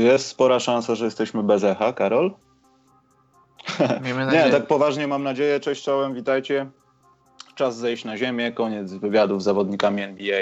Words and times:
Czy 0.00 0.04
jest 0.04 0.26
spora 0.26 0.60
szansa, 0.60 0.94
że 0.94 1.04
jesteśmy 1.04 1.42
bez 1.42 1.64
echa, 1.64 1.92
Karol? 1.92 2.34
Nie, 4.32 4.50
tak 4.50 4.66
poważnie 4.66 5.06
mam 5.06 5.22
nadzieję. 5.22 5.60
Cześć 5.60 5.84
czołem, 5.84 6.14
witajcie. 6.14 6.66
Czas 7.54 7.76
zejść 7.76 8.04
na 8.04 8.16
ziemię, 8.16 8.52
koniec 8.52 8.92
wywiadów 8.92 9.42
z 9.42 9.44
zawodnikami 9.44 10.02
NBA. 10.02 10.40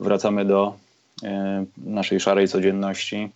Wracamy 0.00 0.44
do 0.44 0.74
e, 1.22 1.64
naszej 1.76 2.20
szarej 2.20 2.48
codzienności. 2.48 3.30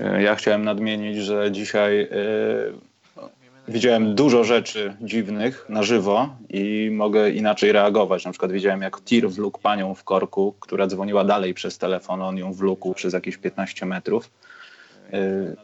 E, 0.00 0.22
ja 0.22 0.34
chciałem 0.34 0.64
nadmienić, 0.64 1.16
że 1.16 1.52
dzisiaj 1.52 2.00
e, 2.00 2.08
widziałem 3.68 4.14
dużo 4.14 4.44
rzeczy 4.44 4.96
dziwnych 5.00 5.66
na 5.68 5.82
żywo 5.82 6.28
i 6.48 6.90
mogę 6.92 7.30
inaczej 7.30 7.72
reagować. 7.72 8.24
Na 8.24 8.30
przykład 8.30 8.52
widziałem, 8.52 8.82
jak 8.82 9.00
tir 9.00 9.30
wlókł 9.30 9.60
panią 9.60 9.94
w 9.94 10.04
korku, 10.04 10.54
która 10.60 10.86
dzwoniła 10.86 11.24
dalej 11.24 11.54
przez 11.54 11.78
telefon, 11.78 12.22
on 12.22 12.38
ją 12.38 12.52
wlókł 12.52 12.94
przez 12.94 13.14
jakieś 13.14 13.36
15 13.36 13.86
metrów. 13.86 14.30
Y, 15.14 15.56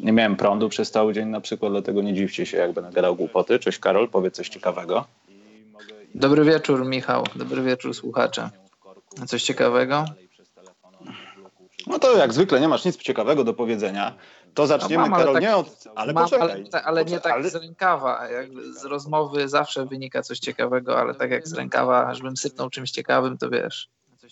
nie 0.00 0.12
miałem 0.12 0.36
prądu 0.36 0.68
przez 0.68 0.90
cały 0.90 1.14
dzień 1.14 1.28
na 1.28 1.40
przykład, 1.40 1.72
dlatego 1.72 2.02
nie 2.02 2.14
dziwcie 2.14 2.46
się, 2.46 2.56
jak 2.56 2.72
będę 2.72 2.92
gadał 2.92 3.16
głupoty. 3.16 3.58
Cześć 3.58 3.78
Karol, 3.78 4.08
powiedz 4.08 4.34
coś 4.34 4.48
ciekawego. 4.48 5.04
Dobry 6.14 6.44
wieczór 6.44 6.84
Michał, 6.84 7.24
dobry 7.36 7.62
wieczór 7.62 7.94
słuchacze. 7.94 8.50
Coś 9.26 9.42
ciekawego? 9.42 10.04
No 11.86 11.98
to 11.98 12.16
jak 12.16 12.32
zwykle 12.32 12.60
nie 12.60 12.68
masz 12.68 12.84
nic 12.84 12.96
ciekawego 12.96 13.44
do 13.44 13.54
powiedzenia. 13.54 14.14
To 14.54 14.66
zaczniemy, 14.66 15.04
no 15.04 15.10
mam, 15.10 15.18
Karol, 15.20 15.34
tak, 15.34 15.42
nie 15.42 15.56
od... 15.56 15.84
Ale 15.94 16.12
mam, 16.12 16.24
poczekaj. 16.24 16.64
Ale, 16.72 16.84
ale 16.84 17.04
nie 17.04 17.20
tak 17.20 17.32
ale... 17.32 17.50
z 17.50 17.54
rękawa. 17.54 18.28
Jakby 18.28 18.72
z 18.72 18.84
rozmowy 18.84 19.48
zawsze 19.48 19.86
wynika 19.86 20.22
coś 20.22 20.38
ciekawego, 20.38 20.98
ale 20.98 21.14
tak 21.14 21.30
jak 21.30 21.48
z 21.48 21.52
rękawa, 21.52 22.14
żebym 22.14 22.36
sypnął 22.36 22.70
czymś 22.70 22.90
ciekawym, 22.90 23.38
to 23.38 23.50
wiesz. 23.50 23.88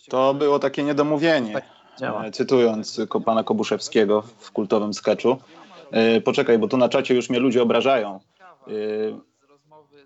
To 0.08 0.34
było 0.34 0.58
takie 0.58 0.82
niedomówienie. 0.82 1.52
Tak. 1.52 2.24
E, 2.24 2.30
cytując 2.30 3.00
pana 3.24 3.44
Kobuszewskiego 3.44 4.22
w 4.38 4.52
kultowym 4.52 4.94
sketchu. 4.94 5.36
E, 5.90 6.20
poczekaj, 6.20 6.58
bo 6.58 6.68
tu 6.68 6.76
na 6.76 6.88
czacie 6.88 7.14
już 7.14 7.30
mnie 7.30 7.38
ludzie 7.38 7.62
obrażają. 7.62 8.20
E, 8.66 8.70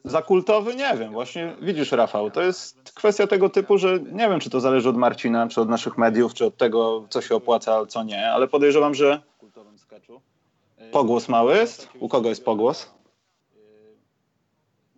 za 0.04 0.22
kultowy 0.22 0.74
nie 0.74 0.96
wiem. 0.96 1.12
Właśnie 1.12 1.56
widzisz, 1.60 1.92
Rafał, 1.92 2.30
to 2.30 2.42
jest 2.42 2.92
kwestia 2.94 3.26
tego 3.26 3.48
typu, 3.48 3.78
że 3.78 3.98
nie 3.98 4.28
wiem, 4.28 4.40
czy 4.40 4.50
to 4.50 4.60
zależy 4.60 4.88
od 4.88 4.96
Marcina, 4.96 5.48
czy 5.48 5.60
od 5.60 5.68
naszych 5.68 5.98
mediów, 5.98 6.34
czy 6.34 6.44
od 6.44 6.56
tego, 6.56 7.04
co 7.08 7.20
się 7.20 7.34
opłaca, 7.34 7.86
co 7.86 8.02
nie, 8.02 8.30
ale 8.30 8.48
podejrzewam, 8.48 8.94
że 8.94 9.22
pogłos 10.92 11.28
mały 11.28 11.56
jest. 11.56 11.88
U 12.00 12.08
kogo 12.08 12.28
jest 12.28 12.44
pogłos? 12.44 12.90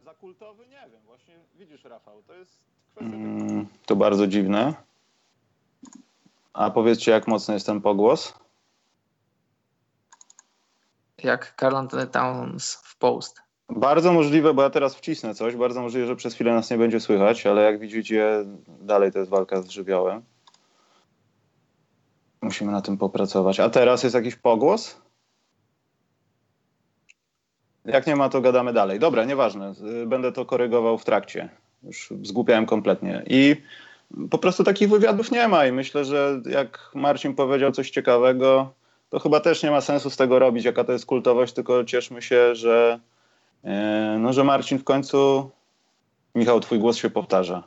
Za 0.04 0.14
kultowy 0.14 0.66
nie 0.66 0.88
wiem. 0.92 1.00
Właśnie 1.06 1.34
widzisz, 1.54 1.84
Rafał, 1.84 2.22
to 2.22 2.34
jest 2.34 2.58
kwestia. 2.94 3.16
Mm, 3.16 3.66
to 3.86 3.96
bardzo 3.96 4.26
dziwne. 4.26 4.74
A 6.52 6.70
powiedzcie, 6.70 7.10
jak 7.10 7.28
mocny 7.28 7.54
jest 7.54 7.66
ten 7.66 7.80
pogłos? 7.80 8.34
Jak 11.22 11.54
Carl 11.60 11.76
Anthony 11.76 12.06
Towns 12.06 12.74
w 12.74 12.96
post. 12.96 13.42
Bardzo 13.68 14.12
możliwe, 14.12 14.54
bo 14.54 14.62
ja 14.62 14.70
teraz 14.70 14.94
wcisnę 14.94 15.34
coś, 15.34 15.56
bardzo 15.56 15.82
możliwe, 15.82 16.06
że 16.06 16.16
przez 16.16 16.34
chwilę 16.34 16.52
nas 16.52 16.70
nie 16.70 16.78
będzie 16.78 17.00
słychać, 17.00 17.46
ale 17.46 17.62
jak 17.62 17.78
widzicie, 17.78 18.44
dalej 18.68 19.12
to 19.12 19.18
jest 19.18 19.30
walka 19.30 19.62
z 19.62 19.68
żywiołem. 19.68 20.22
Musimy 22.44 22.72
na 22.72 22.82
tym 22.82 22.98
popracować. 22.98 23.60
A 23.60 23.70
teraz 23.70 24.02
jest 24.02 24.14
jakiś 24.14 24.36
pogłos? 24.36 25.00
Jak 27.84 28.06
nie 28.06 28.16
ma, 28.16 28.28
to 28.28 28.40
gadamy 28.40 28.72
dalej. 28.72 28.98
Dobra, 28.98 29.24
nieważne. 29.24 29.72
Będę 30.06 30.32
to 30.32 30.44
korygował 30.44 30.98
w 30.98 31.04
trakcie. 31.04 31.48
Już 31.82 32.12
zgłupiałem 32.22 32.66
kompletnie. 32.66 33.22
I 33.26 33.56
po 34.30 34.38
prostu 34.38 34.64
takich 34.64 34.90
wywiadów 34.90 35.30
nie 35.30 35.48
ma 35.48 35.66
i 35.66 35.72
myślę, 35.72 36.04
że 36.04 36.40
jak 36.46 36.90
Marcin 36.94 37.34
powiedział 37.34 37.72
coś 37.72 37.90
ciekawego, 37.90 38.72
to 39.10 39.18
chyba 39.18 39.40
też 39.40 39.62
nie 39.62 39.70
ma 39.70 39.80
sensu 39.80 40.10
z 40.10 40.16
tego 40.16 40.38
robić, 40.38 40.64
jaka 40.64 40.84
to 40.84 40.92
jest 40.92 41.06
kultowość, 41.06 41.52
tylko 41.52 41.84
cieszmy 41.84 42.22
się, 42.22 42.54
że, 42.54 43.00
e, 43.64 44.16
no, 44.20 44.32
że 44.32 44.44
Marcin 44.44 44.78
w 44.78 44.84
końcu... 44.84 45.50
Michał, 46.34 46.60
twój 46.60 46.78
głos 46.78 46.96
się 46.96 47.10
powtarza. 47.10 47.62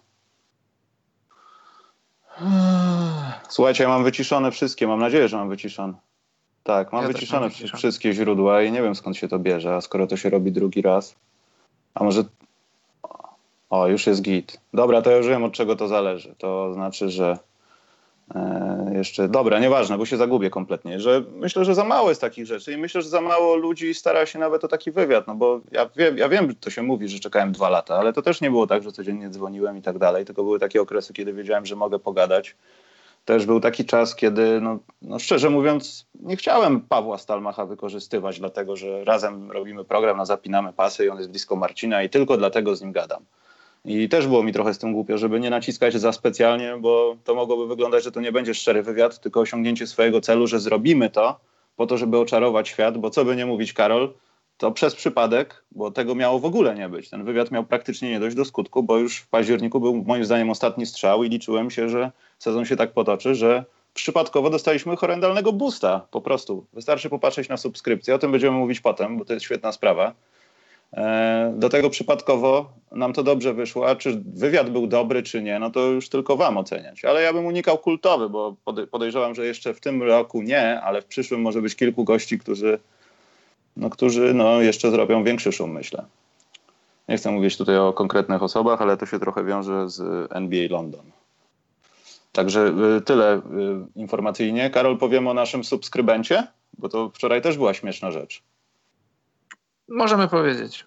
Słuchajcie, 3.50 3.84
ja 3.84 3.90
mam 3.90 4.04
wyciszone 4.04 4.52
wszystkie, 4.52 4.88
mam 4.88 5.00
nadzieję, 5.00 5.28
że 5.28 5.38
mam 5.38 5.50
wyciszone. 5.50 5.94
Tak, 6.64 6.94
mam 6.94 7.02
ja 7.02 7.08
wyciszone 7.08 7.42
mam 7.42 7.78
wszystkie 7.78 8.14
źródła 8.14 8.62
i 8.62 8.72
nie 8.72 8.82
wiem 8.82 8.96
skąd 8.96 9.18
się 9.18 9.28
to 9.28 9.40
bierze, 9.40 9.76
a 9.76 9.82
skoro 9.82 10.08
to 10.08 10.18
się 10.18 10.30
robi 10.30 10.52
drugi 10.52 10.82
raz, 10.82 11.16
a 11.94 12.04
może 12.04 12.24
o, 13.70 13.88
już 13.88 14.08
jest 14.08 14.22
git. 14.22 14.60
Dobra, 14.74 15.02
to 15.02 15.12
ja 15.12 15.18
już 15.18 15.28
wiem 15.28 15.44
od 15.44 15.54
czego 15.54 15.76
to 15.76 15.88
zależy. 15.88 16.36
To 16.38 16.74
znaczy, 16.74 17.10
że 17.10 17.38
e, 18.36 18.92
jeszcze, 18.94 19.28
dobra, 19.28 19.60
nieważne, 19.60 19.98
bo 19.98 20.06
się 20.06 20.18
zagubię 20.18 20.50
kompletnie, 20.50 21.00
że 21.00 21.24
myślę, 21.36 21.66
że 21.66 21.76
za 21.76 21.84
mało 21.84 22.10
jest 22.10 22.22
takich 22.22 22.46
rzeczy 22.46 22.74
i 22.74 22.78
myślę, 22.78 23.02
że 23.02 23.10
za 23.10 23.22
mało 23.22 23.56
ludzi 23.56 23.94
stara 23.94 24.26
się 24.26 24.40
nawet 24.40 24.64
o 24.64 24.68
taki 24.68 24.92
wywiad, 24.92 25.28
no 25.28 25.36
bo 25.36 25.62
ja 25.72 25.90
wiem, 25.96 26.18
ja 26.18 26.30
wiem, 26.30 26.56
to 26.56 26.70
się 26.70 26.84
mówi, 26.84 27.10
że 27.10 27.20
czekałem 27.20 27.52
dwa 27.52 27.70
lata, 27.70 27.96
ale 27.96 28.14
to 28.14 28.22
też 28.22 28.42
nie 28.42 28.50
było 28.50 28.68
tak, 28.68 28.84
że 28.84 28.92
codziennie 28.92 29.30
dzwoniłem 29.30 29.78
i 29.78 29.82
tak 29.82 29.98
dalej, 29.98 30.26
tylko 30.26 30.44
były 30.44 30.60
takie 30.60 30.82
okresy, 30.82 31.14
kiedy 31.14 31.34
wiedziałem, 31.34 31.66
że 31.66 31.76
mogę 31.76 32.00
pogadać. 32.00 32.56
Też 33.28 33.46
był 33.46 33.60
taki 33.60 33.86
czas, 33.86 34.16
kiedy, 34.16 34.62
no, 34.62 34.80
no 35.02 35.20
szczerze 35.20 35.50
mówiąc, 35.50 36.06
nie 36.20 36.36
chciałem 36.36 36.82
Pawła 36.82 37.18
Stalmacha 37.18 37.66
wykorzystywać, 37.66 38.40
dlatego 38.40 38.76
że 38.76 39.04
razem 39.04 39.52
robimy 39.52 39.86
program, 39.86 40.18
na 40.18 40.26
zapinamy 40.26 40.74
pasy 40.74 41.06
i 41.06 41.10
on 41.10 41.18
jest 41.18 41.30
blisko 41.30 41.56
Marcina 41.56 42.04
i 42.04 42.10
tylko 42.10 42.38
dlatego 42.38 42.76
z 42.76 42.82
nim 42.82 42.92
gadam. 42.92 43.26
I 43.86 44.10
też 44.10 44.28
było 44.28 44.44
mi 44.44 44.54
trochę 44.54 44.74
z 44.74 44.78
tym 44.78 44.94
głupio, 44.94 45.18
żeby 45.18 45.40
nie 45.40 45.50
naciskać 45.50 45.94
za 45.94 46.12
specjalnie, 46.12 46.78
bo 46.80 47.18
to 47.24 47.36
mogłoby 47.36 47.68
wyglądać, 47.68 48.04
że 48.04 48.12
to 48.12 48.22
nie 48.22 48.32
będzie 48.32 48.54
szczery 48.54 48.84
wywiad, 48.84 49.20
tylko 49.20 49.40
osiągnięcie 49.40 49.88
swojego 49.88 50.22
celu, 50.22 50.48
że 50.48 50.60
zrobimy 50.60 51.10
to 51.10 51.40
po 51.76 51.88
to, 51.88 51.98
żeby 51.98 52.18
oczarować 52.18 52.68
świat, 52.68 52.98
bo 52.98 53.10
co 53.10 53.26
by 53.26 53.36
nie 53.36 53.46
mówić, 53.46 53.74
Karol, 53.74 54.14
to 54.58 54.72
przez 54.72 54.96
przypadek, 54.96 55.64
bo 55.72 55.92
tego 55.92 56.16
miało 56.16 56.40
w 56.40 56.46
ogóle 56.46 56.76
nie 56.76 56.90
być. 56.90 57.10
Ten 57.10 57.24
wywiad 57.24 57.52
miał 57.52 57.64
praktycznie 57.64 58.10
nie 58.10 58.20
dojść 58.20 58.36
do 58.36 58.46
skutku, 58.46 58.84
bo 58.84 58.98
już 58.98 59.18
w 59.18 59.28
październiku 59.28 59.80
był 59.80 60.04
moim 60.04 60.26
zdaniem 60.26 60.50
ostatni 60.50 60.86
strzał 60.86 61.24
i 61.24 61.30
liczyłem 61.30 61.72
się, 61.72 61.90
że 61.90 62.12
sezon 62.40 62.66
się 62.66 62.76
tak 62.76 62.92
potoczy, 62.92 63.36
że 63.36 63.66
przypadkowo 63.94 64.50
dostaliśmy 64.50 64.96
horrendalnego 64.96 65.54
boosta 65.54 66.08
po 66.12 66.22
prostu. 66.22 66.66
Wystarczy 66.74 67.10
popatrzeć 67.10 67.50
na 67.50 67.58
subskrypcję, 67.58 68.16
o 68.16 68.20
tym 68.20 68.32
będziemy 68.32 68.58
mówić 68.58 68.80
potem, 68.80 69.18
bo 69.18 69.26
to 69.26 69.34
jest 69.34 69.46
świetna 69.46 69.72
sprawa. 69.72 70.14
E, 70.94 71.54
do 71.58 71.70
tego 71.70 71.90
przypadkowo 71.90 72.70
nam 72.92 73.14
to 73.14 73.24
dobrze 73.24 73.54
wyszło, 73.54 73.90
a 73.90 73.96
czy 73.96 74.22
wywiad 74.26 74.70
był 74.70 74.88
dobry, 74.88 75.24
czy 75.24 75.42
nie, 75.42 75.60
no 75.60 75.70
to 75.70 75.80
już 75.80 76.10
tylko 76.10 76.38
wam 76.38 76.58
oceniać. 76.58 77.06
Ale 77.06 77.22
ja 77.22 77.34
bym 77.34 77.46
unikał 77.46 77.78
kultowy, 77.78 78.30
bo 78.30 78.56
podejrzewam, 78.92 79.36
że 79.36 79.46
jeszcze 79.46 79.74
w 79.74 79.80
tym 79.80 80.04
roku 80.04 80.42
nie, 80.42 80.82
ale 80.82 81.02
w 81.02 81.06
przyszłym 81.06 81.42
może 81.42 81.62
być 81.62 81.76
kilku 81.76 82.04
gości, 82.04 82.40
którzy, 82.40 82.80
no, 83.78 83.90
którzy 83.90 84.34
no, 84.34 84.62
jeszcze 84.62 84.92
zrobią 84.92 85.24
większy 85.24 85.52
szum, 85.52 85.72
myślę. 85.72 86.06
Nie 87.08 87.18
chcę 87.18 87.32
mówić 87.32 87.58
tutaj 87.58 87.78
o 87.78 87.94
konkretnych 87.94 88.44
osobach, 88.44 88.82
ale 88.82 88.98
to 88.98 89.06
się 89.06 89.20
trochę 89.20 89.44
wiąże 89.44 89.90
z 89.90 90.28
NBA 90.32 90.68
London. 90.70 91.06
Także 92.32 92.74
y, 92.98 93.02
tyle 93.02 93.38
y, 93.38 93.42
informacyjnie. 93.96 94.70
Karol, 94.70 94.98
powiem 94.98 95.28
o 95.28 95.34
naszym 95.34 95.64
subskrybencie, 95.64 96.48
bo 96.78 96.90
to 96.90 97.10
wczoraj 97.10 97.42
też 97.42 97.58
była 97.58 97.74
śmieszna 97.74 98.12
rzecz. 98.12 98.44
Możemy 99.88 100.28
powiedzieć. 100.28 100.86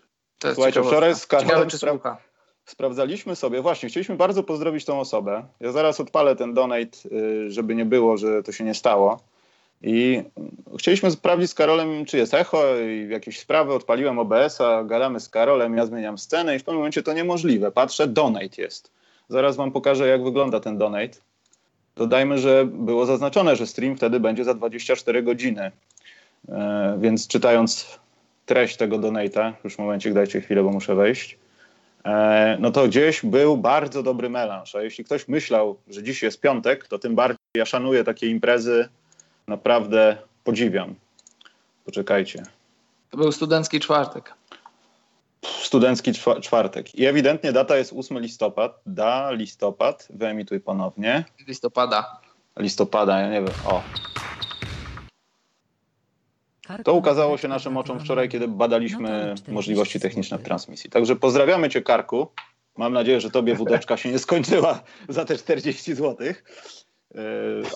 Słuchajcie, 0.55 0.83
wczoraj 0.83 1.15
z 1.15 1.27
Karolem 1.27 1.69
spra- 1.69 2.17
sprawdzaliśmy 2.65 3.37
sobie, 3.37 3.63
właśnie, 3.63 3.89
chcieliśmy 3.89 4.17
bardzo 4.17 4.43
pozdrowić 4.43 4.85
tą 4.85 5.01
osobę. 5.01 5.45
Ja 5.61 5.73
zaraz 5.73 6.01
odpalę 6.01 6.37
ten 6.37 6.55
donate, 6.55 6.99
y, 7.13 7.51
żeby 7.51 7.75
nie 7.75 7.85
było, 7.85 8.17
że 8.17 8.43
to 8.43 8.53
się 8.53 8.65
nie 8.65 8.75
stało. 8.75 9.21
I 9.83 10.23
chcieliśmy 10.79 11.11
sprawdzić 11.11 11.51
z 11.51 11.55
Karolem, 11.55 12.05
czy 12.05 12.17
jest 12.17 12.35
echo 12.35 12.79
i 12.79 13.09
jakieś 13.09 13.39
sprawy. 13.39 13.75
Odpaliłem 13.75 14.19
OBS-a, 14.19 14.85
gadamy 14.85 15.21
z 15.21 15.29
Karolem, 15.29 15.77
ja 15.77 15.87
zmieniam 15.87 16.19
scenę 16.19 16.57
i 16.57 16.59
w 16.59 16.63
tym 16.63 16.75
momencie 16.75 17.03
to 17.03 17.13
niemożliwe. 17.13 17.73
Patrzę, 17.73 18.07
donate 18.07 18.63
jest. 18.63 18.91
Zaraz 19.29 19.57
wam 19.57 19.73
pokażę, 19.73 20.09
jak 20.09 20.25
wygląda 20.25 20.61
ten 20.61 20.79
donate. 20.79 21.19
Dodajmy, 21.97 22.39
że 22.39 22.65
było 22.65 23.07
zaznaczone, 23.07 23.57
że 23.57 23.67
stream 23.67 23.97
wtedy 23.97 24.21
będzie 24.21 24.45
za 24.45 24.55
24 24.55 25.23
godziny. 25.23 25.71
E, 26.49 26.99
więc 27.01 27.29
czytając 27.29 27.99
treść 28.47 28.77
tego 28.77 28.99
donata, 28.99 29.53
już 29.65 29.75
w 29.75 29.79
momencie, 29.79 30.15
dajcie 30.15 30.41
chwilę, 30.41 30.63
bo 30.63 30.71
muszę 30.71 30.95
wejść, 30.95 31.39
e, 32.05 32.57
no 32.61 32.71
to 32.71 32.89
gdzieś 32.89 33.23
był 33.25 33.57
bardzo 33.57 34.03
dobry 34.03 34.31
melanż. 34.31 34.75
A 34.75 34.83
jeśli 34.83 35.05
ktoś 35.05 35.29
myślał, 35.29 35.77
że 35.89 36.03
dziś 36.03 36.23
jest 36.23 36.41
piątek, 36.41 36.89
to 36.89 36.99
tym 36.99 37.15
bardziej 37.15 37.39
ja 37.57 37.65
szanuję 37.65 38.05
takie 38.05 38.27
imprezy, 38.27 38.89
naprawdę 39.51 40.17
podziwiam. 40.45 40.95
Poczekajcie. 41.85 42.43
To 43.11 43.17
był 43.17 43.33
studencki 43.33 43.81
czwartek. 43.81 44.35
Studencki 45.43 46.13
czwartek. 46.43 46.95
I 46.95 47.07
ewidentnie 47.07 47.53
data 47.53 47.77
jest 47.77 47.93
8 47.97 48.19
listopad. 48.19 48.81
Da, 48.87 49.31
listopad. 49.31 50.09
Wyemituj 50.11 50.61
ponownie. 50.61 51.25
Listopada. 51.49 52.21
Listopada, 52.57 53.21
ja 53.21 53.29
nie 53.29 53.43
wiem. 53.43 53.55
O, 53.67 53.83
to 56.85 56.95
ukazało 56.95 57.39
się 57.39 57.49
naszym 57.49 57.77
oczom 57.77 58.01
wczoraj, 58.01 58.29
kiedy 58.29 58.49
badaliśmy 58.49 59.35
no 59.49 59.55
możliwości 59.55 60.01
techniczne 60.01 60.39
w 60.39 60.43
transmisji. 60.43 60.91
Także 60.91 61.17
pozdrawiamy 61.17 61.69
Cię, 61.69 61.83
Karku. 61.83 62.29
Mam 62.77 62.93
nadzieję, 62.93 63.21
że 63.21 63.31
Tobie 63.31 63.55
wódeczka 63.55 63.97
się 63.97 64.11
nie 64.11 64.19
skończyła 64.19 64.83
za 65.09 65.25
te 65.25 65.37
40 65.37 65.95
zł. 65.95 66.17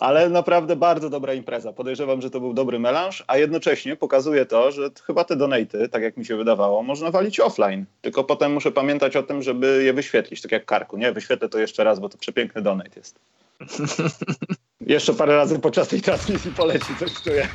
Ale 0.01 0.29
naprawdę 0.29 0.77
bardzo 0.77 1.11
dobra 1.11 1.35
impreza. 1.35 1.73
Podejrzewam, 1.73 2.23
że 2.23 2.31
to 2.31 2.41
był 2.41 2.55
dobry 2.55 2.79
melanż, 2.79 3.25
a 3.27 3.37
jednocześnie 3.37 3.97
pokazuje 3.97 4.47
to, 4.47 4.73
że 4.73 4.91
chyba 5.07 5.25
te 5.25 5.37
donaty, 5.37 5.89
tak 5.89 6.03
jak 6.03 6.17
mi 6.17 6.25
się 6.25 6.37
wydawało, 6.37 6.83
można 6.83 7.11
walić 7.11 7.41
offline. 7.41 7.85
Tylko 8.03 8.25
potem 8.25 8.53
muszę 8.53 8.73
pamiętać 8.73 9.17
o 9.17 9.23
tym, 9.23 9.43
żeby 9.43 9.85
je 9.85 9.93
wyświetlić, 9.93 10.43
tak 10.43 10.53
jak 10.53 10.65
karku. 10.65 10.97
Nie, 10.97 11.13
wyświetlę 11.13 11.49
to 11.49 11.59
jeszcze 11.59 11.85
raz, 11.85 12.01
bo 12.01 12.09
to 12.09 12.19
przepiękny 12.19 12.63
donate 12.63 12.91
jest. 12.97 13.19
jeszcze 14.87 15.15
parę 15.15 15.37
razy 15.37 15.59
podczas 15.59 15.89
tej 15.89 16.03
transmisji 16.03 16.51
poleci, 16.51 16.97
coś 16.99 17.23
czuję. 17.23 17.49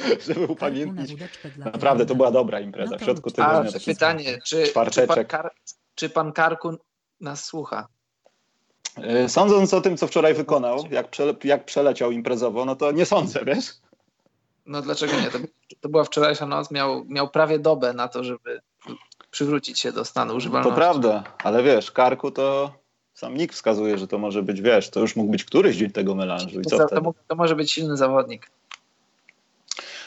Żeby 0.26 0.46
upamiętnić. 0.46 1.16
Naprawdę, 1.56 2.06
to 2.06 2.14
była 2.14 2.30
dobra 2.30 2.60
impreza. 2.60 2.98
W 2.98 3.02
środku 3.02 3.30
tygodnia. 3.30 3.70
A, 3.76 3.84
pytanie, 3.86 4.38
czy, 4.46 4.64
czy, 4.90 5.06
pan 5.06 5.24
Kar, 5.24 5.50
czy 5.94 6.10
pan 6.10 6.32
Karku 6.32 6.76
nas 7.20 7.44
słucha? 7.44 7.88
E, 8.96 9.28
sądząc 9.28 9.74
o 9.74 9.80
tym, 9.80 9.96
co 9.96 10.06
wczoraj 10.06 10.34
wykonał, 10.34 10.84
jak, 10.90 11.08
przele, 11.08 11.34
jak 11.44 11.64
przeleciał 11.64 12.10
imprezowo, 12.10 12.64
no 12.64 12.76
to 12.76 12.92
nie 12.92 13.06
sądzę, 13.06 13.40
wiesz? 13.44 13.64
No 14.66 14.82
dlaczego 14.82 15.12
nie? 15.20 15.30
To, 15.30 15.38
to 15.80 15.88
była 15.88 16.04
wczorajsza 16.04 16.46
noc, 16.46 16.70
miał, 16.70 17.04
miał 17.04 17.28
prawie 17.28 17.58
dobę 17.58 17.92
na 17.92 18.08
to, 18.08 18.24
żeby 18.24 18.60
przywrócić 19.30 19.80
się 19.80 19.92
do 19.92 20.04
stanu 20.04 20.36
używalności. 20.36 20.70
To 20.70 20.76
prawda, 20.76 21.24
ale 21.42 21.62
wiesz, 21.62 21.90
Karku 21.90 22.30
to 22.30 22.72
sam 23.14 23.36
nikt 23.36 23.54
wskazuje, 23.54 23.98
że 23.98 24.08
to 24.08 24.18
może 24.18 24.42
być, 24.42 24.60
wiesz, 24.60 24.90
to 24.90 25.00
już 25.00 25.16
mógł 25.16 25.30
być 25.30 25.44
któryś 25.44 25.76
dzień 25.76 25.90
tego 25.90 26.14
melanżu 26.14 26.60
i 26.60 26.64
co 26.64 26.78
to, 26.78 26.88
to, 26.88 27.14
to 27.28 27.36
może 27.36 27.56
być 27.56 27.72
silny 27.72 27.96
zawodnik. 27.96 28.50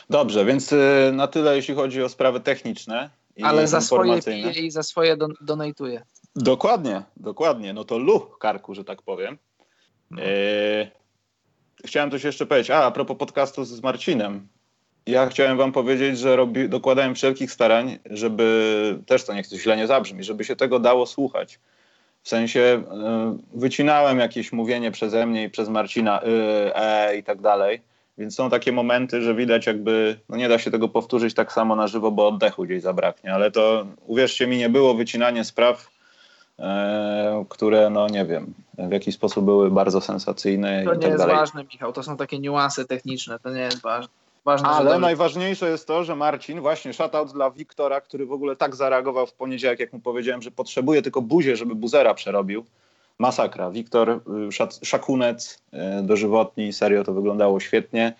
Dobrze, 0.09 0.45
więc 0.45 0.71
y, 0.71 1.12
na 1.13 1.27
tyle, 1.27 1.56
jeśli 1.56 1.75
chodzi 1.75 2.03
o 2.03 2.09
sprawy 2.09 2.39
techniczne. 2.39 3.09
Ale 3.44 3.68
za 3.68 3.81
swoje 3.81 4.21
pije 4.21 4.51
i 4.51 4.71
za 4.71 4.83
swoje 4.83 5.18
don 5.18 5.33
donatuje. 5.41 6.03
Dokładnie, 6.35 7.03
dokładnie. 7.18 7.74
No 7.74 7.83
to 7.83 7.97
luch 7.97 8.38
karku, 8.39 8.75
że 8.75 8.83
tak 8.83 9.01
powiem. 9.01 9.38
No. 10.12 10.21
E, 10.21 10.91
chciałem 11.85 12.12
coś 12.12 12.24
jeszcze 12.24 12.45
powiedzieć. 12.45 12.71
A, 12.71 12.85
a 12.85 12.91
propos 12.91 13.18
podcastu 13.18 13.63
z 13.63 13.83
Marcinem. 13.83 14.47
Ja 15.06 15.27
chciałem 15.27 15.57
wam 15.57 15.71
powiedzieć, 15.71 16.19
że 16.19 16.35
robi, 16.35 16.69
dokładałem 16.69 17.15
wszelkich 17.15 17.51
starań, 17.51 18.00
żeby, 18.06 19.00
też 19.06 19.25
to 19.25 19.33
nie 19.33 19.44
chcę 19.44 19.57
źle 19.57 19.77
nie 19.77 19.88
zabrzmi, 19.88 20.24
żeby 20.24 20.44
się 20.44 20.56
tego 20.56 20.80
dało 20.80 21.06
słuchać. 21.06 21.59
W 22.21 22.30
sensie 22.30 22.59
e, 22.59 23.38
wycinałem 23.53 24.19
jakieś 24.19 24.51
mówienie 24.51 24.91
przeze 24.91 25.25
mnie 25.25 25.44
i 25.44 25.50
przez 25.50 25.69
Marcina 25.69 26.21
y, 26.24 26.75
e 26.75 27.18
i 27.18 27.24
tak 27.24 27.41
dalej 27.41 27.81
więc 28.18 28.35
są 28.35 28.50
takie 28.50 28.71
momenty, 28.71 29.21
że 29.21 29.35
widać 29.35 29.65
jakby, 29.65 30.19
no 30.30 30.38
nie 30.38 30.50
da 30.50 30.59
się 30.59 30.71
tego 30.71 30.89
powtórzyć 30.89 31.33
tak 31.33 31.51
samo 31.51 31.75
na 31.75 31.88
żywo, 31.88 32.12
bo 32.12 32.27
oddechu 32.27 32.63
gdzieś 32.63 32.81
zabraknie, 32.81 33.33
ale 33.33 33.51
to 33.51 33.85
uwierzcie 34.07 34.47
mi, 34.47 34.57
nie 34.57 34.69
było 34.69 34.94
wycinanie 34.94 35.44
spraw, 35.44 35.93
które, 37.50 37.90
no 37.90 38.08
nie 38.08 38.26
wiem, 38.26 38.54
w 38.78 38.92
jakiś 38.92 39.16
sposób 39.16 39.46
były 39.46 39.72
bardzo 39.72 40.02
sensacyjne. 40.02 40.84
To 40.86 40.94
nie 40.94 41.00
tak 41.00 41.10
jest 41.10 41.18
dalej. 41.18 41.36
ważne, 41.36 41.64
Michał, 41.64 41.94
to 41.94 42.04
są 42.04 42.18
takie 42.18 42.40
niuanse 42.40 42.86
techniczne, 42.86 43.40
to 43.40 43.50
nie 43.50 43.62
jest 43.62 43.82
ważne. 43.82 44.14
Ważne, 44.46 44.70
Ale 44.70 45.00
najważniejsze 45.00 45.70
jest 45.70 45.88
to, 45.88 46.04
że 46.04 46.16
Marcin, 46.16 46.62
właśnie 46.62 46.94
shoutout 46.94 47.32
dla 47.32 47.52
Wiktora, 47.52 48.02
który 48.02 48.26
w 48.26 48.32
ogóle 48.32 48.56
tak 48.56 48.76
zareagował 48.76 49.28
w 49.28 49.34
poniedziałek, 49.34 49.80
jak 49.80 49.94
mu 49.94 50.00
powiedziałem, 50.00 50.42
że 50.42 50.52
potrzebuje 50.52 51.02
tylko 51.02 51.22
buzię, 51.22 51.56
żeby 51.56 51.76
buzera 51.76 52.14
przerobił 52.14 52.66
masakra. 53.20 53.72
Wiktor 53.72 54.10
y, 54.10 54.86
Szakunec, 54.86 55.62
y, 55.74 56.04
dożywotni, 56.04 56.74
serio 56.74 57.04
to 57.04 57.14
wyglądało 57.14 57.60
świetnie 57.60 58.14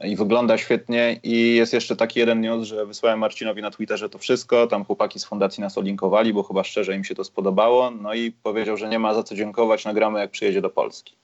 i 0.00 0.16
wygląda 0.16 0.58
świetnie 0.58 1.20
i 1.22 1.54
jest 1.54 1.72
jeszcze 1.72 1.96
taki 1.96 2.20
jeden 2.20 2.40
news, 2.40 2.66
że 2.66 2.86
wysłałem 2.86 3.18
Marcinowi 3.18 3.62
na 3.62 3.70
Twitterze 3.70 4.08
to 4.08 4.18
wszystko, 4.18 4.66
tam 4.66 4.84
chłopaki 4.84 5.20
z 5.20 5.24
fundacji 5.24 5.60
nas 5.60 5.78
olinkowali, 5.78 6.32
bo 6.32 6.42
chyba 6.42 6.64
szczerze 6.64 6.96
im 6.96 7.04
się 7.04 7.14
to 7.14 7.24
spodobało, 7.24 7.90
no 7.90 8.14
i 8.14 8.32
powiedział, 8.32 8.76
że 8.76 8.88
nie 8.88 8.98
ma 8.98 9.14
za 9.14 9.22
co 9.22 9.34
dziękować, 9.34 9.84
nagramy 9.84 10.20
jak 10.20 10.30
przyjedzie 10.30 10.60
do 10.60 10.70
Polski. 10.70 11.14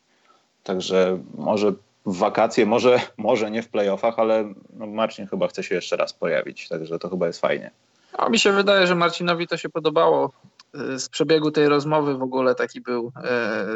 Także 0.62 1.18
może 1.38 1.72
w 2.06 2.18
wakacje, 2.18 2.66
może, 2.66 3.00
może 3.16 3.50
nie 3.50 3.62
w 3.62 3.68
playoffach, 3.68 4.18
ale 4.18 4.54
no 4.72 4.86
Marcin 4.86 5.26
chyba 5.26 5.48
chce 5.48 5.62
się 5.62 5.74
jeszcze 5.74 5.96
raz 5.96 6.12
pojawić, 6.12 6.68
także 6.68 6.98
to 6.98 7.08
chyba 7.08 7.26
jest 7.26 7.40
fajnie. 7.40 7.70
No, 8.18 8.30
mi 8.30 8.38
się 8.38 8.52
wydaje, 8.52 8.86
że 8.86 8.94
Marcinowi 8.94 9.46
to 9.46 9.56
się 9.56 9.68
podobało 9.68 10.30
z 10.74 11.08
przebiegu 11.08 11.50
tej 11.50 11.68
rozmowy 11.68 12.14
w 12.14 12.22
ogóle 12.22 12.54
taki 12.54 12.80
był. 12.80 13.12
E, 13.24 13.66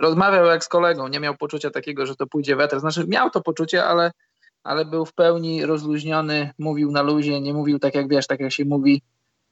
rozmawiał 0.00 0.46
jak 0.46 0.64
z 0.64 0.68
kolegą, 0.68 1.08
nie 1.08 1.20
miał 1.20 1.36
poczucia 1.36 1.70
takiego, 1.70 2.06
że 2.06 2.16
to 2.16 2.26
pójdzie 2.26 2.56
weter. 2.56 2.80
Znaczy 2.80 3.04
miał 3.08 3.30
to 3.30 3.40
poczucie, 3.40 3.84
ale, 3.84 4.12
ale 4.64 4.84
był 4.84 5.04
w 5.04 5.12
pełni 5.14 5.66
rozluźniony, 5.66 6.50
mówił 6.58 6.90
na 6.90 7.02
luzie, 7.02 7.40
nie 7.40 7.54
mówił 7.54 7.78
tak 7.78 7.94
jak 7.94 8.08
wiesz, 8.08 8.26
tak 8.26 8.40
jak 8.40 8.52
się 8.52 8.64
mówi 8.64 9.02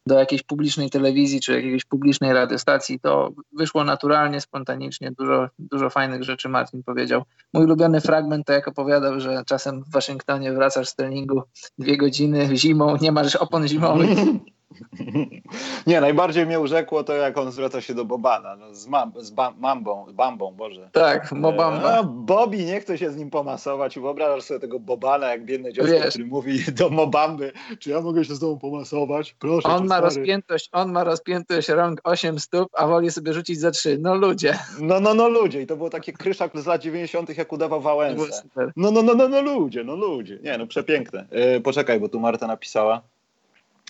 do 0.06 0.18
jakiejś 0.18 0.42
publicznej 0.42 0.90
telewizji 0.90 1.40
czy 1.40 1.52
jakiejś 1.52 1.84
publicznej 1.84 2.32
radiostacji. 2.32 3.00
To 3.00 3.30
wyszło 3.52 3.84
naturalnie, 3.84 4.40
spontanicznie, 4.40 5.12
dużo, 5.18 5.48
dużo 5.58 5.90
fajnych 5.90 6.22
rzeczy 6.22 6.48
Martin 6.48 6.82
powiedział. 6.82 7.22
Mój 7.52 7.64
ulubiony 7.64 8.00
fragment 8.00 8.46
to 8.46 8.52
jak 8.52 8.68
opowiadał, 8.68 9.20
że 9.20 9.42
czasem 9.46 9.82
w 9.84 9.90
Waszyngtonie 9.90 10.52
wracasz 10.52 10.88
z 10.88 10.94
treningu 10.94 11.42
dwie 11.78 11.96
godziny 11.96 12.56
zimą, 12.56 12.96
nie 13.00 13.12
masz 13.12 13.36
opon 13.36 13.68
zimowych. 13.68 14.18
Nie, 15.86 16.00
najbardziej 16.00 16.46
mnie 16.46 16.60
urzekło 16.60 17.04
to, 17.04 17.12
jak 17.14 17.38
on 17.38 17.52
zwraca 17.52 17.80
się 17.80 17.94
do 17.94 18.04
Bobana, 18.04 18.56
no, 18.56 18.74
z, 18.74 18.86
mam, 18.86 19.12
z 19.16 19.30
ba, 19.30 19.54
mambą, 19.58 20.06
bambą, 20.12 20.54
Boże. 20.54 20.90
Tak, 20.92 21.32
Mobamba. 21.32 22.00
E, 22.00 22.04
Bobby 22.04 22.64
nie 22.64 22.80
chce 22.80 22.98
się 22.98 23.10
z 23.10 23.16
nim 23.16 23.30
pomasować. 23.30 23.98
Wyobrażasz 23.98 24.44
sobie 24.44 24.60
tego 24.60 24.80
Bobana, 24.80 25.28
jak 25.28 25.44
biedne 25.44 25.72
dziecko, 25.72 25.92
Wiesz, 25.92 26.08
który 26.08 26.26
mówi 26.26 26.64
do 26.72 26.90
Mobamby, 26.90 27.52
czy 27.78 27.90
ja 27.90 28.00
mogę 28.00 28.24
się 28.24 28.34
z 28.34 28.40
tobą 28.40 28.58
pomasować? 28.58 29.36
Proszę 29.38 29.68
on 29.68 29.86
ma 29.86 30.00
rozpiętość, 30.00 30.68
On 30.72 30.92
ma 30.92 31.04
rozpiętość 31.04 31.68
rąk 31.68 32.00
8 32.04 32.38
stóp, 32.38 32.68
a 32.72 32.86
woli 32.86 33.10
sobie 33.10 33.32
rzucić 33.32 33.60
za 33.60 33.70
3. 33.70 33.98
No 34.00 34.14
ludzie. 34.14 34.58
No, 34.80 35.00
no, 35.00 35.14
no 35.14 35.28
ludzie. 35.28 35.62
I 35.62 35.66
to 35.66 35.76
było 35.76 35.90
takie 35.90 36.12
kryszak 36.12 36.50
z 36.54 36.66
lat 36.66 36.82
90., 36.82 37.38
jak 37.38 37.52
udawał 37.52 37.80
Wałęsę. 37.80 38.42
No, 38.76 38.90
no, 38.90 39.02
no, 39.02 39.14
no, 39.14 39.28
no 39.28 39.42
ludzie, 39.42 39.84
no 39.84 39.96
ludzie. 39.96 40.38
Nie, 40.42 40.58
no 40.58 40.66
przepiękne. 40.66 41.26
Yy, 41.32 41.60
poczekaj, 41.60 42.00
bo 42.00 42.08
tu 42.08 42.20
Marta 42.20 42.46
napisała. 42.46 43.02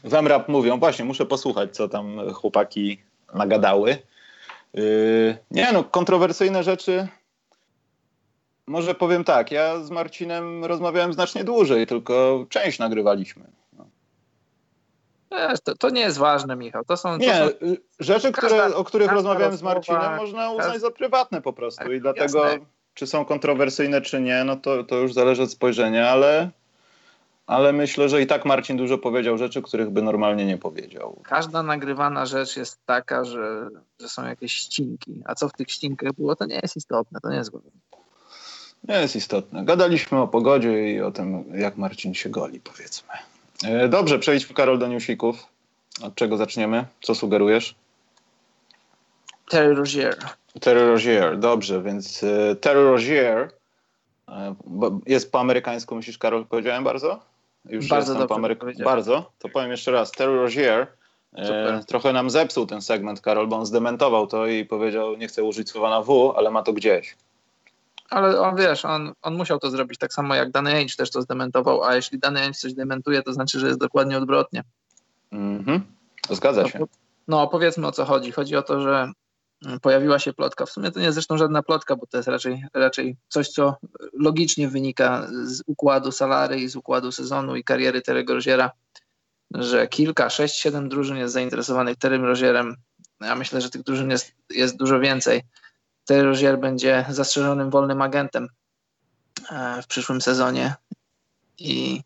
W 0.04 0.14
MRAP 0.14 0.48
mówią, 0.48 0.78
właśnie, 0.78 1.04
muszę 1.04 1.26
posłuchać, 1.26 1.76
co 1.76 1.88
tam 1.88 2.32
chłopaki 2.32 2.98
nagadały. 3.34 3.98
Yy, 4.74 5.38
nie 5.50 5.72
no, 5.72 5.84
kontrowersyjne 5.84 6.62
rzeczy. 6.62 7.08
Może 8.66 8.94
powiem 8.94 9.24
tak, 9.24 9.50
ja 9.50 9.80
z 9.80 9.90
Marcinem 9.90 10.64
rozmawiałem 10.64 11.12
znacznie 11.12 11.44
dłużej, 11.44 11.86
tylko 11.86 12.46
część 12.48 12.78
nagrywaliśmy. 12.78 13.44
No. 13.72 13.86
To, 15.64 15.74
to, 15.74 15.90
nie 15.90 16.00
jest 16.00 16.18
ważne, 16.18 16.56
Michał. 16.56 16.84
To 16.84 16.96
są, 16.96 17.16
nie, 17.16 17.38
to 17.40 17.48
są... 17.48 17.74
rzeczy, 18.00 18.32
które, 18.32 18.76
o 18.76 18.84
których 18.84 19.12
rozmawiałem 19.12 19.56
z 19.56 19.62
Marcinem, 19.62 20.16
można 20.16 20.50
uznać 20.50 20.80
za 20.80 20.90
prywatne 20.90 21.42
po 21.42 21.52
prostu. 21.52 21.84
Tak, 21.84 21.92
I 21.92 22.00
dlatego, 22.00 22.44
jasne. 22.44 22.66
czy 22.94 23.06
są 23.06 23.24
kontrowersyjne, 23.24 24.00
czy 24.00 24.20
nie, 24.20 24.44
no 24.44 24.56
to, 24.56 24.84
to 24.84 24.96
już 24.96 25.12
zależy 25.12 25.42
od 25.42 25.50
spojrzenia, 25.50 26.10
ale 26.10 26.50
ale 27.50 27.72
myślę, 27.72 28.08
że 28.08 28.22
i 28.22 28.26
tak 28.26 28.44
Marcin 28.44 28.76
dużo 28.76 28.98
powiedział 28.98 29.38
rzeczy, 29.38 29.62
których 29.62 29.90
by 29.90 30.02
normalnie 30.02 30.44
nie 30.44 30.58
powiedział. 30.58 31.20
Każda 31.22 31.62
nagrywana 31.62 32.26
rzecz 32.26 32.56
jest 32.56 32.86
taka, 32.86 33.24
że, 33.24 33.68
że 34.00 34.08
są 34.08 34.26
jakieś 34.26 34.52
ścinki, 34.52 35.22
a 35.24 35.34
co 35.34 35.48
w 35.48 35.52
tych 35.52 35.70
ścinkach 35.70 36.12
było, 36.12 36.36
to 36.36 36.46
nie 36.46 36.60
jest 36.62 36.76
istotne, 36.76 37.20
to 37.20 37.30
nie 37.30 37.36
jest 37.36 37.50
główne. 37.50 37.70
Nie 38.88 38.94
jest 38.94 39.16
istotne. 39.16 39.64
Gadaliśmy 39.64 40.18
o 40.18 40.28
pogodzie 40.28 40.92
i 40.92 41.00
o 41.00 41.10
tym, 41.10 41.44
jak 41.54 41.76
Marcin 41.76 42.14
się 42.14 42.28
goli, 42.28 42.60
powiedzmy. 42.60 43.08
E, 43.64 43.88
dobrze, 43.88 44.18
przejdźmy, 44.18 44.54
Karol, 44.54 44.78
do 44.78 44.88
newsików. 44.88 45.46
Od 46.02 46.14
czego 46.14 46.36
zaczniemy? 46.36 46.84
Co 47.02 47.14
sugerujesz? 47.14 47.74
Terry 49.48 49.74
Rozier. 49.74 50.16
Terry 50.60 50.86
Rozier, 50.86 51.38
dobrze, 51.38 51.82
więc 51.82 52.22
e, 52.22 52.56
Terry 52.56 52.82
Rozier 52.82 53.50
e, 54.28 54.54
jest 55.06 55.32
po 55.32 55.40
amerykańsku, 55.40 55.94
myślisz, 55.94 56.18
Karol, 56.18 56.46
powiedziałem 56.46 56.84
bardzo? 56.84 57.29
Już 57.64 57.88
bardzo 57.88 58.14
dobrze 58.14 58.34
Ameryk... 58.34 58.60
Bardzo? 58.84 59.32
To 59.38 59.48
powiem 59.48 59.70
jeszcze 59.70 59.90
raz. 59.90 60.10
Terry 60.10 60.36
Rozier 60.36 60.86
e, 61.32 61.80
trochę 61.86 62.12
nam 62.12 62.30
zepsuł 62.30 62.66
ten 62.66 62.82
segment, 62.82 63.20
Karol, 63.20 63.48
bo 63.48 63.56
on 63.56 63.66
zdementował 63.66 64.26
to 64.26 64.46
i 64.46 64.64
powiedział, 64.64 65.16
nie 65.16 65.28
chcę 65.28 65.44
użyć 65.44 65.70
słowa 65.70 65.90
na 65.90 66.02
W, 66.02 66.34
ale 66.36 66.50
ma 66.50 66.62
to 66.62 66.72
gdzieś. 66.72 67.16
Ale 68.10 68.40
on, 68.40 68.56
wiesz, 68.56 68.84
on, 68.84 69.12
on 69.22 69.36
musiał 69.36 69.58
to 69.58 69.70
zrobić 69.70 69.98
tak 69.98 70.12
samo 70.12 70.34
jak 70.34 70.50
Danny 70.50 70.72
Ainge 70.72 70.96
też 70.96 71.10
to 71.10 71.22
zdementował, 71.22 71.84
a 71.84 71.96
jeśli 71.96 72.18
Danny 72.18 72.40
Ainge 72.40 72.58
coś 72.58 72.74
dementuje, 72.74 73.22
to 73.22 73.32
znaczy, 73.32 73.60
że 73.60 73.66
jest 73.66 73.80
dokładnie 73.80 74.18
odwrotnie. 74.18 74.62
Mhm. 75.32 75.82
Zgadza 76.30 76.68
się. 76.68 76.78
No, 76.78 76.86
no, 77.28 77.48
powiedzmy 77.48 77.86
o 77.86 77.92
co 77.92 78.04
chodzi. 78.04 78.32
Chodzi 78.32 78.56
o 78.56 78.62
to, 78.62 78.80
że 78.80 79.12
pojawiła 79.82 80.18
się 80.18 80.32
plotka. 80.32 80.66
W 80.66 80.70
sumie 80.70 80.90
to 80.90 80.98
nie 80.98 81.04
jest 81.04 81.14
zresztą 81.14 81.38
żadna 81.38 81.62
plotka, 81.62 81.96
bo 81.96 82.06
to 82.06 82.16
jest 82.16 82.28
raczej, 82.28 82.64
raczej 82.74 83.16
coś, 83.28 83.48
co 83.48 83.76
logicznie 84.12 84.68
wynika 84.68 85.26
z 85.44 85.62
układu 85.66 86.12
salary 86.12 86.60
i 86.60 86.68
z 86.68 86.76
układu 86.76 87.12
sezonu 87.12 87.56
i 87.56 87.64
kariery 87.64 88.02
Terego 88.02 88.34
Roziera, 88.34 88.70
że 89.54 89.88
kilka, 89.88 90.30
sześć, 90.30 90.60
siedem 90.60 90.88
drużyn 90.88 91.16
jest 91.16 91.34
zainteresowanych 91.34 91.96
Terem 91.96 92.24
Rozierem. 92.24 92.76
Ja 93.20 93.34
myślę, 93.34 93.60
że 93.60 93.70
tych 93.70 93.82
drużyn 93.82 94.10
jest, 94.10 94.32
jest 94.50 94.76
dużo 94.76 95.00
więcej. 95.00 95.42
Terry 96.04 96.22
Rozier 96.22 96.58
będzie 96.58 97.04
zastrzeżonym 97.08 97.70
wolnym 97.70 98.02
agentem 98.02 98.48
e, 99.50 99.82
w 99.82 99.86
przyszłym 99.86 100.20
sezonie 100.20 100.74
i 101.58 102.02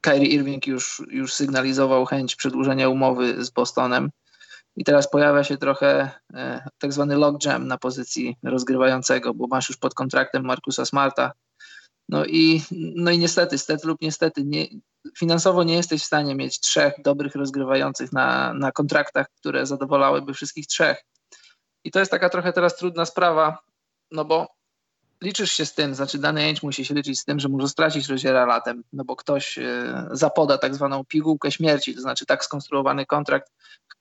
Kyrie 0.00 0.28
Irving 0.28 0.66
już, 0.66 1.02
już 1.10 1.34
sygnalizował 1.34 2.04
chęć 2.04 2.36
przedłużenia 2.36 2.88
umowy 2.88 3.44
z 3.44 3.50
Bostonem 3.50 4.10
i 4.76 4.84
teraz 4.84 5.10
pojawia 5.10 5.44
się 5.44 5.56
trochę 5.56 6.10
e, 6.34 6.68
tak 6.78 6.92
zwany 6.92 7.16
logjam 7.16 7.66
na 7.66 7.78
pozycji 7.78 8.36
rozgrywającego, 8.42 9.34
bo 9.34 9.46
masz 9.46 9.68
już 9.68 9.78
pod 9.78 9.94
kontraktem 9.94 10.44
Markusa 10.44 10.84
Smarta. 10.84 11.32
No 12.08 12.24
i, 12.24 12.62
no 12.96 13.10
i 13.10 13.18
niestety, 13.18 13.58
stety 13.58 13.86
lub 13.86 14.00
niestety, 14.00 14.44
nie, 14.44 14.66
finansowo 15.18 15.64
nie 15.64 15.74
jesteś 15.74 16.02
w 16.02 16.06
stanie 16.06 16.34
mieć 16.34 16.60
trzech 16.60 16.92
dobrych 17.04 17.34
rozgrywających 17.34 18.12
na, 18.12 18.54
na 18.54 18.72
kontraktach, 18.72 19.26
które 19.40 19.66
zadowalałyby 19.66 20.34
wszystkich 20.34 20.66
trzech. 20.66 21.04
I 21.84 21.90
to 21.90 21.98
jest 21.98 22.10
taka 22.10 22.28
trochę 22.28 22.52
teraz 22.52 22.76
trudna 22.76 23.04
sprawa, 23.04 23.58
no 24.10 24.24
bo 24.24 24.48
liczysz 25.22 25.52
się 25.52 25.66
z 25.66 25.74
tym, 25.74 25.94
znaczy 25.94 26.18
dany 26.18 26.40
Ainge 26.40 26.60
musi 26.62 26.84
się 26.84 26.94
liczyć 26.94 27.20
z 27.20 27.24
tym, 27.24 27.40
że 27.40 27.48
może 27.48 27.68
stracić 27.68 28.08
Roziera 28.08 28.46
latem, 28.46 28.84
no 28.92 29.04
bo 29.04 29.16
ktoś 29.16 29.58
e, 29.58 30.08
zapoda 30.10 30.58
tak 30.58 30.74
zwaną 30.74 31.04
pigułkę 31.04 31.50
śmierci, 31.50 31.94
to 31.94 32.00
znaczy 32.00 32.26
tak 32.26 32.44
skonstruowany 32.44 33.06
kontrakt, 33.06 33.52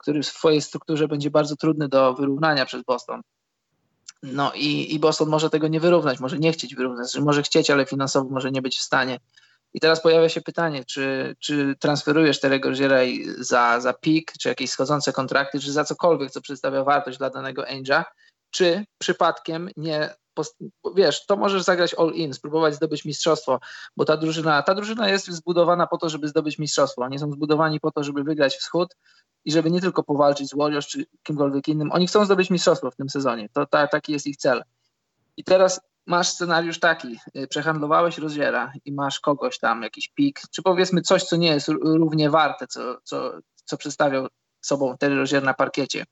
który 0.04 0.24
w 0.24 0.26
swojej 0.26 0.62
strukturze 0.62 1.08
będzie 1.08 1.32
bardzo 1.32 1.56
trudny 1.56 1.90
do 1.90 2.14
wyrównania 2.14 2.66
przez 2.66 2.84
Boston. 2.84 3.22
No 4.24 4.52
i, 4.56 4.94
i 4.94 5.00
Boston 5.00 5.30
może 5.30 5.50
tego 5.50 5.68
nie 5.68 5.80
wyrównać, 5.80 6.20
może 6.20 6.40
nie 6.40 6.52
chcieć 6.52 6.76
wyrównać, 6.76 7.14
że 7.14 7.22
może 7.22 7.44
chcieć, 7.44 7.70
ale 7.70 7.86
finansowo 7.86 8.30
może 8.30 8.52
nie 8.52 8.62
być 8.62 8.78
w 8.78 8.82
stanie. 8.82 9.20
I 9.74 9.80
teraz 9.80 10.02
pojawia 10.02 10.30
się 10.30 10.42
pytanie, 10.42 10.86
czy, 10.86 11.36
czy 11.40 11.76
transferujesz 11.80 12.40
Terego 12.40 12.70
Roziera 12.70 12.98
za, 13.38 13.80
za 13.80 13.94
pik, 13.94 14.34
czy 14.40 14.50
jakieś 14.50 14.70
schodzące 14.70 15.14
kontrakty, 15.14 15.60
czy 15.60 15.72
za 15.72 15.84
cokolwiek, 15.84 16.32
co 16.32 16.42
przedstawia 16.42 16.84
wartość 16.84 17.18
dla 17.18 17.30
danego 17.30 17.68
Angela, 17.68 18.06
czy 18.52 18.86
przypadkiem 18.98 19.70
nie 19.78 20.16
wiesz, 20.96 21.26
to 21.26 21.38
możesz 21.38 21.64
zagrać 21.64 21.96
all 21.98 22.12
in, 22.12 22.34
spróbować 22.34 22.76
zdobyć 22.76 23.06
mistrzostwo, 23.06 23.60
bo 23.98 24.06
ta 24.06 24.18
drużyna, 24.18 24.62
ta 24.62 24.76
drużyna 24.76 25.10
jest 25.10 25.32
zbudowana 25.32 25.88
po 25.88 25.98
to, 25.98 26.10
żeby 26.10 26.28
zdobyć 26.28 26.60
mistrzostwo. 26.60 27.02
Oni 27.02 27.20
są 27.20 27.32
zbudowani 27.32 27.80
po 27.80 27.92
to, 27.92 28.04
żeby 28.04 28.24
wygrać 28.24 28.56
wschód 28.56 28.96
i 29.46 29.52
żeby 29.52 29.72
nie 29.72 29.82
tylko 29.82 30.04
powalczyć 30.04 30.50
z 30.50 30.58
Warriors 30.58 30.88
czy 30.88 31.06
kimkolwiek 31.24 31.68
innym. 31.68 31.92
Oni 31.92 32.08
chcą 32.08 32.26
zdobyć 32.26 32.50
mistrzostwo 32.50 32.92
w 32.92 32.96
tym 32.96 33.10
sezonie. 33.10 33.50
To 33.54 33.66
ta, 33.66 33.88
taki 33.88 34.12
jest 34.12 34.28
ich 34.28 34.38
cel. 34.38 34.64
I 35.38 35.44
teraz 35.44 35.82
masz 36.06 36.28
scenariusz 36.28 36.80
taki, 36.80 37.20
przehandlowałeś 37.50 38.18
rozdziera 38.18 38.74
i 38.86 38.94
masz 38.94 39.20
kogoś 39.20 39.60
tam, 39.60 39.84
jakiś 39.84 40.10
pik, 40.10 40.42
czy 40.52 40.62
powiedzmy 40.62 41.02
coś, 41.02 41.24
co 41.24 41.36
nie 41.36 41.48
jest 41.48 41.68
równie 41.68 42.30
warte, 42.30 42.68
co, 42.68 42.98
co, 43.04 43.32
co 43.66 43.78
przedstawiał 43.78 44.28
sobą 44.62 44.98
ten 44.98 45.18
rozdzier 45.18 45.44
na 45.44 45.54
parkiecie 45.54 46.06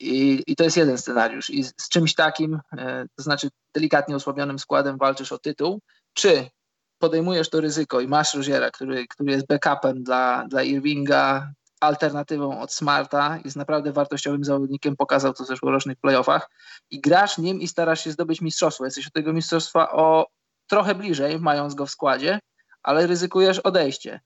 i, 0.00 0.42
I 0.46 0.56
to 0.56 0.64
jest 0.64 0.76
jeden 0.76 0.98
scenariusz. 0.98 1.50
I 1.50 1.64
z 1.64 1.88
czymś 1.88 2.14
takim, 2.14 2.60
e, 2.78 3.06
to 3.16 3.22
znaczy 3.22 3.48
delikatnie 3.74 4.16
osłabionym 4.16 4.58
składem 4.58 4.98
walczysz 4.98 5.32
o 5.32 5.38
tytuł, 5.38 5.80
czy 6.12 6.50
podejmujesz 6.98 7.50
to 7.50 7.60
ryzyko 7.60 8.00
i 8.00 8.08
masz 8.08 8.34
Roziera, 8.34 8.70
który, 8.70 9.06
który 9.06 9.32
jest 9.32 9.46
backupem 9.46 10.02
dla, 10.02 10.46
dla 10.48 10.62
Irvinga, 10.62 11.52
alternatywą 11.80 12.60
od 12.60 12.72
Smarta, 12.72 13.38
jest 13.44 13.56
naprawdę 13.56 13.92
wartościowym 13.92 14.44
zawodnikiem, 14.44 14.96
pokazał 14.96 15.32
to 15.32 15.44
w 15.44 15.46
zeszłorocznych 15.46 15.98
playoffach 15.98 16.50
i 16.90 17.00
grasz 17.00 17.38
nim 17.38 17.60
i 17.60 17.68
starasz 17.68 18.04
się 18.04 18.12
zdobyć 18.12 18.40
mistrzostwo. 18.40 18.84
Jesteś 18.84 19.06
od 19.06 19.12
tego 19.12 19.32
mistrzostwa 19.32 19.92
o 19.92 20.26
trochę 20.66 20.94
bliżej, 20.94 21.40
mając 21.40 21.74
go 21.74 21.86
w 21.86 21.90
składzie, 21.90 22.38
ale 22.82 23.06
ryzykujesz 23.06 23.58
odejście. 23.58 24.20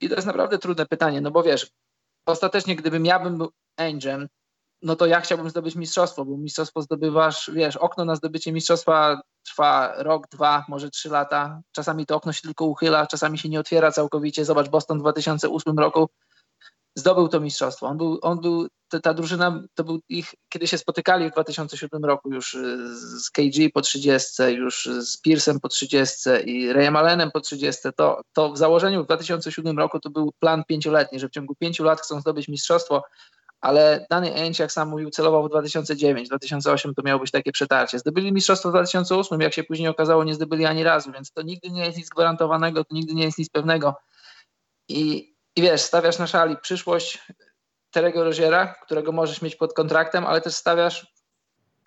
I 0.00 0.08
to 0.08 0.14
jest 0.14 0.26
naprawdę 0.26 0.58
trudne 0.58 0.86
pytanie, 0.86 1.20
no 1.20 1.30
bo 1.30 1.42
wiesz, 1.42 1.70
ostatecznie 2.26 2.76
gdybym 2.76 3.06
ja 3.06 3.18
bym 3.18 3.38
był 3.38 3.52
Angel, 3.76 4.28
no 4.82 4.96
to 4.96 5.06
ja 5.06 5.20
chciałbym 5.20 5.50
zdobyć 5.50 5.74
mistrzostwo, 5.74 6.24
bo 6.24 6.36
mistrzostwo 6.36 6.82
zdobywasz, 6.82 7.50
wiesz, 7.54 7.76
okno 7.76 8.04
na 8.04 8.16
zdobycie 8.16 8.52
mistrzostwa 8.52 9.20
trwa 9.44 9.94
rok, 9.96 10.28
dwa, 10.28 10.64
może 10.68 10.90
trzy 10.90 11.08
lata. 11.08 11.60
Czasami 11.72 12.06
to 12.06 12.16
okno 12.16 12.32
się 12.32 12.42
tylko 12.42 12.64
uchyla, 12.64 13.06
czasami 13.06 13.38
się 13.38 13.48
nie 13.48 13.60
otwiera 13.60 13.92
całkowicie. 13.92 14.44
Zobacz, 14.44 14.68
Boston 14.68 14.98
w 14.98 15.00
2008 15.00 15.78
roku 15.78 16.08
zdobył 16.94 17.28
to 17.28 17.40
mistrzostwo. 17.40 17.86
On 17.86 17.96
był, 17.96 18.18
on 18.22 18.40
był 18.40 18.68
ta, 18.88 19.00
ta 19.00 19.14
drużyna, 19.14 19.62
to 19.74 19.84
był 19.84 20.00
ich, 20.08 20.34
kiedy 20.48 20.66
się 20.66 20.78
spotykali 20.78 21.28
w 21.28 21.32
2007 21.32 22.04
roku 22.04 22.32
już 22.32 22.54
y, 22.54 22.96
z 23.20 23.30
KG 23.30 23.70
po 23.74 23.80
30, 23.80 24.42
już 24.42 24.88
z 25.00 25.18
Pearsem 25.18 25.60
po 25.60 25.68
30 25.68 26.30
i 26.46 26.72
Rayem 26.72 26.96
Allenem 26.96 27.30
po 27.30 27.40
30, 27.40 27.82
to, 27.96 28.20
to 28.32 28.52
w 28.52 28.58
założeniu 28.58 29.02
w 29.02 29.06
2007 29.06 29.78
roku 29.78 30.00
to 30.00 30.10
był 30.10 30.32
plan 30.40 30.64
pięcioletni, 30.68 31.20
że 31.20 31.28
w 31.28 31.30
ciągu 31.32 31.54
pięciu 31.54 31.84
lat 31.84 32.00
chcą 32.00 32.20
zdobyć 32.20 32.48
mistrzostwo 32.48 33.02
ale 33.60 34.06
dany 34.10 34.34
Ainge, 34.34 34.62
jak 34.62 34.72
sam 34.72 34.88
mówił, 34.88 35.10
celował 35.10 35.44
w 35.44 35.48
2009, 35.48 36.28
2008 36.28 36.94
to 36.94 37.02
miało 37.02 37.20
być 37.20 37.30
takie 37.30 37.52
przetarcie. 37.52 37.98
Zdobyli 37.98 38.32
mistrzostwo 38.32 38.68
w 38.68 38.72
2008, 38.72 39.40
jak 39.40 39.52
się 39.52 39.64
później 39.64 39.88
okazało, 39.88 40.24
nie 40.24 40.34
zdobyli 40.34 40.66
ani 40.66 40.84
razu, 40.84 41.12
więc 41.12 41.32
to 41.32 41.42
nigdy 41.42 41.70
nie 41.70 41.84
jest 41.84 41.98
nic 41.98 42.08
gwarantowanego, 42.08 42.84
to 42.84 42.94
nigdy 42.94 43.14
nie 43.14 43.24
jest 43.24 43.38
nic 43.38 43.48
pewnego. 43.48 43.94
I, 44.88 45.34
i 45.56 45.62
wiesz, 45.62 45.80
stawiasz 45.80 46.18
na 46.18 46.26
szali 46.26 46.56
przyszłość 46.56 47.18
Terego 47.90 48.24
Roziera, 48.24 48.74
którego 48.82 49.12
możesz 49.12 49.42
mieć 49.42 49.56
pod 49.56 49.74
kontraktem, 49.74 50.26
ale 50.26 50.40
też 50.40 50.54
stawiasz 50.54 51.14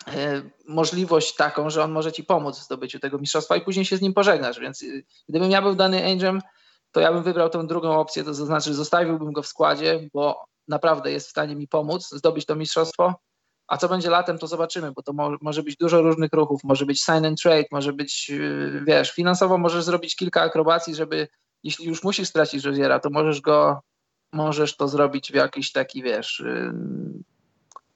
e, 0.08 0.42
możliwość 0.68 1.36
taką, 1.36 1.70
że 1.70 1.84
on 1.84 1.92
może 1.92 2.12
ci 2.12 2.24
pomóc 2.24 2.60
w 2.60 2.64
zdobyciu 2.64 3.00
tego 3.00 3.18
mistrzostwa 3.18 3.56
i 3.56 3.62
później 3.62 3.86
się 3.86 3.98
z 3.98 4.02
nim 4.02 4.14
pożegnasz, 4.14 4.60
więc 4.60 4.82
y, 4.82 5.06
gdybym 5.30 5.52
ja 5.52 5.62
był 5.62 5.76
dany 5.76 6.12
Angelem, 6.12 6.42
to 6.92 7.00
ja 7.00 7.14
bym 7.14 7.24
wybrał 7.24 7.50
tą 7.50 7.68
drugą 7.68 8.00
opcję, 8.00 8.24
to 8.24 8.34
znaczy 8.34 8.74
zostawiłbym 8.74 9.32
go 9.32 9.42
w 9.42 9.48
składzie, 9.48 10.10
bo 10.14 10.46
naprawdę 10.68 11.12
jest 11.12 11.28
w 11.28 11.30
stanie 11.30 11.56
mi 11.56 11.68
pomóc 11.68 12.10
zdobyć 12.10 12.46
to 12.46 12.56
mistrzostwo. 12.56 13.14
A 13.68 13.78
co 13.78 13.90
będzie 13.90 14.10
latem, 14.10 14.38
to 14.38 14.48
zobaczymy, 14.48 14.92
bo 14.92 15.04
to 15.04 15.14
mo 15.14 15.38
może 15.42 15.64
być 15.64 15.76
dużo 15.78 16.02
różnych 16.02 16.34
ruchów, 16.34 16.64
może 16.64 16.86
być 16.86 17.02
sign 17.02 17.26
and 17.26 17.42
trade, 17.42 17.66
może 17.72 17.94
być, 17.94 18.30
yy, 18.30 18.84
wiesz, 18.88 19.12
finansowo 19.12 19.58
możesz 19.58 19.84
zrobić 19.84 20.16
kilka 20.16 20.42
akrobacji, 20.42 20.96
żeby, 20.96 21.28
jeśli 21.64 21.88
już 21.88 22.04
musisz 22.04 22.30
stracić 22.30 22.66
Roziera, 22.66 23.00
to 23.00 23.10
możesz 23.10 23.42
go, 23.42 23.82
możesz 24.34 24.78
to 24.78 24.88
zrobić 24.88 25.32
w 25.32 25.36
jakiś 25.36 25.72
taki, 25.72 26.04
wiesz, 26.04 26.44
yy, 26.46 26.74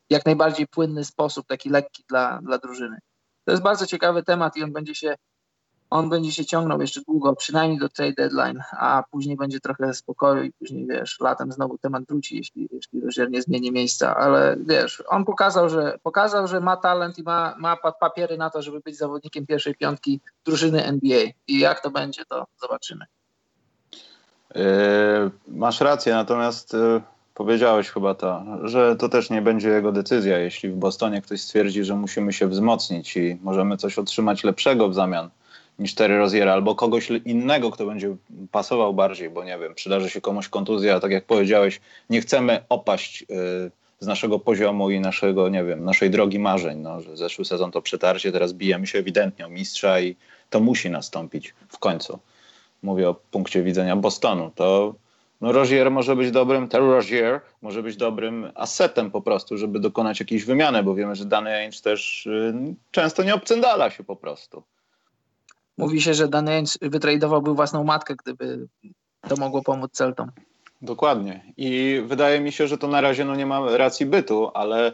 jak 0.10 0.26
najbardziej 0.26 0.68
płynny 0.68 1.06
sposób, 1.06 1.48
taki 1.48 1.70
lekki 1.70 2.04
dla, 2.10 2.40
dla 2.42 2.58
drużyny. 2.58 2.98
To 3.46 3.52
jest 3.52 3.64
bardzo 3.64 3.88
ciekawy 3.88 4.24
temat 4.24 4.58
i 4.58 4.64
on 4.64 4.74
będzie 4.74 4.96
się 4.96 5.16
on 5.90 6.10
będzie 6.10 6.32
się 6.32 6.46
ciągnął 6.46 6.82
jeszcze 6.82 7.02
długo, 7.02 7.36
przynajmniej 7.36 7.80
do 7.80 7.90
trade 7.90 8.14
deadline, 8.14 8.62
a 8.72 9.04
później 9.12 9.38
będzie 9.38 9.60
trochę 9.60 9.94
spokoju 9.94 10.44
i 10.44 10.52
później, 10.52 10.88
wiesz, 10.88 11.20
latem 11.20 11.52
znowu 11.52 11.78
temat 11.78 12.04
wróci, 12.04 12.38
jeśli, 12.38 12.70
jeśli 12.72 13.02
Rozier 13.02 13.32
nie 13.32 13.42
zmieni 13.42 13.72
miejsca, 13.72 14.16
ale 14.16 14.58
wiesz, 14.60 15.04
on 15.08 15.26
pokazał, 15.26 15.70
że 15.70 16.00
pokazał, 16.04 16.48
że 16.48 16.60
ma 16.60 16.78
talent 16.78 17.20
i 17.20 17.24
ma, 17.24 17.56
ma 17.60 17.78
papiery 18.00 18.38
na 18.38 18.50
to, 18.50 18.62
żeby 18.62 18.80
być 18.80 18.98
zawodnikiem 18.98 19.46
pierwszej 19.46 19.76
piątki 19.76 20.20
drużyny 20.46 20.86
NBA 20.86 21.22
i 21.48 21.60
jak 21.60 21.80
to 21.80 21.92
będzie, 21.92 22.26
to 22.26 22.48
zobaczymy. 22.62 23.06
Yy, 24.56 24.62
masz 25.48 25.82
rację, 25.82 26.14
natomiast 26.14 26.74
yy, 26.74 27.02
powiedziałeś 27.34 27.90
chyba 27.90 28.14
to, 28.16 28.44
że 28.64 28.96
to 28.96 29.10
też 29.10 29.30
nie 29.30 29.42
będzie 29.42 29.70
jego 29.70 29.92
decyzja, 29.92 30.38
jeśli 30.38 30.70
w 30.70 30.76
Bostonie 30.76 31.22
ktoś 31.22 31.42
stwierdzi, 31.42 31.84
że 31.84 31.96
musimy 31.96 32.34
się 32.34 32.48
wzmocnić 32.48 33.18
i 33.18 33.40
możemy 33.42 33.78
coś 33.78 34.00
otrzymać 34.00 34.44
lepszego 34.44 34.90
w 34.90 34.94
zamian 34.94 35.30
niż 35.80 35.96
Terry 35.96 36.18
Rozier, 36.18 36.50
albo 36.50 36.76
kogoś 36.76 37.10
innego, 37.26 37.72
kto 37.72 37.86
będzie 37.86 38.16
pasował 38.52 38.94
bardziej, 38.94 39.30
bo 39.30 39.44
nie 39.44 39.58
wiem, 39.60 39.76
przydarzy 39.76 40.10
się 40.10 40.22
komuś 40.22 40.50
kontuzja, 40.50 41.00
tak 41.00 41.12
jak 41.12 41.26
powiedziałeś, 41.26 41.82
nie 42.10 42.22
chcemy 42.22 42.64
opaść 42.70 43.22
y, 43.22 43.26
z 44.00 44.08
naszego 44.08 44.40
poziomu 44.40 44.90
i 44.90 45.00
naszego, 45.00 45.50
nie 45.50 45.64
wiem, 45.64 45.86
naszej 45.86 46.10
drogi 46.10 46.40
marzeń, 46.40 46.80
no, 46.80 47.02
że 47.02 47.18
zeszły 47.18 47.46
sezon 47.46 47.72
to 47.72 47.82
przetarcie, 47.82 48.32
teraz 48.32 48.54
bijemy 48.54 48.88
się 48.88 49.00
ewidentnie 49.00 49.46
o 49.46 49.50
mistrza 49.50 50.00
i 50.00 50.16
to 50.50 50.60
musi 50.60 50.90
nastąpić 50.90 51.54
w 51.70 51.80
końcu. 51.80 52.20
Mówię 52.84 53.10
o 53.10 53.14
punkcie 53.14 53.64
widzenia 53.64 53.96
Bostonu. 53.96 54.52
To 54.56 54.96
no 55.42 55.52
Rozier 55.52 55.92
może 55.92 56.16
być 56.16 56.32
dobrym, 56.32 56.68
Terry 56.68 56.86
Rozier 56.86 57.42
może 57.62 57.84
być 57.84 57.98
dobrym 57.98 58.52
asetem 58.56 59.12
po 59.12 59.22
prostu, 59.22 59.58
żeby 59.58 59.80
dokonać 59.80 60.20
jakiejś 60.20 60.46
wymiany, 60.46 60.84
bo 60.84 60.96
wiemy, 60.96 61.16
że 61.16 61.26
dany 61.26 61.50
Ainge 61.50 61.82
też 61.82 62.26
y, 62.26 62.54
często 62.92 63.24
nie 63.24 63.36
obcędala 63.36 63.90
się 63.90 64.04
po 64.04 64.16
prostu. 64.16 64.64
Mówi 65.78 66.02
się, 66.02 66.14
że 66.14 66.28
Danny 66.28 66.64
wytradowałby 66.82 67.54
własną 67.54 67.84
matkę, 67.84 68.16
gdyby 68.16 68.68
to 69.28 69.36
mogło 69.36 69.64
pomóc 69.64 69.92
Celtom. 69.92 70.32
Dokładnie. 70.82 71.42
I 71.58 72.02
wydaje 72.06 72.40
mi 72.40 72.52
się, 72.52 72.68
że 72.68 72.78
to 72.78 72.88
na 72.88 73.02
razie 73.02 73.26
no, 73.26 73.36
nie 73.36 73.46
ma 73.46 73.78
racji 73.78 74.06
bytu, 74.06 74.52
ale 74.54 74.92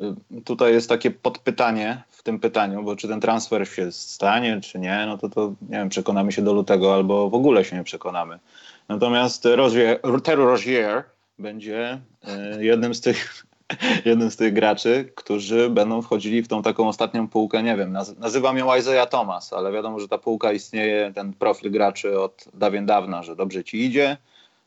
y, 0.00 0.42
tutaj 0.44 0.72
jest 0.72 0.88
takie 0.88 1.10
podpytanie 1.10 2.02
w 2.10 2.22
tym 2.22 2.40
pytaniu, 2.40 2.82
bo 2.82 2.96
czy 2.96 3.08
ten 3.08 3.20
transfer 3.20 3.68
się 3.68 3.92
stanie, 3.92 4.60
czy 4.60 4.78
nie, 4.78 5.04
no 5.06 5.18
to, 5.18 5.28
to 5.28 5.52
nie 5.62 5.78
wiem, 5.78 5.88
przekonamy 5.88 6.32
się 6.32 6.42
do 6.42 6.52
lutego 6.52 6.94
albo 6.94 7.30
w 7.30 7.34
ogóle 7.34 7.64
się 7.64 7.76
nie 7.76 7.84
przekonamy. 7.84 8.38
Natomiast 8.88 9.44
Rozier, 9.44 10.00
Terry 10.22 10.44
Rozier 10.44 11.04
będzie 11.38 12.00
y, 12.58 12.64
jednym 12.64 12.94
z 12.94 13.00
tych 13.00 13.45
jednym 14.04 14.30
z 14.30 14.36
tych 14.36 14.52
graczy, 14.52 15.12
którzy 15.14 15.70
będą 15.70 16.02
wchodzili 16.02 16.42
w 16.42 16.48
tą 16.48 16.62
taką 16.62 16.88
ostatnią 16.88 17.28
półkę, 17.28 17.62
nie 17.62 17.76
wiem, 17.76 17.92
naz 17.92 18.16
nazywam 18.18 18.58
ją 18.58 18.76
Isaiah 18.76 19.08
Thomas, 19.08 19.52
ale 19.52 19.72
wiadomo, 19.72 20.00
że 20.00 20.08
ta 20.08 20.18
półka 20.18 20.52
istnieje, 20.52 21.12
ten 21.14 21.32
profil 21.32 21.70
graczy 21.70 22.20
od 22.20 22.44
dawien 22.54 22.86
dawna, 22.86 23.22
że 23.22 23.36
dobrze 23.36 23.64
ci 23.64 23.84
idzie, 23.84 24.16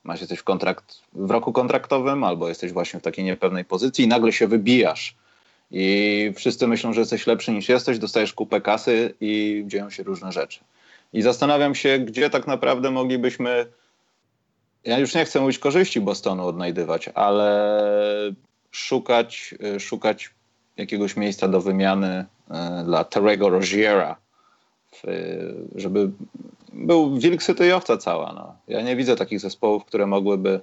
masz 0.03 0.19
jesteś 0.19 0.39
w, 0.39 0.43
kontrakt, 0.43 1.01
w 1.13 1.31
roku 1.31 1.53
kontraktowym 1.53 2.23
albo 2.23 2.49
jesteś 2.49 2.71
właśnie 2.71 2.99
w 2.99 3.03
takiej 3.03 3.25
niepewnej 3.25 3.65
pozycji 3.65 4.05
i 4.05 4.07
nagle 4.07 4.31
się 4.31 4.47
wybijasz 4.47 5.15
i 5.71 6.31
wszyscy 6.35 6.67
myślą, 6.67 6.93
że 6.93 6.99
jesteś 6.99 7.27
lepszy 7.27 7.51
niż 7.51 7.69
jesteś, 7.69 7.99
dostajesz 7.99 8.33
kupę 8.33 8.61
kasy 8.61 9.13
i 9.21 9.63
dzieją 9.67 9.89
się 9.89 10.03
różne 10.03 10.31
rzeczy. 10.31 10.59
I 11.13 11.21
zastanawiam 11.21 11.75
się, 11.75 11.99
gdzie 11.99 12.29
tak 12.29 12.47
naprawdę 12.47 12.91
moglibyśmy 12.91 13.65
ja 14.83 14.99
już 14.99 15.15
nie 15.15 15.25
chcę 15.25 15.41
mówić 15.41 15.59
korzyści 15.59 16.01
Bostonu 16.01 16.47
odnajdywać, 16.47 17.09
ale 17.13 17.71
szukać, 18.71 19.55
szukać 19.79 20.29
jakiegoś 20.79 21.15
miejsca 21.15 21.47
do 21.47 21.61
wymiany 21.61 22.25
e, 22.51 22.83
dla 22.85 23.03
Terego 23.03 23.49
Roziera, 23.49 24.15
żeby 25.75 26.09
był 26.73 27.19
wilk 27.19 27.43
syty 27.43 27.67
i 27.67 27.71
owca 27.71 27.97
cała. 27.97 28.33
No. 28.33 28.55
Ja 28.67 28.81
nie 28.81 28.95
widzę 28.95 29.15
takich 29.15 29.39
zespołów, 29.39 29.85
które 29.85 30.07
mogłyby 30.07 30.59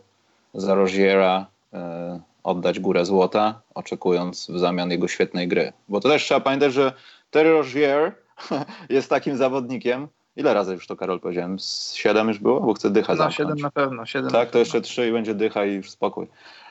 za 0.54 0.74
Roziera 0.74 1.46
e, 1.72 2.20
oddać 2.42 2.80
górę 2.80 3.04
złota, 3.04 3.60
oczekując 3.74 4.50
w 4.50 4.58
zamian 4.58 4.90
jego 4.90 5.08
świetnej 5.08 5.48
gry. 5.48 5.72
Bo 5.88 6.00
to 6.00 6.08
też 6.08 6.24
trzeba 6.24 6.40
pamiętać, 6.40 6.72
że 6.72 6.92
Terry 7.30 7.52
Rozier 7.52 8.12
jest 8.88 9.10
takim 9.10 9.36
zawodnikiem, 9.36 10.08
Ile 10.36 10.54
razy 10.54 10.72
już 10.72 10.86
to 10.86 10.96
Karol 10.96 11.20
powiedziałem? 11.20 11.58
Z 11.58 11.94
siedem 11.94 12.28
już 12.28 12.38
było? 12.38 12.60
Bo 12.60 12.74
chcę 12.74 12.90
dycha 12.90 13.12
no, 13.12 13.16
zamknąć. 13.16 13.36
siedem 13.36 13.58
na 13.58 13.70
pewno. 13.70 14.06
Siedem 14.06 14.30
tak, 14.30 14.50
to 14.50 14.58
jeszcze 14.58 14.80
trzy 14.80 15.08
i 15.08 15.12
będzie 15.12 15.34
dycha 15.34 15.64
i 15.64 15.72
już 15.74 15.90
spokój. 15.90 16.26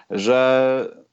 Że, 0.10 1.05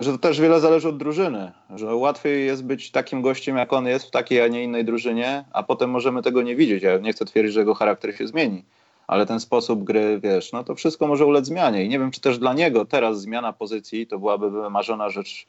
że 0.00 0.12
to 0.12 0.18
też 0.18 0.40
wiele 0.40 0.60
zależy 0.60 0.88
od 0.88 0.98
drużyny. 0.98 1.52
Że 1.74 1.94
łatwiej 1.94 2.46
jest 2.46 2.64
być 2.64 2.90
takim 2.90 3.22
gościem, 3.22 3.56
jak 3.56 3.72
on 3.72 3.86
jest 3.86 4.06
w 4.06 4.10
takiej, 4.10 4.40
a 4.40 4.48
nie 4.48 4.64
innej 4.64 4.84
drużynie, 4.84 5.44
a 5.52 5.62
potem 5.62 5.90
możemy 5.90 6.22
tego 6.22 6.42
nie 6.42 6.56
widzieć. 6.56 6.82
Ja 6.82 6.98
nie 6.98 7.12
chcę 7.12 7.24
twierdzić, 7.24 7.54
że 7.54 7.60
jego 7.60 7.74
charakter 7.74 8.16
się 8.16 8.26
zmieni. 8.26 8.64
Ale 9.06 9.26
ten 9.26 9.40
sposób 9.40 9.84
gry, 9.84 10.20
wiesz, 10.22 10.52
no 10.52 10.64
to 10.64 10.74
wszystko 10.74 11.06
może 11.06 11.26
ulec 11.26 11.46
zmianie. 11.46 11.84
I 11.84 11.88
nie 11.88 11.98
wiem, 11.98 12.10
czy 12.10 12.20
też 12.20 12.38
dla 12.38 12.54
niego 12.54 12.84
teraz 12.84 13.20
zmiana 13.20 13.52
pozycji 13.52 14.06
to 14.06 14.18
byłaby 14.18 14.50
wymarzona 14.50 15.10
rzecz 15.10 15.46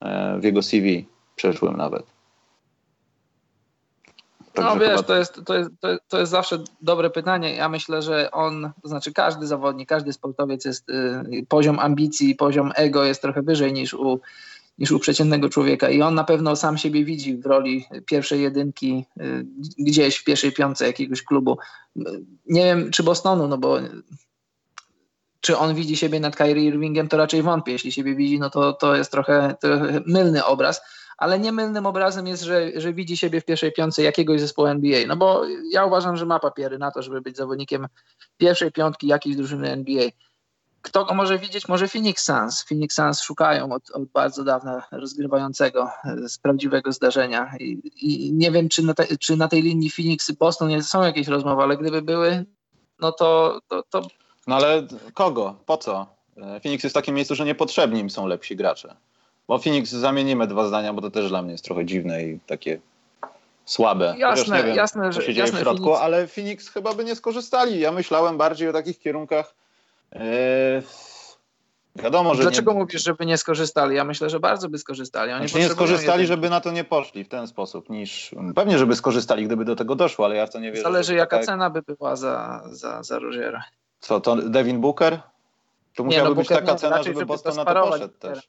e, 0.00 0.38
w 0.38 0.44
jego 0.44 0.62
CV 0.62 1.06
przeszłym 1.36 1.76
nawet. 1.76 2.17
No 4.60 4.76
wiesz, 4.76 4.90
chyba... 4.90 5.02
to, 5.02 5.16
jest, 5.16 5.40
to, 5.46 5.54
jest, 5.56 5.70
to 6.08 6.18
jest 6.18 6.32
zawsze 6.32 6.58
dobre 6.80 7.10
pytanie. 7.10 7.54
Ja 7.54 7.68
myślę, 7.68 8.02
że 8.02 8.30
on, 8.30 8.70
to 8.82 8.88
znaczy 8.88 9.12
każdy 9.12 9.46
zawodnik, 9.46 9.88
każdy 9.88 10.12
sportowiec 10.12 10.64
jest, 10.64 10.90
y, 10.90 11.46
poziom 11.48 11.78
ambicji, 11.78 12.34
poziom 12.34 12.72
ego 12.74 13.04
jest 13.04 13.22
trochę 13.22 13.42
wyżej 13.42 13.72
niż 13.72 13.94
u, 13.94 14.20
niż 14.78 14.92
u 14.92 14.98
przeciętnego 14.98 15.48
człowieka 15.48 15.90
i 15.90 16.02
on 16.02 16.14
na 16.14 16.24
pewno 16.24 16.56
sam 16.56 16.78
siebie 16.78 17.04
widzi 17.04 17.36
w 17.36 17.46
roli 17.46 17.86
pierwszej 18.06 18.42
jedynki 18.42 19.04
y, 19.20 19.46
gdzieś 19.78 20.16
w 20.16 20.24
pierwszej 20.24 20.52
piątce 20.52 20.86
jakiegoś 20.86 21.22
klubu. 21.22 21.58
Nie 22.46 22.64
wiem, 22.64 22.90
czy 22.90 23.02
Bostonu, 23.02 23.48
no 23.48 23.58
bo 23.58 23.78
czy 25.40 25.58
on 25.58 25.74
widzi 25.74 25.96
siebie 25.96 26.20
nad 26.20 26.36
Kyrie 26.36 26.64
Irvingiem, 26.64 27.08
to 27.08 27.16
raczej 27.16 27.42
wątpię. 27.42 27.72
Jeśli 27.72 27.92
siebie 27.92 28.14
widzi, 28.14 28.38
no 28.38 28.50
to, 28.50 28.72
to 28.72 28.94
jest 28.94 29.10
trochę, 29.10 29.56
trochę 29.60 30.00
mylny 30.06 30.44
obraz 30.44 30.80
ale 31.18 31.38
niemylnym 31.38 31.86
obrazem 31.86 32.26
jest, 32.26 32.42
że, 32.42 32.80
że 32.80 32.92
widzi 32.92 33.16
siebie 33.16 33.40
w 33.40 33.44
pierwszej 33.44 33.72
piątce 33.72 34.02
jakiegoś 34.02 34.40
zespołu 34.40 34.68
NBA. 34.68 35.06
No 35.06 35.16
bo 35.16 35.42
ja 35.72 35.84
uważam, 35.84 36.16
że 36.16 36.26
ma 36.26 36.38
papiery 36.38 36.78
na 36.78 36.90
to, 36.90 37.02
żeby 37.02 37.20
być 37.20 37.36
zawodnikiem 37.36 37.86
pierwszej 38.36 38.72
piątki 38.72 39.06
jakiejś 39.06 39.36
drużyny 39.36 39.70
NBA. 39.70 40.08
Kto 40.82 41.04
go 41.04 41.14
może 41.14 41.38
widzieć? 41.38 41.68
Może 41.68 41.88
Phoenix 41.88 42.24
Suns. 42.24 42.64
Phoenix 42.64 42.94
Suns 42.94 43.20
szukają 43.20 43.72
od, 43.72 43.90
od 43.90 44.04
bardzo 44.04 44.44
dawna 44.44 44.82
rozgrywającego 44.92 45.90
z 46.26 46.38
prawdziwego 46.38 46.92
zdarzenia. 46.92 47.52
I, 47.60 47.80
i 47.96 48.32
nie 48.32 48.50
wiem, 48.50 48.68
czy 48.68 48.82
na, 48.82 48.94
te, 48.94 49.18
czy 49.18 49.36
na, 49.36 49.48
tej 49.48 49.62
linii 49.62 49.90
Phoenix 49.90 50.30
i 50.30 50.34
Boston 50.34 50.82
są 50.82 51.02
jakieś 51.02 51.28
rozmowy, 51.28 51.62
ale 51.62 51.76
gdyby 51.76 52.02
były, 52.02 52.44
no 53.00 53.12
to, 53.12 53.60
to, 53.68 53.82
to... 53.90 54.02
No 54.46 54.56
ale 54.56 54.86
kogo? 55.14 55.56
Po 55.66 55.76
co? 55.76 56.06
Phoenix 56.62 56.84
jest 56.84 56.92
w 56.92 57.00
takim 57.00 57.14
miejscu, 57.14 57.34
że 57.34 57.44
niepotrzebni 57.44 58.00
im 58.00 58.10
są 58.10 58.26
lepsi 58.26 58.56
gracze. 58.56 58.96
Bo 59.48 59.58
Phoenix 59.58 59.90
zamienimy 59.90 60.46
dwa 60.46 60.66
zdania, 60.66 60.92
bo 60.92 61.00
to 61.00 61.10
też 61.10 61.28
dla 61.28 61.42
mnie 61.42 61.52
jest 61.52 61.64
trochę 61.64 61.84
dziwne 61.84 62.24
i 62.24 62.38
takie 62.46 62.80
słabe. 63.64 64.14
Jasne, 64.18 64.64
wiem, 64.64 64.76
jasne, 64.76 65.10
co 65.12 65.22
się 65.22 65.34
dzieje 65.34 65.52
w 65.52 65.58
środku, 65.58 65.84
Phoenix... 65.84 66.02
ale 66.02 66.26
Phoenix 66.26 66.68
chyba 66.68 66.94
by 66.94 67.04
nie 67.04 67.16
skorzystali. 67.16 67.80
Ja 67.80 67.92
myślałem 67.92 68.36
bardziej 68.36 68.68
o 68.68 68.72
takich 68.72 68.98
kierunkach. 68.98 69.54
Yy, 70.12 70.20
wiadomo, 71.96 72.34
że. 72.34 72.42
Dlaczego 72.42 72.72
nie... 72.72 72.78
mówisz, 72.78 73.04
żeby 73.04 73.26
nie 73.26 73.38
skorzystali? 73.38 73.96
Ja 73.96 74.04
myślę, 74.04 74.30
że 74.30 74.40
bardzo 74.40 74.68
by 74.68 74.78
skorzystali. 74.78 75.32
Oni 75.32 75.48
znaczy 75.48 75.64
nie 75.64 75.74
skorzystali, 75.74 76.26
żeby 76.26 76.50
na 76.50 76.60
to 76.60 76.70
nie 76.70 76.84
poszli 76.84 77.24
w 77.24 77.28
ten 77.28 77.46
sposób, 77.46 77.90
niż. 77.90 78.34
Pewnie, 78.54 78.78
żeby 78.78 78.96
skorzystali, 78.96 79.46
gdyby 79.46 79.64
do 79.64 79.76
tego 79.76 79.94
doszło, 79.94 80.24
ale 80.24 80.36
ja 80.36 80.46
w 80.46 80.50
to 80.50 80.60
nie 80.60 80.70
wierzę. 80.70 80.82
Zależy, 80.82 81.14
jaka 81.14 81.36
tak... 81.36 81.46
cena 81.46 81.70
by 81.70 81.82
była 81.82 82.16
za, 82.16 82.62
za, 82.70 83.02
za. 83.02 83.20
Co, 84.00 84.20
to 84.20 84.36
Devin 84.36 84.80
Booker? 84.80 85.20
To 85.94 86.04
musiałaby 86.04 86.34
no, 86.34 86.34
być 86.34 86.48
taka 86.48 86.72
nie, 86.72 86.78
cena, 86.78 87.02
żeby 87.02 87.26
Boston 87.26 87.56
na 87.56 87.64
to 87.64 87.82
poszedł 87.82 88.14
też 88.18 88.48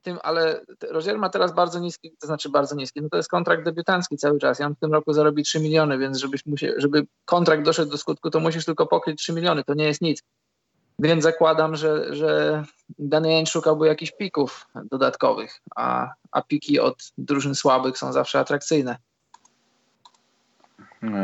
tym, 0.00 0.18
ale 0.22 0.60
Rozier 0.90 1.18
ma 1.18 1.28
teraz 1.28 1.54
bardzo 1.54 1.78
niski, 1.78 2.12
to 2.20 2.26
znaczy 2.26 2.48
bardzo 2.48 2.76
niski, 2.76 3.02
no 3.02 3.08
to 3.08 3.16
jest 3.16 3.28
kontrakt 3.28 3.64
debiutancki 3.64 4.16
cały 4.16 4.38
czas. 4.38 4.58
Ja 4.58 4.66
on 4.66 4.74
w 4.74 4.78
tym 4.78 4.92
roku 4.92 5.12
zarobi 5.12 5.42
3 5.42 5.60
miliony, 5.60 5.98
więc 5.98 6.18
żebyś 6.18 6.46
musiał, 6.46 6.72
żeby 6.76 7.06
kontrakt 7.24 7.62
doszedł 7.62 7.90
do 7.90 7.98
skutku, 7.98 8.30
to 8.30 8.40
musisz 8.40 8.64
tylko 8.64 8.86
pokryć 8.86 9.18
3 9.18 9.32
miliony, 9.32 9.64
to 9.64 9.74
nie 9.74 9.84
jest 9.84 10.00
nic. 10.00 10.22
Więc 10.98 11.22
zakładam, 11.22 11.76
że, 11.76 12.14
że 12.14 12.62
Dany 12.98 13.46
szukałby 13.46 13.86
jakichś 13.86 14.12
pików 14.12 14.66
dodatkowych, 14.90 15.60
a, 15.76 16.08
a 16.32 16.42
piki 16.42 16.80
od 16.80 17.12
drużyn 17.18 17.54
słabych 17.54 17.98
są 17.98 18.12
zawsze 18.12 18.38
atrakcyjne. 18.38 18.96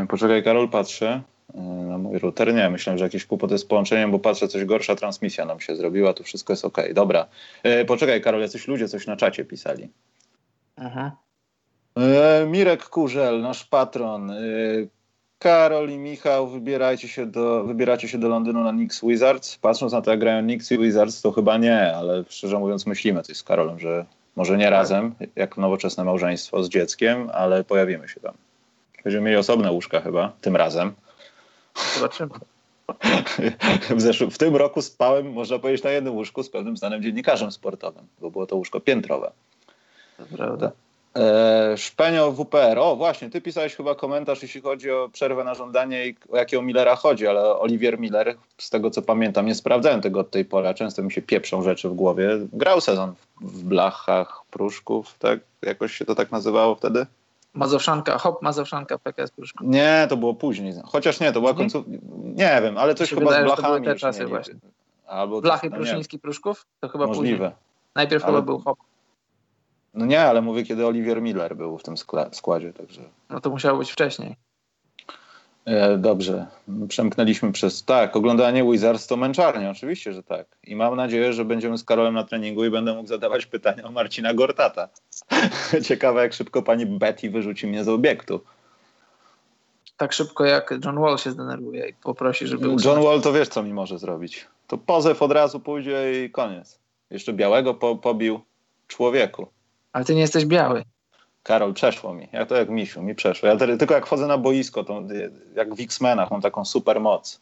Poczekaj, 0.08 0.44
Karol, 0.44 0.68
patrzę 0.68 1.22
na 1.62 1.98
mój 1.98 2.18
router. 2.18 2.54
Nie, 2.54 2.70
myślałem, 2.70 2.98
że 2.98 3.04
jakieś 3.04 3.26
kłopoty 3.26 3.58
z 3.58 3.64
połączeniem, 3.64 4.10
bo 4.10 4.18
patrzę, 4.18 4.48
coś 4.48 4.64
gorsza 4.64 4.96
transmisja 4.96 5.44
nam 5.44 5.60
się 5.60 5.76
zrobiła, 5.76 6.14
tu 6.14 6.22
wszystko 6.22 6.52
jest 6.52 6.64
ok. 6.64 6.78
Dobra. 6.94 7.26
E, 7.62 7.84
poczekaj, 7.84 8.20
Karol, 8.20 8.40
jacyś 8.40 8.68
ludzie 8.68 8.88
coś 8.88 9.06
na 9.06 9.16
czacie 9.16 9.44
pisali. 9.44 9.88
Aha. 10.76 11.16
E, 11.96 12.46
Mirek 12.46 12.84
Kurzel, 12.84 13.40
nasz 13.40 13.64
patron. 13.64 14.30
E, 14.30 14.36
Karol 15.38 15.90
i 15.90 15.98
Michał, 15.98 16.48
wybierajcie 16.48 17.08
się 17.08 17.26
do, 17.26 17.64
wybieracie 17.64 18.08
się 18.08 18.18
do 18.18 18.28
Londynu 18.28 18.64
na 18.64 18.72
Knicks 18.72 19.04
Wizards. 19.04 19.58
Patrząc 19.58 19.92
na 19.92 20.02
to, 20.02 20.10
jak 20.10 20.20
grają 20.20 20.42
Knicks 20.42 20.72
i 20.72 20.78
Wizards, 20.78 21.22
to 21.22 21.32
chyba 21.32 21.56
nie, 21.56 21.96
ale 21.96 22.24
szczerze 22.28 22.58
mówiąc 22.58 22.86
myślimy 22.86 23.22
coś 23.22 23.36
z 23.36 23.42
Karolem, 23.42 23.80
że 23.80 24.06
może 24.36 24.56
nie 24.56 24.70
razem, 24.70 25.14
jak 25.36 25.56
nowoczesne 25.56 26.04
małżeństwo 26.04 26.64
z 26.64 26.68
dzieckiem, 26.68 27.30
ale 27.32 27.64
pojawimy 27.64 28.08
się 28.08 28.20
tam. 28.20 28.34
Będziemy 29.04 29.24
mieli 29.24 29.36
osobne 29.36 29.72
łóżka 29.72 30.00
chyba, 30.00 30.32
tym 30.40 30.56
razem. 30.56 30.92
Zobaczymy. 31.94 32.30
W, 33.96 34.00
zeszłym, 34.00 34.30
w 34.30 34.38
tym 34.38 34.56
roku 34.56 34.82
spałem, 34.82 35.32
można 35.32 35.58
powiedzieć, 35.58 35.84
na 35.84 35.90
jednym 35.90 36.14
łóżku 36.14 36.42
z 36.42 36.50
pewnym 36.50 36.76
znanym 36.76 37.02
dziennikarzem 37.02 37.52
sportowym, 37.52 38.06
bo 38.20 38.30
było 38.30 38.46
to 38.46 38.56
łóżko 38.56 38.80
piętrowe. 38.80 39.32
Prawda. 40.36 40.72
E, 41.16 41.76
Szpenio 41.76 42.32
WPR. 42.32 42.78
O, 42.78 42.96
właśnie, 42.96 43.30
ty 43.30 43.40
pisałeś 43.40 43.74
chyba 43.74 43.94
komentarz, 43.94 44.42
jeśli 44.42 44.60
chodzi 44.60 44.90
o 44.90 45.08
przerwę 45.12 45.44
na 45.44 45.54
żądanie 45.54 46.06
i 46.06 46.16
o 46.30 46.36
jakiego 46.36 46.62
Millera 46.62 46.96
chodzi, 46.96 47.26
ale 47.26 47.58
Olivier 47.58 47.98
Miller, 47.98 48.36
z 48.58 48.70
tego 48.70 48.90
co 48.90 49.02
pamiętam, 49.02 49.46
nie 49.46 49.54
sprawdzałem 49.54 50.00
tego 50.00 50.20
od 50.20 50.30
tej 50.30 50.44
pory, 50.44 50.68
a 50.68 50.74
często 50.74 51.02
mi 51.02 51.12
się 51.12 51.22
pieprzą 51.22 51.62
rzeczy 51.62 51.88
w 51.88 51.94
głowie. 51.94 52.28
Grał 52.52 52.80
sezon 52.80 53.14
w 53.40 53.62
Blachach, 53.62 54.42
Pruszków, 54.50 55.18
tak? 55.18 55.40
Jakoś 55.62 55.92
się 55.92 56.04
to 56.04 56.14
tak 56.14 56.32
nazywało 56.32 56.74
wtedy? 56.74 57.06
Mazowszanka, 57.56 58.18
hop, 58.18 58.42
Mazowszanka, 58.42 58.98
PKS 58.98 59.30
Pruszków. 59.30 59.66
Nie, 59.66 60.06
to 60.08 60.16
było 60.16 60.34
później. 60.34 60.74
Chociaż 60.84 61.20
nie, 61.20 61.32
to 61.32 61.40
była 61.40 61.54
końcówka. 61.54 61.90
Nie 62.22 62.60
wiem, 62.62 62.78
ale 62.78 62.94
coś 62.94 63.10
chyba 63.10 63.20
wydaje, 63.20 63.42
z 63.42 63.46
blachami. 63.46 63.86
Te 63.86 63.94
czasy 63.94 64.26
właśnie. 64.26 64.54
Albo 65.06 65.40
Blachy 65.40 65.70
no 65.70 65.76
Pruszyński 65.76 66.18
Pruszków? 66.18 66.66
To 66.80 66.88
chyba 66.88 67.06
Możliwe. 67.06 67.38
później. 67.38 67.66
Najpierw 67.94 68.24
ale... 68.24 68.32
chyba 68.32 68.42
był 68.42 68.58
hop. 68.58 68.78
No 69.94 70.06
nie, 70.06 70.20
ale 70.22 70.42
mówię, 70.42 70.62
kiedy 70.62 70.86
Olivier 70.86 71.22
Miller 71.22 71.56
był 71.56 71.78
w 71.78 71.82
tym 71.82 71.94
składzie, 72.32 72.72
także. 72.72 73.00
No 73.30 73.40
to 73.40 73.50
musiało 73.50 73.78
być 73.78 73.92
wcześniej. 73.92 74.36
E, 75.64 75.98
dobrze, 75.98 76.46
przemknęliśmy 76.88 77.52
przez. 77.52 77.84
Tak, 77.84 78.16
oglądanie 78.16 78.64
Wizards 78.64 79.06
to 79.06 79.16
męczarnia, 79.16 79.70
oczywiście, 79.70 80.12
że 80.12 80.22
tak. 80.22 80.46
I 80.64 80.76
mam 80.76 80.96
nadzieję, 80.96 81.32
że 81.32 81.44
będziemy 81.44 81.78
z 81.78 81.84
Karolem 81.84 82.14
na 82.14 82.24
treningu 82.24 82.64
i 82.64 82.70
będę 82.70 82.94
mógł 82.94 83.08
zadawać 83.08 83.46
pytania 83.46 83.84
o 83.84 83.90
Marcina 83.90 84.34
Gortata. 84.34 84.88
Ciekawe, 85.88 86.22
jak 86.22 86.32
szybko 86.32 86.62
pani 86.62 86.86
Betty 86.86 87.30
wyrzuci 87.30 87.66
mnie 87.66 87.84
z 87.84 87.88
obiektu. 87.88 88.40
Tak 89.96 90.12
szybko, 90.12 90.44
jak 90.44 90.74
John 90.84 91.00
Wall 91.00 91.18
się 91.18 91.30
zdenerwuje 91.30 91.88
i 91.88 91.94
poprosi, 91.94 92.46
żeby. 92.46 92.68
John 92.84 93.02
Wall 93.02 93.20
to 93.20 93.32
wiesz, 93.32 93.48
co 93.48 93.62
mi 93.62 93.74
może 93.74 93.98
zrobić. 93.98 94.46
To 94.66 94.78
pozew 94.78 95.22
od 95.22 95.32
razu 95.32 95.60
pójdzie 95.60 96.24
i 96.24 96.30
koniec. 96.30 96.78
Jeszcze 97.10 97.32
białego 97.32 97.74
po, 97.74 97.96
pobił 97.96 98.40
człowieku. 98.88 99.46
Ale 99.92 100.04
ty 100.04 100.14
nie 100.14 100.20
jesteś 100.20 100.44
biały. 100.46 100.84
Karol, 101.42 101.74
przeszło 101.74 102.14
mi. 102.14 102.28
Jak 102.32 102.48
to 102.48 102.56
jak 102.56 102.68
misiu, 102.68 103.02
mi 103.02 103.14
przeszło. 103.14 103.48
Ja 103.48 103.56
tylko 103.56 103.94
jak 103.94 104.06
wchodzę 104.06 104.26
na 104.26 104.38
boisko, 104.38 104.84
to 104.84 105.02
jak 105.54 105.74
w 105.74 105.80
X-Menach 105.80 106.30
mam 106.30 106.40
taką 106.40 106.64
super 106.64 107.00
moc. 107.00 107.40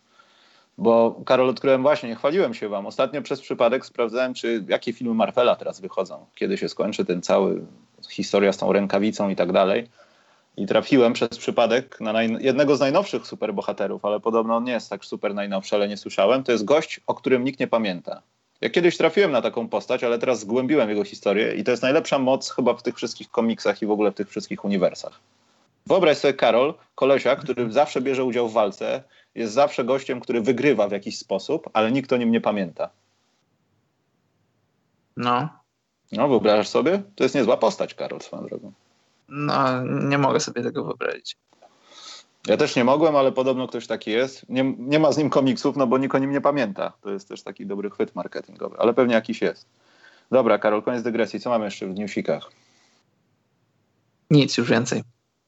Bo 0.79 1.21
Karol, 1.27 1.49
odkryłem 1.49 1.83
właśnie, 1.83 2.09
nie 2.09 2.17
chwaliłem 2.17 2.55
się 2.55 2.69
wam. 2.69 2.87
Ostatnio 2.87 3.23
przez 3.23 3.41
przypadek 3.41 3.87
sprawdzałem, 3.87 4.35
czy 4.35 4.65
jakie 4.69 4.93
filmy 4.93 5.15
Marvela 5.15 5.57
teraz 5.57 5.81
wychodzą. 5.81 6.27
Kiedy 6.35 6.59
się 6.59 6.69
skończy 6.69 7.05
ten 7.05 7.23
cały 7.23 7.67
historia 8.11 8.53
z 8.53 8.57
tą 8.57 8.73
rękawicą 8.73 9.29
i 9.29 9.37
tak 9.37 9.53
dalej. 9.53 9.89
I 10.57 10.67
trafiłem 10.67 11.13
przez 11.13 11.29
przypadek 11.29 12.01
na 12.01 12.23
jednego 12.23 12.77
z 12.77 12.81
najnowszych 12.81 13.27
superbohaterów, 13.27 14.05
ale 14.05 14.21
podobno 14.21 14.57
on 14.57 14.65
nie 14.65 14.73
jest 14.73 14.91
tak 14.91 15.05
super 15.05 15.35
najnowszy, 15.35 15.75
ale 15.75 15.89
nie 15.89 15.97
słyszałem. 15.97 16.45
To 16.45 16.53
jest 16.53 16.65
gość, 16.65 17.01
o 17.07 17.15
którym 17.15 17.45
nikt 17.45 17.61
nie 17.61 17.67
pamięta. 17.67 18.23
Ja 18.61 18.71
kiedyś 18.71 18.97
trafiłem 18.97 19.33
na 19.33 19.43
taką 19.43 19.69
postać, 19.69 20.05
ale 20.05 20.19
teraz 20.19 20.41
zgłębiłem 20.41 20.89
jego 20.89 21.05
historię 21.05 21.55
i 21.55 21.65
to 21.65 21.71
jest 21.71 21.83
najlepsza 21.83 22.19
moc 22.19 22.51
chyba 22.51 22.75
w 22.75 22.83
tych 22.83 22.97
wszystkich 22.97 23.31
komiksach 23.31 23.83
i 23.83 23.87
w 23.87 23.91
ogóle 23.91 24.11
w 24.11 24.15
tych 24.15 24.31
wszystkich 24.31 24.65
uniwersach. 24.65 25.21
Wyobraź 25.87 26.19
sobie 26.19 26.35
Karol, 26.35 26.75
kolesia, 26.95 27.37
który 27.37 27.73
zawsze 27.73 28.01
bierze 28.01 28.25
udział 28.25 28.49
w 28.49 28.53
walce 28.53 29.03
jest 29.35 29.53
zawsze 29.53 29.85
gościem, 29.85 30.21
który 30.21 30.41
wygrywa 30.41 30.89
w 30.89 30.93
jakiś 30.93 31.19
sposób, 31.19 31.71
ale 31.73 31.93
nikt 31.93 32.13
o 32.13 32.17
nim 32.17 32.31
nie 32.31 32.41
pamięta. 32.41 32.91
No. 35.17 35.49
No, 36.13 36.29
wyobrażasz 36.29 36.69
sobie? 36.69 37.03
To 37.15 37.25
jest 37.25 37.35
niezła 37.35 37.57
postać, 37.57 37.95
Karol, 37.95 38.21
swoją 38.21 38.47
drogą. 38.47 38.73
No, 39.29 39.85
nie 39.85 40.19
mogę 40.19 40.41
sobie 40.41 40.63
tego 40.63 40.85
wyobrazić. 40.85 41.37
Ja 42.47 42.57
też 42.57 42.77
nie 42.77 42.85
mogłem, 42.85 43.17
ale 43.17 43.33
podobno 43.33 43.69
ktoś 43.69 43.87
taki 43.87 44.11
jest. 44.11 44.49
Nie, 44.49 44.75
nie 44.79 44.99
ma 44.99 45.13
z 45.13 45.19
nim 45.19 45.31
komiksów, 45.31 45.77
no 45.77 45.87
bo 45.87 45.99
nikt 45.99 46.15
o 46.15 46.19
nim 46.19 46.31
nie 46.31 46.41
pamięta. 46.41 46.93
To 47.01 47.11
jest 47.11 47.29
też 47.29 47.43
taki 47.43 47.67
dobry 47.67 47.91
chwyt 47.91 48.15
marketingowy, 48.15 48.77
ale 48.79 48.95
pewnie 48.95 49.15
jakiś 49.15 49.43
jest. 49.43 49.67
Dobra, 50.31 50.59
Karol, 50.59 50.83
koniec 50.83 51.03
dygresji. 51.03 51.41
Co 51.41 51.51
mamy 51.51 51.65
jeszcze 51.65 51.87
w 51.87 51.95
newsikach? 51.95 52.51
Nic 54.31 54.57
już 54.57 54.71
więcej. 54.71 55.03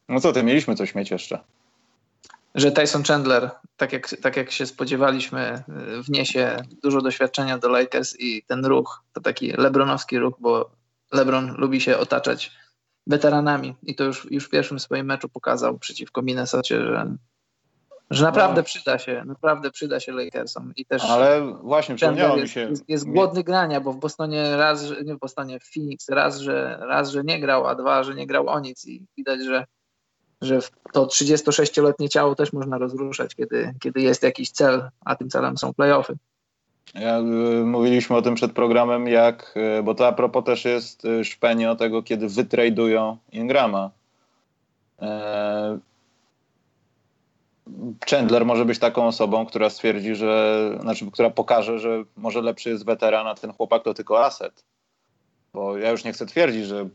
No 0.08 0.20
co 0.20 0.32
ty, 0.32 0.42
mieliśmy 0.42 0.74
coś 0.74 0.94
mieć 0.94 1.10
jeszcze. 1.10 1.38
Że 2.56 2.72
Tyson 2.72 3.02
Chandler, 3.02 3.50
tak 3.76 3.92
jak, 3.92 4.08
tak 4.22 4.36
jak 4.36 4.50
się 4.50 4.66
spodziewaliśmy, 4.66 5.62
wniesie 6.00 6.56
dużo 6.82 7.00
doświadczenia 7.00 7.58
do 7.58 7.68
Lakers 7.68 8.20
i 8.20 8.42
ten 8.42 8.66
ruch, 8.66 9.02
to 9.12 9.20
taki 9.20 9.52
lebronowski 9.52 10.18
ruch, 10.18 10.34
bo 10.40 10.70
LeBron 11.12 11.54
lubi 11.58 11.80
się 11.80 11.98
otaczać 11.98 12.52
weteranami 13.06 13.74
i 13.82 13.94
to 13.94 14.04
już, 14.04 14.30
już 14.30 14.44
w 14.44 14.50
pierwszym 14.50 14.78
swoim 14.78 15.06
meczu 15.06 15.28
pokazał 15.28 15.78
przeciwko 15.78 16.22
Minnesocie, 16.22 16.80
że, 16.80 17.16
że 18.10 18.24
naprawdę 18.24 18.60
no. 18.60 18.64
przyda 18.64 18.98
się, 18.98 19.22
naprawdę 19.26 19.70
przyda 19.70 20.00
się 20.00 20.12
Lakersom 20.12 20.72
i 20.76 20.86
też 20.86 21.04
Ale 21.04 21.54
właśnie 21.62 21.94
przypomniało 21.94 22.36
mi 22.36 22.48
się 22.48 22.60
jest, 22.60 22.84
jest 22.88 23.10
głodny 23.10 23.44
grania, 23.44 23.80
bo 23.80 23.92
w 23.92 23.98
Bostonie 23.98 24.56
raz, 24.56 24.92
nie 25.04 25.14
w 25.14 25.18
Bostonie, 25.18 25.60
w 25.60 25.64
Phoenix 25.74 26.08
raz 26.08 26.38
że, 26.38 26.78
raz, 26.80 27.10
że 27.10 27.24
nie 27.24 27.40
grał, 27.40 27.66
a 27.66 27.74
dwa, 27.74 28.02
że 28.02 28.14
nie 28.14 28.26
grał 28.26 28.48
o 28.48 28.60
nic 28.60 28.86
i 28.86 29.06
widać, 29.16 29.44
że 29.44 29.66
że 30.42 30.58
to 30.92 31.06
36-letnie 31.06 32.08
ciało 32.08 32.34
też 32.34 32.52
można 32.52 32.78
rozruszać, 32.78 33.34
kiedy, 33.34 33.74
kiedy 33.80 34.00
jest 34.00 34.22
jakiś 34.22 34.50
cel, 34.50 34.90
a 35.04 35.16
tym 35.16 35.30
celem 35.30 35.58
są 35.58 35.74
playoffy. 35.74 36.16
Ja, 36.94 37.18
y, 37.18 37.22
mówiliśmy 37.64 38.16
o 38.16 38.22
tym 38.22 38.34
przed 38.34 38.52
programem, 38.52 39.06
jak, 39.06 39.54
y, 39.78 39.82
bo 39.82 39.94
to 39.94 40.06
a 40.06 40.12
propos 40.12 40.44
też 40.44 40.64
jest 40.64 41.04
y, 41.04 41.24
szpenio 41.24 41.76
tego, 41.76 42.02
kiedy 42.02 42.28
wytradują 42.28 43.16
Ingrama. 43.32 43.90
E, 45.02 45.78
Chandler 48.10 48.46
może 48.46 48.64
być 48.64 48.78
taką 48.78 49.06
osobą, 49.06 49.46
która 49.46 49.70
stwierdzi, 49.70 50.14
że, 50.14 50.70
znaczy, 50.80 51.10
która 51.10 51.30
pokaże, 51.30 51.78
że 51.78 52.04
może 52.16 52.42
lepszy 52.42 52.70
jest 52.70 52.84
weteran, 52.84 53.26
a 53.26 53.34
ten 53.34 53.52
chłopak 53.52 53.82
to 53.82 53.94
tylko 53.94 54.24
aset. 54.24 54.64
Bo 55.52 55.78
ja 55.78 55.90
już 55.90 56.04
nie 56.04 56.12
chcę 56.12 56.26
twierdzić, 56.26 56.66
że 56.66 56.88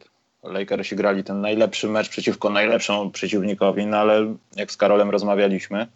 Lakersi 0.44 0.96
grali 0.96 1.24
ten 1.24 1.42
najlepszy 1.42 1.88
mecz 1.88 2.10
przeciwko 2.10 2.50
najlepszemu 2.50 3.12
przeciwnikowi, 3.12 3.86
no 3.86 3.98
ale 3.98 4.36
jak 4.56 4.72
z 4.72 4.78
Karolem 4.78 5.10
rozmawialiśmy, 5.10 5.88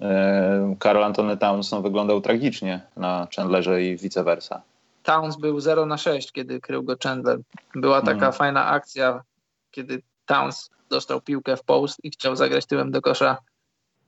e, 0.00 0.76
Karol 0.78 1.04
Antony 1.04 1.36
Towns 1.36 1.70
no, 1.70 1.82
wyglądał 1.82 2.20
tragicznie 2.20 2.80
na 2.96 3.28
Chandlerze 3.36 3.82
i 3.82 3.96
vice 3.96 4.24
versa. 4.24 4.62
Towns 5.02 5.36
był 5.36 5.60
0 5.60 5.86
na 5.86 5.98
6, 5.98 6.32
kiedy 6.32 6.60
krył 6.60 6.82
go 6.82 6.96
Chandler. 7.02 7.38
Była 7.74 8.00
taka 8.00 8.12
hmm. 8.12 8.32
fajna 8.32 8.66
akcja, 8.66 9.22
kiedy 9.70 10.02
Towns 10.26 10.70
dostał 10.90 11.20
piłkę 11.20 11.56
w 11.56 11.64
post 11.64 11.98
i 12.02 12.10
chciał 12.10 12.36
zagrać 12.36 12.66
tyłem 12.66 12.90
do 12.90 13.02
kosza 13.02 13.36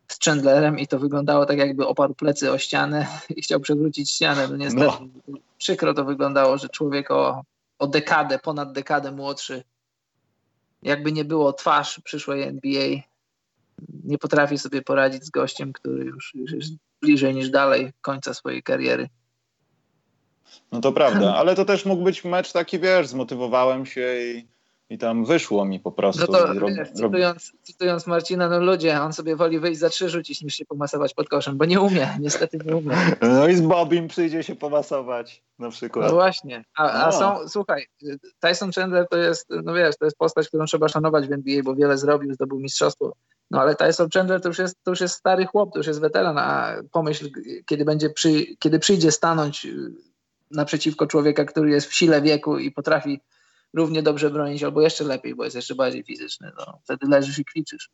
z 0.09 0.25
Chandlerem 0.25 0.79
i 0.79 0.87
to 0.87 0.99
wyglądało 0.99 1.47
tak, 1.47 1.59
jakby 1.59 1.87
oparł 1.87 2.15
plecy 2.15 2.53
o 2.53 2.59
ścianę 2.59 3.07
i 3.37 3.43
chciał 3.43 3.61
przewrócić 3.61 4.11
ścianę. 4.11 4.49
No 4.49 4.57
niestety 4.57 4.87
no. 5.29 5.39
przykro 5.59 5.95
to 5.95 6.05
wyglądało, 6.05 6.59
że 6.59 6.69
człowiek 6.69 7.11
o, 7.11 7.43
o 7.79 7.87
dekadę, 7.87 8.39
ponad 8.39 8.73
dekadę 8.73 9.13
młodszy 9.13 9.65
jakby 10.85 11.13
nie 11.13 11.25
było 11.25 11.53
twarz 11.53 12.01
przyszłej 12.05 12.43
NBA, 12.43 12.89
nie 14.05 14.19
potrafi 14.19 14.59
sobie 14.59 14.83
poradzić 14.83 15.25
z 15.25 15.31
gościem, 15.31 15.73
który 15.73 16.05
już, 16.05 16.35
już 16.35 16.53
jest 16.53 16.73
bliżej 17.01 17.35
niż 17.35 17.51
dalej 17.51 17.93
końca 18.01 18.35
swojej 18.35 18.63
kariery. 18.63 19.09
No 20.73 20.81
to 20.81 20.93
prawda, 20.93 21.35
ale 21.35 21.55
to 21.55 21.65
też 21.65 21.85
mógł 21.85 22.05
być 22.05 22.25
mecz 22.25 22.53
taki, 22.53 22.79
wiesz, 22.79 23.07
zmotywowałem 23.07 23.87
się 23.87 24.17
i 24.21 24.54
i 24.91 24.99
tam 24.99 25.25
wyszło 25.25 25.65
mi 25.65 25.81
po 25.81 25.93
prostu. 25.93 26.33
No 26.33 26.39
to, 26.39 26.67
wiesz, 26.67 26.91
cytując, 26.91 27.53
cytując, 27.63 28.07
Marcina, 28.07 28.49
no 28.49 28.61
ludzie, 28.61 29.01
on 29.01 29.13
sobie 29.13 29.37
woli 29.37 29.59
wyjść 29.59 29.81
za 29.81 29.89
trzy 29.89 30.09
rzucić 30.09 30.43
niż 30.43 30.55
się 30.55 30.65
pomasować 30.65 31.15
pod 31.15 31.29
koszem, 31.29 31.59
bo 31.59 31.65
nie 31.65 31.81
umie, 31.81 32.09
niestety 32.21 32.59
nie 32.67 32.77
umie. 32.77 32.97
No 33.23 33.49
i 33.49 33.55
z 33.57 33.61
Bobim 33.61 34.09
przyjdzie 34.09 34.43
się 34.43 34.57
pomasować 34.57 35.43
na 35.59 35.71
przykład. 35.71 36.07
No 36.07 36.15
właśnie, 36.15 36.65
a, 36.77 36.91
a 36.91 37.07
no. 37.07 37.13
są, 37.13 37.49
słuchaj, 37.49 37.87
Tyson 38.41 38.73
Chandler 38.73 39.07
to 39.11 39.17
jest, 39.17 39.49
no 39.65 39.75
wiesz, 39.75 39.97
to 39.97 40.05
jest 40.05 40.17
postać, 40.17 40.49
którą 40.49 40.65
trzeba 40.65 40.89
szanować 40.89 41.29
w 41.29 41.33
NBA, 41.33 41.63
bo 41.63 41.75
wiele 41.75 41.99
zrobił, 41.99 42.35
zdobył 42.35 42.61
mistrzostwo. 42.61 43.13
No 43.51 43.61
ale 43.61 43.75
Tyson 43.75 44.09
Chandler 44.15 44.41
to 44.41 44.49
już 44.49 44.59
jest, 44.59 44.77
to 44.83 44.91
już 44.91 45.01
jest 45.01 45.15
stary 45.15 45.47
chłop, 45.47 45.73
to 45.73 45.79
już 45.79 45.87
jest 45.87 46.01
weteran, 46.01 46.39
a 46.39 46.77
pomyśl, 46.93 47.31
kiedy 47.67 47.85
będzie 47.85 48.11
przy, 48.11 48.57
kiedy 48.59 48.79
przyjdzie 48.79 49.13
stanąć 49.13 49.67
naprzeciwko 50.51 51.07
człowieka, 51.07 51.45
który 51.45 51.71
jest 51.71 51.87
w 51.87 51.95
sile 51.95 52.23
wieku 52.23 52.59
i 52.59 52.71
potrafi 52.71 53.21
równie 53.75 54.03
dobrze 54.03 54.31
bronić, 54.31 54.63
albo 54.63 54.83
jeszcze 54.83 55.05
lepiej, 55.05 55.35
bo 55.35 55.45
jest 55.45 55.57
jeszcze 55.57 55.75
bardziej 55.75 56.03
fizyczny. 56.03 56.53
No, 56.59 56.79
wtedy 56.85 57.07
leżysz 57.09 57.39
i 57.39 57.45
kwiczysz. 57.45 57.91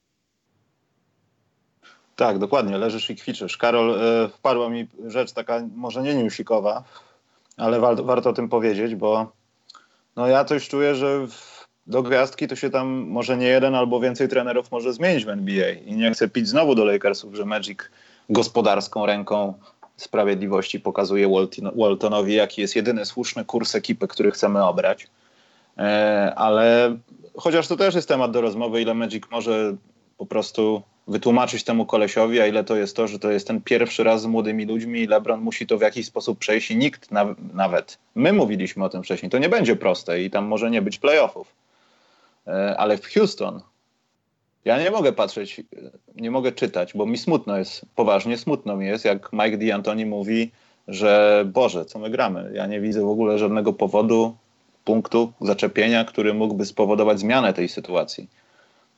Tak, 2.16 2.38
dokładnie, 2.38 2.79
leżysz 2.79 3.11
i 3.11 3.16
kwiczysz. 3.16 3.57
Karol, 3.57 3.95
e, 3.95 4.29
wpadła 4.29 4.69
mi 4.69 4.87
rzecz 5.07 5.33
taka 5.33 5.62
może 5.77 6.03
nie 6.03 6.14
newsikowa, 6.14 6.85
ale 7.57 7.81
wa 7.81 7.95
warto 7.95 8.31
o 8.31 8.33
tym 8.33 8.49
powiedzieć, 8.49 8.95
bo 8.95 9.33
no 10.16 10.27
ja 10.27 10.45
coś 10.45 10.69
czuję, 10.69 10.95
że 10.95 11.27
do 11.87 12.03
gwiazdki 12.03 12.49
to 12.49 12.57
się 12.57 12.71
tam 12.71 12.88
może 12.88 13.37
nie 13.37 13.47
jeden 13.47 13.75
albo 13.75 14.01
więcej 14.01 14.29
trenerów 14.29 14.71
może 14.71 14.93
zmienić 14.93 15.25
w 15.25 15.29
NBA 15.29 15.71
i 15.71 15.93
nie 15.93 16.11
chcę 16.11 16.29
pić 16.29 16.49
znowu 16.49 16.75
do 16.75 16.85
Lakersów, 16.85 17.35
że 17.35 17.45
Magic 17.45 17.79
gospodarską 18.31 19.07
ręką 19.07 19.55
sprawiedliwości 19.97 20.81
pokazuje 20.81 21.29
Walton 21.29 21.71
Waltonowi, 21.77 22.35
jaki 22.35 22.61
jest 22.61 22.77
jedyny 22.77 23.07
słuszny 23.07 23.45
kurs 23.45 23.75
ekipy, 23.75 24.09
który 24.09 24.31
chcemy 24.31 24.64
obrać. 24.64 25.07
E, 25.78 26.33
ale 26.37 26.96
chociaż 27.37 27.68
to 27.68 27.76
też 27.76 27.94
jest 27.94 28.09
temat 28.09 28.30
do 28.30 28.40
rozmowy, 28.40 28.83
ile 28.83 28.94
Magic 28.94 29.24
może 29.30 29.76
po 30.18 30.26
prostu 30.26 30.83
wytłumaczyć 31.09 31.64
temu 31.64 31.87
kolesiowi, 31.87 32.40
a 32.40 32.46
ile 32.46 32.64
to 32.64 32.76
jest 32.76 32.96
to, 32.96 33.09
że 33.09 33.18
to 33.18 33.30
jest 33.30 33.46
ten 33.46 33.61
pierwszy 33.61 34.04
raz 34.04 34.22
z 34.22 34.26
młodymi 34.26 34.66
ludźmi 34.66 35.00
i 35.00 35.06
LeBron 35.06 35.40
musi 35.40 35.66
to 35.66 35.78
w 35.78 35.80
jakiś 35.80 36.06
sposób 36.06 36.38
przejść 36.38 36.70
i 36.70 36.76
nikt 36.76 37.11
na, 37.11 37.35
nawet, 37.54 37.98
my 38.14 38.33
mówiliśmy 38.33 38.85
o 38.85 38.88
tym 38.88 39.02
wcześniej, 39.02 39.30
to 39.30 39.38
nie 39.38 39.48
będzie 39.48 39.76
proste 39.76 40.22
i 40.22 40.30
tam 40.30 40.44
może 40.44 40.70
nie 40.70 40.83
być 40.83 40.98
playoffów. 40.98 41.54
E, 42.46 42.76
ale 42.78 42.98
w 42.98 43.06
Houston 43.06 43.61
ja 44.64 44.83
nie 44.83 44.90
mogę 44.90 45.12
patrzeć, 45.12 45.61
nie 46.14 46.30
mogę 46.30 46.52
czytać, 46.52 46.92
bo 46.94 47.06
mi 47.06 47.18
smutno 47.18 47.59
jest, 47.59 47.87
poważnie 47.94 48.38
smutno 48.38 48.76
mi 48.76 48.87
jest, 48.87 49.04
jak 49.04 49.33
Mike 49.33 49.59
D'Antoni 49.59 50.06
mówi, 50.06 50.50
że 50.88 51.44
Boże, 51.46 51.85
co 51.85 51.98
my 51.98 52.11
gramy? 52.11 52.50
Ja 52.54 52.66
nie 52.66 52.80
widzę 52.80 53.00
w 53.00 53.09
ogóle 53.09 53.38
żadnego 53.38 53.72
powodu, 53.72 54.37
punktu 54.85 55.33
zaczepienia, 55.40 56.05
który 56.05 56.35
mógłby 56.35 56.66
spowodować 56.66 57.21
zmianę 57.21 57.53
tej 57.53 57.69
sytuacji. 57.69 58.29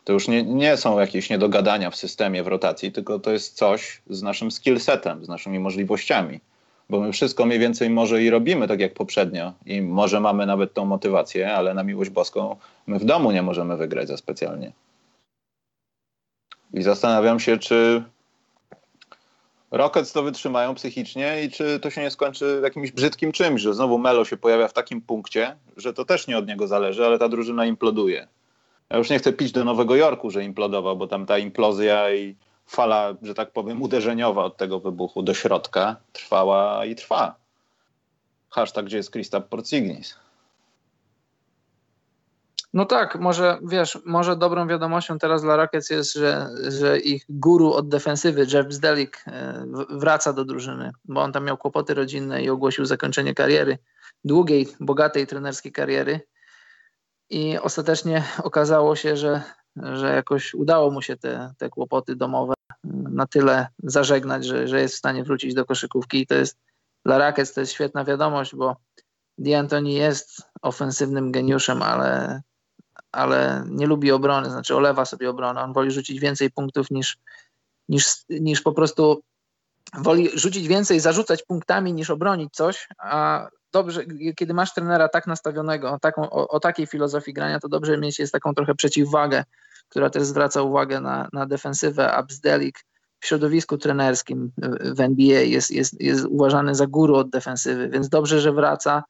To 0.04 0.12
już 0.12 0.28
nie, 0.28 0.42
nie 0.42 0.76
są 0.76 1.00
jakieś 1.00 1.30
niedogadania 1.30 1.90
w 1.90 1.96
systemie, 1.96 2.42
w 2.42 2.46
rotacji, 2.46 2.92
tylko 2.92 3.18
to 3.18 3.32
jest 3.32 3.56
coś 3.56 4.02
z 4.10 4.22
naszym 4.22 4.50
skillsetem, 4.50 5.24
z 5.24 5.28
naszymi 5.28 5.58
możliwościami. 5.58 6.40
Bo 6.90 7.00
my 7.00 7.12
wszystko 7.12 7.46
mniej 7.46 7.58
więcej 7.58 7.90
może 7.90 8.22
i 8.22 8.30
robimy 8.30 8.68
tak 8.68 8.80
jak 8.80 8.94
poprzednio 8.94 9.52
i 9.66 9.82
może 9.82 10.20
mamy 10.20 10.46
nawet 10.46 10.74
tą 10.74 10.84
motywację, 10.84 11.54
ale 11.54 11.74
na 11.74 11.82
miłość 11.82 12.10
boską 12.10 12.56
my 12.86 12.98
w 12.98 13.04
domu 13.04 13.32
nie 13.32 13.42
możemy 13.42 13.76
wygrać 13.76 14.08
za 14.08 14.16
specjalnie. 14.16 14.72
I 16.74 16.82
zastanawiam 16.82 17.40
się, 17.40 17.58
czy 17.58 18.02
Rockets 19.72 20.12
to 20.12 20.22
wytrzymają 20.22 20.74
psychicznie 20.74 21.44
i 21.44 21.50
czy 21.50 21.80
to 21.80 21.90
się 21.90 22.00
nie 22.00 22.10
skończy 22.10 22.60
jakimś 22.62 22.92
brzydkim 22.92 23.32
czymś, 23.32 23.62
że 23.62 23.74
znowu 23.74 23.98
Melo 23.98 24.24
się 24.24 24.36
pojawia 24.36 24.68
w 24.68 24.72
takim 24.72 25.02
punkcie, 25.02 25.56
że 25.76 25.92
to 25.92 26.04
też 26.04 26.26
nie 26.26 26.38
od 26.38 26.46
niego 26.46 26.66
zależy, 26.66 27.06
ale 27.06 27.18
ta 27.18 27.28
drużyna 27.28 27.66
imploduje. 27.66 28.28
Ja 28.90 28.98
już 28.98 29.10
nie 29.10 29.18
chcę 29.18 29.32
pić 29.32 29.52
do 29.52 29.64
Nowego 29.64 29.96
Jorku, 29.96 30.30
że 30.30 30.44
implodował, 30.44 30.96
bo 30.96 31.06
tam 31.06 31.26
ta 31.26 31.38
implozja 31.38 32.14
i 32.14 32.36
fala, 32.66 33.14
że 33.22 33.34
tak 33.34 33.50
powiem, 33.50 33.82
uderzeniowa 33.82 34.44
od 34.44 34.56
tego 34.56 34.80
wybuchu 34.80 35.22
do 35.22 35.34
środka 35.34 35.96
trwała 36.12 36.84
i 36.84 36.94
trwa. 36.94 37.34
Hashtag, 38.50 38.86
gdzie 38.86 38.96
jest 38.96 39.10
Krzysztof 39.10 39.44
Porcignis. 39.44 40.21
No 42.72 42.86
tak, 42.86 43.20
może 43.20 43.58
wiesz, 43.62 43.98
może 44.04 44.36
dobrą 44.36 44.66
wiadomością 44.66 45.18
teraz 45.18 45.42
dla 45.42 45.56
Rockets 45.56 45.90
jest, 45.90 46.14
że, 46.14 46.48
że 46.68 46.98
ich 46.98 47.24
guru 47.28 47.72
od 47.72 47.88
defensywy, 47.88 48.46
Jeff 48.52 48.72
Zdelik, 48.72 49.24
e, 49.26 49.66
wraca 49.90 50.32
do 50.32 50.44
drużyny, 50.44 50.92
bo 51.04 51.22
on 51.22 51.32
tam 51.32 51.44
miał 51.44 51.56
kłopoty 51.56 51.94
rodzinne 51.94 52.42
i 52.42 52.50
ogłosił 52.50 52.84
zakończenie 52.84 53.34
kariery, 53.34 53.78
długiej, 54.24 54.68
bogatej 54.80 55.26
trenerskiej 55.26 55.72
kariery. 55.72 56.20
I 57.30 57.58
ostatecznie 57.58 58.24
okazało 58.42 58.96
się, 58.96 59.16
że, 59.16 59.42
że 59.76 60.14
jakoś 60.14 60.54
udało 60.54 60.90
mu 60.90 61.02
się 61.02 61.16
te, 61.16 61.54
te 61.58 61.68
kłopoty 61.68 62.16
domowe 62.16 62.54
na 62.84 63.26
tyle 63.26 63.66
zażegnać, 63.82 64.46
że, 64.46 64.68
że 64.68 64.80
jest 64.80 64.94
w 64.94 64.98
stanie 64.98 65.24
wrócić 65.24 65.54
do 65.54 65.64
koszykówki. 65.64 66.20
I 66.20 66.26
to 66.26 66.34
jest 66.34 66.58
dla 67.04 67.18
Rockets 67.18 67.52
to 67.52 67.60
jest 67.60 67.72
świetna 67.72 68.04
wiadomość, 68.04 68.54
bo 68.54 68.76
D'Antoni 69.38 69.92
jest 69.92 70.42
ofensywnym 70.62 71.32
geniuszem, 71.32 71.82
ale 71.82 72.42
ale 73.12 73.64
nie 73.68 73.86
lubi 73.86 74.12
obrony, 74.12 74.50
znaczy 74.50 74.76
olewa 74.76 75.04
sobie 75.04 75.30
obronę. 75.30 75.62
On 75.62 75.72
woli 75.72 75.90
rzucić 75.90 76.20
więcej 76.20 76.50
punktów 76.50 76.90
niż, 76.90 77.18
niż, 77.88 78.06
niż 78.28 78.60
po 78.60 78.72
prostu 78.72 79.22
woli 79.98 80.28
rzucić 80.34 80.68
więcej, 80.68 81.00
zarzucać 81.00 81.42
punktami 81.42 81.92
niż 81.92 82.10
obronić 82.10 82.54
coś, 82.54 82.88
a 82.98 83.48
dobrze, 83.72 84.04
kiedy 84.36 84.54
masz 84.54 84.74
trenera 84.74 85.08
tak 85.08 85.26
nastawionego, 85.26 85.98
taką, 86.00 86.30
o, 86.30 86.48
o 86.48 86.60
takiej 86.60 86.86
filozofii 86.86 87.32
grania, 87.32 87.60
to 87.60 87.68
dobrze 87.68 87.98
mieć 87.98 88.18
jest 88.18 88.32
taką 88.32 88.54
trochę 88.54 88.74
przeciwwagę, 88.74 89.44
która 89.88 90.10
też 90.10 90.22
zwraca 90.22 90.62
uwagę 90.62 91.00
na, 91.00 91.28
na 91.32 91.46
defensywę. 91.46 92.12
Absdelik 92.12 92.78
w 93.20 93.26
środowisku 93.26 93.78
trenerskim 93.78 94.52
w 94.94 95.00
NBA 95.00 95.40
jest, 95.40 95.70
jest, 95.70 96.00
jest 96.00 96.24
uważany 96.24 96.74
za 96.74 96.86
guru 96.86 97.16
od 97.16 97.30
defensywy, 97.30 97.88
więc 97.88 98.08
dobrze, 98.08 98.40
że 98.40 98.52
wraca 98.52 99.04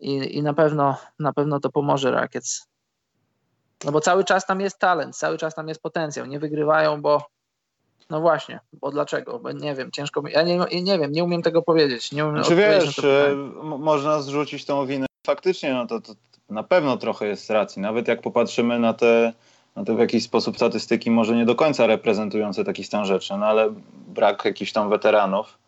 i, 0.00 0.36
i 0.36 0.42
na, 0.42 0.54
pewno, 0.54 0.96
na 1.18 1.32
pewno 1.32 1.60
to 1.60 1.70
pomoże 1.70 2.10
Rakiec. 2.10 2.66
No 3.84 3.92
bo 3.92 4.00
cały 4.00 4.24
czas 4.24 4.46
tam 4.46 4.60
jest 4.60 4.78
talent, 4.78 5.16
cały 5.16 5.38
czas 5.38 5.54
tam 5.54 5.68
jest 5.68 5.82
potencjał. 5.82 6.26
Nie 6.26 6.38
wygrywają, 6.38 7.02
bo 7.02 7.26
no 8.10 8.20
właśnie, 8.20 8.60
bo 8.72 8.90
dlaczego? 8.90 9.38
Bo 9.38 9.52
nie 9.52 9.74
wiem, 9.74 9.90
ciężko. 9.90 10.22
Ja 10.28 10.42
nie, 10.42 10.58
nie 10.82 10.98
wiem, 10.98 11.12
nie 11.12 11.24
umiem 11.24 11.42
tego 11.42 11.62
powiedzieć. 11.62 12.12
Nie 12.12 12.26
umiem 12.26 12.44
Czy 12.44 12.56
wiesz, 12.56 12.98
e, 12.98 13.34
można 13.62 14.22
zrzucić 14.22 14.64
tą 14.64 14.86
winę. 14.86 15.06
Faktycznie, 15.26 15.74
no 15.74 15.86
to, 15.86 16.00
to 16.00 16.14
na 16.50 16.62
pewno 16.62 16.96
trochę 16.96 17.26
jest 17.26 17.50
racji. 17.50 17.82
Nawet 17.82 18.08
jak 18.08 18.22
popatrzymy 18.22 18.78
na 18.78 18.94
te, 18.94 19.32
na 19.76 19.84
te 19.84 19.96
w 19.96 19.98
jakiś 19.98 20.24
sposób 20.24 20.56
statystyki, 20.56 21.10
może 21.10 21.36
nie 21.36 21.44
do 21.44 21.54
końca 21.54 21.86
reprezentujące 21.86 22.64
taki 22.64 22.84
stan 22.84 23.04
rzeczy, 23.04 23.34
no 23.38 23.46
ale 23.46 23.74
brak 24.08 24.44
jakichś 24.44 24.72
tam 24.72 24.90
weteranów 24.90 25.58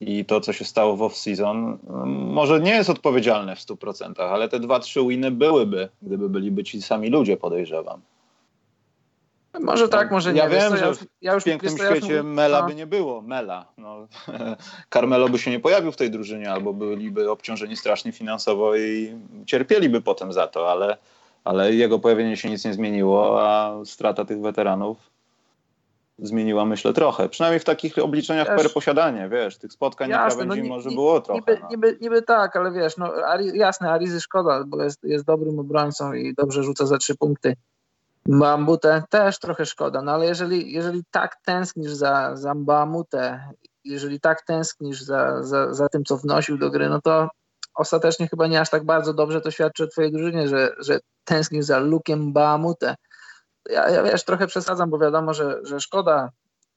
i 0.00 0.24
to, 0.24 0.40
co 0.40 0.52
się 0.52 0.64
stało 0.64 0.96
w 0.96 1.00
off-season, 1.00 1.76
może 2.32 2.60
nie 2.60 2.70
jest 2.70 2.90
odpowiedzialne 2.90 3.56
w 3.56 3.58
100%, 3.58 4.22
ale 4.22 4.48
te 4.48 4.60
dwa, 4.60 4.80
trzy 4.80 5.00
winy 5.06 5.30
byłyby, 5.30 5.88
gdyby 6.02 6.28
byliby 6.28 6.64
ci 6.64 6.82
sami 6.82 7.10
ludzie, 7.10 7.36
podejrzewam. 7.36 8.00
Może 9.60 9.88
tak, 9.88 10.10
może 10.10 10.32
nie. 10.32 10.38
Ja 10.38 10.48
wiem, 10.48 10.76
że 10.76 10.92
ja 11.22 11.34
już, 11.34 11.42
w 11.42 11.46
pięknym 11.46 11.78
świecie 11.78 12.14
już... 12.14 12.24
Mela 12.24 12.60
no. 12.60 12.66
by 12.66 12.74
nie 12.74 12.86
było. 12.86 13.22
Mela. 13.22 13.66
No. 13.78 14.06
Carmelo 14.94 15.28
by 15.28 15.38
się 15.38 15.50
nie 15.50 15.60
pojawił 15.60 15.92
w 15.92 15.96
tej 15.96 16.10
drużynie, 16.10 16.52
albo 16.52 16.72
byliby 16.72 17.30
obciążeni 17.30 17.76
strasznie 17.76 18.12
finansowo 18.12 18.76
i 18.76 19.12
cierpieliby 19.46 20.00
potem 20.00 20.32
za 20.32 20.46
to, 20.46 20.70
ale, 20.70 20.96
ale 21.44 21.74
jego 21.74 21.98
pojawienie 21.98 22.36
się 22.36 22.50
nic 22.50 22.64
nie 22.64 22.72
zmieniło, 22.72 23.42
a 23.42 23.76
strata 23.84 24.24
tych 24.24 24.40
weteranów 24.40 25.17
zmieniła, 26.18 26.64
myślę, 26.64 26.92
trochę. 26.92 27.28
Przynajmniej 27.28 27.60
w 27.60 27.64
takich 27.64 27.98
obliczeniach 27.98 28.48
wiesz, 28.48 28.62
per 28.62 28.72
posiadanie, 28.72 29.28
wiesz, 29.28 29.58
tych 29.58 29.72
spotkań 29.72 30.10
jasne, 30.10 30.24
na 30.24 30.30
krawędzi 30.30 30.68
no, 30.68 30.76
może 30.76 30.90
było 30.90 31.20
trochę. 31.20 31.40
Niby, 31.40 31.58
no. 31.62 31.68
niby, 31.70 31.98
niby, 32.00 32.22
tak, 32.22 32.56
ale 32.56 32.72
wiesz, 32.72 32.96
no 32.96 33.12
Ari, 33.26 33.58
jasne, 33.58 33.90
Arizy 33.90 34.20
szkoda, 34.20 34.64
bo 34.66 34.82
jest, 34.82 35.04
jest 35.04 35.24
dobrym 35.24 35.58
obrońcą 35.58 36.12
i 36.12 36.34
dobrze 36.34 36.62
rzuca 36.62 36.86
za 36.86 36.98
trzy 36.98 37.16
punkty. 37.16 37.56
Bambutę 38.26 39.02
też 39.10 39.38
trochę 39.38 39.66
szkoda, 39.66 40.02
no 40.02 40.12
ale 40.12 40.26
jeżeli, 40.26 40.72
jeżeli 40.72 41.02
tak 41.10 41.36
tęsknisz 41.44 41.92
za, 41.92 42.36
za 42.36 42.54
Bamutę, 42.54 43.40
jeżeli 43.84 44.20
tak 44.20 44.42
tęsknisz 44.42 45.02
za, 45.02 45.42
za, 45.42 45.74
za 45.74 45.88
tym, 45.88 46.04
co 46.04 46.16
wnosił 46.16 46.58
do 46.58 46.70
gry, 46.70 46.88
no 46.88 47.00
to 47.00 47.28
ostatecznie 47.74 48.28
chyba 48.28 48.46
nie 48.46 48.60
aż 48.60 48.70
tak 48.70 48.84
bardzo 48.84 49.14
dobrze 49.14 49.40
to 49.40 49.50
świadczy 49.50 49.84
o 49.84 49.86
twojej 49.86 50.12
drużynie, 50.12 50.48
że, 50.48 50.74
że 50.78 50.98
tęsknisz 51.24 51.64
za 51.64 51.78
Lukiem 51.78 52.32
Bamutę 52.32 52.94
ja, 53.68 53.88
ja 53.90 54.02
wiesz, 54.02 54.24
trochę 54.24 54.46
przesadzam, 54.46 54.90
bo 54.90 54.98
wiadomo, 54.98 55.34
że, 55.34 55.60
że 55.62 55.80
szkoda, 55.80 56.30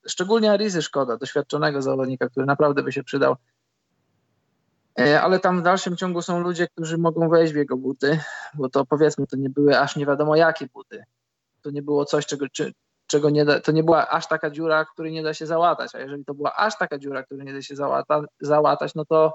szczególnie 0.07 0.51
Arizy 0.51 0.81
szkoda, 0.81 1.17
doświadczonego 1.17 1.81
zawodnika, 1.81 2.29
który 2.29 2.45
naprawdę 2.45 2.83
by 2.83 2.91
się 2.91 3.03
przydał. 3.03 3.35
E, 4.99 5.21
ale 5.21 5.39
tam 5.39 5.59
w 5.59 5.63
dalszym 5.63 5.97
ciągu 5.97 6.21
są 6.21 6.39
ludzie, 6.39 6.67
którzy 6.67 6.97
mogą 6.97 7.29
wejść 7.29 7.53
w 7.53 7.55
jego 7.55 7.77
buty, 7.77 8.19
bo 8.53 8.69
to 8.69 8.85
powiedzmy, 8.85 9.27
to 9.27 9.37
nie 9.37 9.49
były 9.49 9.79
aż 9.79 9.95
nie 9.95 10.05
wiadomo 10.05 10.35
jakie 10.35 10.67
buty. 10.73 11.03
To 11.61 11.71
nie 11.71 11.81
było 11.81 12.05
coś, 12.05 12.25
czego, 12.25 12.45
czy, 12.49 12.73
czego 13.07 13.29
nie 13.29 13.45
da, 13.45 13.59
to 13.59 13.71
nie 13.71 13.83
była 13.83 14.09
aż 14.09 14.27
taka 14.27 14.49
dziura, 14.49 14.85
której 14.85 15.11
nie 15.11 15.23
da 15.23 15.33
się 15.33 15.45
załatać. 15.45 15.95
A 15.95 15.99
jeżeli 15.99 16.25
to 16.25 16.33
była 16.33 16.55
aż 16.55 16.77
taka 16.77 16.97
dziura, 16.97 17.23
której 17.23 17.45
nie 17.45 17.53
da 17.53 17.61
się 17.61 17.75
załata, 17.75 18.21
załatać, 18.39 18.95
no 18.95 19.05
to 19.05 19.33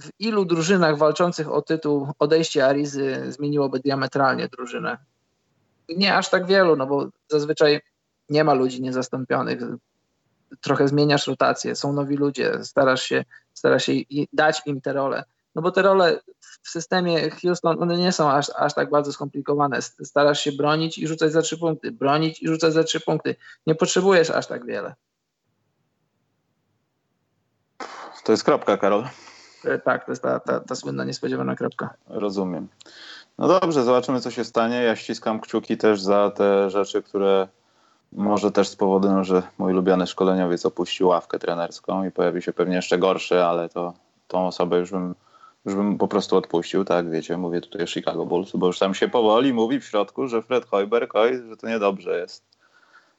w 0.00 0.10
ilu 0.18 0.44
drużynach 0.44 0.98
walczących 0.98 1.52
o 1.52 1.62
tytuł 1.62 2.08
odejście 2.18 2.66
Arizy 2.66 3.32
zmieniłoby 3.32 3.80
diametralnie 3.80 4.48
drużynę 4.48 4.98
nie 5.88 6.16
aż 6.16 6.30
tak 6.30 6.46
wielu, 6.46 6.76
no 6.76 6.86
bo 6.86 7.08
zazwyczaj 7.28 7.80
nie 8.28 8.44
ma 8.44 8.54
ludzi 8.54 8.82
niezastąpionych. 8.82 9.60
Trochę 10.60 10.88
zmieniasz 10.88 11.26
rotację, 11.26 11.76
są 11.76 11.92
nowi 11.92 12.16
ludzie, 12.16 12.64
starasz 12.64 13.02
się, 13.02 13.24
starasz 13.54 13.84
się 13.84 13.92
dać 14.32 14.62
im 14.66 14.80
te 14.80 14.92
role. 14.92 15.24
No 15.54 15.62
bo 15.62 15.70
te 15.70 15.82
role 15.82 16.20
w 16.62 16.68
systemie 16.68 17.30
Houston, 17.30 17.82
one 17.82 17.96
nie 17.96 18.12
są 18.12 18.30
aż, 18.30 18.50
aż 18.56 18.74
tak 18.74 18.90
bardzo 18.90 19.12
skomplikowane. 19.12 19.82
Starasz 19.82 20.40
się 20.40 20.52
bronić 20.52 20.98
i 20.98 21.06
rzucać 21.06 21.32
za 21.32 21.42
trzy 21.42 21.58
punkty, 21.58 21.92
bronić 21.92 22.42
i 22.42 22.48
rzucać 22.48 22.72
za 22.72 22.84
trzy 22.84 23.00
punkty. 23.00 23.36
Nie 23.66 23.74
potrzebujesz 23.74 24.30
aż 24.30 24.46
tak 24.46 24.66
wiele. 24.66 24.94
To 28.24 28.32
jest 28.32 28.44
kropka, 28.44 28.76
Karol. 28.76 29.04
E, 29.64 29.78
tak, 29.78 30.04
to 30.04 30.12
jest 30.12 30.22
ta, 30.22 30.40
ta, 30.40 30.60
ta 30.60 30.74
słynna 30.74 31.04
niespodziewana 31.04 31.56
kropka. 31.56 31.94
Rozumiem. 32.06 32.68
No 33.38 33.48
dobrze, 33.48 33.84
zobaczymy 33.84 34.20
co 34.20 34.30
się 34.30 34.44
stanie. 34.44 34.76
Ja 34.82 34.96
ściskam 34.96 35.40
kciuki 35.40 35.76
też 35.76 36.00
za 36.00 36.30
te 36.30 36.70
rzeczy, 36.70 37.02
które 37.02 37.48
może 38.12 38.52
też 38.52 38.68
spowodują, 38.68 39.24
że 39.24 39.42
mój 39.58 39.72
ulubiony 39.72 40.06
szkoleniowiec 40.06 40.66
opuścił 40.66 41.08
ławkę 41.08 41.38
trenerską 41.38 42.04
i 42.04 42.10
pojawi 42.10 42.42
się 42.42 42.52
pewnie 42.52 42.76
jeszcze 42.76 42.98
gorszy, 42.98 43.44
ale 43.44 43.68
to 43.68 43.94
tą 44.28 44.46
osobę 44.46 44.78
już 44.78 44.90
bym, 44.90 45.14
już 45.64 45.74
bym 45.74 45.98
po 45.98 46.08
prostu 46.08 46.36
odpuścił, 46.36 46.84
tak 46.84 47.10
wiecie, 47.10 47.36
mówię 47.36 47.60
tutaj 47.60 47.82
o 47.82 47.86
Chicago 47.86 48.26
Bulls, 48.26 48.52
bo 48.54 48.66
już 48.66 48.78
tam 48.78 48.94
się 48.94 49.08
powoli 49.08 49.52
mówi 49.52 49.80
w 49.80 49.84
środku, 49.84 50.28
że 50.28 50.42
Fred 50.42 50.66
Hoiberg, 50.66 51.14
oj, 51.14 51.42
że 51.48 51.56
to 51.56 51.68
niedobrze 51.68 52.18
jest. 52.18 52.44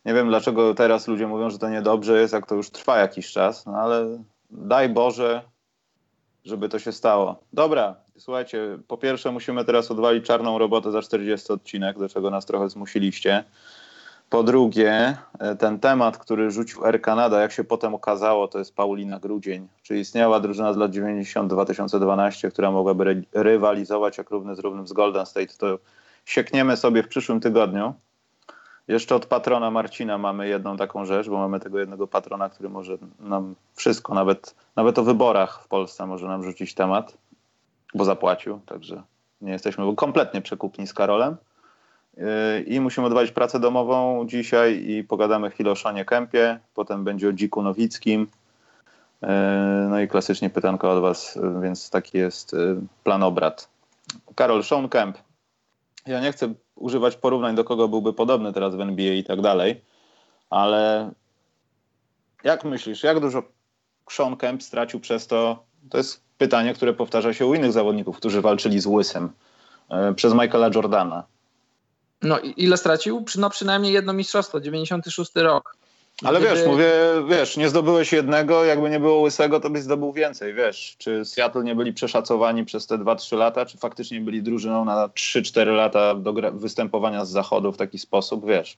Nie 0.05 0.13
wiem 0.13 0.27
dlaczego 0.27 0.73
teraz 0.73 1.07
ludzie 1.07 1.27
mówią, 1.27 1.49
że 1.49 1.59
to 1.59 1.69
niedobrze 1.69 2.21
jest, 2.21 2.33
jak 2.33 2.47
to 2.47 2.55
już 2.55 2.69
trwa 2.69 2.97
jakiś 2.97 3.31
czas, 3.31 3.65
no 3.65 3.73
ale 3.73 4.23
daj 4.49 4.89
Boże, 4.89 5.43
żeby 6.45 6.69
to 6.69 6.79
się 6.79 6.91
stało. 6.91 7.35
Dobra, 7.53 7.95
słuchajcie, 8.17 8.79
po 8.87 8.97
pierwsze 8.97 9.31
musimy 9.31 9.65
teraz 9.65 9.91
odwalić 9.91 10.25
czarną 10.25 10.57
robotę 10.57 10.91
za 10.91 11.01
40 11.01 11.53
odcinek, 11.53 11.99
do 11.99 12.09
czego 12.09 12.29
nas 12.29 12.45
trochę 12.45 12.69
zmusiliście. 12.69 13.43
Po 14.29 14.43
drugie, 14.43 15.17
e, 15.39 15.55
ten 15.55 15.79
temat, 15.79 16.17
który 16.17 16.51
rzucił 16.51 16.85
Air 16.85 17.01
Canada, 17.01 17.41
jak 17.41 17.51
się 17.51 17.63
potem 17.63 17.95
okazało, 17.95 18.47
to 18.47 18.59
jest 18.59 18.75
Paulina 18.75 19.19
Grudzień. 19.19 19.67
Czy 19.83 19.99
istniała 19.99 20.39
drużyna 20.39 20.73
z 20.73 20.77
lat 20.77 20.91
90-2012, 20.91 22.51
która 22.51 22.71
mogłaby 22.71 23.23
rywalizować 23.33 24.17
jak 24.17 24.29
równy 24.29 24.55
z 24.55 24.59
równym 24.59 24.87
z 24.87 24.93
Golden 24.93 25.25
State, 25.25 25.53
to 25.57 25.79
siekniemy 26.25 26.77
sobie 26.77 27.03
w 27.03 27.07
przyszłym 27.07 27.39
tygodniu. 27.39 27.93
Jeszcze 28.87 29.15
od 29.15 29.25
patrona 29.25 29.71
Marcina 29.71 30.17
mamy 30.17 30.47
jedną 30.47 30.77
taką 30.77 31.05
rzecz, 31.05 31.29
bo 31.29 31.37
mamy 31.37 31.59
tego 31.59 31.79
jednego 31.79 32.07
patrona, 32.07 32.49
który 32.49 32.69
może 32.69 32.97
nam 33.19 33.55
wszystko, 33.75 34.13
nawet, 34.13 34.55
nawet 34.75 34.99
o 34.99 35.03
wyborach 35.03 35.63
w 35.63 35.67
Polsce 35.67 36.05
może 36.05 36.27
nam 36.27 36.43
rzucić 36.43 36.73
temat, 36.73 37.17
bo 37.93 38.05
zapłacił, 38.05 38.59
także 38.65 39.03
nie 39.41 39.51
jesteśmy 39.51 39.95
kompletnie 39.95 40.41
przekupni 40.41 40.87
z 40.87 40.93
Karolem. 40.93 41.37
Yy, 42.17 42.25
I 42.61 42.79
musimy 42.79 43.07
odwalić 43.07 43.31
pracę 43.31 43.59
domową 43.59 44.25
dzisiaj 44.27 44.83
i 44.87 45.03
pogadamy 45.03 45.49
chwilę 45.49 45.71
o 45.71 45.75
Szanie 45.75 46.05
Kępie, 46.05 46.59
potem 46.73 47.03
będzie 47.03 47.29
o 47.29 47.33
Dziku 47.33 47.61
Nowickim. 47.61 48.27
Yy, 49.21 49.27
no 49.89 49.99
i 49.99 50.07
klasycznie 50.07 50.49
pytanko 50.49 50.91
od 50.91 51.01
Was, 51.01 51.39
więc 51.61 51.89
taki 51.89 52.17
jest 52.17 52.53
yy, 52.53 52.81
plan 53.03 53.23
obrad. 53.23 53.69
Karol, 54.35 54.63
Sean 54.63 54.89
Kemp. 54.89 55.17
Ja 56.07 56.21
nie 56.21 56.31
chcę 56.31 56.53
używać 56.75 57.15
porównań, 57.15 57.55
do 57.55 57.63
kogo 57.63 57.87
byłby 57.87 58.13
podobny 58.13 58.53
teraz 58.53 58.75
w 58.75 58.81
NBA 58.81 59.13
i 59.13 59.23
tak 59.23 59.41
dalej, 59.41 59.81
ale 60.49 61.11
jak 62.43 62.63
myślisz, 62.63 63.03
jak 63.03 63.19
dużo 63.19 63.43
Sean 64.11 64.37
Kemp 64.37 64.63
stracił 64.63 64.99
przez 64.99 65.27
to? 65.27 65.63
To 65.89 65.97
jest 65.97 66.21
pytanie, 66.37 66.73
które 66.73 66.93
powtarza 66.93 67.33
się 67.33 67.45
u 67.45 67.53
innych 67.53 67.71
zawodników, 67.71 68.17
którzy 68.17 68.41
walczyli 68.41 68.79
z 68.79 68.85
Łysem, 68.85 69.31
e, 69.89 70.13
przez 70.13 70.33
Michaela 70.33 70.69
Jordana. 70.75 71.23
No 72.21 72.39
ile 72.39 72.77
stracił? 72.77 73.25
No 73.37 73.49
przynajmniej 73.49 73.93
jedno 73.93 74.13
mistrzostwo, 74.13 74.59
96 74.59 75.31
rok. 75.35 75.77
Ale 76.23 76.39
Gdyby... 76.39 76.55
wiesz, 76.55 76.67
mówię, 76.67 76.91
wiesz, 77.29 77.57
nie 77.57 77.69
zdobyłeś 77.69 78.13
jednego, 78.13 78.65
jakby 78.65 78.89
nie 78.89 78.99
było 78.99 79.19
łysego, 79.19 79.59
to 79.59 79.69
byś 79.69 79.81
zdobył 79.81 80.13
więcej, 80.13 80.53
wiesz. 80.53 80.95
Czy 80.97 81.25
Seattle 81.25 81.63
nie 81.63 81.75
byli 81.75 81.93
przeszacowani 81.93 82.65
przez 82.65 82.87
te 82.87 82.97
2-3 82.97 83.37
lata, 83.37 83.65
czy 83.65 83.77
faktycznie 83.77 84.21
byli 84.21 84.43
drużyną 84.43 84.85
na 84.85 85.07
3-4 85.07 85.75
lata 85.75 86.15
do 86.15 86.33
występowania 86.53 87.25
z 87.25 87.29
zachodu 87.29 87.71
w 87.71 87.77
taki 87.77 87.99
sposób, 87.99 88.47
wiesz. 88.47 88.77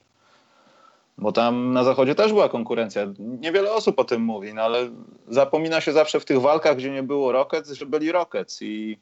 Bo 1.18 1.32
tam 1.32 1.74
na 1.74 1.84
zachodzie 1.84 2.16
też 2.16 2.34
była 2.34 2.50
konkurencja. 2.50 3.08
Niewiele 3.20 3.72
osób 3.72 4.00
o 4.00 4.04
tym 4.04 4.22
mówi, 4.22 4.54
no 4.54 4.62
ale 4.62 4.90
zapomina 5.28 5.82
się 5.82 5.92
zawsze 5.94 6.20
w 6.20 6.26
tych 6.26 6.42
walkach, 6.42 6.78
gdzie 6.78 6.92
nie 6.92 7.04
było 7.04 7.32
Rockets, 7.32 7.72
że 7.72 7.86
byli 7.86 8.12
Rockets 8.12 8.62
i, 8.62 8.98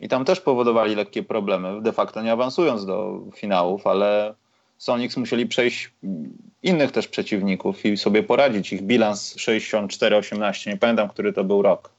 i 0.00 0.08
tam 0.08 0.24
też 0.24 0.40
powodowali 0.40 0.94
lekkie 0.94 1.22
problemy, 1.22 1.82
de 1.82 1.92
facto 1.92 2.22
nie 2.22 2.32
awansując 2.32 2.86
do 2.86 3.20
finałów, 3.34 3.86
ale 3.86 4.34
Sonics 4.82 5.16
musieli 5.16 5.46
przejść 5.46 5.92
innych 6.62 6.92
też 6.92 7.08
przeciwników 7.08 7.84
i 7.84 7.96
sobie 7.96 8.22
poradzić. 8.22 8.72
Ich 8.72 8.82
bilans 8.82 9.36
64-18, 9.36 10.66
nie 10.66 10.76
pamiętam, 10.76 11.08
który 11.08 11.32
to 11.32 11.44
był 11.44 11.62
rok, 11.62 11.90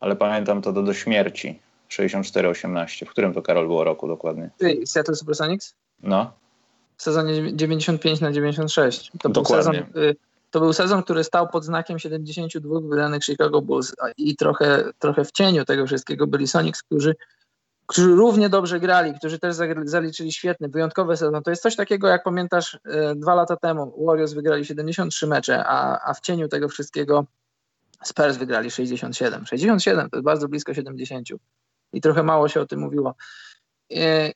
ale 0.00 0.16
pamiętam 0.16 0.62
to 0.62 0.72
do, 0.72 0.82
do 0.82 0.94
śmierci. 0.94 1.58
64-18. 1.90 3.06
W 3.06 3.10
którym 3.10 3.34
to, 3.34 3.42
Karol, 3.42 3.66
było 3.66 3.84
roku 3.84 4.08
dokładnie? 4.08 4.50
Seattle 4.86 5.14
Supersonics? 5.14 5.74
No. 6.02 6.32
W 6.96 7.02
sezonie 7.02 7.56
95 7.56 8.20
na 8.20 8.32
96. 8.32 9.12
To 9.22 9.28
dokładnie. 9.28 9.72
był 9.72 9.92
sezon, 9.92 10.02
y, 10.02 10.16
to 10.50 10.60
był 10.60 10.72
sezon, 10.72 11.02
który 11.02 11.24
stał 11.24 11.48
pod 11.48 11.64
znakiem 11.64 11.98
72 11.98 12.80
wydanych 12.80 13.24
Chicago 13.24 13.62
Bulls 13.62 13.94
i 14.16 14.36
trochę, 14.36 14.84
trochę 14.98 15.24
w 15.24 15.32
cieniu 15.32 15.64
tego 15.64 15.86
wszystkiego 15.86 16.26
byli 16.26 16.48
Sonics, 16.48 16.82
którzy, 16.82 17.14
którzy 17.86 18.14
równie 18.14 18.48
dobrze 18.48 18.80
grali, 18.80 19.14
którzy 19.14 19.38
też 19.38 19.56
zaliczyli 19.84 20.32
świetny, 20.32 20.68
wyjątkowy 20.68 21.16
sezon. 21.16 21.42
To 21.42 21.50
jest 21.50 21.62
coś 21.62 21.76
takiego, 21.76 22.08
jak 22.08 22.22
pamiętasz, 22.24 22.78
e, 22.84 23.14
dwa 23.14 23.34
lata 23.34 23.56
temu 23.56 24.06
Warriors 24.06 24.32
wygrali 24.32 24.64
73 24.64 25.26
mecze, 25.26 25.64
a, 25.66 26.00
a 26.10 26.14
w 26.14 26.20
cieniu 26.20 26.48
tego 26.48 26.68
wszystkiego 26.68 27.26
Spurs 28.04 28.36
wygrali 28.36 28.70
67. 28.70 29.46
67 29.46 30.10
to 30.10 30.16
jest 30.16 30.24
bardzo 30.24 30.48
blisko 30.48 30.74
70 30.74 31.28
i 31.92 32.00
trochę 32.00 32.22
mało 32.22 32.48
się 32.48 32.60
o 32.60 32.66
tym 32.66 32.80
mówiło. 32.80 33.14
E, 33.96 34.32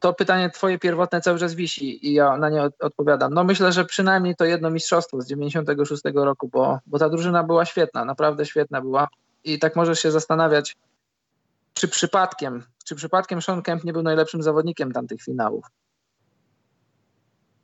to 0.00 0.14
pytanie 0.14 0.50
twoje 0.50 0.78
pierwotne 0.78 1.20
cały 1.20 1.38
czas 1.38 1.54
wisi 1.54 2.06
i 2.08 2.12
ja 2.12 2.36
na 2.36 2.48
nie 2.48 2.62
odpowiadam. 2.80 3.34
No 3.34 3.44
myślę, 3.44 3.72
że 3.72 3.84
przynajmniej 3.84 4.36
to 4.36 4.44
jedno 4.44 4.70
mistrzostwo 4.70 5.20
z 5.20 5.28
96 5.28 6.02
roku, 6.14 6.48
bo, 6.48 6.78
bo 6.86 6.98
ta 6.98 7.08
drużyna 7.08 7.44
była 7.44 7.64
świetna, 7.64 8.04
naprawdę 8.04 8.46
świetna 8.46 8.80
była 8.80 9.08
i 9.44 9.58
tak 9.58 9.76
możesz 9.76 10.00
się 10.00 10.10
zastanawiać, 10.10 10.76
czy 11.78 11.88
przypadkiem, 11.88 12.64
czy 12.84 12.94
przypadkiem 12.94 13.42
Sean 13.42 13.62
Kemp 13.62 13.84
nie 13.84 13.92
był 13.92 14.02
najlepszym 14.02 14.42
zawodnikiem 14.42 14.92
tamtych 14.92 15.22
finałów 15.22 15.66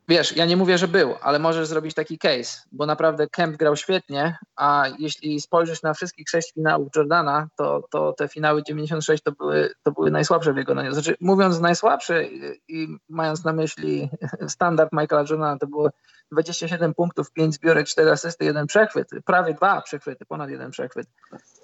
wiesz, 0.08 0.36
ja 0.36 0.44
nie 0.44 0.56
mówię, 0.56 0.78
że 0.78 0.88
był, 0.88 1.14
ale 1.22 1.38
możesz 1.38 1.68
zrobić 1.68 1.94
taki 1.94 2.18
case, 2.18 2.60
bo 2.72 2.86
naprawdę 2.86 3.28
Kemp 3.28 3.56
grał 3.56 3.76
świetnie, 3.76 4.38
a 4.56 4.84
jeśli 4.98 5.40
spojrzysz 5.40 5.82
na 5.82 5.94
wszystkich 5.94 6.28
sześć 6.28 6.52
finałów 6.52 6.88
Jordana, 6.96 7.48
to, 7.56 7.82
to 7.90 8.12
te 8.12 8.28
finały 8.28 8.62
96 8.62 9.22
to 9.22 9.32
były, 9.32 9.70
to 9.82 9.92
były 9.92 10.10
najsłabsze 10.10 10.52
w 10.52 10.56
jego 10.56 10.92
Znaczy, 10.92 11.16
mówiąc 11.20 11.60
najsłabsze 11.60 12.24
i 12.68 12.98
mając 13.08 13.44
na 13.44 13.52
myśli 13.52 14.10
standard 14.48 14.92
Michaela 14.92 15.24
Jordana, 15.30 15.58
to 15.58 15.66
było 15.66 15.90
27 16.32 16.94
punktów, 16.94 17.32
5 17.32 17.54
zbiorek, 17.54 17.86
4 17.86 18.10
asysty, 18.10 18.44
jeden 18.44 18.66
przechwyt, 18.66 19.08
prawie 19.24 19.54
dwa 19.54 19.82
przechwyty, 19.82 20.26
ponad 20.26 20.50
jeden 20.50 20.70
przechwyt. 20.70 21.06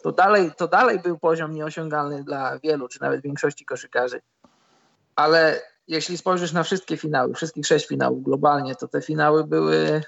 To 0.03 0.13
dalej, 0.13 0.51
to 0.57 0.69
dalej 0.69 0.99
był 0.99 1.19
poziom 1.19 1.55
nieosiągalny 1.55 2.25
dla 2.25 2.59
wielu, 2.59 2.89
czy 2.89 3.01
nawet 3.01 3.23
większości 3.23 3.65
koszykarzy. 3.65 4.21
Ale 5.17 5.61
jeśli 5.91 6.19
spojrzysz 6.19 6.53
na 6.53 6.63
wszystkie 6.63 6.97
finały, 6.97 7.35
wszystkich 7.35 7.67
sześć 7.67 7.87
finałów 7.87 8.23
globalnie, 8.23 8.75
to 8.75 8.89
te 8.89 9.03
finały 9.03 9.45
były, 9.45 10.03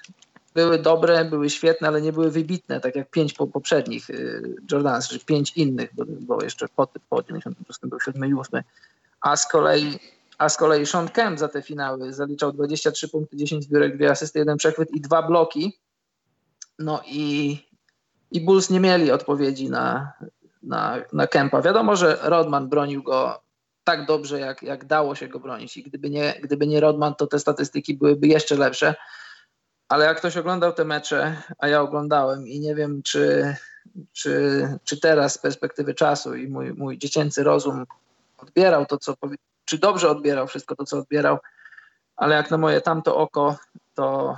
były 0.54 0.78
dobre, 0.78 1.24
były 1.24 1.50
świetne, 1.50 1.88
ale 1.88 2.02
nie 2.02 2.12
były 2.12 2.30
wybitne, 2.30 2.80
tak 2.80 2.96
jak 2.96 3.10
pięć 3.10 3.32
po, 3.32 3.46
poprzednich 3.46 4.10
y, 4.10 4.54
Jordans, 4.72 5.08
czy 5.08 5.20
pięć 5.20 5.56
innych, 5.56 5.90
bo, 5.94 6.04
bo 6.06 6.44
jeszcze 6.44 6.68
po, 6.76 6.88
po 7.08 7.22
96 7.22 7.80
był 7.82 8.00
7 8.00 8.30
i 8.30 8.34
8. 8.34 8.62
A 9.20 9.36
z 9.36 9.46
kolei 9.46 9.98
a 10.38 10.48
z 10.48 10.56
kolei 10.56 10.86
Sean 10.86 11.08
Kemp 11.08 11.38
za 11.38 11.48
te 11.48 11.62
finały 11.62 12.12
zaliczał 12.12 12.52
23 12.52 13.08
punkty, 13.08 13.36
10 13.36 13.64
zbiórek, 13.64 13.96
2 13.96 14.10
asysty, 14.10 14.38
jeden 14.38 14.56
przechwyt 14.56 14.90
i 14.90 15.00
dwa 15.00 15.22
bloki. 15.22 15.78
No 16.78 17.02
i, 17.06 17.58
i 18.30 18.40
Bulls 18.40 18.70
nie 18.70 18.80
mieli 18.80 19.10
odpowiedzi 19.10 19.70
na, 19.70 20.12
na, 20.62 20.96
na 21.12 21.26
Kempa. 21.26 21.62
Wiadomo, 21.62 21.96
że 21.96 22.18
Rodman 22.22 22.68
bronił 22.68 23.02
go 23.02 23.40
tak 23.84 24.06
dobrze, 24.06 24.40
jak, 24.40 24.62
jak 24.62 24.84
dało 24.84 25.14
się 25.14 25.28
go 25.28 25.40
bronić. 25.40 25.76
I 25.76 25.82
gdyby 25.82 26.10
nie, 26.10 26.34
gdyby 26.42 26.66
nie 26.66 26.80
Rodman, 26.80 27.14
to 27.14 27.26
te 27.26 27.38
statystyki 27.38 27.94
byłyby 27.94 28.26
jeszcze 28.26 28.56
lepsze. 28.56 28.94
Ale 29.88 30.04
jak 30.04 30.18
ktoś 30.18 30.36
oglądał 30.36 30.72
te 30.72 30.84
mecze, 30.84 31.42
a 31.58 31.68
ja 31.68 31.80
oglądałem 31.80 32.46
i 32.48 32.60
nie 32.60 32.74
wiem, 32.74 33.02
czy, 33.02 33.56
czy, 34.12 34.68
czy 34.84 35.00
teraz 35.00 35.34
z 35.34 35.38
perspektywy 35.38 35.94
czasu 35.94 36.34
i 36.34 36.48
mój, 36.48 36.72
mój 36.72 36.98
dziecięcy 36.98 37.42
rozum 37.42 37.84
odbierał 38.38 38.86
to, 38.86 38.98
co 38.98 39.14
czy 39.64 39.78
dobrze 39.78 40.10
odbierał 40.10 40.46
wszystko 40.46 40.76
to, 40.76 40.84
co 40.84 40.98
odbierał, 40.98 41.38
ale 42.16 42.34
jak 42.36 42.50
na 42.50 42.58
moje 42.58 42.80
tamto 42.80 43.16
oko, 43.16 43.58
to 43.94 44.36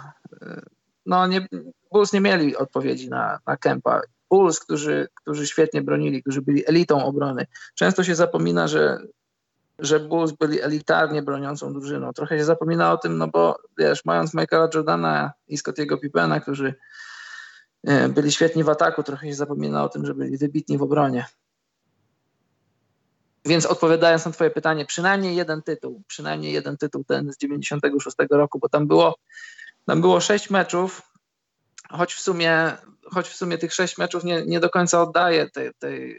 no 1.06 1.26
nie, 1.26 1.48
Bulls 1.92 2.12
nie 2.12 2.20
mieli 2.20 2.56
odpowiedzi 2.56 3.08
na, 3.08 3.38
na 3.46 3.56
Kempa. 3.56 4.00
Bulls, 4.30 4.60
którzy, 4.60 5.08
którzy 5.14 5.46
świetnie 5.46 5.82
bronili, 5.82 6.22
którzy 6.22 6.42
byli 6.42 6.68
elitą 6.68 7.04
obrony. 7.04 7.46
Często 7.74 8.04
się 8.04 8.14
zapomina, 8.14 8.68
że 8.68 8.98
że 9.78 10.00
Bulls 10.00 10.32
byli 10.32 10.60
elitarnie 10.60 11.22
broniącą 11.22 11.72
drużyną. 11.72 12.12
Trochę 12.12 12.38
się 12.38 12.44
zapomina 12.44 12.92
o 12.92 12.96
tym, 12.96 13.18
no 13.18 13.28
bo 13.28 13.56
wiesz, 13.78 14.04
mając 14.04 14.34
Michaela 14.34 14.68
Jordana 14.74 15.32
i 15.48 15.58
Scottiego 15.58 15.98
Pippena, 15.98 16.40
którzy 16.40 16.74
e, 17.84 18.08
byli 18.08 18.32
świetni 18.32 18.64
w 18.64 18.68
ataku, 18.68 19.02
trochę 19.02 19.26
się 19.26 19.34
zapomina 19.34 19.84
o 19.84 19.88
tym, 19.88 20.06
że 20.06 20.14
byli 20.14 20.38
wybitni 20.38 20.78
w 20.78 20.82
obronie. 20.82 21.26
Więc 23.44 23.66
odpowiadając 23.66 24.26
na 24.26 24.32
twoje 24.32 24.50
pytanie, 24.50 24.86
przynajmniej 24.86 25.36
jeden 25.36 25.62
tytuł, 25.62 26.02
przynajmniej 26.06 26.52
jeden 26.52 26.76
tytuł 26.76 27.04
ten 27.04 27.32
z 27.32 27.36
96 27.36 28.16
roku, 28.30 28.58
bo 28.58 28.68
tam 28.68 28.86
było, 28.86 29.14
tam 29.86 30.00
było 30.00 30.20
sześć 30.20 30.50
meczów, 30.50 31.02
choć 31.90 32.14
w 32.14 32.20
sumie, 32.20 32.72
choć 33.04 33.28
w 33.28 33.36
sumie 33.36 33.58
tych 33.58 33.74
sześć 33.74 33.98
meczów 33.98 34.24
nie, 34.24 34.46
nie 34.46 34.60
do 34.60 34.70
końca 34.70 35.02
oddaje 35.02 35.50
tej, 35.50 35.70
tej 35.78 36.18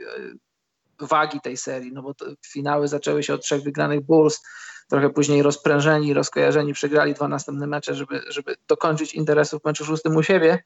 wagi 1.00 1.42
tej 1.42 1.58
serii, 1.58 1.94
no 1.94 2.02
bo 2.02 2.14
finały 2.46 2.88
zaczęły 2.88 3.24
się 3.24 3.34
od 3.34 3.42
trzech 3.42 3.64
wygranych 3.64 4.02
Bulls, 4.02 4.44
trochę 4.90 5.10
później 5.10 5.42
rozprężeni, 5.42 6.14
rozkojarzeni, 6.14 6.74
przegrali 6.74 7.14
dwa 7.14 7.28
następne 7.28 7.68
mecze, 7.68 7.96
żeby, 7.96 8.22
żeby 8.30 8.56
dokończyć 8.68 9.14
interesów 9.14 9.62
w 9.62 9.66
meczu 9.66 9.86
szóstym 9.86 10.16
u 10.16 10.24
siebie, 10.24 10.64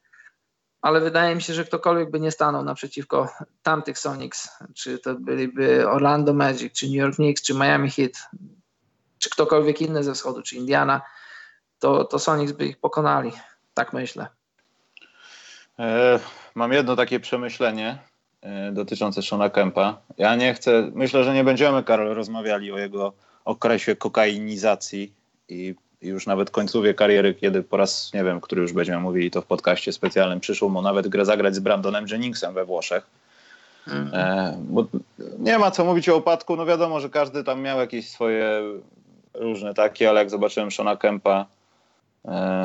ale 0.82 1.02
wydaje 1.02 1.36
mi 1.36 1.42
się, 1.42 1.54
że 1.54 1.66
ktokolwiek 1.66 2.12
by 2.12 2.20
nie 2.20 2.32
stanął 2.32 2.64
naprzeciwko 2.64 3.30
tamtych 3.64 4.00
Sonics, 4.00 4.50
czy 4.76 5.00
to 5.00 5.16
byliby 5.16 5.90
Orlando 5.90 6.34
Magic, 6.34 6.74
czy 6.74 6.86
New 6.86 6.96
York 6.96 7.16
Knicks, 7.16 7.44
czy 7.44 7.54
Miami 7.54 7.92
Heat, 7.92 8.12
czy 9.20 9.30
ktokolwiek 9.30 9.82
inny 9.82 10.04
ze 10.04 10.14
wschodu, 10.14 10.42
czy 10.42 10.56
Indiana, 10.56 11.02
to, 11.80 12.04
to 12.04 12.20
Sonics 12.20 12.52
by 12.52 12.66
ich 12.66 12.80
pokonali. 12.80 13.32
Tak 13.74 13.94
myślę. 13.94 14.28
E, 15.80 16.20
mam 16.56 16.74
jedno 16.74 16.96
takie 16.96 17.20
przemyślenie 17.20 18.09
dotyczące 18.72 19.22
Shona 19.22 19.50
Kempa. 19.50 19.98
Ja 20.18 20.36
nie 20.36 20.54
chcę, 20.54 20.92
myślę, 20.94 21.24
że 21.24 21.34
nie 21.34 21.44
będziemy, 21.44 21.84
Karol, 21.84 22.14
rozmawiali 22.14 22.72
o 22.72 22.78
jego 22.78 23.14
okresie 23.46 23.96
kokainizacji 23.96 25.14
i 25.50 25.76
już 26.02 26.28
nawet 26.28 26.52
końcówie 26.52 26.94
kariery, 26.94 27.34
kiedy 27.34 27.64
po 27.64 27.78
raz, 27.78 28.14
nie 28.14 28.24
wiem, 28.24 28.42
który 28.42 28.62
już 28.62 28.74
będziemy 28.74 29.00
mówili 29.00 29.32
to 29.32 29.42
w 29.42 29.46
podcaście 29.46 29.94
specjalnym, 29.94 30.40
przyszło 30.40 30.70
mu 30.70 30.82
nawet 30.82 31.08
grę 31.08 31.26
zagrać 31.26 31.56
z 31.56 31.60
Brandonem 31.60 32.06
Jenningsem 32.12 32.54
we 32.54 32.66
Włoszech. 32.66 33.08
Mm. 33.88 34.10
E, 34.14 34.58
bo 34.70 34.86
nie 35.40 35.60
ma 35.60 35.72
co 35.72 35.86
mówić 35.86 36.10
o 36.10 36.18
upadku, 36.18 36.56
no 36.56 36.66
wiadomo, 36.66 37.00
że 37.00 37.10
każdy 37.10 37.44
tam 37.44 37.62
miał 37.62 37.80
jakieś 37.80 38.10
swoje 38.10 38.62
różne 39.34 39.74
takie, 39.74 40.10
ale 40.10 40.20
jak 40.20 40.30
zobaczyłem 40.30 40.72
Shona 40.72 40.96
Kempa, 40.96 41.40
e, 41.42 41.59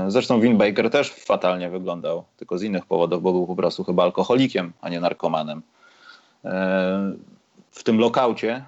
zresztą 0.09 0.41
Vin 0.41 0.59
Baker 0.59 0.91
też 0.91 1.11
fatalnie 1.11 1.71
wyglądał, 1.71 2.25
tylko 2.37 2.59
z 2.59 2.63
innych 2.63 2.87
powodów, 2.87 3.23
bo 3.23 3.33
był 3.33 3.47
po 3.47 3.57
prostu 3.57 3.85
chyba 3.85 4.03
alkoholikiem, 4.03 4.73
a 4.81 4.89
nie 4.89 5.01
narkomanem. 5.01 5.63
E, 6.45 7.13
w 7.71 7.83
tym 7.83 7.99
lokaucie 7.99 8.65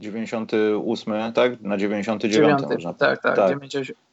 98, 0.00 1.32
tak? 1.32 1.60
Na 1.60 1.76
99 1.76 2.62
można 2.62 2.94
Tak, 2.94 3.22
tak, 3.22 3.36
tak. 3.36 3.58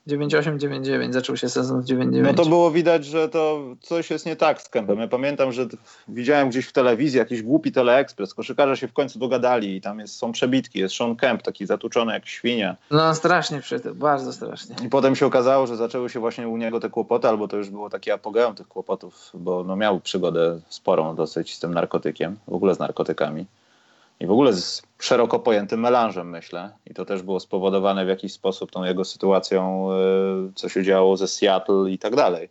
98-99 0.08 1.14
zaczął 1.14 1.38
się 1.38 1.50
sezon 1.50 1.82
w 1.82 1.86
99. 1.86 2.38
No 2.38 2.44
to 2.44 2.50
było 2.50 2.72
widać, 2.72 3.06
że 3.06 3.30
to 3.30 3.62
coś 3.82 4.10
jest 4.10 4.26
nie 4.26 4.36
tak 4.36 4.62
z 4.62 4.70
Kempem. 4.70 5.00
Ja 5.00 5.08
pamiętam, 5.08 5.52
że 5.52 5.68
widziałem 6.08 6.50
gdzieś 6.50 6.66
w 6.66 6.72
telewizji 6.72 7.20
jakiś 7.20 7.42
głupi 7.42 7.72
teleekspres, 7.72 8.34
koszykarze 8.34 8.78
się 8.78 8.88
w 8.88 8.94
końcu 8.94 9.20
dogadali 9.20 9.76
i 9.76 9.82
tam 9.82 10.00
jest, 10.00 10.16
są 10.16 10.32
przebitki, 10.32 10.80
jest 10.80 10.96
Sean 10.96 11.16
Kemp 11.16 11.42
taki 11.42 11.66
zatuczony 11.66 12.14
jak 12.14 12.28
świnia. 12.28 12.76
No 12.92 13.16
strasznie 13.16 13.62
przy 13.62 13.80
tym, 13.80 13.94
bardzo 13.94 14.34
strasznie. 14.34 14.76
I 14.86 14.90
potem 14.90 15.16
się 15.16 15.26
okazało, 15.26 15.68
że 15.68 15.78
zaczęły 15.78 16.10
się 16.10 16.20
właśnie 16.20 16.48
u 16.48 16.58
niego 16.58 16.80
te 16.80 16.90
kłopoty, 16.90 17.28
albo 17.28 17.48
to 17.48 17.58
już 17.58 17.70
było 17.70 17.90
takie 17.90 18.14
apogeum 18.14 18.56
tych 18.56 18.68
kłopotów, 18.68 19.32
bo 19.34 19.64
no 19.64 19.76
miał 19.76 20.00
przygodę 20.00 20.60
sporą 20.70 21.16
dosyć 21.16 21.56
z 21.56 21.60
tym 21.60 21.74
narkotykiem, 21.74 22.38
w 22.48 22.54
ogóle 22.54 22.76
z 22.76 22.80
narkotykami 22.80 23.46
i 24.20 24.26
w 24.26 24.32
ogóle 24.32 24.54
z 24.54 24.82
szeroko 25.00 25.40
pojętym 25.40 25.80
melanżem, 25.80 26.30
myślę. 26.30 26.72
I 26.86 26.94
to 26.94 27.06
też 27.06 27.22
było 27.22 27.40
spowodowane 27.40 28.06
w 28.06 28.08
jakiś 28.08 28.34
sposób 28.34 28.72
tą 28.72 28.84
jego 28.84 29.06
sytuacją, 29.06 29.92
e, 29.92 29.96
co 30.56 30.70
się 30.70 30.84
działo 30.84 31.18
ze 31.18 31.28
Seattle 31.28 31.92
i 31.92 31.98
tak 31.98 32.16
dalej. 32.16 32.50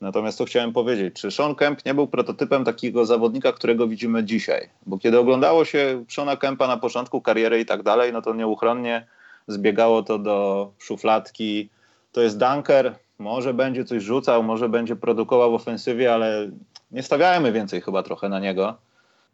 Natomiast 0.00 0.38
to 0.38 0.44
chciałem 0.44 0.72
powiedzieć, 0.72 1.14
czy 1.14 1.30
Sean 1.30 1.54
Kemp 1.54 1.84
nie 1.84 1.94
był 1.94 2.06
prototypem 2.06 2.64
takiego 2.64 3.06
zawodnika, 3.06 3.52
którego 3.52 3.88
widzimy 3.88 4.24
dzisiaj? 4.24 4.68
Bo 4.86 4.98
kiedy 4.98 5.18
oglądało 5.18 5.64
się 5.64 6.04
Seana 6.08 6.36
Kempa 6.36 6.66
na 6.66 6.76
początku 6.76 7.20
kariery 7.20 7.60
i 7.60 7.66
tak 7.66 7.82
dalej, 7.82 8.12
no 8.12 8.22
to 8.22 8.34
nieuchronnie 8.34 9.06
zbiegało 9.48 10.02
to 10.02 10.18
do 10.18 10.70
szufladki. 10.78 11.68
To 12.12 12.20
jest 12.20 12.38
dunker, 12.38 12.94
może 13.18 13.54
będzie 13.54 13.84
coś 13.84 14.02
rzucał, 14.02 14.42
może 14.42 14.68
będzie 14.68 14.96
produkował 14.96 15.50
w 15.50 15.54
ofensywie, 15.54 16.14
ale 16.14 16.50
nie 16.90 17.02
stawiajmy 17.02 17.52
więcej 17.52 17.80
chyba 17.80 18.02
trochę 18.02 18.28
na 18.28 18.40
niego 18.40 18.76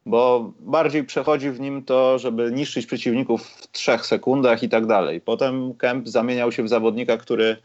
bo 0.07 0.53
bardziej 0.61 1.05
przechodzi 1.05 1.51
w 1.51 1.61
nim 1.61 1.85
to, 1.85 2.19
żeby 2.19 2.53
niszczyć 2.53 2.87
przeciwników 2.87 3.47
w 3.47 3.73
trzech 3.73 4.07
sekundach 4.07 4.63
i 4.63 4.69
tak 4.69 4.87
dalej. 4.87 5.21
Potem 5.21 5.75
Kemp 5.75 6.09
zamieniał 6.09 6.53
się 6.53 6.63
w 6.63 6.69
zawodnika, 6.69 7.17
który 7.17 7.57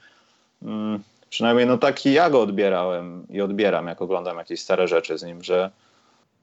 mm, 0.63 0.99
przynajmniej 1.29 1.67
no 1.67 1.77
taki 1.77 2.13
ja 2.13 2.29
go 2.29 2.41
odbierałem 2.41 3.27
i 3.29 3.41
odbieram, 3.41 3.87
jak 3.87 4.01
oglądam 4.01 4.37
jakieś 4.37 4.61
stare 4.61 4.87
rzeczy 4.87 5.17
z 5.17 5.23
nim, 5.23 5.43
że 5.43 5.71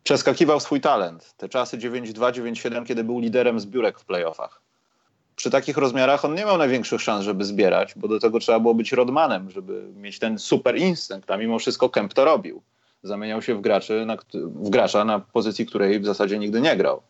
przeskakiwał 0.05 0.61
swój 0.61 0.80
talent. 0.80 1.34
Te 1.36 1.49
czasy 1.49 1.78
9-2, 1.78 2.32
9-7, 2.32 2.86
kiedy 2.86 3.05
był 3.05 3.18
liderem 3.18 3.61
zbiórek 3.61 3.99
w 3.99 4.05
playoffach. 4.05 4.61
przy 5.36 5.51
takich 5.51 5.76
rozmiarach 5.76 6.24
on 6.24 6.34
nie 6.34 6.44
miał 6.44 6.59
największych 6.59 7.03
szans, 7.03 7.24
żeby 7.24 7.44
zbierać, 7.44 7.94
bo 7.96 8.09
do 8.09 8.20
tego 8.20 8.40
trzeba 8.40 8.61
było 8.61 8.74
być 8.74 8.92
rodmanem, 8.92 9.51
żeby 9.51 9.82
mieć 9.96 10.18
ten 10.18 10.38
super 10.38 10.76
instynkt, 10.76 11.30
a 11.30 11.36
mimo 11.36 11.59
wszystko 11.59 11.88
Kemp 11.88 12.14
to 12.14 12.24
robił. 12.24 12.62
Zamieniał 13.03 13.42
się 13.42 13.55
w, 13.55 13.61
graczy, 13.61 14.07
na, 14.07 14.16
w 14.34 14.70
gracza 14.70 15.05
na 15.05 15.18
pozycji, 15.18 15.66
której 15.66 16.01
w 16.01 16.07
zasadzie 16.07 16.38
nigdy 16.38 16.61
nie 16.61 16.76
grał. 16.76 17.03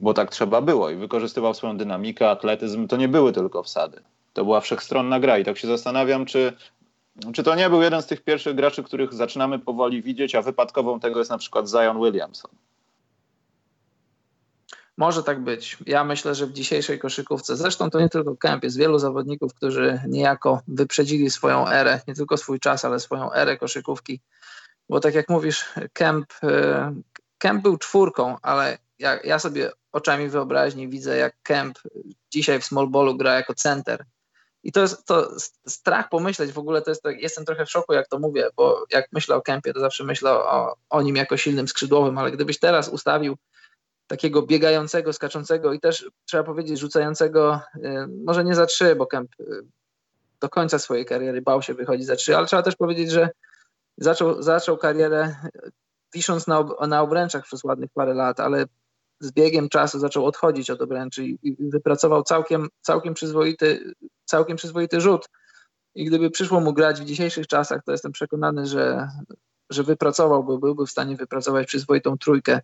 Bo 0.00 0.14
tak 0.14 0.30
trzeba 0.30 0.60
było 0.60 0.90
i 0.90 0.96
wykorzystywał 0.96 1.54
swoją 1.54 1.76
dynamikę, 1.76 2.30
atletyzm. 2.30 2.88
To 2.88 2.96
nie 2.96 3.08
były 3.08 3.32
tylko 3.32 3.62
wsady. 3.62 4.00
To 4.32 4.44
była 4.44 4.60
wszechstronna 4.60 5.20
gra 5.20 5.38
i 5.38 5.44
tak 5.44 5.58
się 5.58 5.68
zastanawiam, 5.68 6.26
czy, 6.26 6.52
czy 7.32 7.42
to 7.42 7.54
nie 7.54 7.70
był 7.70 7.82
jeden 7.82 8.02
z 8.02 8.06
tych 8.06 8.20
pierwszych 8.20 8.54
graczy, 8.54 8.82
których 8.82 9.14
zaczynamy 9.14 9.58
powoli 9.58 10.02
widzieć, 10.02 10.34
a 10.34 10.42
wypadkową 10.42 11.00
tego 11.00 11.18
jest 11.18 11.30
na 11.30 11.38
przykład 11.38 11.68
Zion 11.68 12.00
Williamson. 12.04 12.50
Może 14.98 15.22
tak 15.22 15.40
być. 15.40 15.78
Ja 15.86 16.04
myślę, 16.04 16.34
że 16.34 16.46
w 16.46 16.52
dzisiejszej 16.52 16.98
koszykówce, 16.98 17.56
zresztą 17.56 17.90
to 17.90 18.00
nie 18.00 18.08
tylko 18.08 18.36
Kemp, 18.36 18.64
jest 18.64 18.78
wielu 18.78 18.98
zawodników, 18.98 19.54
którzy 19.54 20.00
niejako 20.08 20.62
wyprzedzili 20.68 21.30
swoją 21.30 21.68
erę, 21.68 22.00
nie 22.08 22.14
tylko 22.14 22.36
swój 22.36 22.60
czas, 22.60 22.84
ale 22.84 23.00
swoją 23.00 23.32
erę 23.32 23.56
koszykówki. 23.56 24.20
Bo 24.88 25.00
tak 25.00 25.14
jak 25.14 25.28
mówisz, 25.28 25.64
Kemp, 25.92 26.26
e, 26.42 26.94
Kemp 27.38 27.62
był 27.62 27.78
czwórką, 27.78 28.36
ale 28.42 28.78
ja, 28.98 29.20
ja 29.24 29.38
sobie 29.38 29.70
oczami 29.92 30.28
wyobraźni 30.28 30.88
widzę, 30.88 31.16
jak 31.16 31.34
Kemp 31.42 31.78
dzisiaj 32.32 32.60
w 32.60 32.64
small 32.64 32.88
ballu 32.88 33.16
gra 33.16 33.34
jako 33.34 33.54
center. 33.54 34.04
I 34.62 34.72
to 34.72 34.80
jest 34.80 35.06
to 35.06 35.30
strach 35.68 36.08
pomyśleć 36.08 36.52
w 36.52 36.58
ogóle, 36.58 36.82
to 36.82 36.90
jest 36.90 37.02
tak, 37.02 37.20
jestem 37.20 37.44
trochę 37.44 37.66
w 37.66 37.70
szoku, 37.70 37.92
jak 37.92 38.08
to 38.08 38.18
mówię, 38.18 38.48
bo 38.56 38.84
jak 38.90 39.08
myślę 39.12 39.36
o 39.36 39.42
Kempie, 39.42 39.72
to 39.72 39.80
zawsze 39.80 40.04
myślę 40.04 40.30
o, 40.30 40.76
o 40.90 41.02
nim 41.02 41.16
jako 41.16 41.36
silnym 41.36 41.68
skrzydłowym, 41.68 42.18
ale 42.18 42.30
gdybyś 42.30 42.58
teraz 42.58 42.88
ustawił 42.88 43.36
takiego 44.08 44.42
biegającego, 44.42 45.12
skaczącego 45.12 45.72
i 45.72 45.80
też 45.80 46.10
trzeba 46.24 46.44
powiedzieć 46.44 46.78
rzucającego, 46.78 47.60
y, 47.76 47.80
może 48.24 48.44
nie 48.44 48.54
za 48.54 48.66
trzy, 48.66 48.96
bo 48.96 49.06
Kemp 49.06 49.30
y, 49.40 49.44
do 50.40 50.48
końca 50.48 50.78
swojej 50.78 51.06
kariery 51.06 51.42
bał 51.42 51.62
się 51.62 51.74
wychodzić 51.74 52.06
za 52.06 52.16
trzy, 52.16 52.36
ale 52.36 52.46
trzeba 52.46 52.62
też 52.62 52.76
powiedzieć, 52.76 53.10
że 53.10 53.30
zaczął, 53.96 54.42
zaczął 54.42 54.76
karierę 54.76 55.34
wisząc 56.14 56.46
na, 56.46 56.64
na 56.88 57.02
obręczach 57.02 57.44
przez 57.44 57.64
ładnych 57.64 57.90
parę 57.94 58.14
lat, 58.14 58.40
ale 58.40 58.66
z 59.20 59.32
biegiem 59.32 59.68
czasu 59.68 59.98
zaczął 59.98 60.26
odchodzić 60.26 60.70
od 60.70 60.82
obręczy 60.82 61.24
i, 61.24 61.56
wypracował 61.58 62.22
całkiem, 62.22 62.68
całkiem, 62.80 63.14
przyzwoity, 63.14 63.94
całkiem 64.24 64.56
przyzwoity 64.56 65.00
rzut. 65.00 65.28
I 65.94 66.04
gdyby 66.04 66.30
przyszło 66.30 66.60
mu 66.60 66.72
grać 66.72 67.00
w 67.00 67.04
dzisiejszych 67.04 67.46
czasach, 67.46 67.84
to 67.84 67.92
jestem 67.92 68.12
przekonany, 68.12 68.66
że, 68.66 69.08
że 69.70 69.82
wypracowałby, 69.82 70.58
byłby 70.58 70.86
w 70.86 70.90
stanie 70.90 71.16
wypracować 71.16 71.66
przyzwoitą 71.66 72.18
trójkę 72.18 72.60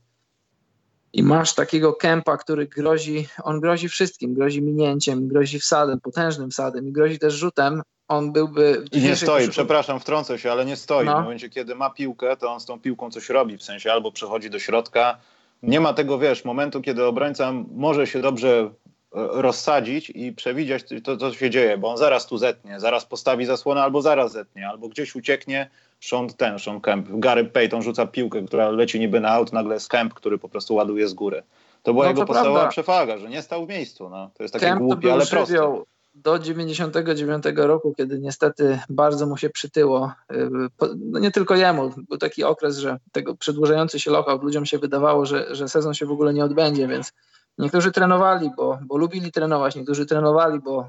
i 1.15 1.23
masz 1.23 1.55
takiego 1.55 1.93
kępa, 1.93 2.37
który 2.37 2.67
grozi, 2.67 3.29
on 3.43 3.61
grozi 3.61 3.89
wszystkim, 3.89 4.35
grozi 4.35 4.63
minięciem, 4.63 5.29
grozi 5.29 5.61
wsadem, 5.61 6.01
potężnym 6.01 6.51
wsadem 6.51 6.89
i 6.89 6.93
grozi 6.93 7.19
też 7.19 7.35
rzutem, 7.35 7.83
on 8.09 8.33
byłby... 8.33 8.85
I 8.93 9.01
nie 9.01 9.17
stoi, 9.17 9.49
przepraszam, 9.49 10.01
wtrącę 10.01 10.39
się, 10.39 10.53
ale 10.53 10.65
nie 10.65 10.77
stoi. 10.77 11.07
No. 11.07 11.21
W 11.21 11.23
momencie, 11.23 11.51
kiedy 11.51 11.75
ma 11.75 11.91
piłkę, 11.91 12.37
to 12.37 12.53
on 12.53 12.61
z 12.61 12.65
tą 12.65 12.81
piłką 12.81 13.11
coś 13.11 13.29
robi, 13.29 13.59
w 13.59 13.63
sensie 13.63 13.93
albo 13.93 14.13
przechodzi 14.13 14.51
do 14.51 14.59
środka. 14.59 15.19
Nie 15.63 15.81
ma 15.81 15.95
tego, 15.95 16.19
wiesz, 16.19 16.45
momentu, 16.45 16.83
kiedy 16.83 17.05
obrońca 17.05 17.53
może 17.75 18.07
się 18.07 18.23
dobrze 18.23 18.49
e, 18.59 18.71
rozsadzić 19.13 20.11
i 20.11 20.33
przewidzieć 20.33 20.85
to, 21.05 21.17
co 21.17 21.33
się 21.33 21.51
dzieje, 21.51 21.79
bo 21.79 21.91
on 21.91 21.97
zaraz 21.97 22.27
tu 22.27 22.39
zetnie, 22.39 22.81
zaraz 22.81 23.05
postawi 23.05 23.47
zasłonę, 23.47 23.83
albo 23.83 24.03
zaraz 24.03 24.33
zetnie, 24.33 24.69
albo 24.69 24.89
gdzieś 24.89 25.15
ucieknie, 25.15 25.71
Sean 26.01 26.29
ten, 26.29 26.59
Sean 26.59 26.81
Kemp. 26.81 27.09
Gary 27.11 27.45
Payton 27.45 27.83
rzuca 27.83 28.07
piłkę, 28.07 28.43
która 28.43 28.71
leci 28.71 29.01
niby 29.01 29.21
na 29.21 29.29
aut, 29.29 29.53
nagle 29.53 29.75
jest 29.75 29.89
Kemp, 29.89 30.15
który 30.15 30.39
po 30.39 30.49
prostu 30.49 30.75
ładuje 30.75 31.09
z 31.09 31.15
góry. 31.15 31.43
To 31.83 31.93
była 31.93 32.05
no 32.05 32.11
jego 32.11 32.25
podstawowa 32.25 32.55
prawda. 32.55 32.71
przewaga, 32.71 33.19
że 33.19 33.29
nie 33.29 33.43
stał 33.43 33.67
w 33.67 33.69
miejscu. 33.69 34.09
No. 34.09 34.31
To 34.35 34.43
jest 34.43 34.53
takie 34.55 34.67
Kemp 34.67 34.81
głupie, 34.83 35.13
ale 35.13 35.27
proste. 35.27 35.83
Do 36.15 36.39
99 36.39 37.45
roku, 37.57 37.95
kiedy 37.97 38.19
niestety 38.19 38.79
bardzo 38.89 39.27
mu 39.27 39.37
się 39.37 39.51
przytyło, 39.51 40.13
y, 40.33 40.49
no 40.97 41.19
nie 41.19 41.31
tylko 41.31 41.55
jemu, 41.55 41.91
był 42.09 42.19
taki 42.19 42.45
okres, 42.45 42.79
że 42.79 42.99
tego 43.13 43.37
przedłużający 43.37 44.01
się 44.01 44.11
lockout, 44.11 44.43
ludziom 44.43 44.67
się 44.67 44.79
wydawało, 44.79 45.27
że, 45.27 45.55
że 45.55 45.69
sezon 45.69 45.95
się 45.95 46.07
w 46.07 46.11
ogóle 46.11 46.35
nie 46.35 46.45
odbędzie, 46.45 46.89
więc 46.89 47.13
niektórzy 47.59 47.93
trenowali, 47.93 48.51
bo, 48.57 48.79
bo 48.83 48.97
lubili 48.97 49.33
trenować, 49.33 49.77
niektórzy 49.77 50.07
trenowali, 50.07 50.61
bo 50.61 50.89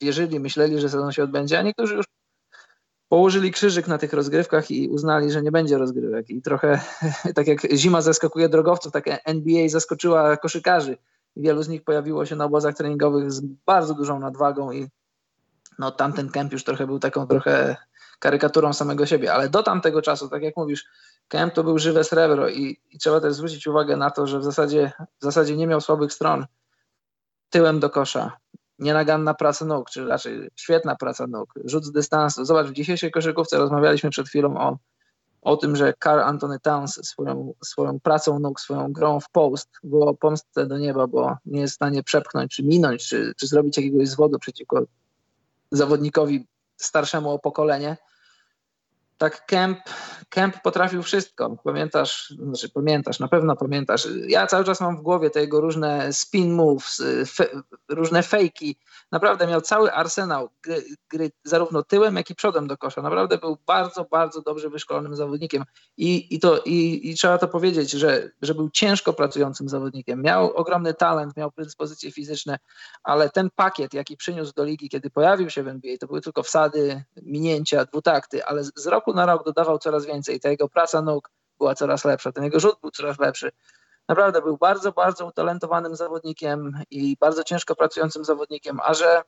wierzyli, 0.00 0.40
myśleli, 0.40 0.80
że 0.80 0.88
sezon 0.88 1.12
się 1.12 1.22
odbędzie, 1.22 1.58
a 1.58 1.62
niektórzy 1.62 1.94
już 1.94 2.06
położyli 3.08 3.52
krzyżyk 3.52 3.88
na 3.88 3.98
tych 3.98 4.12
rozgrywkach 4.12 4.70
i 4.70 4.88
uznali, 4.88 5.30
że 5.30 5.42
nie 5.42 5.52
będzie 5.52 5.78
rozgrywek. 5.78 6.30
I 6.30 6.42
trochę 6.42 6.80
tak 7.36 7.46
jak 7.46 7.72
zima 7.72 8.00
zaskakuje 8.00 8.48
drogowców, 8.48 8.92
tak 8.92 9.04
NBA 9.24 9.68
zaskoczyła 9.68 10.36
koszykarzy. 10.36 10.96
Wielu 11.36 11.62
z 11.62 11.68
nich 11.68 11.84
pojawiło 11.84 12.26
się 12.26 12.36
na 12.36 12.44
obozach 12.44 12.74
treningowych 12.74 13.32
z 13.32 13.40
bardzo 13.66 13.94
dużą 13.94 14.20
nadwagą 14.20 14.72
i 14.72 14.88
no, 15.78 15.90
tamten 15.90 16.30
kemp 16.30 16.52
już 16.52 16.64
trochę 16.64 16.86
był 16.86 16.98
taką 16.98 17.26
trochę 17.26 17.76
karykaturą 18.18 18.72
samego 18.72 19.06
siebie, 19.06 19.32
ale 19.32 19.48
do 19.48 19.62
tamtego 19.62 20.02
czasu, 20.02 20.28
tak 20.28 20.42
jak 20.42 20.56
mówisz, 20.56 20.84
kemp 21.28 21.54
to 21.54 21.64
był 21.64 21.78
żywe 21.78 22.04
srebro 22.04 22.48
i, 22.48 22.80
i 22.90 22.98
trzeba 22.98 23.20
też 23.20 23.34
zwrócić 23.34 23.66
uwagę 23.66 23.96
na 23.96 24.10
to, 24.10 24.26
że 24.26 24.38
w 24.38 24.44
zasadzie, 24.44 24.92
w 25.20 25.24
zasadzie 25.24 25.56
nie 25.56 25.66
miał 25.66 25.80
słabych 25.80 26.12
stron 26.12 26.46
tyłem 27.50 27.80
do 27.80 27.90
kosza, 27.90 28.32
nienaganna 28.78 29.34
praca 29.34 29.64
nóg, 29.64 29.90
czy 29.90 30.06
raczej 30.06 30.50
świetna 30.56 30.96
praca 30.96 31.26
nóg, 31.26 31.54
rzut 31.64 31.84
z 31.84 31.92
dystansu. 31.92 32.44
Zobacz, 32.44 32.66
w 32.66 32.72
dzisiejszej 32.72 33.10
koszykówce 33.10 33.58
rozmawialiśmy 33.58 34.10
przed 34.10 34.28
chwilą 34.28 34.56
o, 34.56 34.78
o 35.42 35.56
tym, 35.56 35.76
że 35.76 35.94
Carl 36.04 36.20
Anthony 36.20 36.60
Towns 36.60 37.08
swoją, 37.08 37.54
swoją 37.64 38.00
pracą 38.00 38.38
nóg, 38.38 38.60
swoją 38.60 38.92
grą 38.92 39.20
w 39.20 39.30
post 39.30 39.70
było 39.84 40.14
pomstę 40.14 40.66
do 40.66 40.78
nieba, 40.78 41.06
bo 41.06 41.36
nie 41.46 41.60
jest 41.60 41.72
w 41.72 41.76
stanie 41.76 42.02
przepchnąć, 42.02 42.56
czy 42.56 42.62
minąć, 42.62 43.08
czy, 43.08 43.32
czy 43.36 43.46
zrobić 43.46 43.76
jakiegoś 43.76 44.08
zwodu 44.08 44.38
przeciwko 44.38 44.82
zawodnikowi 45.70 46.46
starszemu 46.76 47.30
o 47.30 47.38
pokolenie 47.38 47.96
tak 49.18 49.46
Kemp, 49.46 49.78
Kemp 50.28 50.62
potrafił 50.62 51.02
wszystko. 51.02 51.56
Pamiętasz, 51.64 52.30
znaczy 52.30 52.68
pamiętasz, 52.68 53.20
na 53.20 53.28
pewno 53.28 53.56
pamiętasz. 53.56 54.08
Ja 54.28 54.46
cały 54.46 54.64
czas 54.64 54.80
mam 54.80 54.96
w 54.96 55.02
głowie 55.02 55.30
te 55.30 55.40
jego 55.40 55.60
różne 55.60 56.12
spin 56.12 56.54
moves, 56.54 57.02
fe, 57.26 57.46
różne 57.88 58.22
fejki. 58.22 58.76
Naprawdę 59.12 59.46
miał 59.46 59.60
cały 59.60 59.92
arsenał 59.92 60.48
gry, 60.62 60.84
gry, 61.10 61.30
zarówno 61.44 61.82
tyłem, 61.82 62.16
jak 62.16 62.30
i 62.30 62.34
przodem 62.34 62.66
do 62.66 62.76
kosza. 62.76 63.02
Naprawdę 63.02 63.38
był 63.38 63.58
bardzo, 63.66 64.04
bardzo 64.04 64.42
dobrze 64.42 64.70
wyszkolonym 64.70 65.16
zawodnikiem. 65.16 65.64
I, 65.96 66.34
i, 66.34 66.40
to, 66.40 66.58
i, 66.58 67.10
i 67.10 67.14
trzeba 67.14 67.38
to 67.38 67.48
powiedzieć, 67.48 67.90
że, 67.90 68.30
że 68.42 68.54
był 68.54 68.70
ciężko 68.70 69.12
pracującym 69.12 69.68
zawodnikiem. 69.68 70.22
Miał 70.22 70.52
ogromny 70.52 70.94
talent, 70.94 71.36
miał 71.36 71.52
predyspozycje 71.52 72.12
fizyczne, 72.12 72.58
ale 73.02 73.30
ten 73.30 73.50
pakiet, 73.56 73.94
jaki 73.94 74.16
przyniósł 74.16 74.52
do 74.52 74.64
ligi, 74.64 74.88
kiedy 74.88 75.10
pojawił 75.10 75.50
się 75.50 75.62
w 75.62 75.68
NBA, 75.68 75.96
to 76.00 76.06
były 76.06 76.20
tylko 76.20 76.42
wsady, 76.42 77.04
minięcia, 77.22 77.84
dwutakty, 77.84 78.44
ale 78.44 78.64
z 78.64 78.86
roku 78.86 79.05
na 79.14 79.26
rok 79.26 79.44
dodawał 79.44 79.78
coraz 79.78 80.06
więcej. 80.06 80.40
Ta 80.40 80.48
jego 80.48 80.68
praca 80.68 81.02
nóg 81.02 81.30
była 81.58 81.74
coraz 81.74 82.04
lepsza, 82.04 82.32
ten 82.32 82.44
jego 82.44 82.60
rzut 82.60 82.78
był 82.80 82.90
coraz 82.90 83.18
lepszy. 83.18 83.50
Naprawdę 84.08 84.42
był 84.42 84.56
bardzo, 84.56 84.92
bardzo 84.92 85.26
utalentowanym 85.26 85.96
zawodnikiem 85.96 86.80
i 86.90 87.16
bardzo 87.20 87.44
ciężko 87.44 87.76
pracującym 87.76 88.24
zawodnikiem, 88.24 88.80
a 88.84 88.94
że 88.94 89.22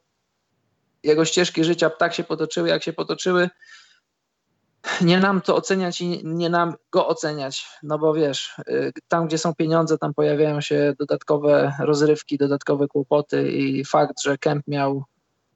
jego 1.03 1.25
ścieżki 1.25 1.65
życia 1.65 1.91
tak 1.91 2.15
się 2.15 2.25
potoczyły, 2.25 2.69
jak 2.69 2.83
się 2.83 2.93
potoczyły, 2.93 3.51
nie 5.01 5.21
nam 5.21 5.41
to 5.41 5.57
oceniać 5.57 6.01
i 6.01 6.21
nie 6.25 6.51
nam 6.51 6.75
go 6.91 7.09
oceniać, 7.09 7.67
no 7.83 7.99
bo 7.99 8.15
wiesz, 8.15 8.59
y, 8.69 8.93
tam 9.09 9.27
gdzie 9.27 9.39
są 9.39 9.55
pieniądze, 9.55 9.99
tam 9.99 10.15
pojawiają 10.15 10.61
się 10.61 10.95
dodatkowe 10.99 11.73
rozrywki, 11.79 12.39
dodatkowe 12.39 12.89
kłopoty 12.89 13.53
i 13.53 13.85
fakt, 13.85 14.23
że 14.23 14.39
Kemp 14.39 14.69
miał 14.69 15.05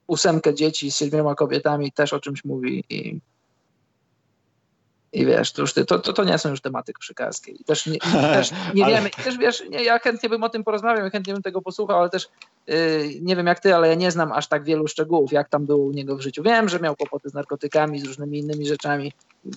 ósemkę 0.07 0.53
dzieci 0.53 0.91
z 0.91 0.97
siedmioma 0.97 1.35
kobietami 1.35 1.91
też 1.91 2.13
o 2.13 2.19
czymś 2.19 2.45
mówi 2.45 2.83
i 2.89 3.21
i 5.13 5.25
wiesz, 5.25 5.51
to, 5.51 5.61
już, 5.61 5.73
to, 5.73 5.99
to, 5.99 6.13
to 6.13 6.23
nie 6.23 6.37
są 6.37 6.49
już 6.49 6.61
tematy 6.61 6.93
koszykarskie. 6.93 7.51
I 7.51 7.63
też 7.63 7.85
nie, 7.85 7.99
też 7.99 8.51
nie 8.75 8.85
ale... 8.85 8.95
wiemy, 8.95 9.09
też 9.09 9.37
wiesz, 9.37 9.63
nie, 9.69 9.83
ja 9.83 9.99
chętnie 9.99 10.29
bym 10.29 10.43
o 10.43 10.49
tym 10.49 10.63
porozmawiał, 10.63 11.09
chętnie 11.09 11.33
bym 11.33 11.43
tego 11.43 11.61
posłuchał, 11.61 11.99
ale 11.99 12.09
też 12.09 12.29
yy, 12.67 12.75
nie 13.21 13.35
wiem 13.35 13.47
jak 13.47 13.59
ty, 13.59 13.75
ale 13.75 13.87
ja 13.87 13.95
nie 13.95 14.11
znam 14.11 14.31
aż 14.31 14.47
tak 14.47 14.63
wielu 14.63 14.87
szczegółów, 14.87 15.31
jak 15.31 15.49
tam 15.49 15.65
było 15.65 15.85
u 15.85 15.91
niego 15.91 16.15
w 16.15 16.21
życiu. 16.21 16.43
Wiem, 16.43 16.69
że 16.69 16.79
miał 16.79 16.95
kłopoty 16.95 17.29
z 17.29 17.33
narkotykami, 17.33 17.99
z 17.99 18.03
różnymi 18.03 18.39
innymi 18.39 18.67
rzeczami. 18.67 19.13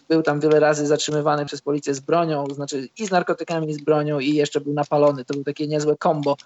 Był 0.09 0.23
tam 0.23 0.41
wiele 0.41 0.61
razy 0.61 0.87
zatrzymywany 0.87 1.47
przez 1.47 1.63
policję 1.63 1.95
z 1.95 2.01
bronią, 2.01 2.47
znaczy 2.47 2.89
i 2.99 3.07
z 3.07 3.11
narkotykami, 3.11 3.71
i 3.71 3.75
z 3.75 3.85
bronią, 3.85 4.21
i 4.21 4.35
jeszcze 4.35 4.61
był 4.61 4.73
napalony. 4.73 5.25
To 5.25 5.35
był 5.35 5.45
takie 5.45 5.67
niezłe 5.67 5.97
kombo. 5.97 6.37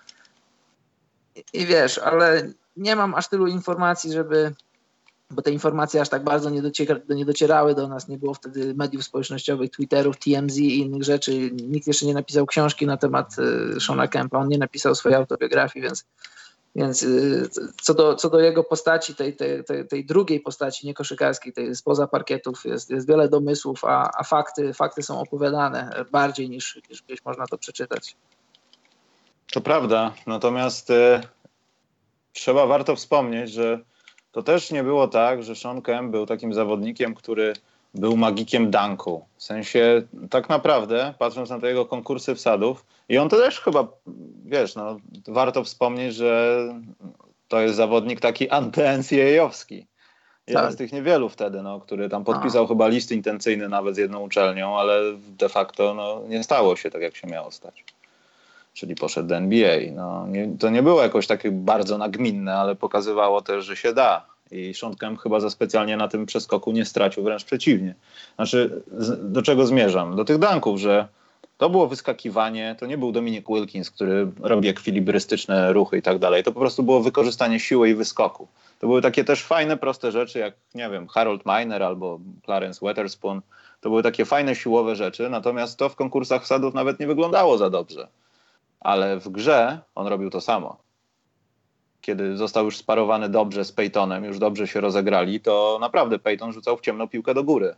I, 1.36 1.44
i 1.52 1.66
wiesz, 1.66 1.98
ale 1.98 2.50
nie 2.76 2.96
mam 2.96 3.14
aż 3.14 3.28
tylu 3.28 3.46
informacji, 3.46 4.12
żeby 4.12 4.52
bo 5.30 5.42
te 5.42 5.50
informacje 5.50 6.00
aż 6.00 6.08
tak 6.08 6.24
bardzo 6.24 6.50
nie, 6.50 6.62
nie 7.08 7.24
docierały 7.24 7.74
do 7.74 7.88
nas, 7.88 8.08
nie 8.08 8.18
było 8.18 8.34
wtedy 8.34 8.74
mediów 8.74 9.04
społecznościowych, 9.04 9.70
Twitterów, 9.70 10.16
TMZ 10.18 10.58
i 10.58 10.78
innych 10.78 11.04
rzeczy. 11.04 11.50
Nikt 11.50 11.86
jeszcze 11.86 12.06
nie 12.06 12.14
napisał 12.14 12.46
książki 12.46 12.86
na 12.86 12.96
temat 12.96 13.36
e, 13.76 13.80
Shona 13.80 14.08
Kempa, 14.08 14.38
on 14.38 14.48
nie 14.48 14.58
napisał 14.58 14.94
swojej 14.94 15.16
autobiografii, 15.16 15.82
więc, 15.82 16.04
więc 16.76 17.02
e, 17.02 17.06
co, 17.82 17.94
do, 17.94 18.14
co 18.14 18.30
do 18.30 18.40
jego 18.40 18.64
postaci, 18.64 19.14
tej, 19.14 19.36
tej, 19.36 19.64
tej, 19.64 19.88
tej 19.88 20.04
drugiej 20.04 20.40
postaci 20.40 20.86
niekoszykarskiej, 20.86 21.52
tej 21.52 21.76
spoza 21.76 22.06
parkietów, 22.06 22.64
jest, 22.64 22.90
jest 22.90 23.08
wiele 23.08 23.28
domysłów, 23.28 23.84
a, 23.84 24.10
a 24.18 24.24
fakty, 24.24 24.74
fakty 24.74 25.02
są 25.02 25.20
opowiadane 25.20 26.04
bardziej 26.10 26.50
niż, 26.50 26.80
niż 26.90 27.02
gdzieś 27.02 27.24
można 27.24 27.46
to 27.46 27.58
przeczytać. 27.58 28.16
To 29.52 29.60
prawda, 29.60 30.14
natomiast 30.26 30.90
e, 30.90 31.20
trzeba, 32.32 32.66
warto 32.66 32.96
wspomnieć, 32.96 33.52
że 33.52 33.80
to 34.32 34.42
też 34.42 34.70
nie 34.70 34.82
było 34.82 35.08
tak, 35.08 35.42
że 35.42 35.56
Sean 35.56 35.82
Kemp 35.82 36.10
był 36.10 36.26
takim 36.26 36.54
zawodnikiem, 36.54 37.14
który 37.14 37.52
był 37.94 38.16
magikiem 38.16 38.70
danku. 38.70 39.24
W 39.36 39.42
sensie, 39.42 40.02
tak 40.30 40.48
naprawdę, 40.48 41.14
patrząc 41.18 41.50
na 41.50 41.60
te 41.60 41.68
jego 41.68 41.86
konkursy 41.86 42.34
wsadów, 42.34 42.84
i 43.08 43.18
on 43.18 43.28
to 43.28 43.36
też 43.36 43.60
chyba, 43.60 43.88
wiesz, 44.44 44.74
no, 44.76 44.96
warto 45.28 45.64
wspomnieć, 45.64 46.14
że 46.14 46.58
to 47.48 47.60
jest 47.60 47.76
zawodnik 47.76 48.20
taki 48.20 48.48
anty-NCAA-owski. 48.48 49.86
Jeden 50.46 50.64
tak. 50.64 50.72
z 50.72 50.76
tych 50.76 50.92
niewielu 50.92 51.28
wtedy, 51.28 51.62
no, 51.62 51.80
który 51.80 52.08
tam 52.08 52.24
podpisał 52.24 52.64
A. 52.64 52.68
chyba 52.68 52.88
list 52.88 53.12
intencyjny 53.12 53.68
nawet 53.68 53.94
z 53.94 53.98
jedną 53.98 54.20
uczelnią, 54.20 54.78
ale 54.78 55.00
de 55.16 55.48
facto 55.48 55.94
no, 55.94 56.22
nie 56.28 56.44
stało 56.44 56.76
się 56.76 56.90
tak, 56.90 57.02
jak 57.02 57.16
się 57.16 57.28
miało 57.28 57.50
stać. 57.50 57.84
Czyli 58.80 58.94
poszedł 58.94 59.28
do 59.28 59.36
NBA. 59.36 59.78
No, 59.92 60.26
nie, 60.26 60.48
to 60.58 60.70
nie 60.70 60.82
było 60.82 61.02
jakoś 61.02 61.26
takie 61.26 61.50
bardzo 61.50 61.98
nagminne, 61.98 62.54
ale 62.54 62.76
pokazywało 62.76 63.42
też, 63.42 63.64
że 63.64 63.76
się 63.76 63.92
da. 63.92 64.26
I 64.50 64.74
Sean 64.74 64.96
Kemp 64.96 65.20
chyba 65.20 65.40
za 65.40 65.50
specjalnie 65.50 65.96
na 65.96 66.08
tym 66.08 66.26
przeskoku 66.26 66.72
nie 66.72 66.84
stracił, 66.84 67.22
wręcz 67.22 67.44
przeciwnie. 67.44 67.94
Znaczy, 68.36 68.82
do 69.22 69.42
czego 69.42 69.66
zmierzam? 69.66 70.16
Do 70.16 70.24
tych 70.24 70.38
danków, 70.38 70.80
że 70.80 71.08
to 71.58 71.70
było 71.70 71.86
wyskakiwanie, 71.86 72.76
to 72.78 72.86
nie 72.86 72.98
był 72.98 73.12
Dominik 73.12 73.46
Wilkins, 73.48 73.90
który 73.90 74.26
robi 74.40 74.68
ekwilibrystyczne 74.68 75.72
ruchy 75.72 75.98
i 75.98 76.02
tak 76.02 76.18
dalej. 76.18 76.42
To 76.42 76.52
po 76.52 76.60
prostu 76.60 76.82
było 76.82 77.00
wykorzystanie 77.00 77.60
siły 77.60 77.90
i 77.90 77.94
wyskoku. 77.94 78.48
To 78.78 78.86
były 78.86 79.02
takie 79.02 79.24
też 79.24 79.44
fajne, 79.44 79.76
proste 79.76 80.12
rzeczy, 80.12 80.38
jak, 80.38 80.54
nie 80.74 80.90
wiem, 80.90 81.08
Harold 81.08 81.42
Miner 81.46 81.82
albo 81.82 82.20
Clarence 82.44 82.86
Weatherspoon. 82.86 83.40
To 83.80 83.88
były 83.88 84.02
takie 84.02 84.24
fajne, 84.24 84.54
siłowe 84.54 84.96
rzeczy, 84.96 85.30
natomiast 85.30 85.78
to 85.78 85.88
w 85.88 85.96
konkursach 85.96 86.42
wsadów 86.42 86.74
nawet 86.74 87.00
nie 87.00 87.06
wyglądało 87.06 87.58
za 87.58 87.70
dobrze. 87.70 88.08
Ale 88.80 89.20
w 89.20 89.28
grze 89.28 89.78
on 89.94 90.06
robił 90.06 90.30
to 90.30 90.40
samo. 90.40 90.76
Kiedy 92.00 92.36
został 92.36 92.64
już 92.64 92.76
sparowany 92.76 93.28
dobrze 93.28 93.64
z 93.64 93.72
Peytonem, 93.72 94.24
już 94.24 94.38
dobrze 94.38 94.68
się 94.68 94.80
rozegrali, 94.80 95.40
to 95.40 95.78
naprawdę 95.80 96.18
Peyton 96.18 96.52
rzucał 96.52 96.76
w 96.76 96.80
ciemno 96.80 97.08
piłkę 97.08 97.34
do 97.34 97.44
góry. 97.44 97.74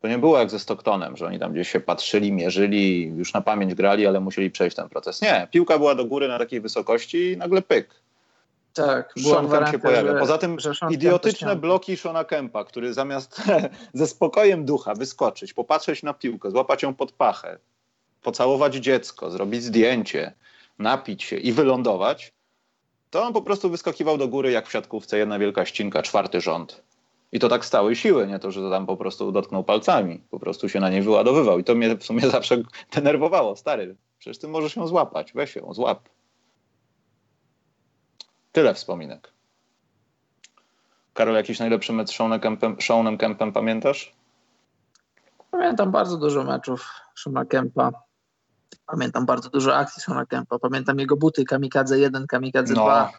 To 0.00 0.08
nie 0.08 0.18
było 0.18 0.38
jak 0.38 0.50
ze 0.50 0.58
Stocktonem, 0.58 1.16
że 1.16 1.26
oni 1.26 1.38
tam 1.38 1.52
gdzieś 1.52 1.68
się 1.68 1.80
patrzyli, 1.80 2.32
mierzyli, 2.32 3.12
już 3.16 3.32
na 3.32 3.40
pamięć 3.40 3.74
grali, 3.74 4.06
ale 4.06 4.20
musieli 4.20 4.50
przejść 4.50 4.76
ten 4.76 4.88
proces. 4.88 5.22
Nie, 5.22 5.48
piłka 5.50 5.78
była 5.78 5.94
do 5.94 6.04
góry 6.04 6.28
na 6.28 6.38
takiej 6.38 6.60
wysokości 6.60 7.32
i 7.32 7.36
nagle 7.36 7.62
pyk. 7.62 7.88
Tak, 8.74 9.14
Sean 9.24 9.72
się 9.72 9.78
pojawia. 9.78 10.12
Że, 10.12 10.18
Poza 10.18 10.38
tym 10.38 10.56
idiotyczne 10.90 11.56
bloki 11.56 11.96
Shona 11.96 12.24
Kempa, 12.24 12.64
który 12.64 12.94
zamiast 12.94 13.42
ze 13.94 14.06
spokojem 14.06 14.64
ducha 14.64 14.94
wyskoczyć, 14.94 15.52
popatrzeć 15.52 16.02
na 16.02 16.14
piłkę, 16.14 16.50
złapać 16.50 16.82
ją 16.82 16.94
pod 16.94 17.12
pachę, 17.12 17.58
pocałować 18.24 18.74
dziecko, 18.74 19.30
zrobić 19.30 19.62
zdjęcie, 19.62 20.32
napić 20.78 21.22
się 21.22 21.36
i 21.36 21.52
wylądować, 21.52 22.32
to 23.10 23.22
on 23.22 23.32
po 23.32 23.42
prostu 23.42 23.70
wyskakiwał 23.70 24.18
do 24.18 24.28
góry 24.28 24.50
jak 24.50 24.66
w 24.68 24.72
siatkówce 24.72 25.18
jedna 25.18 25.38
wielka 25.38 25.66
ścinka, 25.66 26.02
czwarty 26.02 26.40
rząd. 26.40 26.82
I 27.32 27.38
to 27.38 27.48
tak 27.48 27.64
stałej 27.64 27.96
siły, 27.96 28.26
nie 28.26 28.38
to, 28.38 28.50
że 28.50 28.60
to 28.60 28.70
tam 28.70 28.86
po 28.86 28.96
prostu 28.96 29.32
dotknął 29.32 29.64
palcami, 29.64 30.18
po 30.30 30.38
prostu 30.38 30.68
się 30.68 30.80
na 30.80 30.90
niej 30.90 31.02
wyładowywał. 31.02 31.58
I 31.58 31.64
to 31.64 31.74
mnie 31.74 31.96
w 31.96 32.04
sumie 32.04 32.20
zawsze 32.36 32.62
denerwowało. 32.92 33.56
Stary, 33.56 33.96
przecież 34.18 34.38
ty 34.38 34.48
możesz 34.48 34.76
ją 34.76 34.86
złapać, 34.86 35.32
weź 35.32 35.56
ją, 35.56 35.74
złap. 35.74 36.08
Tyle 38.52 38.74
wspominek. 38.74 39.32
Karol, 41.14 41.34
jakiś 41.34 41.58
najlepszy 41.58 41.92
mecz 41.92 42.10
Seanem 42.80 43.18
Kempem, 43.18 43.52
pamiętasz? 43.52 44.12
Pamiętam 45.50 45.90
bardzo 45.90 46.16
dużo 46.16 46.44
meczów 46.44 46.90
Seana 47.14 47.44
Kempa. 47.44 47.92
Pamiętam 48.86 49.26
bardzo 49.26 49.50
dużo 49.50 49.76
akcji 49.76 50.02
Seana 50.02 50.26
Kempa. 50.26 50.58
Pamiętam 50.58 50.98
jego 50.98 51.16
buty 51.16 51.44
Kamikadze 51.44 51.98
1, 51.98 52.26
Kamikadze 52.26 52.74
no. 52.74 52.82
2 52.82 53.12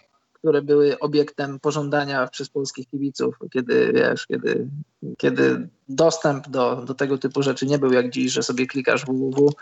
które 0.46 0.62
były 0.62 1.00
obiektem 1.00 1.60
pożądania 1.60 2.28
przez 2.28 2.50
polskich 2.50 2.88
kibiców, 2.88 3.36
kiedy 3.54 3.94
wiesz, 3.94 4.28
kiedy, 4.28 4.68
kiedy 5.18 5.70
dostęp 5.90 6.50
do, 6.50 6.76
do 6.76 6.94
tego 6.94 7.18
typu 7.18 7.44
rzeczy 7.44 7.66
nie 7.66 7.80
był 7.80 7.94
jak 7.94 8.10
dziś, 8.10 8.32
że 8.32 8.44
sobie 8.44 8.68
klikasz 8.68 9.06
www, 9.06 9.54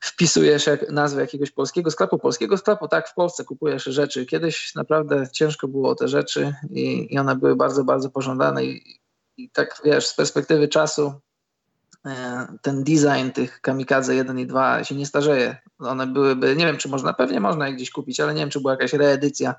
wpisujesz 0.00 0.66
jak, 0.66 0.90
nazwę 0.90 1.20
jakiegoś 1.20 1.50
polskiego 1.50 1.90
sklepu, 1.90 2.18
polskiego 2.18 2.56
sklepu, 2.56 2.88
tak 2.88 3.08
w 3.08 3.14
Polsce 3.14 3.44
kupujesz 3.44 3.84
rzeczy. 3.84 4.26
Kiedyś 4.26 4.74
naprawdę 4.74 5.28
ciężko 5.32 5.68
było 5.68 5.90
o 5.90 5.94
te 5.94 6.08
rzeczy 6.08 6.54
i, 6.70 7.14
i 7.14 7.18
one 7.18 7.36
były 7.36 7.56
bardzo, 7.56 7.84
bardzo 7.84 8.10
pożądane 8.10 8.64
i, 8.64 9.00
i 9.36 9.50
tak 9.50 9.80
wiesz, 9.84 10.06
z 10.06 10.14
perspektywy 10.14 10.68
czasu 10.68 11.12
ten 12.62 12.84
design 12.84 13.30
tych 13.34 13.60
kamikadze 13.60 14.14
1 14.14 14.38
i 14.38 14.46
2 14.46 14.84
się 14.84 14.94
nie 14.94 15.06
starzeje. 15.06 15.56
One 15.78 16.06
byłyby, 16.06 16.56
nie 16.56 16.66
wiem 16.66 16.76
czy 16.76 16.88
można, 16.88 17.12
pewnie 17.12 17.40
można 17.40 17.68
je 17.68 17.74
gdzieś 17.74 17.90
kupić, 17.90 18.20
ale 18.20 18.34
nie 18.34 18.40
wiem 18.40 18.50
czy 18.50 18.60
była 18.60 18.72
jakaś 18.72 18.92
reedycja 18.92 19.54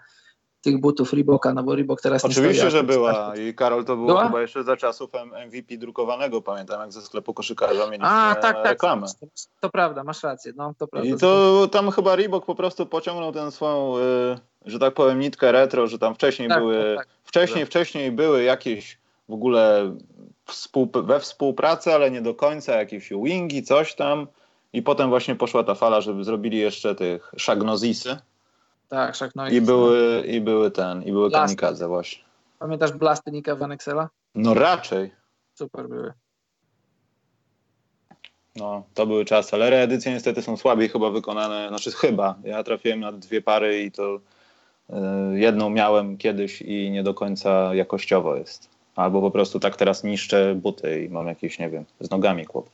tych 0.61 0.81
butów 0.81 1.13
Reeboka, 1.13 1.53
no 1.53 1.63
bo 1.63 1.75
Reebok 1.75 2.01
teraz 2.01 2.25
Oczywiście, 2.25 2.63
nie 2.63 2.71
że 2.71 2.83
była 2.83 3.33
i 3.35 3.53
Karol 3.53 3.85
to 3.85 3.95
było 3.95 4.07
była? 4.07 4.25
chyba 4.25 4.41
jeszcze 4.41 4.63
za 4.63 4.77
czasów 4.77 5.11
MVP 5.47 5.77
drukowanego, 5.77 6.41
pamiętam 6.41 6.81
jak 6.81 6.91
ze 6.91 7.01
sklepu 7.01 7.33
koszykarza 7.33 7.85
mieliśmy 7.85 8.07
A, 8.07 8.35
tak, 8.35 8.55
tak, 8.55 8.65
reklamę. 8.65 9.07
To, 9.19 9.27
to, 9.61 9.69
prawda, 9.69 10.03
masz 10.03 10.23
rację, 10.23 10.53
no 10.55 10.73
to 10.77 10.87
prawda. 10.87 11.09
I 11.09 11.17
to 11.17 11.67
tam 11.71 11.91
chyba 11.91 12.15
Reebok 12.15 12.45
po 12.45 12.55
prostu 12.55 12.85
pociągnął 12.85 13.31
tę 13.31 13.51
swoją, 13.51 13.97
y, 13.97 14.01
że 14.65 14.79
tak 14.79 14.93
powiem, 14.93 15.19
nitkę 15.19 15.51
retro, 15.51 15.87
że 15.87 15.99
tam 15.99 16.15
wcześniej 16.15 16.49
tak, 16.49 16.59
były, 16.59 16.95
tak, 16.97 17.07
tak. 17.07 17.15
wcześniej, 17.23 17.65
wcześniej 17.65 18.11
były 18.11 18.43
jakieś 18.43 18.99
w 19.29 19.33
ogóle 19.33 19.95
współ, 20.47 20.89
we 20.93 21.19
współpracy, 21.19 21.93
ale 21.93 22.11
nie 22.11 22.21
do 22.21 22.33
końca, 22.33 22.75
jakieś 22.75 23.09
wingi, 23.09 23.63
coś 23.63 23.95
tam 23.95 24.27
i 24.73 24.81
potem 24.81 25.09
właśnie 25.09 25.35
poszła 25.35 25.63
ta 25.63 25.75
fala, 25.75 26.01
żeby 26.01 26.23
zrobili 26.23 26.57
jeszcze 26.57 26.95
tych 26.95 27.31
shagnozisy, 27.37 28.17
tak, 28.89 29.15
Szak 29.15 29.35
no 29.35 29.49
I 29.49 29.61
były, 29.61 30.23
I 30.27 30.41
były 30.41 30.71
ten, 30.71 31.03
i 31.03 31.11
były 31.11 31.29
Blasty. 31.29 31.55
kamikadze 31.55 31.87
właśnie. 31.87 32.23
Pamiętasz 32.59 32.91
Blasty 32.91 33.31
Nika 33.31 33.55
Van 33.55 33.71
Exela? 33.71 34.09
No 34.35 34.53
raczej. 34.53 35.11
Super 35.55 35.89
były. 35.89 36.13
No, 38.55 38.83
to 38.93 39.07
były 39.07 39.25
czasy, 39.25 39.55
ale 39.55 39.69
reedycje 39.69 40.13
niestety 40.13 40.41
są 40.41 40.57
słabiej 40.57 40.89
chyba 40.89 41.09
wykonane, 41.09 41.67
znaczy 41.69 41.91
chyba. 41.91 42.35
Ja 42.43 42.63
trafiłem 42.63 42.99
na 42.99 43.11
dwie 43.11 43.41
pary 43.41 43.83
i 43.83 43.91
to 43.91 44.15
y, 44.15 44.93
jedną 45.39 45.69
miałem 45.69 46.17
kiedyś 46.17 46.61
i 46.61 46.91
nie 46.91 47.03
do 47.03 47.13
końca 47.13 47.75
jakościowo 47.75 48.35
jest. 48.35 48.69
Albo 48.97 49.21
po 49.21 49.31
prostu 49.31 49.59
tak 49.59 49.75
teraz 49.75 50.03
niszczę 50.03 50.55
buty 50.55 51.03
i 51.03 51.09
mam 51.09 51.27
jakieś, 51.27 51.59
nie 51.59 51.69
wiem, 51.69 51.85
z 51.99 52.09
nogami 52.09 52.45
kłopot. 52.45 52.73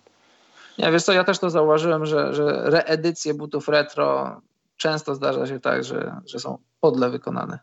Nie, 0.77 0.91
wiesz 0.91 1.03
co, 1.03 1.13
ja 1.13 1.23
też 1.23 1.39
to 1.39 1.49
zauważyłem, 1.49 2.05
że, 2.05 2.33
że 2.33 2.69
reedycje 2.69 3.33
butów 3.33 3.67
retro 3.67 4.41
często 4.77 5.15
zdarza 5.15 5.47
się 5.47 5.59
tak, 5.59 5.83
że, 5.83 6.15
że 6.25 6.39
są 6.39 6.57
podle 6.79 7.09
wykonane. 7.09 7.59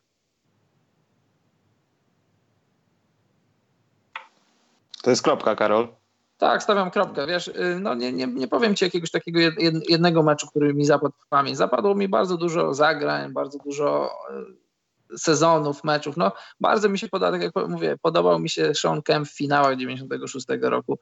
To 5.03 5.11
jest 5.11 5.23
kropka, 5.23 5.57
Karol. 5.57 5.89
Tak, 6.39 6.63
stawiam 6.63 6.91
kropkę. 6.91 7.27
Wiesz, 7.27 7.49
y, 7.49 7.79
no 7.81 7.95
nie, 7.95 8.13
nie, 8.13 8.27
nie 8.27 8.49
powiem 8.49 8.75
ci 8.75 8.85
jakiegoś 8.85 9.11
takiego 9.11 9.41
jednego 9.89 10.23
meczu, 10.23 10.47
który 10.47 10.75
mi 10.75 10.85
zapadł 10.85 11.15
w 11.19 11.29
pamięć. 11.29 11.57
Zapadło 11.59 11.95
mi 11.95 12.09
bardzo 12.09 12.37
dużo 12.37 12.75
zagrań, 12.75 13.33
bardzo 13.33 13.59
dużo 13.59 14.11
y, 14.31 14.60
sezonów, 15.17 15.85
meczów. 15.85 16.17
No, 16.17 16.33
bardzo 16.61 16.89
mi 16.89 16.99
się 16.99 17.09
podobał, 17.09 17.41
tak 17.41 17.43
jak 17.43 17.69
mówię, 17.69 17.97
podobał 18.03 18.39
mi 18.39 18.51
się 18.51 18.75
Sean 18.75 19.03
Kemp 19.03 19.29
w 19.29 19.37
finałach 19.37 19.77
96 19.77 20.47
roku. 20.61 20.99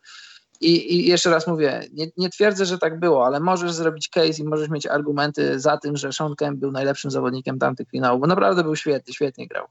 I, 0.60 0.94
I, 0.94 1.08
jeszcze 1.08 1.30
raz 1.30 1.46
mówię, 1.46 1.80
nie, 1.92 2.06
nie, 2.16 2.30
twierdzę, 2.30 2.66
że 2.66 2.78
tak 2.78 3.00
było, 3.00 3.26
ale 3.26 3.40
możesz 3.40 3.72
zrobić 3.72 4.08
case 4.08 4.42
i 4.42 4.44
możesz 4.44 4.68
mieć 4.68 4.86
argumenty 4.86 5.60
za 5.60 5.76
tym, 5.76 5.96
że 5.96 6.12
Sean 6.12 6.36
Kemp 6.36 6.58
był 6.58 6.72
najlepszym 6.72 7.10
zawodnikiem 7.10 7.58
tamtych 7.58 7.88
finałów, 7.88 8.20
bo 8.20 8.26
naprawdę 8.26 8.62
był 8.62 8.76
świetny, 8.76 9.14
świetnie 9.14 9.48
grał. 9.48 9.66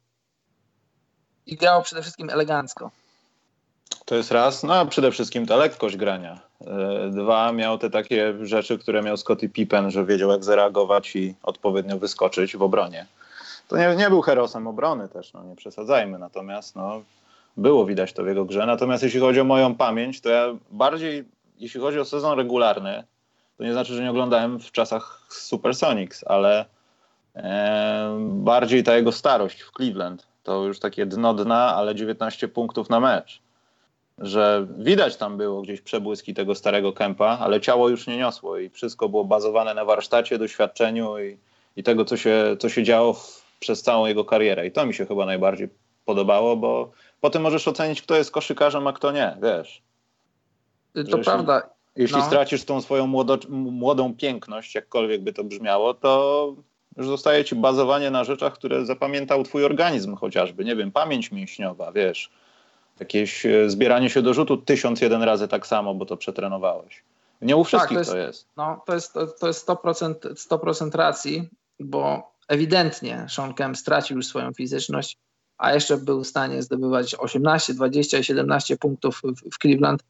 I 1.46 1.56
grał 1.56 1.84
przede 1.84 2.02
wszystkim 2.02 2.30
elegancko. 2.30 2.92
To 4.06 4.16
jest 4.16 4.32
raz, 4.32 4.64
no 4.64 4.76
a 4.76 4.86
przede 4.86 5.12
wszystkim 5.12 5.46
ta 5.46 5.56
lekkość 5.56 5.98
grania. 5.98 6.40
E, 6.62 7.10
dwa, 7.12 7.52
miał 7.52 7.78
te 7.78 7.90
takie 7.90 8.34
rzeczy, 8.42 8.78
które 8.78 9.02
miał 9.02 9.18
Scottie 9.18 9.50
Pippen, 9.50 9.92
że 9.92 10.06
wiedział 10.06 10.30
jak 10.30 10.44
zareagować 10.44 11.16
i 11.16 11.36
odpowiednio 11.44 11.98
wyskoczyć 11.98 12.58
w 12.58 12.62
obronie. 12.62 13.06
To 13.68 13.78
nie, 13.78 13.96
nie 13.96 14.10
był 14.10 14.22
herosem 14.22 14.68
obrony 14.68 15.10
też, 15.10 15.34
no 15.34 15.44
nie 15.44 15.56
przesadzajmy, 15.56 16.20
natomiast 16.20 16.76
no, 16.76 17.02
było 17.58 17.86
widać 17.86 18.14
to 18.14 18.24
w 18.24 18.28
jego 18.28 18.46
grze. 18.46 18.66
Natomiast 18.66 19.04
jeśli 19.04 19.20
chodzi 19.20 19.40
o 19.40 19.44
moją 19.44 19.76
pamięć, 19.76 20.22
to 20.22 20.30
ja 20.30 20.48
bardziej, 20.72 21.26
jeśli 21.60 21.82
chodzi 21.82 22.00
o 22.00 22.06
sezon 22.06 22.38
regularny, 22.38 23.04
to 23.58 23.64
nie 23.64 23.74
znaczy, 23.74 23.94
że 23.94 24.04
nie 24.04 24.10
oglądałem 24.10 24.60
w 24.60 24.72
czasach 24.72 25.28
Supersonics, 25.30 26.24
ale 26.28 26.66
e, 27.36 28.18
bardziej 28.20 28.84
ta 28.84 28.96
jego 28.96 29.12
starość 29.12 29.62
w 29.62 29.72
Cleveland. 29.72 30.28
To 30.44 30.64
już 30.64 30.80
takie 30.80 31.06
dno 31.06 31.34
dna, 31.34 31.76
ale 31.76 31.96
19 31.96 32.48
punktów 32.48 32.90
na 32.90 33.00
mecz. 33.00 33.42
Że 34.18 34.68
widać 34.78 35.16
tam 35.16 35.38
było 35.38 35.62
gdzieś 35.62 35.82
przebłyski 35.82 36.34
tego 36.34 36.56
starego 36.56 36.94
kępa, 36.94 37.38
ale 37.42 37.62
ciało 37.62 37.90
już 37.90 38.08
nie 38.08 38.18
niosło 38.18 38.58
i 38.58 38.70
wszystko 38.70 39.10
było 39.10 39.24
bazowane 39.26 39.74
na 39.74 39.86
warsztacie, 39.86 40.38
doświadczeniu 40.38 41.20
i, 41.20 41.38
i 41.76 41.84
tego, 41.84 42.06
co 42.06 42.18
się, 42.18 42.58
co 42.60 42.70
się 42.70 42.84
działo 42.84 43.14
w, 43.14 43.47
przez 43.60 43.82
całą 43.82 44.06
jego 44.06 44.26
karierę. 44.26 44.68
I 44.68 44.72
to 44.72 44.86
mi 44.86 44.94
się 44.94 45.06
chyba 45.06 45.26
najbardziej 45.26 45.70
podobało, 46.06 46.58
bo 46.58 46.92
potem 47.22 47.42
możesz 47.42 47.68
ocenić, 47.68 48.02
kto 48.02 48.16
jest 48.16 48.32
koszykarzem, 48.32 48.88
a 48.88 48.94
kto 48.94 49.12
nie, 49.12 49.38
wiesz. 49.42 49.82
To 51.12 51.18
prawda. 51.18 51.70
Jeśli 51.96 52.18
no. 52.18 52.26
stracisz 52.26 52.66
tą 52.66 52.82
swoją 52.82 53.08
młodo, 53.08 53.38
młodą 53.50 54.16
piękność, 54.16 54.76
jakkolwiek 54.76 55.22
by 55.22 55.34
to 55.34 55.44
brzmiało, 55.44 55.94
to 55.94 56.56
Już 56.98 57.08
zostaje 57.08 57.46
ci 57.46 57.56
bazowanie 57.56 58.12
na 58.12 58.24
rzeczach, 58.24 58.54
które 58.54 58.86
zapamiętał 58.86 59.44
twój 59.44 59.66
organizm 59.66 60.16
chociażby. 60.16 60.66
Nie 60.66 60.76
wiem, 60.76 60.92
pamięć 60.92 61.32
mięśniowa, 61.32 61.92
wiesz. 61.92 62.32
Jakieś 63.00 63.46
e, 63.46 63.70
zbieranie 63.70 64.10
się 64.10 64.22
do 64.22 64.34
rzutu 64.34 64.58
tysiąc 64.58 65.02
jeden 65.02 65.24
razy 65.24 65.48
tak 65.48 65.68
samo, 65.68 65.94
bo 65.94 66.06
to 66.06 66.18
przetrenowałeś. 66.18 67.04
Nie 67.42 67.56
u 67.56 67.64
wszystkich 67.64 67.98
tak, 67.98 68.08
to, 68.08 68.18
jest, 68.18 68.22
to 68.22 68.28
jest. 68.28 68.48
No, 68.58 68.82
to 68.86 68.94
jest, 68.94 69.14
to, 69.14 69.28
to 69.28 69.48
jest 69.48 69.68
100%, 69.68 70.14
100% 70.14 70.96
racji, 70.96 71.50
bo 71.80 72.32
ewidentnie 72.48 73.26
Sean 73.30 73.54
Kemp 73.54 73.78
stracił 73.78 74.18
już 74.18 74.28
swoją 74.28 74.54
fizyczność, 74.54 75.18
a 75.58 75.74
jeszcze 75.74 75.98
był 75.98 76.24
w 76.24 76.28
stanie 76.28 76.62
zdobywać 76.62 77.16
18, 77.16 77.74
20 77.74 78.18
i 78.18 78.24
17 78.24 78.78
punktów 78.78 79.22
w, 79.24 79.52
w 79.54 79.58
Cleveland 79.58 80.04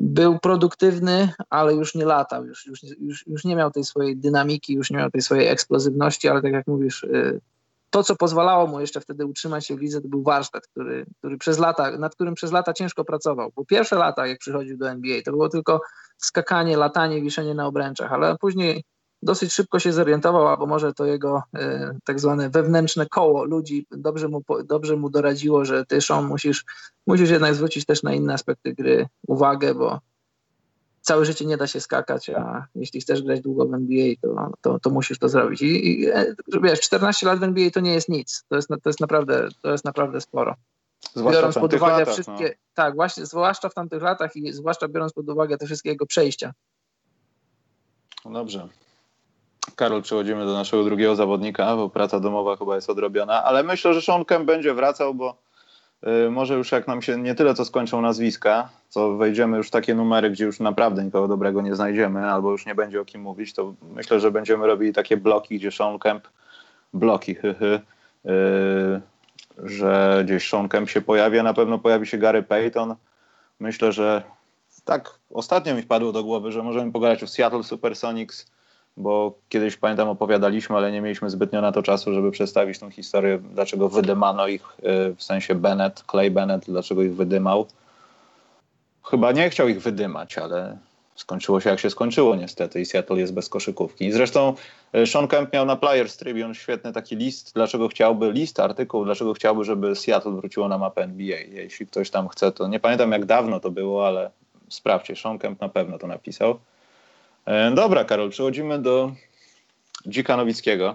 był 0.00 0.38
produktywny, 0.38 1.32
ale 1.50 1.74
już 1.74 1.94
nie 1.94 2.04
latał, 2.04 2.44
już, 2.44 2.66
już, 2.66 2.82
już, 3.00 3.26
już 3.26 3.44
nie 3.44 3.56
miał 3.56 3.70
tej 3.70 3.84
swojej 3.84 4.16
dynamiki, 4.16 4.74
już 4.74 4.90
nie 4.90 4.96
miał 4.96 5.10
tej 5.10 5.22
swojej 5.22 5.46
eksplozywności, 5.46 6.28
ale 6.28 6.42
tak 6.42 6.52
jak 6.52 6.66
mówisz, 6.66 7.02
y, 7.02 7.40
to, 7.90 8.02
co 8.02 8.16
pozwalało 8.16 8.66
mu 8.66 8.80
jeszcze 8.80 9.00
wtedy 9.00 9.26
utrzymać 9.26 9.66
się 9.66 9.76
w 9.76 9.80
lidze, 9.80 10.00
to 10.00 10.08
był 10.08 10.22
warsztat, 10.22 10.66
który, 10.66 11.06
który 11.18 11.38
przez 11.38 11.58
lata, 11.58 11.98
nad 11.98 12.14
którym 12.14 12.34
przez 12.34 12.52
lata 12.52 12.72
ciężko 12.72 13.04
pracował. 13.04 13.52
Bo 13.56 13.64
pierwsze 13.64 13.96
lata, 13.96 14.26
jak 14.26 14.38
przychodził 14.38 14.78
do 14.78 14.90
NBA, 14.90 15.22
to 15.24 15.30
było 15.30 15.48
tylko 15.48 15.80
skakanie, 16.16 16.76
latanie, 16.76 17.22
wiszenie 17.22 17.54
na 17.54 17.66
obręczach, 17.66 18.12
ale 18.12 18.36
później 18.36 18.84
dosyć 19.22 19.52
szybko 19.52 19.78
się 19.78 19.92
zorientował, 19.92 20.48
albo 20.48 20.66
może 20.66 20.92
to 20.92 21.04
jego 21.04 21.42
e, 21.54 21.94
tak 22.04 22.20
zwane 22.20 22.50
wewnętrzne 22.50 23.06
koło 23.06 23.44
ludzi 23.44 23.86
dobrze 23.90 24.28
mu, 24.28 24.42
dobrze 24.64 24.96
mu 24.96 25.10
doradziło, 25.10 25.64
że 25.64 25.86
ty, 25.86 26.00
Sean, 26.00 26.26
musisz, 26.26 26.64
musisz 27.06 27.30
jednak 27.30 27.54
zwrócić 27.54 27.86
też 27.86 28.02
na 28.02 28.14
inne 28.14 28.34
aspekty 28.34 28.74
gry 28.74 29.06
uwagę, 29.26 29.74
bo 29.74 30.00
całe 31.00 31.24
życie 31.24 31.46
nie 31.46 31.56
da 31.56 31.66
się 31.66 31.80
skakać, 31.80 32.30
a 32.30 32.66
jeśli 32.74 33.00
chcesz 33.00 33.22
grać 33.22 33.40
długo 33.40 33.66
w 33.66 33.74
NBA, 33.74 34.14
to, 34.22 34.50
to, 34.60 34.78
to 34.78 34.90
musisz 34.90 35.18
to 35.18 35.28
zrobić. 35.28 35.62
I, 35.62 36.00
i 36.00 36.08
e, 36.08 36.34
wiesz, 36.62 36.80
14 36.80 37.26
lat 37.26 37.38
w 37.38 37.42
NBA 37.42 37.70
to 37.70 37.80
nie 37.80 37.94
jest 37.94 38.08
nic. 38.08 38.44
To 38.48 38.56
jest, 38.56 38.68
to 38.68 38.90
jest, 38.90 39.00
naprawdę, 39.00 39.48
to 39.62 39.72
jest 39.72 39.84
naprawdę 39.84 40.20
sporo. 40.20 40.54
Zwłaszcza 41.14 41.40
biorąc 41.40 41.54
pod 41.54 41.74
uwagę 41.74 41.98
latach, 41.98 42.14
wszystkie, 42.14 42.44
no. 42.44 42.54
tak, 42.74 42.94
właśnie, 42.94 43.26
zwłaszcza 43.26 43.68
w 43.68 43.74
tamtych 43.74 44.02
latach 44.02 44.36
i 44.36 44.52
zwłaszcza 44.52 44.88
biorąc 44.88 45.12
pod 45.12 45.28
uwagę 45.28 45.58
te 45.58 45.66
wszystkie 45.66 45.88
jego 45.88 46.06
przejścia. 46.06 46.52
No 48.24 48.32
dobrze. 48.32 48.68
Karol, 49.76 50.02
przechodzimy 50.02 50.46
do 50.46 50.52
naszego 50.52 50.84
drugiego 50.84 51.16
zawodnika, 51.16 51.76
bo 51.76 51.88
praca 51.88 52.20
domowa 52.20 52.56
chyba 52.56 52.74
jest 52.74 52.90
odrobiona, 52.90 53.44
ale 53.44 53.62
myślę, 53.62 53.94
że 53.94 54.02
Sean 54.02 54.24
Kemp 54.24 54.46
będzie 54.46 54.74
wracał, 54.74 55.14
bo 55.14 55.36
y, 56.26 56.30
może 56.30 56.54
już 56.54 56.72
jak 56.72 56.86
nam 56.86 57.02
się 57.02 57.18
nie 57.18 57.34
tyle 57.34 57.54
co 57.54 57.64
skończą 57.64 58.00
nazwiska, 58.00 58.68
co 58.88 59.16
wejdziemy 59.16 59.56
już 59.56 59.68
w 59.68 59.70
takie 59.70 59.94
numery, 59.94 60.30
gdzie 60.30 60.44
już 60.44 60.60
naprawdę 60.60 61.04
nikogo 61.04 61.28
dobrego 61.28 61.62
nie 61.62 61.74
znajdziemy, 61.74 62.30
albo 62.30 62.50
już 62.50 62.66
nie 62.66 62.74
będzie 62.74 63.00
o 63.00 63.04
kim 63.04 63.20
mówić, 63.20 63.54
to 63.54 63.74
myślę, 63.94 64.20
że 64.20 64.30
będziemy 64.30 64.66
robili 64.66 64.92
takie 64.92 65.16
bloki, 65.16 65.58
gdzie 65.58 65.70
Sean 65.72 65.98
Kemp, 65.98 66.28
bloki, 66.94 67.34
hyhy, 67.34 67.80
yy, 68.24 69.00
że 69.58 70.22
gdzieś 70.24 70.48
Sean 70.48 70.68
Kemp 70.68 70.90
się 70.90 71.00
pojawi, 71.00 71.38
a 71.38 71.42
na 71.42 71.54
pewno 71.54 71.78
pojawi 71.78 72.06
się 72.06 72.18
Gary 72.18 72.42
Payton. 72.42 72.94
Myślę, 73.60 73.92
że 73.92 74.22
tak 74.84 75.18
ostatnio 75.30 75.74
mi 75.74 75.82
wpadło 75.82 76.12
do 76.12 76.24
głowy, 76.24 76.52
że 76.52 76.62
możemy 76.62 76.92
pogadać 76.92 77.22
o 77.22 77.26
Seattle 77.26 77.62
Supersonics, 77.62 78.46
bo 78.98 79.34
kiedyś 79.48 79.76
pamiętam 79.76 80.08
opowiadaliśmy, 80.08 80.76
ale 80.76 80.92
nie 80.92 81.00
mieliśmy 81.00 81.30
zbytnio 81.30 81.60
na 81.60 81.72
to 81.72 81.82
czasu, 81.82 82.14
żeby 82.14 82.30
przedstawić 82.30 82.78
tą 82.78 82.90
historię, 82.90 83.38
dlaczego 83.38 83.88
wydymano 83.88 84.48
ich, 84.48 84.62
y, 84.78 85.14
w 85.14 85.22
sensie 85.22 85.54
Bennett, 85.54 86.04
Clay 86.10 86.30
Bennett, 86.30 86.64
dlaczego 86.64 87.02
ich 87.02 87.14
wydymał. 87.14 87.66
Chyba 89.04 89.32
nie 89.32 89.50
chciał 89.50 89.68
ich 89.68 89.82
wydymać, 89.82 90.38
ale 90.38 90.78
skończyło 91.14 91.60
się 91.60 91.70
jak 91.70 91.80
się 91.80 91.90
skończyło 91.90 92.36
niestety 92.36 92.80
i 92.80 92.86
Seattle 92.86 93.16
jest 93.16 93.34
bez 93.34 93.48
koszykówki. 93.48 94.12
Zresztą 94.12 94.54
y, 94.94 95.06
Sean 95.06 95.28
Kemp 95.28 95.52
miał 95.52 95.66
na 95.66 95.76
Players 95.76 96.16
Tribune 96.16 96.54
świetny 96.54 96.92
taki 96.92 97.16
list, 97.16 97.54
dlaczego 97.54 97.88
chciałby, 97.88 98.32
list, 98.32 98.60
artykuł, 98.60 99.04
dlaczego 99.04 99.34
chciałby, 99.34 99.64
żeby 99.64 99.96
Seattle 99.96 100.32
wróciło 100.32 100.68
na 100.68 100.78
mapę 100.78 101.02
NBA. 101.02 101.38
Jeśli 101.38 101.86
ktoś 101.86 102.10
tam 102.10 102.28
chce, 102.28 102.52
to 102.52 102.68
nie 102.68 102.80
pamiętam 102.80 103.12
jak 103.12 103.24
dawno 103.24 103.60
to 103.60 103.70
było, 103.70 104.06
ale 104.06 104.30
sprawdźcie, 104.68 105.16
Sean 105.16 105.38
Kemp 105.38 105.60
na 105.60 105.68
pewno 105.68 105.98
to 105.98 106.06
napisał. 106.06 106.58
E, 107.48 107.70
dobra, 107.70 108.04
Karol, 108.04 108.30
przechodzimy 108.30 108.78
do 108.78 109.12
Dzika 110.06 110.36
Nowickiego, 110.36 110.94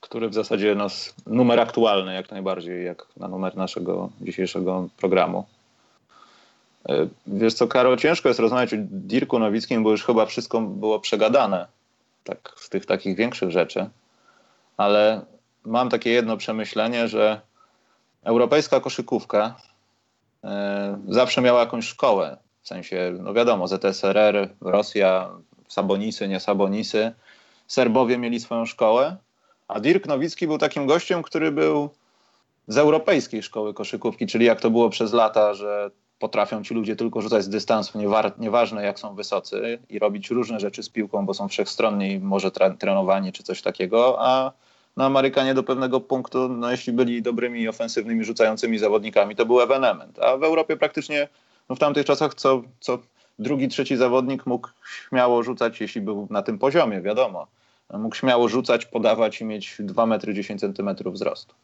który 0.00 0.28
w 0.28 0.34
zasadzie 0.34 0.74
nas 0.74 1.14
numer 1.26 1.60
aktualny 1.60 2.14
jak 2.14 2.30
najbardziej, 2.30 2.84
jak 2.84 3.06
na 3.16 3.28
numer 3.28 3.56
naszego 3.56 4.10
dzisiejszego 4.20 4.88
programu. 4.96 5.46
E, 6.88 7.08
wiesz 7.26 7.54
co, 7.54 7.68
Karol, 7.68 7.96
ciężko 7.96 8.28
jest 8.28 8.40
rozmawiać 8.40 8.74
o 8.74 8.76
Dirku 8.80 9.38
Nowickim, 9.38 9.82
bo 9.82 9.90
już 9.90 10.04
chyba 10.04 10.26
wszystko 10.26 10.60
było 10.60 11.00
przegadane, 11.00 11.66
tak, 12.24 12.52
z 12.56 12.68
tych 12.68 12.86
takich 12.86 13.16
większych 13.16 13.50
rzeczy, 13.50 13.88
ale 14.76 15.20
mam 15.64 15.88
takie 15.88 16.10
jedno 16.10 16.36
przemyślenie, 16.36 17.08
że 17.08 17.40
europejska 18.24 18.80
koszykówka 18.80 19.56
e, 20.44 20.98
zawsze 21.08 21.40
miała 21.42 21.60
jakąś 21.60 21.86
szkołę 21.86 22.45
w 22.66 22.68
sensie, 22.68 23.14
no 23.22 23.34
wiadomo, 23.34 23.68
ZSRR, 23.68 24.48
Rosja, 24.60 25.30
Sabonisy, 25.68 26.28
nie 26.28 26.40
Sabonisy. 26.40 27.12
Serbowie 27.66 28.18
mieli 28.18 28.40
swoją 28.40 28.66
szkołę, 28.66 29.16
a 29.68 29.80
Dirk 29.80 30.06
Nowicki 30.06 30.46
był 30.46 30.58
takim 30.58 30.86
gościem, 30.86 31.22
który 31.22 31.52
był 31.52 31.90
z 32.68 32.78
europejskiej 32.78 33.42
szkoły 33.42 33.74
koszykówki, 33.74 34.26
czyli 34.26 34.46
jak 34.46 34.60
to 34.60 34.70
było 34.70 34.90
przez 34.90 35.12
lata, 35.12 35.54
że 35.54 35.90
potrafią 36.18 36.62
ci 36.62 36.74
ludzie 36.74 36.96
tylko 36.96 37.20
rzucać 37.20 37.44
z 37.44 37.48
dystansu, 37.48 37.98
nieważne 38.38 38.84
jak 38.84 38.98
są 38.98 39.14
wysocy 39.14 39.78
i 39.88 39.98
robić 39.98 40.30
różne 40.30 40.60
rzeczy 40.60 40.82
z 40.82 40.88
piłką, 40.88 41.26
bo 41.26 41.34
są 41.34 41.48
wszechstronni, 41.48 42.18
może 42.18 42.50
trenowani 42.78 43.32
czy 43.32 43.42
coś 43.42 43.62
takiego, 43.62 44.16
a 44.18 44.52
na 44.96 45.06
Amerykanie 45.06 45.54
do 45.54 45.62
pewnego 45.62 46.00
punktu, 46.00 46.48
no 46.48 46.70
jeśli 46.70 46.92
byli 46.92 47.22
dobrymi 47.22 47.68
ofensywnymi 47.68 48.24
rzucającymi 48.24 48.78
zawodnikami, 48.78 49.36
to 49.36 49.46
był 49.46 49.60
ewenement. 49.60 50.18
A 50.18 50.36
w 50.36 50.44
Europie 50.44 50.76
praktycznie 50.76 51.28
no 51.68 51.76
w 51.76 51.78
tamtych 51.78 52.06
czasach 52.06 52.34
co, 52.34 52.62
co 52.80 52.98
drugi, 53.38 53.68
trzeci 53.68 53.96
zawodnik 53.96 54.46
mógł 54.46 54.68
śmiało 55.08 55.42
rzucać, 55.42 55.80
jeśli 55.80 56.00
był 56.00 56.26
na 56.30 56.42
tym 56.42 56.58
poziomie, 56.58 57.00
wiadomo. 57.00 57.46
Mógł 57.92 58.16
śmiało 58.16 58.48
rzucać, 58.48 58.86
podawać 58.86 59.40
i 59.40 59.44
mieć 59.44 59.76
2 59.78 60.06
metry 60.06 60.34
10 60.34 60.60
centymetrów 60.60 61.14
wzrostu. 61.14 61.54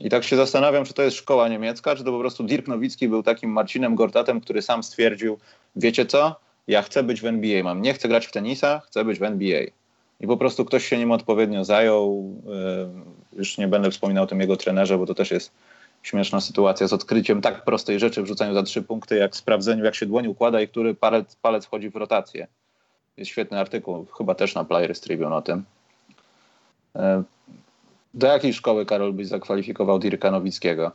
I 0.00 0.10
tak 0.10 0.24
się 0.24 0.36
zastanawiam, 0.36 0.84
czy 0.84 0.94
to 0.94 1.02
jest 1.02 1.16
szkoła 1.16 1.48
niemiecka, 1.48 1.96
czy 1.96 2.04
to 2.04 2.12
po 2.12 2.18
prostu 2.18 2.44
Dirk 2.44 2.68
Nowicki 2.68 3.08
był 3.08 3.22
takim 3.22 3.50
Marcinem 3.50 3.94
Gortatem, 3.94 4.40
który 4.40 4.62
sam 4.62 4.82
stwierdził, 4.82 5.38
wiecie 5.76 6.06
co, 6.06 6.36
ja 6.68 6.82
chcę 6.82 7.02
być 7.02 7.20
w 7.20 7.26
NBA, 7.26 7.62
mam, 7.64 7.82
nie 7.82 7.94
chcę 7.94 8.08
grać 8.08 8.26
w 8.26 8.32
tenisa, 8.32 8.80
chcę 8.86 9.04
być 9.04 9.18
w 9.18 9.22
NBA. 9.22 9.62
I 10.20 10.26
po 10.26 10.36
prostu 10.36 10.64
ktoś 10.64 10.86
się 10.86 10.98
nim 10.98 11.12
odpowiednio 11.12 11.64
zajął. 11.64 12.34
Yy, 13.32 13.38
już 13.38 13.58
nie 13.58 13.68
będę 13.68 13.90
wspominał 13.90 14.24
o 14.24 14.26
tym 14.26 14.40
jego 14.40 14.56
trenerze, 14.56 14.98
bo 14.98 15.06
to 15.06 15.14
też 15.14 15.30
jest 15.30 15.52
śmieszna 16.02 16.40
sytuacja 16.40 16.88
z 16.88 16.92
odkryciem 16.92 17.40
tak 17.40 17.64
prostej 17.64 18.00
rzeczy 18.00 18.22
w 18.22 18.26
rzucaniu 18.26 18.54
za 18.54 18.62
trzy 18.62 18.82
punkty, 18.82 19.16
jak 19.16 19.36
sprawdzeniu, 19.36 19.84
jak 19.84 19.94
się 19.94 20.06
dłoń 20.06 20.26
układa 20.26 20.60
i 20.60 20.68
który 20.68 20.94
palec, 20.94 21.36
palec 21.36 21.66
wchodzi 21.66 21.90
w 21.90 21.96
rotację. 21.96 22.46
Jest 23.16 23.30
świetny 23.30 23.60
artykuł, 23.60 24.06
chyba 24.18 24.34
też 24.34 24.54
na 24.54 24.64
Players 24.64 25.00
Tribune 25.00 25.32
o 25.32 25.42
tym. 25.42 25.64
E, 26.96 27.22
do 28.14 28.26
jakiej 28.26 28.52
szkoły, 28.52 28.86
Karol, 28.86 29.12
byś 29.12 29.26
zakwalifikował 29.26 29.98
Dirka 29.98 30.30
Nowickiego? 30.30 30.92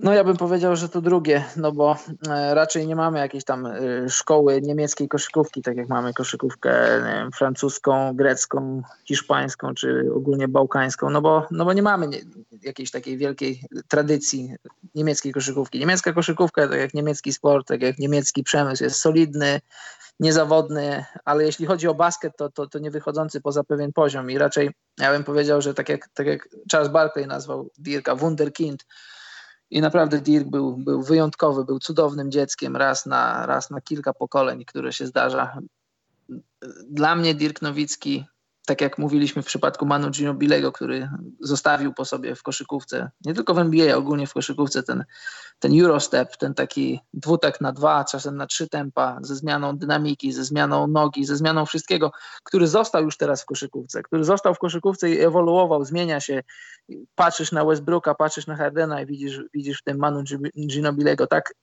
No 0.00 0.14
ja 0.14 0.24
bym 0.24 0.36
powiedział, 0.36 0.76
że 0.76 0.88
to 0.88 1.00
drugie, 1.00 1.44
no 1.56 1.72
bo 1.72 1.96
e, 2.28 2.54
raczej 2.54 2.86
nie 2.86 2.96
mamy 2.96 3.18
jakiejś 3.18 3.44
tam 3.44 3.66
e, 3.66 3.80
szkoły 4.08 4.60
niemieckiej 4.62 5.08
koszykówki, 5.08 5.62
tak 5.62 5.76
jak 5.76 5.88
mamy 5.88 6.14
koszykówkę 6.14 7.02
wiem, 7.04 7.32
francuską, 7.32 8.16
grecką, 8.16 8.82
hiszpańską 9.04 9.74
czy 9.74 10.10
ogólnie 10.14 10.48
bałkańską, 10.48 11.10
no 11.10 11.20
bo, 11.20 11.46
no 11.50 11.64
bo 11.64 11.72
nie 11.72 11.82
mamy 11.82 12.08
nie, 12.08 12.20
jakiejś 12.62 12.90
takiej 12.90 13.18
wielkiej 13.18 13.60
tradycji 13.88 14.54
niemieckiej 14.94 15.32
koszykówki. 15.32 15.78
Niemiecka 15.78 16.12
koszykówka, 16.12 16.68
tak 16.68 16.78
jak 16.78 16.94
niemiecki 16.94 17.32
sport, 17.32 17.68
tak 17.68 17.82
jak 17.82 17.98
niemiecki 17.98 18.42
przemysł 18.42 18.84
jest 18.84 19.00
solidny, 19.00 19.60
niezawodny, 20.20 21.04
ale 21.24 21.44
jeśli 21.44 21.66
chodzi 21.66 21.88
o 21.88 21.94
basket, 21.94 22.36
to, 22.36 22.48
to, 22.48 22.66
to 22.66 22.78
nie 22.78 22.90
wychodzący 22.90 23.40
poza 23.40 23.64
pewien 23.64 23.92
poziom 23.92 24.30
i 24.30 24.38
raczej 24.38 24.70
ja 24.98 25.12
bym 25.12 25.24
powiedział, 25.24 25.62
że 25.62 25.74
tak 25.74 25.88
jak, 25.88 26.08
tak 26.14 26.26
jak 26.26 26.48
Charles 26.72 26.92
Barkley 26.92 27.26
nazwał 27.26 27.70
Dirka 27.78 28.14
Wunderkind, 28.14 28.86
i 29.70 29.80
naprawdę 29.80 30.20
Dirk 30.20 30.48
był, 30.48 30.76
był 30.76 31.02
wyjątkowy, 31.02 31.64
był 31.64 31.78
cudownym 31.78 32.30
dzieckiem 32.30 32.76
raz 32.76 33.06
na, 33.06 33.46
raz 33.46 33.70
na 33.70 33.80
kilka 33.80 34.12
pokoleń, 34.14 34.64
które 34.64 34.92
się 34.92 35.06
zdarza. 35.06 35.58
Dla 36.90 37.16
mnie 37.16 37.34
Dirk 37.34 37.62
Nowicki 37.62 38.24
tak 38.66 38.80
jak 38.80 38.98
mówiliśmy 38.98 39.42
w 39.42 39.46
przypadku 39.46 39.86
Manu 39.86 40.10
Ginobilego, 40.10 40.72
który 40.72 41.08
zostawił 41.40 41.94
po 41.94 42.04
sobie 42.04 42.34
w 42.34 42.42
koszykówce, 42.42 43.10
nie 43.24 43.34
tylko 43.34 43.54
w 43.54 43.58
NBA, 43.58 43.96
ogólnie 43.96 44.26
w 44.26 44.34
koszykówce 44.34 44.82
ten, 44.82 45.04
ten 45.58 45.80
Eurostep, 45.80 46.36
ten 46.36 46.54
taki 46.54 47.00
dwutek 47.14 47.60
na 47.60 47.72
dwa, 47.72 48.04
czasem 48.04 48.36
na 48.36 48.46
trzy 48.46 48.68
tempa, 48.68 49.18
ze 49.22 49.36
zmianą 49.36 49.78
dynamiki, 49.78 50.32
ze 50.32 50.44
zmianą 50.44 50.86
nogi, 50.86 51.24
ze 51.24 51.36
zmianą 51.36 51.66
wszystkiego, 51.66 52.12
który 52.44 52.68
został 52.68 53.02
już 53.02 53.16
teraz 53.16 53.42
w 53.42 53.46
koszykówce, 53.46 54.02
który 54.02 54.24
został 54.24 54.54
w 54.54 54.58
koszykówce 54.58 55.10
i 55.10 55.20
ewoluował, 55.20 55.84
zmienia 55.84 56.20
się. 56.20 56.42
Patrzysz 57.14 57.52
na 57.52 57.64
Westbrooka, 57.64 58.14
patrzysz 58.14 58.46
na 58.46 58.56
Hardena 58.56 59.02
i 59.02 59.06
widzisz, 59.06 59.40
widzisz 59.54 59.80
w 59.80 59.84
tym 59.84 59.98
Manu 59.98 60.22
Ginobilego. 60.66 61.26
Tak, 61.26 61.54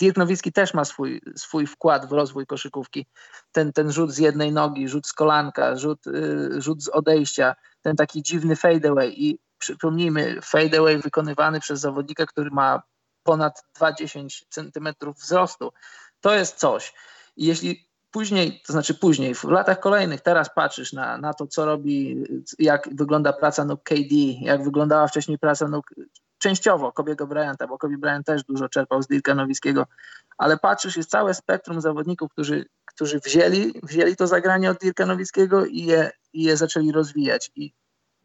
Dirk 0.00 0.16
Nowicki 0.16 0.52
też 0.52 0.74
ma 0.74 0.84
swój, 0.84 1.20
swój 1.36 1.66
wkład 1.66 2.08
w 2.08 2.12
rozwój 2.12 2.46
koszykówki. 2.46 3.06
Ten, 3.52 3.72
ten 3.72 3.92
rzut 3.92 4.12
z 4.12 4.18
jednej 4.18 4.52
nogi, 4.52 4.88
rzut 4.88 5.06
z 5.06 5.12
kolanka, 5.12 5.76
rzut, 5.76 6.06
y, 6.06 6.62
rzut 6.62 6.82
z 6.82 6.88
odejścia, 6.88 7.54
ten 7.82 7.96
taki 7.96 8.22
dziwny 8.22 8.56
fadeaway 8.56 9.24
i 9.24 9.38
przypomnijmy, 9.58 10.40
fadeaway 10.42 10.98
wykonywany 10.98 11.60
przez 11.60 11.80
zawodnika, 11.80 12.26
który 12.26 12.50
ma 12.50 12.82
ponad 13.22 13.64
20 13.76 14.20
centymetrów 14.50 15.16
wzrostu. 15.16 15.72
To 16.20 16.34
jest 16.34 16.56
coś. 16.56 16.94
I 17.36 17.46
jeśli 17.46 17.88
później, 18.10 18.62
to 18.66 18.72
znaczy 18.72 18.94
później, 18.94 19.34
w 19.34 19.44
latach 19.44 19.80
kolejnych, 19.80 20.20
teraz 20.20 20.54
patrzysz 20.54 20.92
na, 20.92 21.18
na 21.18 21.34
to, 21.34 21.46
co 21.46 21.64
robi, 21.64 22.24
jak 22.58 22.88
wygląda 22.92 23.32
praca 23.32 23.64
nóg 23.64 23.82
KD, 23.82 24.14
jak 24.40 24.64
wyglądała 24.64 25.08
wcześniej 25.08 25.38
praca 25.38 25.68
nóg 25.68 25.94
częściowo 26.38 26.92
Kobiego 26.92 27.26
Bryanta, 27.26 27.66
bo 27.66 27.78
Kobe 27.78 27.98
Bryant 27.98 28.26
też 28.26 28.44
dużo 28.44 28.68
czerpał 28.68 29.02
z 29.02 29.06
Dirka 29.06 29.34
Nowickiego, 29.34 29.86
ale 30.38 30.58
patrzysz, 30.58 30.96
jest 30.96 31.10
całe 31.10 31.34
spektrum 31.34 31.80
zawodników, 31.80 32.32
którzy, 32.32 32.66
którzy 32.84 33.20
wzięli, 33.20 33.72
wzięli 33.82 34.16
to 34.16 34.26
zagranie 34.26 34.70
od 34.70 34.78
Dirka 34.78 35.06
Nowickiego 35.06 35.66
i 35.66 35.84
je, 35.84 36.10
i 36.32 36.42
je 36.42 36.56
zaczęli 36.56 36.92
rozwijać. 36.92 37.50
I, 37.56 37.72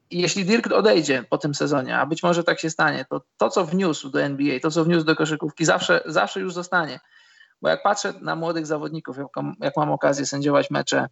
I 0.09 0.21
jeśli 0.21 0.45
Dirk 0.45 0.71
odejdzie 0.71 1.23
po 1.29 1.37
tym 1.37 1.55
sezonie, 1.55 1.97
a 1.97 2.05
być 2.05 2.23
może 2.23 2.43
tak 2.43 2.59
się 2.59 2.69
stanie, 2.69 3.05
to 3.09 3.21
to, 3.37 3.49
co 3.49 3.65
wniósł 3.65 4.09
do 4.09 4.21
NBA, 4.21 4.59
to, 4.59 4.71
co 4.71 4.83
wniósł 4.83 5.05
do 5.05 5.15
koszykówki, 5.15 5.65
zawsze, 5.65 6.01
zawsze 6.05 6.39
już 6.39 6.53
zostanie. 6.53 6.99
Bo 7.61 7.69
jak 7.69 7.83
patrzę 7.83 8.13
na 8.21 8.35
młodych 8.35 8.65
zawodników, 8.65 9.17
jak, 9.17 9.27
jak 9.59 9.77
mam 9.77 9.91
okazję 9.91 10.25
sędziować 10.25 10.69
mecze, 10.69 11.07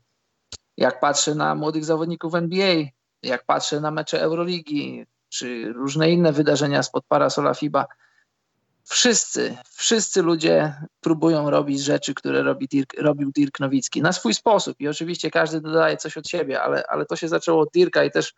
jak 0.77 0.99
patrzę 0.99 1.35
na 1.35 1.55
młodych 1.55 1.85
zawodników 1.85 2.35
NBA, 2.35 2.75
jak 3.23 3.45
patrzę 3.45 3.79
na 3.79 3.91
mecze 3.91 4.21
Euroligi, 4.21 5.05
czy 5.31 5.73
różne 5.73 6.11
inne 6.11 6.31
wydarzenia 6.33 6.83
spod 6.83 7.05
parasola 7.07 7.53
FIBA, 7.53 7.85
wszyscy, 8.83 9.57
wszyscy 9.69 10.21
ludzie 10.21 10.73
próbują 11.01 11.49
robić 11.49 11.83
rzeczy, 11.83 12.13
które 12.13 12.43
robi 12.43 12.67
Dirk, 12.67 12.93
robił 12.97 13.31
Dirk 13.31 13.59
Nowicki. 13.59 14.01
Na 14.01 14.13
swój 14.13 14.33
sposób. 14.33 14.75
I 14.79 14.87
oczywiście 14.87 15.31
każdy 15.31 15.61
dodaje 15.61 15.97
coś 15.97 16.17
od 16.17 16.27
siebie, 16.27 16.61
ale, 16.61 16.83
ale 16.87 17.05
to 17.05 17.15
się 17.15 17.27
zaczęło 17.27 17.61
od 17.61 17.69
Dirka 17.73 18.03
i 18.03 18.11
też 18.11 18.33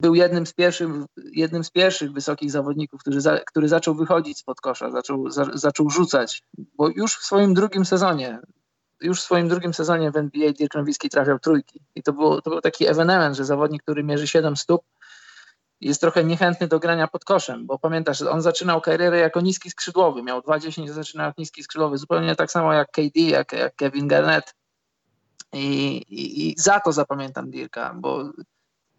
był 0.00 0.14
jednym 0.14 0.46
z 0.46 0.52
pierwszych, 0.52 0.88
jednym 1.32 1.64
z 1.64 1.70
pierwszych 1.70 2.12
wysokich 2.12 2.50
zawodników, 2.50 3.00
który, 3.00 3.20
za, 3.20 3.38
który 3.38 3.68
zaczął 3.68 3.94
wychodzić 3.94 4.38
spod 4.38 4.60
kosza, 4.60 4.90
zaczął, 4.90 5.30
za, 5.30 5.46
zaczął 5.54 5.90
rzucać, 5.90 6.42
bo 6.58 6.88
już 6.88 7.16
w 7.16 7.24
swoim 7.24 7.54
drugim 7.54 7.84
sezonie, 7.84 8.38
już 9.00 9.20
w 9.20 9.24
swoim 9.24 9.48
drugim 9.48 9.74
sezonie 9.74 10.10
w 10.10 10.16
NBA 10.16 10.52
Dirk 10.52 10.74
Nowicki 10.74 11.08
trafiał 11.08 11.38
trójki. 11.38 11.80
I 11.94 12.02
to, 12.02 12.12
było, 12.12 12.42
to 12.42 12.50
był 12.50 12.60
taki 12.60 12.86
ewenement, 12.86 13.36
że 13.36 13.44
zawodnik, 13.44 13.82
który 13.82 14.04
mierzy 14.04 14.26
7 14.26 14.56
stóp, 14.56 14.82
jest 15.80 16.00
trochę 16.00 16.24
niechętny 16.24 16.68
do 16.68 16.78
grania 16.78 17.08
pod 17.08 17.24
koszem, 17.24 17.66
bo 17.66 17.78
pamiętasz, 17.78 18.22
on 18.22 18.42
zaczynał 18.42 18.80
karierę 18.80 19.18
jako 19.18 19.40
niski 19.40 19.70
skrzydłowy, 19.70 20.22
miał 20.22 20.40
2-10, 20.40 20.88
zaczynał 20.88 21.26
jak 21.26 21.38
niski 21.38 21.62
skrzydłowy, 21.62 21.98
zupełnie 21.98 22.36
tak 22.36 22.50
samo 22.50 22.72
jak 22.72 22.90
KD, 22.90 23.20
jak, 23.20 23.52
jak 23.52 23.76
Kevin 23.76 24.08
Garnett. 24.08 24.54
I, 25.52 25.96
i, 25.96 26.48
I, 26.48 26.54
za 26.58 26.80
to 26.80 26.92
zapamiętam 26.92 27.50
Dirka, 27.50 27.94
bo 27.94 28.30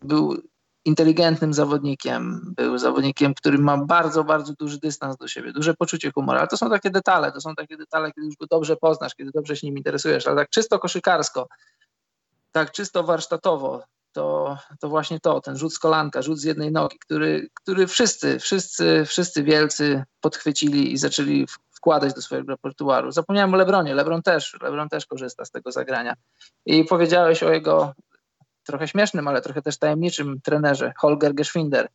był 0.02 0.38
inteligentnym 0.86 1.54
zawodnikiem, 1.54 2.54
był 2.58 2.78
zawodnikiem, 2.78 3.34
który 3.34 3.58
ma 3.58 3.78
bardzo, 3.78 4.24
bardzo 4.24 4.54
duży 4.54 4.80
dystans 4.80 5.18
do 5.18 5.28
siebie, 5.28 5.54
duże 5.54 5.74
poczucie 5.74 6.12
humoru, 6.12 6.40
ale 6.40 6.48
to 6.48 6.58
są 6.58 6.70
takie 6.70 6.90
detale, 6.90 7.32
to 7.32 7.42
są 7.42 7.56
takie 7.56 7.78
detale, 7.78 8.12
kiedy 8.12 8.28
już 8.28 8.36
go 8.36 8.46
dobrze 8.46 8.76
poznasz, 8.76 9.16
kiedy 9.16 9.32
dobrze 9.32 9.56
się 9.56 9.68
nim 9.68 9.78
interesujesz, 9.78 10.28
ale 10.28 10.36
tak 10.36 10.50
czysto 10.50 10.80
koszykarsko, 10.80 11.48
tak 12.52 12.72
czysto 12.72 13.04
warsztatowo, 13.04 13.84
to, 14.12 14.58
to 14.80 14.90
właśnie 14.90 15.20
to, 15.20 15.42
ten 15.42 15.58
rzut 15.58 15.74
z 15.74 15.80
kolanka, 15.80 16.22
rzut 16.22 16.40
z 16.40 16.44
jednej 16.44 16.72
nogi, 16.72 17.00
który, 17.00 17.50
który 17.54 17.88
wszyscy, 17.88 18.40
wszyscy, 18.40 19.06
wszyscy 19.06 19.44
wielcy 19.44 20.04
podchwycili 20.22 20.94
i 20.94 20.98
zaczęli 20.98 21.48
wkładać 21.72 22.14
do 22.14 22.22
swojego 22.22 22.52
repertuaru. 22.52 23.12
Zapomniałem 23.12 23.54
o 23.54 23.58
Lebronie, 23.58 23.96
Lebron 23.96 24.22
też, 24.22 24.58
Lebron 24.62 24.90
też 24.90 25.06
korzysta 25.06 25.46
z 25.46 25.52
tego 25.52 25.72
zagrania. 25.72 26.14
I 26.66 26.84
powiedziałeś 26.84 27.44
o 27.44 27.52
jego 27.52 27.94
trochę 28.64 28.88
śmiesznym, 28.88 29.28
ale 29.28 29.42
trochę 29.42 29.62
też 29.62 29.78
tajemniczym 29.78 30.42
trenerze, 30.42 30.94
Holger 30.98 31.34
Geschwinder. 31.34 31.88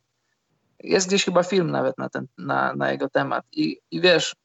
Jest 0.79 1.07
gdzieś 1.07 1.25
chyba 1.25 1.43
film 1.43 1.71
nawet 1.71 1.97
na, 1.97 2.09
ten, 2.09 2.27
na, 2.37 2.73
na 2.73 2.91
jego 2.91 3.09
temat. 3.09 3.45
I, 3.51 3.79
I 3.91 4.01
wiesz, 4.01 4.35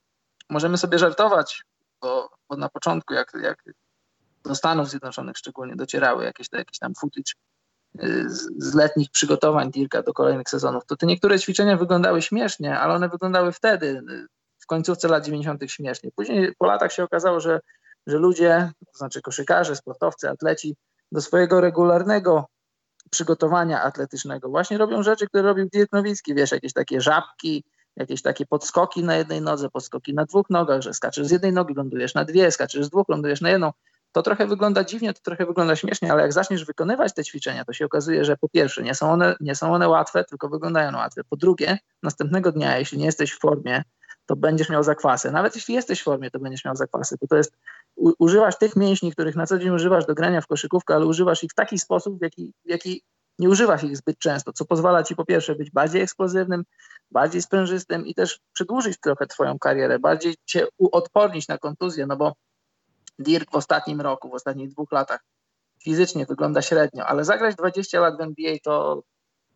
możemy 0.51 0.79
sobie 0.79 0.99
żartować, 0.99 1.63
bo, 2.01 2.31
bo 2.49 2.57
na 2.57 2.69
początku, 2.69 3.15
jak, 3.15 3.33
jak 3.43 3.65
do 4.45 4.55
Stanów 4.55 4.91
Zjednoczonych 4.91 5.39
szczególnie 5.39 5.77
docierały 5.77 6.25
jakieś, 6.25 6.47
jakieś 6.53 6.79
tam 6.79 6.95
footage 6.95 7.33
z, 8.59 8.75
letnich 8.75 9.11
przygotowań 9.11 9.71
Dirka 9.71 10.03
do 10.03 10.13
kolejnych 10.13 10.49
sezonów, 10.49 10.87
to 10.87 10.97
te 10.97 11.07
niektóre 11.07 11.39
ćwiczenia 11.39 11.77
wyglądały 11.77 12.23
śmiesznie, 12.23 12.79
ale 12.79 12.95
one 12.95 13.09
wyglądały 13.09 13.53
wtedy, 13.53 14.03
w 14.59 14.67
końcówce 14.67 15.09
lat 15.09 15.25
90. 15.25 15.63
śmiesznie. 15.67 16.11
Później 16.17 16.55
po 16.59 16.67
latach 16.67 16.93
się 16.93 17.05
okazało, 17.05 17.41
że, 17.41 17.61
że 18.07 18.19
ludzie, 18.19 18.71
to 18.93 18.99
znaczy 18.99 19.23
koszykarze, 19.23 19.77
sportowcy, 19.77 20.31
atleci, 20.31 20.77
do 21.13 21.21
swojego 21.21 21.61
regularnego 21.61 22.47
przygotowania 23.11 23.83
atletycznego 23.83 24.49
właśnie 24.49 24.79
robią 24.79 25.03
rzeczy, 25.03 25.27
które 25.27 25.43
robił 25.43 25.69
Dirk 25.73 25.93
Nowicki, 25.93 26.35
wiesz, 26.35 26.53
jakieś 26.53 26.73
takie 26.73 27.01
żabki, 27.01 27.65
jakieś 27.97 28.23
takie 28.23 28.47
podskoki 28.47 29.05
na 29.05 29.17
jednej 29.17 29.41
nodze, 29.41 29.71
podskoki 29.71 30.15
na 30.15 30.25
dwóch 30.25 30.51
nogach, 30.51 30.83
że 30.83 30.95
skaczesz 30.95 31.27
z 31.27 31.31
jednej 31.31 31.53
nogi, 31.53 31.75
lądujesz 31.75 32.15
na 32.15 32.25
dwie, 32.25 32.51
skaczesz 32.51 32.85
z 32.85 32.91
dwóch, 32.91 33.09
lądujesz 33.09 33.41
na 33.41 33.51
jedną. 33.51 33.73
To 34.13 34.23
trochę 34.23 34.47
wygląda 34.47 34.85
dziwnie, 34.85 35.15
to 35.15 35.21
trochę 35.23 35.47
wygląda 35.47 35.77
śmiesznie, 35.77 36.13
ale 36.13 36.23
jak 36.23 36.33
zaczniesz 36.33 36.65
wykonywać 36.65 37.15
te 37.15 37.25
ćwiczenia, 37.25 37.65
to 37.65 37.73
się 37.73 37.85
okazuje, 37.85 38.25
że 38.25 38.37
po 38.37 38.49
pierwsze 38.49 38.83
nie 38.83 38.95
są 38.95 39.13
one, 39.13 39.37
nie 39.41 39.55
są 39.55 39.75
one 39.75 39.89
łatwe, 39.89 40.25
tylko 40.25 40.49
wyglądają 40.49 40.97
łatwe. 40.97 41.25
Po 41.25 41.37
drugie, 41.37 41.79
następnego 42.03 42.53
dnia, 42.53 42.79
jeśli 42.79 42.99
nie 42.99 43.05
jesteś 43.05 43.33
w 43.33 43.41
formie, 43.41 43.83
to 44.27 44.37
będziesz 44.37 44.69
miał 44.69 44.83
zakwasy. 44.83 45.31
Nawet 45.31 45.55
jeśli 45.55 45.75
jesteś 45.75 46.01
w 46.01 46.05
formie, 46.05 46.31
to 46.31 46.39
będziesz 46.39 46.65
miał 46.65 46.77
zakwasy, 46.77 47.17
bo 47.21 47.27
to 47.27 47.37
jest 47.37 47.53
u, 47.97 48.13
używasz 48.19 48.59
tych 48.59 48.77
mięśni, 48.77 49.13
których 49.13 49.37
na 49.37 49.47
co 49.47 49.59
dzień 49.59 49.71
używasz 49.71 50.07
do 50.07 50.15
grania 50.15 50.41
w 50.41 50.47
koszykówkę, 50.47 50.95
ale 50.95 51.07
używasz 51.07 51.45
ich 51.45 51.51
w 51.51 51.55
taki 51.55 51.79
sposób, 51.79 52.19
w 52.19 52.23
jaki, 52.23 52.55
w 52.65 52.71
jaki 52.71 53.03
nie 53.39 53.49
używasz 53.49 53.85
ich 53.85 53.97
zbyt 53.97 54.19
często, 54.19 54.53
co 54.53 54.65
pozwala 54.65 55.03
ci 55.03 55.17
po 55.17 55.25
pierwsze 55.25 55.55
być 55.55 55.71
bardziej 55.71 56.03
eksplozywnym, 56.03 56.65
bardziej 57.11 57.43
sprężystym 57.43 58.07
i 58.07 58.15
też 58.15 58.41
przedłużyć 58.53 59.01
trochę 59.01 59.27
twoją 59.27 59.59
karierę, 59.59 59.99
bardziej 59.99 60.35
cię 60.45 60.67
uodpornić 60.79 61.49
na 61.49 61.59
kontuzję, 61.59 62.07
no 62.07 62.17
bo 62.17 62.33
Dirk 63.19 63.51
w 63.51 63.55
ostatnim 63.55 64.01
roku, 64.01 64.29
w 64.29 64.35
ostatnich 64.35 64.71
dwóch 64.71 64.93
latach 64.93 65.21
fizycznie 65.83 66.27
wygląda 66.27 66.63
średnio, 66.63 67.07
ale 67.07 67.25
zagrać 67.25 67.57
20 67.57 68.01
lat 68.01 68.17
w 68.17 68.21
NBA 68.21 68.55
to, 68.63 69.03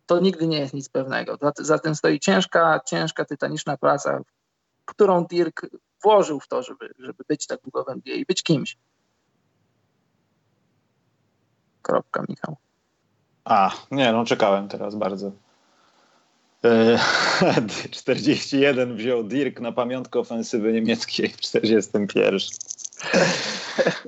to 0.05 0.19
nigdy 0.19 0.47
nie 0.47 0.59
jest 0.59 0.73
nic 0.73 0.89
pewnego. 0.89 1.37
Za, 1.41 1.51
za 1.55 1.79
tym 1.79 1.95
stoi 1.95 2.19
ciężka, 2.19 2.79
ciężka, 2.85 3.25
tytaniczna 3.25 3.77
praca, 3.77 4.21
którą 4.85 5.25
Dirk 5.25 5.61
włożył 6.03 6.39
w 6.39 6.47
to, 6.47 6.63
żeby, 6.63 6.93
żeby 6.99 7.23
być 7.27 7.47
tak 7.47 7.61
długo 7.61 7.83
w 7.83 7.89
NBA 7.89 8.15
i 8.15 8.25
być 8.25 8.43
kimś. 8.43 8.77
Kropka, 11.81 12.23
Michał. 12.29 12.57
A, 13.45 13.71
nie, 13.91 14.11
no 14.11 14.25
czekałem 14.25 14.67
teraz 14.67 14.95
bardzo. 14.95 15.31
41 17.91 18.91
e, 18.91 18.95
wziął 18.95 19.23
Dirk 19.23 19.59
na 19.59 19.71
pamiątkę 19.71 20.19
ofensywy 20.19 20.73
niemieckiej 20.73 21.29
w 21.29 21.37
41. 21.37 22.39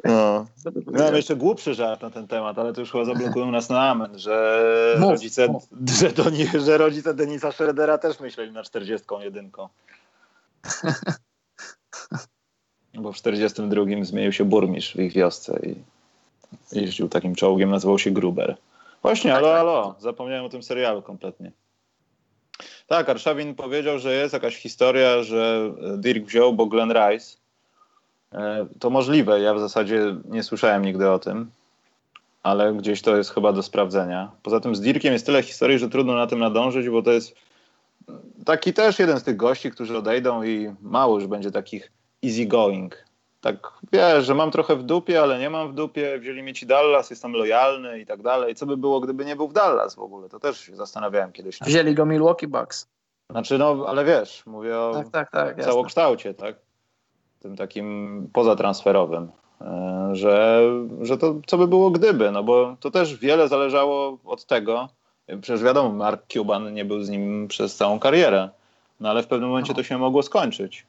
No. 0.03 0.45
Miałem 0.91 1.15
jeszcze 1.15 1.35
głupszy 1.35 1.73
żart 1.73 2.01
na 2.01 2.09
ten 2.09 2.27
temat, 2.27 2.59
ale 2.59 2.73
to 2.73 2.81
już 2.81 2.91
chyba 2.91 3.05
zablokują 3.05 3.51
nas 3.51 3.69
na 3.69 3.89
amen, 3.89 4.19
że 4.19 4.95
mów, 4.99 5.11
rodzice, 5.11 5.47
mów. 5.47 5.67
Że, 5.99 6.31
nie, 6.31 6.59
że 6.59 6.77
rodzice 6.77 7.13
Denisa 7.13 7.51
Schroedera 7.51 7.97
też 7.97 8.19
myśleli 8.19 8.51
na 8.51 8.63
41. 8.63 9.51
Bo 12.93 13.11
w 13.11 13.15
42 13.15 13.83
zmienił 14.01 14.31
się 14.31 14.45
burmistrz 14.45 14.95
w 14.95 14.99
ich 14.99 15.13
wiosce 15.13 15.59
i 15.63 15.75
jeździł 16.71 17.09
takim 17.09 17.35
czołgiem, 17.35 17.69
nazywał 17.69 17.99
się 17.99 18.11
Gruber. 18.11 18.57
Właśnie, 19.01 19.35
alo, 19.35 19.55
alo, 19.55 19.95
zapomniałem 19.99 20.45
o 20.45 20.49
tym 20.49 20.63
serialu 20.63 21.01
kompletnie. 21.01 21.51
Tak, 22.87 23.09
Arszawin 23.09 23.55
powiedział, 23.55 23.99
że 23.99 24.13
jest 24.13 24.33
jakaś 24.33 24.55
historia, 24.55 25.23
że 25.23 25.73
Dirk 25.97 26.25
wziął, 26.25 26.53
bo 26.53 26.65
Glenn 26.65 26.91
Rice. 26.91 27.38
E, 28.33 28.65
to 28.79 28.89
możliwe, 28.89 29.41
ja 29.41 29.53
w 29.53 29.59
zasadzie 29.59 30.15
nie 30.25 30.43
słyszałem 30.43 30.85
nigdy 30.85 31.11
o 31.11 31.19
tym, 31.19 31.51
ale 32.43 32.73
gdzieś 32.73 33.01
to 33.01 33.17
jest 33.17 33.33
chyba 33.33 33.53
do 33.53 33.63
sprawdzenia. 33.63 34.31
Poza 34.43 34.59
tym 34.59 34.75
z 34.75 34.81
Dirkiem 34.81 35.13
jest 35.13 35.25
tyle 35.25 35.43
historii, 35.43 35.79
że 35.79 35.89
trudno 35.89 36.13
na 36.13 36.27
tym 36.27 36.39
nadążyć, 36.39 36.89
bo 36.89 37.01
to 37.01 37.11
jest 37.11 37.35
taki 38.45 38.73
też 38.73 38.99
jeden 38.99 39.19
z 39.19 39.23
tych 39.23 39.35
gości, 39.35 39.71
którzy 39.71 39.97
odejdą 39.97 40.43
i 40.43 40.75
mało 40.81 41.15
już 41.15 41.27
będzie 41.27 41.51
takich 41.51 41.91
easy 42.25 42.45
going. 42.45 43.09
Tak 43.41 43.73
wiesz, 43.93 44.25
że 44.25 44.35
mam 44.35 44.51
trochę 44.51 44.75
w 44.75 44.83
dupie, 44.83 45.21
ale 45.21 45.39
nie 45.39 45.49
mam 45.49 45.71
w 45.71 45.73
dupie, 45.73 46.19
wzięli 46.19 46.41
mi 46.41 46.53
ci 46.53 46.65
Dallas, 46.65 47.09
jestem 47.09 47.33
lojalny 47.33 47.99
i 47.99 48.05
tak 48.05 48.21
dalej. 48.21 48.55
Co 48.55 48.65
by 48.65 48.77
było, 48.77 48.99
gdyby 48.99 49.25
nie 49.25 49.35
był 49.35 49.47
w 49.47 49.53
Dallas 49.53 49.95
w 49.95 49.99
ogóle? 49.99 50.29
To 50.29 50.39
też 50.39 50.59
się 50.59 50.75
zastanawiałem 50.75 51.31
kiedyś. 51.31 51.59
Wzięli 51.59 51.95
go 51.95 52.05
Milwaukee 52.05 52.47
Bucks. 52.47 52.87
Znaczy, 53.29 53.57
no, 53.57 53.85
ale 53.87 54.05
wiesz, 54.05 54.45
mówię 54.45 54.77
o 54.77 55.03
tak, 55.11 55.31
tak, 55.31 55.55
tak, 55.55 55.65
całokształcie, 55.65 56.33
tak? 56.33 56.55
Tym 57.39 57.55
takim 57.55 58.27
pozatransferowym. 58.33 59.31
E, 59.61 60.09
że, 60.13 60.63
że 61.01 61.17
to 61.17 61.35
co 61.47 61.57
by 61.57 61.67
było 61.67 61.91
gdyby, 61.91 62.31
no 62.31 62.43
bo 62.43 62.75
to 62.79 62.91
też 62.91 63.17
wiele 63.17 63.47
zależało 63.47 64.17
od 64.25 64.45
tego, 64.45 64.89
Przecież 65.41 65.63
wiadomo, 65.63 65.89
Mark 65.89 66.27
Cuban 66.27 66.73
nie 66.73 66.85
był 66.85 67.03
z 67.03 67.09
nim 67.09 67.47
przez 67.47 67.75
całą 67.75 67.99
karierę, 67.99 68.49
no 68.99 69.09
ale 69.09 69.23
w 69.23 69.27
pewnym 69.27 69.49
momencie 69.49 69.73
to 69.73 69.83
się 69.83 69.97
mogło 69.97 70.23
skończyć. 70.23 70.85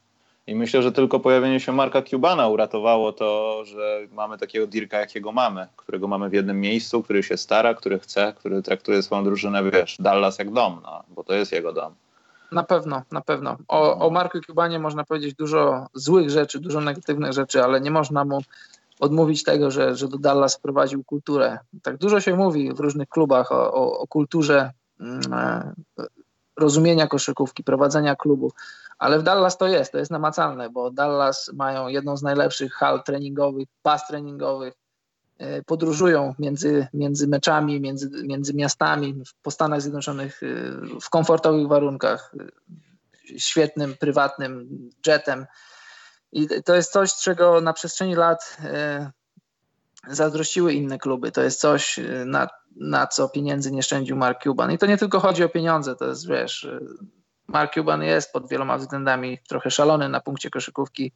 I 0.47 0.55
myślę, 0.55 0.83
że 0.83 0.93
tylko 0.93 1.21
pojawienie 1.21 1.61
się 1.61 1.73
Marka 1.73 2.03
Cubana 2.03 2.49
uratowało 2.49 3.13
to, 3.13 3.63
że 3.65 4.01
mamy 4.13 4.39
takiego 4.39 4.67
Dirka, 4.67 5.01
jakiego 5.01 5.33
mamy, 5.33 5.67
którego 5.77 6.09
mamy 6.09 6.29
w 6.29 6.33
jednym 6.33 6.61
miejscu, 6.61 7.03
który 7.03 7.23
się 7.23 7.37
stara, 7.37 7.75
który 7.75 7.99
chce, 7.99 8.33
który 8.37 8.63
traktuje 8.63 9.03
swoją 9.03 9.25
drużynę, 9.25 9.71
wiesz, 9.71 9.97
Dallas 9.99 10.39
jak 10.39 10.53
dom, 10.53 10.81
no, 10.83 11.03
bo 11.09 11.25
to 11.25 11.35
jest 11.35 11.53
jego 11.53 11.73
dom. 11.73 11.95
Na 12.53 12.63
pewno, 12.63 13.03
na 13.13 13.21
pewno. 13.21 13.57
O, 13.69 14.07
o 14.07 14.11
Marku 14.11 14.41
Cubanie 14.41 14.79
można 14.79 15.05
powiedzieć 15.05 15.35
dużo 15.35 15.87
złych 15.95 16.31
rzeczy, 16.31 16.61
dużo 16.61 16.81
negatywnych 16.81 17.33
rzeczy, 17.33 17.65
ale 17.65 17.81
nie 17.81 17.91
można 17.91 18.25
mu 18.25 18.41
odmówić 19.01 19.45
tego, 19.45 19.71
że, 19.71 19.97
że 19.97 20.09
do 20.09 20.19
Dallas 20.19 20.57
wprowadził 20.57 21.05
kulturę. 21.05 21.59
Tak 21.83 21.97
dużo 21.97 22.21
się 22.21 22.37
mówi 22.37 22.73
w 22.73 22.81
różnych 22.81 23.09
klubach 23.09 23.53
o, 23.53 23.75
o, 23.75 23.99
o 23.99 24.07
kulturze 24.07 24.73
mm, 25.01 25.21
e, 25.33 25.73
rozumienia 26.57 27.07
koszykówki, 27.07 27.65
prowadzenia 27.65 28.17
klubu, 28.17 28.53
ale 28.99 29.19
w 29.19 29.23
Dallas 29.23 29.59
to 29.59 29.67
jest, 29.69 29.93
to 29.93 29.99
jest 29.99 30.11
namacalne, 30.11 30.71
bo 30.71 30.91
Dallas 30.91 31.51
mają 31.55 31.89
jedną 31.89 32.17
z 32.17 32.23
najlepszych 32.23 32.73
hal 32.73 33.03
treningowych, 33.03 33.69
pas 33.83 34.07
treningowych, 34.07 34.75
podróżują 35.67 36.35
między, 36.39 36.87
między 36.95 37.29
meczami, 37.29 37.81
między, 37.81 38.11
między 38.25 38.55
miastami 38.55 39.23
po 39.43 39.51
Stanach 39.51 39.83
Zjednoczonych 39.83 40.43
e, 40.43 40.47
w 41.01 41.11
komfortowych 41.11 41.69
warunkach, 41.69 42.35
świetnym, 43.39 43.95
prywatnym 44.01 44.69
jetem. 45.07 45.47
I 46.33 46.49
to 46.65 46.75
jest 46.75 46.93
coś, 46.93 47.15
czego 47.15 47.61
na 47.61 47.73
przestrzeni 47.73 48.15
lat 48.15 48.57
e, 48.65 49.11
zazdrościły 50.09 50.73
inne 50.73 50.99
kluby. 50.99 51.33
To 51.33 51.43
jest 51.43 51.61
coś, 51.61 51.99
e, 51.99 52.25
na, 52.25 52.49
na 52.77 53.07
co 53.07 53.29
pieniędzy 53.29 53.73
nie 53.73 53.83
szczędził 53.83 54.17
Mark 54.17 54.43
Cuban. 54.43 54.73
I 54.73 54.79
to 54.79 54.87
nie 54.87 54.99
tylko 54.99 55.21
chodzi 55.21 55.45
o 55.45 55.49
pieniądze, 55.49 55.97
to 55.97 56.07
jest, 56.07 56.29
wiesz, 56.29 56.65
e, 56.65 56.81
Mark 57.49 57.75
Cuban 57.75 58.03
jest 58.03 58.33
pod 58.33 58.49
wieloma 58.49 58.79
względami 58.79 59.39
trochę 59.49 59.71
szalony 59.71 60.09
na 60.09 60.21
punkcie 60.21 60.51
koszykówki, 60.51 61.13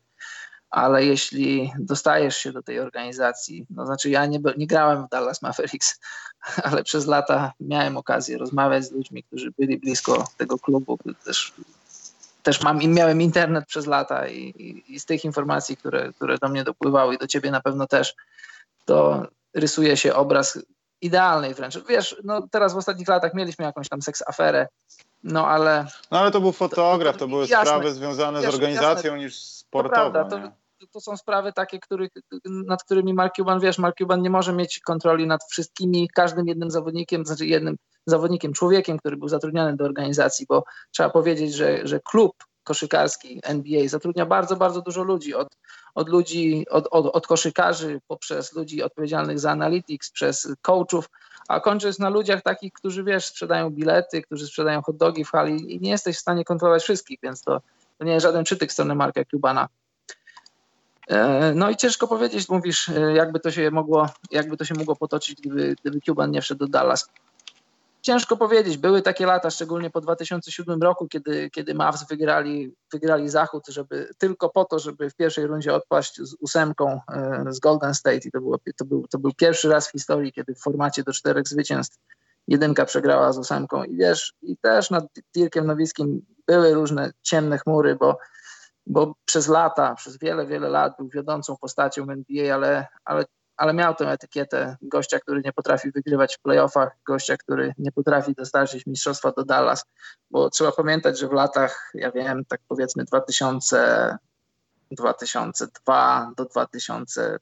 ale 0.75 1.05
jeśli 1.05 1.73
dostajesz 1.79 2.37
się 2.37 2.53
do 2.53 2.63
tej 2.63 2.81
organizacji, 2.81 3.67
no 3.71 3.87
znaczy 3.87 4.11
ja 4.11 4.27
nie, 4.27 4.41
nie 4.57 4.67
grałem 4.67 5.07
w 5.07 5.09
Dallas 5.09 5.43
Mavericks, 5.43 6.01
ale 6.65 6.85
przez 6.85 7.07
lata 7.07 7.53
miałem 7.61 7.97
okazję 7.97 8.39
rozmawiać 8.39 8.85
z 8.85 8.93
ludźmi, 8.93 9.23
którzy 9.23 9.53
byli 9.59 9.79
blisko 9.79 10.25
tego 10.37 10.59
klubu, 10.59 10.99
też 11.25 11.53
też 12.43 12.63
mam, 12.63 12.79
miałem 12.79 13.21
internet 13.21 13.67
przez 13.67 13.87
lata 13.87 14.29
i, 14.29 14.39
i, 14.39 14.95
i, 14.95 15.01
z 15.01 15.05
tych 15.05 15.25
informacji, 15.25 15.77
które, 15.77 16.13
które 16.13 16.39
do 16.39 16.49
mnie 16.49 16.65
dopływały 16.65 17.15
i 17.15 17.19
do 17.19 17.27
ciebie 17.27 17.51
na 17.51 17.61
pewno 17.61 17.87
też, 17.87 18.15
to 18.85 19.27
rysuje 19.55 19.97
się 19.97 20.15
obraz 20.15 20.59
idealnej 21.01 21.55
wręcz. 21.55 21.79
Wiesz, 21.89 22.17
no 22.25 22.49
teraz 22.51 22.75
w 22.75 22.77
ostatnich 22.77 23.09
latach 23.09 23.35
mieliśmy 23.35 23.65
jakąś 23.65 23.89
tam 23.89 24.03
seks 24.03 24.23
aferę, 24.27 24.69
no 25.23 25.49
ale... 25.49 25.87
No 26.11 26.21
ale 26.21 26.31
to 26.31 26.41
był 26.41 26.53
fotograf, 26.53 27.15
to, 27.15 27.19
to, 27.19 27.25
to 27.25 27.29
były 27.29 27.47
jasne, 27.47 27.67
sprawy 27.67 27.93
związane 27.93 28.43
z 28.43 28.55
organizacją 28.55 29.13
jasne, 29.13 29.25
niż 29.25 29.37
sportową. 29.37 30.13
To 30.13 30.13
prawda, 30.13 30.49
to, 30.49 30.64
to 30.93 31.01
są 31.01 31.17
sprawy 31.17 31.53
takie, 31.53 31.79
których, 31.81 32.11
nad 32.45 32.85
którymi 32.85 33.15
Mark 33.15 33.35
Cuban, 33.37 33.61
wiesz, 33.61 33.79
Mark 33.79 33.97
Cuban 33.99 34.23
nie 34.23 34.31
może 34.31 34.53
mieć 34.53 34.81
kontroli 34.81 35.27
nad 35.27 35.45
wszystkimi, 35.45 36.09
każdym 36.15 36.49
jednym 36.49 36.71
zawodnikiem, 36.71 37.27
znaczy 37.27 37.47
jednym 37.47 37.77
zawodnikiem, 38.07 38.53
człowiekiem, 38.53 38.99
który 38.99 39.17
był 39.17 39.29
zatrudniony 39.29 39.77
do 39.77 39.85
organizacji, 39.85 40.47
bo 40.49 40.65
trzeba 40.91 41.11
powiedzieć, 41.11 41.55
że, 41.55 41.87
że 41.87 42.01
klub 42.01 42.35
koszykarski 42.65 43.41
NBA 43.43 43.89
zatrudnia 43.89 44.27
bardzo, 44.27 44.57
bardzo 44.57 44.83
dużo 44.83 45.03
ludzi, 45.03 45.35
od, 45.35 45.49
od 45.95 46.09
ludzi, 46.09 46.67
od, 46.71 46.89
od, 46.91 47.07
od 47.07 47.27
koszykarzy, 47.27 48.01
poprzez 48.07 48.53
ludzi 48.53 48.83
odpowiedzialnych 48.83 49.41
za 49.41 49.51
analytics, 49.51 50.11
przez 50.11 50.49
coachów, 50.63 51.11
a 51.49 51.61
kończąc 51.61 51.99
na 51.99 52.09
ludziach 52.09 52.43
takich, 52.43 52.73
którzy, 52.73 53.05
wiesz, 53.05 53.27
sprzedają 53.27 53.71
bilety, 53.71 54.23
którzy 54.23 54.47
sprzedają 54.47 54.83
hot 54.83 54.97
dogi 54.97 55.25
w 55.25 55.31
hali 55.31 55.75
i 55.75 55.81
nie 55.81 55.91
jesteś 55.91 56.17
w 56.17 56.21
stanie 56.21 56.45
kontrolować 56.45 56.83
wszystkich, 56.83 57.19
więc 57.23 57.43
to, 57.43 57.61
to 57.99 58.05
nie 58.05 58.13
jest 58.13 58.23
żaden 58.23 58.45
przytyk 58.45 58.73
strony 58.73 58.95
Marka 58.95 59.25
Cubana. 59.25 59.69
E, 61.09 61.53
no 61.55 61.71
i 61.71 61.77
ciężko 61.77 62.09
powiedzieć, 62.09 62.49
mówisz, 62.49 62.89
e, 62.89 63.13
jakby 63.15 63.41
to 63.41 63.51
się 63.51 63.71
mogło, 63.71 64.09
jakby 64.31 64.57
to 64.57 64.65
się 64.65 64.75
mogło 64.75 64.97
potoczyć, 64.97 65.41
gdyby, 65.41 65.77
gdyby 65.81 66.01
Cuban 66.01 66.31
nie 66.31 66.43
wszedł 66.43 66.59
do 66.59 66.67
Dallas. 66.67 67.09
Ciężko 68.03 68.37
powiedzieć. 68.37 68.77
Były 68.77 69.03
takie 69.03 69.27
lata, 69.27 69.51
szczególnie 69.51 69.91
po 69.91 70.01
2007 70.01 70.83
roku, 70.83 71.09
kiedy, 71.09 71.51
kiedy 71.51 71.75
Mavs 71.75 72.09
wygrali, 72.09 72.75
wygrali 72.93 73.29
Zachód, 73.29 73.65
żeby 73.69 74.11
tylko 74.19 74.49
po 74.49 74.65
to, 74.65 74.79
żeby 74.79 75.11
w 75.11 75.15
pierwszej 75.15 75.47
rundzie 75.47 75.75
odpaść 75.75 76.21
z 76.21 76.37
ósemką 76.41 77.01
e, 77.13 77.45
z 77.49 77.61
Golden 77.61 77.95
State. 77.95 78.29
I 78.29 78.31
to, 78.31 78.41
było, 78.41 78.59
to, 78.77 78.85
był, 78.85 79.07
to 79.11 79.19
był 79.19 79.33
pierwszy 79.37 79.69
raz 79.69 79.89
w 79.89 79.93
historii, 79.93 80.33
kiedy 80.33 80.55
w 80.55 80.61
formacie 80.61 81.03
do 81.03 81.13
czterech 81.13 81.49
zwycięstw 81.49 81.99
jedynka 82.49 82.85
przegrała 82.85 83.33
z 83.33 83.39
ósemką. 83.39 83.85
I 83.85 83.97
wiesz, 83.97 84.35
i 84.43 84.57
też 84.57 84.91
nad 84.91 85.05
Dirkiem 85.35 85.67
Nowickim 85.67 86.23
były 86.47 86.75
różne 86.75 87.13
ciemne 87.23 87.59
chmury, 87.59 87.97
bo 87.97 88.19
bo 88.87 89.15
przez 89.25 89.49
lata, 89.49 89.95
przez 89.95 90.19
wiele, 90.19 90.47
wiele 90.47 90.69
lat 90.69 90.97
był 90.99 91.09
wiodącą 91.09 91.57
postacią 91.57 92.03
NBA, 92.03 92.55
ale, 92.55 92.87
ale, 93.05 93.25
ale 93.57 93.75
miał 93.75 93.95
tę 93.95 94.11
etykietę 94.11 94.77
gościa, 94.83 95.19
który 95.19 95.43
nie 95.45 95.53
potrafi 95.53 95.91
wygrywać 95.91 96.37
w 96.37 96.41
playoffach, 96.41 96.97
gościa, 97.07 97.37
który 97.37 97.75
nie 97.79 97.93
potrafi 97.93 98.35
dostarczyć 98.35 98.87
mistrzostwa 98.87 99.33
do 99.33 99.45
Dallas, 99.45 99.85
bo 100.31 100.51
trzeba 100.51 100.73
pamiętać, 100.73 101.19
że 101.19 101.29
w 101.29 101.33
latach, 101.33 101.91
ja 101.95 102.13
wiem, 102.13 102.45
tak 102.45 102.61
powiedzmy 102.69 103.05
2000, 103.05 104.19
2002 104.91 106.33
do 106.37 106.45
2006-2007 106.45 107.39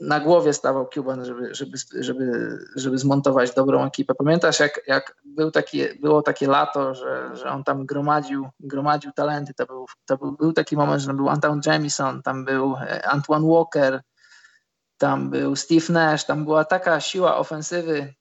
na 0.00 0.20
głowie 0.20 0.52
stawał 0.52 0.88
Cuban, 0.94 1.24
żeby, 1.24 1.54
żeby, 1.54 1.78
żeby, 2.00 2.58
żeby 2.76 2.98
zmontować 2.98 3.54
dobrą 3.54 3.86
ekipę. 3.86 4.14
Pamiętasz, 4.14 4.60
jak, 4.60 4.80
jak 4.86 5.16
był 5.24 5.50
było 6.00 6.22
takie 6.22 6.46
lato, 6.46 6.94
że, 6.94 7.36
że 7.36 7.50
on 7.50 7.64
tam 7.64 7.86
gromadził, 7.86 8.48
gromadził 8.60 9.12
talenty. 9.12 9.54
To 9.54 9.66
był, 9.66 9.86
to 10.06 10.16
był, 10.16 10.32
był 10.32 10.52
taki 10.52 10.76
moment, 10.76 11.02
że 11.02 11.14
był 11.14 11.28
Anton 11.28 11.60
Jamison, 11.66 12.22
tam 12.22 12.44
był 12.44 12.76
e, 12.76 13.08
Antoine 13.08 13.48
Walker, 13.48 14.02
tam 14.98 15.30
był 15.30 15.56
Steve 15.56 15.92
Nash, 15.92 16.24
tam 16.24 16.44
była 16.44 16.64
taka 16.64 17.00
siła 17.00 17.36
ofensywy 17.36 18.14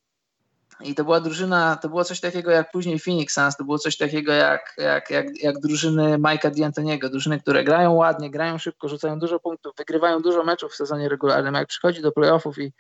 i 0.83 0.95
to 0.95 1.03
była 1.03 1.19
drużyna, 1.19 1.75
to 1.75 1.89
było 1.89 2.03
coś 2.03 2.19
takiego 2.19 2.51
jak 2.51 2.71
później 2.71 2.99
Phoenix 2.99 3.33
Suns, 3.33 3.57
to 3.57 3.63
było 3.63 3.79
coś 3.79 3.97
takiego 3.97 4.33
jak, 4.33 4.73
jak, 4.77 5.09
jak, 5.09 5.43
jak 5.43 5.59
drużyny 5.59 6.17
Mike'a 6.17 6.51
D'Antoniego, 6.51 7.09
drużyny, 7.09 7.39
które 7.39 7.63
grają 7.63 7.93
ładnie, 7.93 8.31
grają 8.31 8.57
szybko, 8.57 8.89
rzucają 8.89 9.19
dużo 9.19 9.39
punktów, 9.39 9.73
wygrywają 9.77 10.21
dużo 10.21 10.43
meczów 10.43 10.71
w 10.71 10.75
sezonie 10.75 11.09
regularnym. 11.09 11.53
Jak 11.53 11.67
przychodzi 11.67 12.01
do 12.01 12.11
playoffów 12.11 12.57
i 12.57 12.73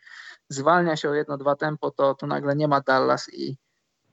zwalnia 0.49 0.95
się 0.95 1.09
o 1.09 1.13
jedno, 1.13 1.37
dwa 1.37 1.55
tempo, 1.55 1.91
to, 1.91 2.15
to 2.15 2.27
nagle 2.27 2.55
nie 2.55 2.67
ma 2.67 2.81
Dallas 2.81 3.33
i, 3.33 3.57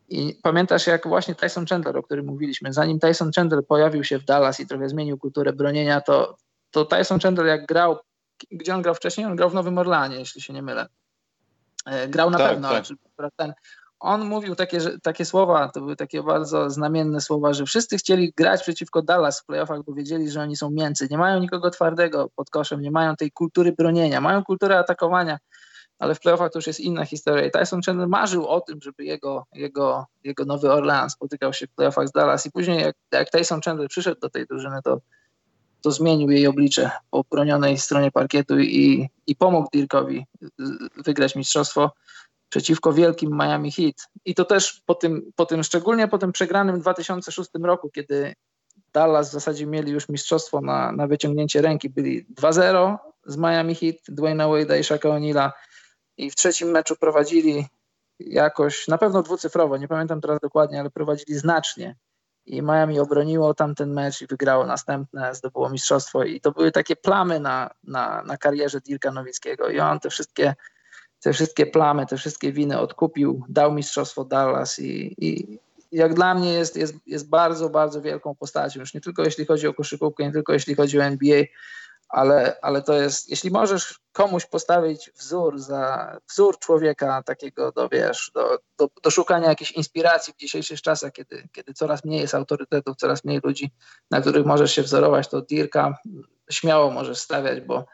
i 0.08 0.38
pamiętasz 0.42 0.86
jak 0.86 1.08
właśnie 1.08 1.34
Tyson 1.34 1.66
Chandler, 1.66 1.96
o 1.96 2.02
którym 2.02 2.26
mówiliśmy, 2.26 2.72
zanim 2.72 2.98
Tyson 2.98 3.30
Chandler 3.36 3.66
pojawił 3.66 4.04
się 4.04 4.18
w 4.18 4.24
Dallas 4.24 4.60
i 4.60 4.66
trochę 4.66 4.88
zmienił 4.88 5.18
kulturę 5.18 5.52
bronienia, 5.52 6.00
to, 6.00 6.36
to 6.70 6.84
Tyson 6.84 7.20
Chandler 7.20 7.46
jak 7.46 7.66
grał, 7.66 7.98
gdzie 8.50 8.74
on 8.74 8.82
grał 8.82 8.94
wcześniej? 8.94 9.26
On 9.26 9.36
grał 9.36 9.50
w 9.50 9.54
Nowym 9.54 9.78
Orlanie, 9.78 10.16
jeśli 10.16 10.42
się 10.42 10.52
nie 10.52 10.62
mylę. 10.62 10.86
E, 11.86 12.08
grał 12.08 12.30
na 12.30 12.38
tak, 12.38 12.50
pewno, 12.50 12.68
tak. 12.68 12.84
ten, 13.36 13.52
on 14.00 14.24
mówił 14.24 14.54
takie, 14.54 14.78
takie 15.02 15.24
słowa, 15.24 15.68
to 15.68 15.80
były 15.80 15.96
takie 15.96 16.22
bardzo 16.22 16.70
znamienne 16.70 17.20
słowa, 17.20 17.52
że 17.52 17.66
wszyscy 17.66 17.98
chcieli 17.98 18.32
grać 18.36 18.62
przeciwko 18.62 19.02
Dallas 19.02 19.40
w 19.40 19.46
playoffach, 19.46 19.82
bo 19.82 19.92
wiedzieli, 19.92 20.30
że 20.30 20.40
oni 20.40 20.56
są 20.56 20.70
mięcy. 20.70 21.08
Nie 21.10 21.18
mają 21.18 21.40
nikogo 21.40 21.70
twardego 21.70 22.30
pod 22.36 22.50
koszem, 22.50 22.80
nie 22.80 22.90
mają 22.90 23.16
tej 23.16 23.30
kultury 23.30 23.72
bronienia, 23.72 24.20
mają 24.20 24.44
kulturę 24.44 24.78
atakowania, 24.78 25.38
ale 25.98 26.14
w 26.14 26.20
playoffach 26.20 26.52
to 26.52 26.58
już 26.58 26.66
jest 26.66 26.80
inna 26.80 27.04
historia. 27.04 27.46
I 27.46 27.50
Tyson 27.50 27.80
Chandler 27.86 28.08
marzył 28.08 28.46
o 28.46 28.60
tym, 28.60 28.78
żeby 28.82 29.04
jego, 29.04 29.46
jego, 29.52 30.06
jego 30.24 30.44
Nowy 30.44 30.72
Orleans 30.72 31.12
spotykał 31.12 31.52
się 31.52 31.66
w 31.66 31.70
playoffach 31.70 32.08
z 32.08 32.12
Dallas 32.12 32.46
i 32.46 32.50
później 32.50 32.80
jak, 32.80 32.96
jak 33.12 33.30
Tyson 33.30 33.60
Chandler 33.60 33.88
przyszedł 33.88 34.20
do 34.20 34.30
tej 34.30 34.46
drużyny, 34.46 34.80
to, 34.84 35.00
to 35.82 35.90
zmienił 35.90 36.30
jej 36.30 36.46
oblicze 36.46 36.90
po 37.10 37.24
bronionej 37.30 37.78
stronie 37.78 38.10
parkietu 38.10 38.58
i, 38.58 39.08
i 39.26 39.36
pomógł 39.36 39.68
Dirkowi 39.72 40.26
wygrać 41.04 41.36
mistrzostwo 41.36 41.90
przeciwko 42.48 42.92
wielkim 42.92 43.30
Miami 43.32 43.72
Heat. 43.72 43.94
I 44.24 44.34
to 44.34 44.44
też 44.44 44.82
po 44.86 44.94
tym, 44.94 45.32
po 45.36 45.46
tym 45.46 45.62
szczególnie 45.62 46.08
po 46.08 46.18
tym 46.18 46.32
przegranym 46.32 46.80
2006 46.80 47.50
roku, 47.62 47.90
kiedy 47.90 48.34
Dallas 48.92 49.28
w 49.28 49.32
zasadzie 49.32 49.66
mieli 49.66 49.92
już 49.92 50.08
mistrzostwo 50.08 50.60
na, 50.60 50.92
na 50.92 51.06
wyciągnięcie 51.06 51.62
ręki, 51.62 51.90
byli 51.90 52.26
2-0 52.26 52.96
z 53.26 53.36
Miami 53.36 53.74
Heat, 53.74 53.96
Dwayna 54.08 54.44
Wade'a 54.44 54.80
i 54.80 54.84
Shaka 54.84 55.08
O'Neal'a 55.08 55.50
i 56.16 56.30
w 56.30 56.34
trzecim 56.34 56.70
meczu 56.70 56.96
prowadzili 56.96 57.66
jakoś, 58.20 58.88
na 58.88 58.98
pewno 58.98 59.22
dwucyfrowo, 59.22 59.76
nie 59.76 59.88
pamiętam 59.88 60.20
teraz 60.20 60.40
dokładnie, 60.40 60.80
ale 60.80 60.90
prowadzili 60.90 61.38
znacznie. 61.38 61.96
I 62.46 62.62
Miami 62.62 63.00
obroniło 63.00 63.54
tamten 63.54 63.92
mecz 63.92 64.22
i 64.22 64.26
wygrało 64.26 64.66
następne, 64.66 65.34
zdobyło 65.34 65.70
mistrzostwo. 65.70 66.24
I 66.24 66.40
to 66.40 66.52
były 66.52 66.72
takie 66.72 66.96
plamy 66.96 67.40
na, 67.40 67.70
na, 67.84 68.22
na 68.22 68.36
karierze 68.36 68.80
Dirka 68.80 69.12
Nowickiego. 69.12 69.68
I 69.68 69.80
on 69.80 70.00
te 70.00 70.10
wszystkie 70.10 70.54
te 71.20 71.32
wszystkie 71.32 71.66
plamy, 71.66 72.06
te 72.06 72.16
wszystkie 72.16 72.52
winy 72.52 72.80
odkupił, 72.80 73.44
dał 73.48 73.72
mistrzostwo 73.72 74.24
Dallas 74.24 74.78
i, 74.78 75.14
i 75.18 75.58
jak 75.92 76.14
dla 76.14 76.34
mnie 76.34 76.52
jest, 76.52 76.76
jest, 76.76 76.94
jest 77.06 77.28
bardzo, 77.28 77.70
bardzo 77.70 78.02
wielką 78.02 78.34
postacią. 78.34 78.80
Już 78.80 78.94
nie 78.94 79.00
tylko 79.00 79.22
jeśli 79.24 79.46
chodzi 79.46 79.66
o 79.66 79.74
koszykówkę, 79.74 80.24
nie 80.24 80.32
tylko 80.32 80.52
jeśli 80.52 80.74
chodzi 80.74 80.98
o 80.98 81.04
NBA, 81.04 81.44
ale, 82.08 82.56
ale 82.62 82.82
to 82.82 82.92
jest, 82.92 83.30
jeśli 83.30 83.50
możesz 83.50 84.00
komuś 84.12 84.46
postawić 84.46 85.10
wzór 85.16 85.58
za 85.58 86.16
wzór 86.28 86.58
człowieka 86.58 87.22
takiego 87.22 87.72
do, 87.72 87.88
wiesz, 87.88 88.30
do, 88.34 88.58
do, 88.78 88.88
do 89.02 89.10
szukania 89.10 89.48
jakiejś 89.48 89.72
inspiracji 89.72 90.32
w 90.32 90.36
dzisiejszych 90.36 90.82
czasach, 90.82 91.12
kiedy, 91.12 91.48
kiedy 91.52 91.74
coraz 91.74 92.04
mniej 92.04 92.20
jest 92.20 92.34
autorytetów, 92.34 92.96
coraz 92.96 93.24
mniej 93.24 93.40
ludzi, 93.44 93.70
na 94.10 94.20
których 94.20 94.46
możesz 94.46 94.72
się 94.72 94.82
wzorować, 94.82 95.28
to 95.28 95.40
Dirka 95.40 95.98
śmiało 96.50 96.90
możesz 96.90 97.18
stawiać, 97.18 97.60
bo 97.60 97.86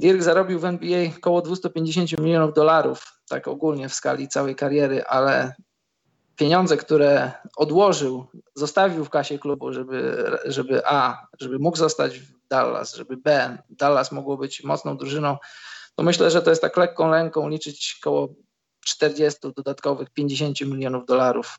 Dirk 0.00 0.22
zarobił 0.22 0.60
w 0.60 0.64
NBA 0.64 1.10
około 1.16 1.42
250 1.42 2.18
milionów 2.18 2.54
dolarów, 2.54 3.22
tak 3.28 3.48
ogólnie 3.48 3.88
w 3.88 3.94
skali 3.94 4.28
całej 4.28 4.56
kariery, 4.56 5.04
ale 5.04 5.54
pieniądze, 6.36 6.76
które 6.76 7.32
odłożył, 7.56 8.26
zostawił 8.54 9.04
w 9.04 9.10
kasie 9.10 9.38
klubu, 9.38 9.72
żeby, 9.72 10.30
żeby 10.44 10.86
A, 10.86 11.26
żeby 11.40 11.58
mógł 11.58 11.76
zostać 11.76 12.18
w 12.18 12.48
Dallas, 12.48 12.94
żeby 12.94 13.16
B, 13.16 13.58
Dallas 13.70 14.12
mogło 14.12 14.36
być 14.36 14.64
mocną 14.64 14.96
drużyną, 14.96 15.36
to 15.94 16.02
myślę, 16.02 16.30
że 16.30 16.42
to 16.42 16.50
jest 16.50 16.62
tak 16.62 16.76
lekką 16.76 17.10
ręką 17.10 17.48
liczyć 17.48 17.98
około 18.02 18.28
40 18.84 19.40
dodatkowych 19.56 20.10
50 20.10 20.60
milionów 20.60 21.06
dolarów. 21.06 21.58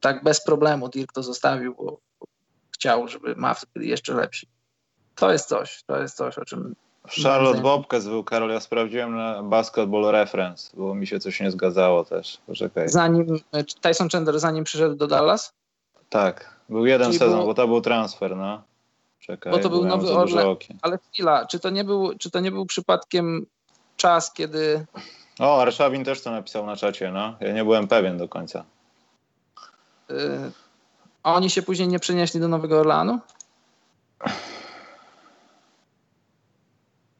Tak 0.00 0.24
bez 0.24 0.44
problemu 0.44 0.88
Dirk 0.88 1.12
to 1.12 1.22
zostawił, 1.22 1.74
bo 1.74 2.00
chciał, 2.74 3.08
żeby 3.08 3.36
Mavs 3.36 3.66
byli 3.74 3.88
jeszcze 3.88 4.14
lepsi. 4.14 4.48
To 5.14 5.32
jest 5.32 5.48
coś, 5.48 5.82
to 5.86 6.02
jest 6.02 6.16
coś, 6.16 6.38
o 6.38 6.44
czym 6.44 6.74
Charlotte 7.22 7.60
Bobcas 7.60 8.06
był, 8.06 8.24
Karol, 8.24 8.50
ja 8.50 8.60
sprawdziłem 8.60 9.16
na 9.16 9.42
Basketball 9.42 10.12
Reference, 10.12 10.70
bo 10.76 10.94
mi 10.94 11.06
się 11.06 11.20
coś 11.20 11.40
nie 11.40 11.50
zgadzało 11.50 12.04
też. 12.04 12.38
Poczekaj. 12.46 12.88
Zanim 12.88 13.40
Tyson 13.80 14.08
Chandler, 14.08 14.40
zanim 14.40 14.64
przyszedł 14.64 14.94
do 14.94 15.06
Dallas? 15.06 15.52
Tak, 16.08 16.54
był 16.68 16.86
jeden 16.86 17.06
Czyli 17.06 17.18
sezon, 17.18 17.44
bo 17.44 17.54
to 17.54 17.68
był 17.68 17.80
transfer, 17.80 18.36
no. 18.36 18.62
Czekaj, 19.20 19.52
bo 19.52 19.58
to 19.58 19.70
był 19.70 19.84
nowy 19.84 20.10
Orle, 20.10 20.56
ale 20.82 20.98
chwila, 21.12 21.46
czy 21.46 21.60
to, 21.60 21.70
nie 21.70 21.84
był, 21.84 22.18
czy 22.18 22.30
to 22.30 22.40
nie 22.40 22.50
był 22.50 22.66
przypadkiem 22.66 23.46
czas, 23.96 24.32
kiedy... 24.32 24.86
O, 25.38 25.62
Arszawin 25.62 26.04
też 26.04 26.22
to 26.22 26.30
napisał 26.30 26.66
na 26.66 26.76
czacie, 26.76 27.10
no. 27.12 27.34
Ja 27.40 27.52
nie 27.52 27.64
byłem 27.64 27.88
pewien 27.88 28.18
do 28.18 28.28
końca. 28.28 28.64
Yy, 30.08 30.16
a 31.22 31.34
oni 31.34 31.50
się 31.50 31.62
później 31.62 31.88
nie 31.88 31.98
przenieśli 31.98 32.40
do 32.40 32.48
Nowego 32.48 32.80
Orlanu? 32.80 33.18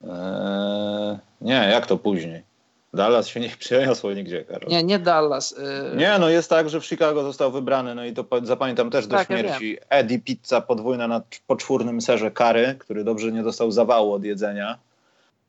Eee, 0.09 1.19
nie, 1.41 1.69
jak 1.71 1.87
to 1.87 1.99
później? 1.99 2.43
Dallas 2.95 3.27
się 3.27 3.41
nie 3.41 3.49
przeniosło 3.59 4.13
nigdzie, 4.13 4.45
Karol. 4.45 4.71
Nie, 4.71 4.85
nie 4.85 4.99
Dallas. 4.99 5.55
Yy... 5.91 5.97
Nie, 5.97 6.19
no 6.19 6.29
jest 6.29 6.51
tak, 6.51 6.71
że 6.71 6.81
w 6.81 6.87
Chicago 6.87 7.23
został 7.23 7.53
wybrany, 7.53 7.95
no 7.95 8.05
i 8.05 8.13
to 8.13 8.25
zapamiętam 8.43 8.91
też 8.91 9.07
do 9.07 9.17
tak, 9.17 9.27
śmierci. 9.27 9.73
Ja 9.73 9.81
Eddie 9.89 10.19
Pizza 10.19 10.61
podwójna 10.61 11.09
na 11.09 11.23
poczwórnym 11.47 12.01
serze 12.01 12.31
kary, 12.31 12.77
który 12.79 13.05
dobrze 13.05 13.33
nie 13.33 13.43
dostał 13.43 13.71
zawału 13.71 14.13
od 14.13 14.25
jedzenia. 14.25 14.79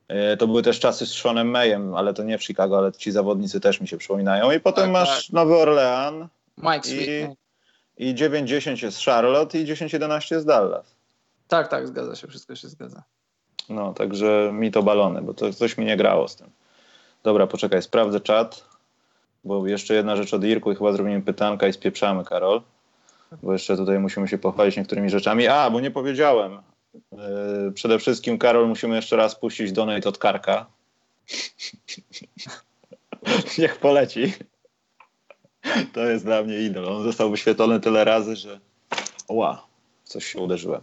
Yy, 0.10 0.38
to 0.38 0.48
były 0.48 0.64
też 0.64 0.80
czasy 0.80 1.06
z 1.06 1.14
Seanem 1.14 1.50
Mayem, 1.50 1.96
ale 1.96 2.14
to 2.14 2.24
nie 2.24 2.38
w 2.38 2.44
Chicago, 2.44 2.78
ale 2.78 2.92
ci 2.92 3.12
zawodnicy 3.12 3.60
też 3.60 3.82
mi 3.82 3.88
się 3.88 3.98
przypominają. 3.98 4.52
I 4.52 4.60
potem 4.60 4.84
tak, 4.84 4.94
masz 4.94 5.28
tak. 5.28 5.34
Nowy 5.34 5.56
Orlean. 5.56 6.28
Mike 6.58 6.84
Sweet. 6.84 7.38
I, 7.98 8.10
i 8.10 8.16
9-10 8.16 8.84
jest 8.84 9.06
Charlotte 9.06 9.60
i 9.60 9.66
10-11 9.66 10.36
jest 10.36 10.48
Dallas. 10.48 10.96
Tak, 11.48 11.68
tak, 11.68 11.88
zgadza 11.88 12.16
się, 12.16 12.28
wszystko 12.28 12.56
się 12.56 12.68
zgadza. 12.68 13.04
No, 13.70 13.94
także 13.94 14.52
mi 14.54 14.72
to 14.72 14.84
balony, 14.84 15.22
bo 15.22 15.34
to 15.34 15.54
coś 15.54 15.78
mi 15.78 15.86
nie 15.86 15.98
grało 15.98 16.28
z 16.28 16.36
tym. 16.36 16.50
Dobra, 17.24 17.48
poczekaj, 17.48 17.82
sprawdzę 17.82 18.20
czat, 18.20 18.66
bo 19.44 19.68
jeszcze 19.68 19.94
jedna 19.94 20.16
rzecz 20.16 20.34
od 20.34 20.44
Irku 20.44 20.72
i 20.72 20.76
chyba 20.76 20.92
zrobimy 20.92 21.22
pytanka 21.22 21.68
i 21.68 21.74
spieprzamy, 21.74 22.26
Karol. 22.26 22.62
Bo 23.44 23.54
jeszcze 23.54 23.78
tutaj 23.78 24.00
musimy 24.00 24.28
się 24.28 24.38
pochwalić 24.38 24.78
niektórymi 24.78 25.10
rzeczami. 25.10 25.48
A, 25.48 25.70
bo 25.70 25.80
nie 25.80 25.92
powiedziałem. 25.92 26.62
Yy, 26.94 27.72
przede 27.74 28.00
wszystkim, 28.00 28.38
Karol, 28.38 28.68
musimy 28.68 28.96
jeszcze 28.96 29.16
raz 29.16 29.36
puścić 29.36 29.72
donate 29.72 30.10
od 30.10 30.18
Karka. 30.18 30.66
Niech 33.58 33.78
poleci. 33.78 34.34
To 35.94 36.00
jest 36.06 36.26
dla 36.26 36.44
mnie 36.44 36.60
idol. 36.60 36.86
On 36.86 37.04
został 37.04 37.32
wyświetlony 37.32 37.80
tyle 37.80 38.04
razy, 38.04 38.36
że 38.36 38.60
ła, 39.28 39.66
coś 40.04 40.26
się 40.26 40.40
uderzyłem. 40.40 40.82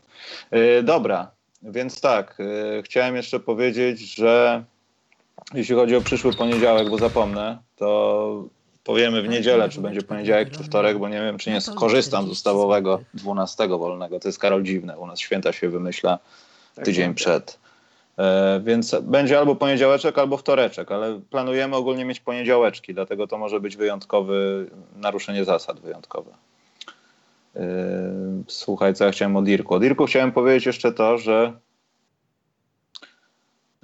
Yy, 0.50 0.82
dobra, 0.82 1.30
więc 1.62 2.00
tak, 2.00 2.36
yy, 2.38 2.82
chciałem 2.82 3.16
jeszcze 3.16 3.40
powiedzieć, 3.40 4.14
że 4.14 4.64
jeśli 5.54 5.74
chodzi 5.74 5.96
o 5.96 6.00
przyszły 6.00 6.32
poniedziałek, 6.32 6.90
bo 6.90 6.98
zapomnę, 6.98 7.58
to 7.76 8.44
powiemy 8.84 9.22
w 9.22 9.28
niedzielę, 9.28 9.68
czy 9.68 9.80
będzie 9.80 10.02
poniedziałek, 10.02 10.50
czy 10.50 10.64
wtorek, 10.64 10.98
bo 10.98 11.08
nie 11.08 11.20
wiem, 11.20 11.38
czy 11.38 11.50
nie 11.50 11.60
skorzystam 11.60 12.26
z 12.26 12.30
ustawowego 12.30 13.00
12 13.14 13.68
wolnego. 13.68 14.20
To 14.20 14.28
jest 14.28 14.38
Karol 14.38 14.62
dziwne. 14.62 14.98
U 14.98 15.06
nas 15.06 15.20
święta 15.20 15.52
się 15.52 15.68
wymyśla 15.68 16.18
tak, 16.74 16.84
tydzień 16.84 17.06
tak. 17.06 17.16
przed. 17.16 17.58
E, 18.18 18.60
więc 18.64 18.96
będzie 19.02 19.38
albo 19.38 19.56
poniedziałeczek, 19.56 20.18
albo 20.18 20.36
wtoreczek, 20.36 20.92
ale 20.92 21.20
planujemy 21.30 21.76
ogólnie 21.76 22.04
mieć 22.04 22.20
poniedziałeczki, 22.20 22.94
dlatego 22.94 23.26
to 23.26 23.38
może 23.38 23.60
być 23.60 23.76
wyjątkowy, 23.76 24.66
naruszenie 24.96 25.44
zasad 25.44 25.80
wyjątkowe. 25.80 26.30
E, 27.56 27.62
słuchaj, 28.46 28.94
co 28.94 29.04
ja 29.04 29.10
chciałem 29.10 29.36
o 29.36 29.42
Dirku. 29.42 29.74
O 29.74 29.78
Dirku 29.78 30.06
chciałem 30.06 30.32
powiedzieć 30.32 30.66
jeszcze 30.66 30.92
to, 30.92 31.18
że 31.18 31.52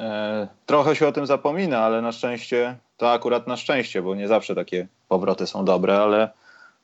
E, 0.02 0.48
trochę 0.66 0.96
się 0.96 1.08
o 1.08 1.12
tym 1.12 1.26
zapomina, 1.26 1.78
ale 1.78 2.02
na 2.02 2.12
szczęście, 2.12 2.76
to 2.96 3.12
akurat 3.12 3.46
na 3.46 3.56
szczęście, 3.56 4.02
bo 4.02 4.14
nie 4.14 4.28
zawsze 4.28 4.54
takie 4.54 4.88
powroty 5.08 5.46
są 5.46 5.64
dobre, 5.64 5.98
ale 5.98 6.30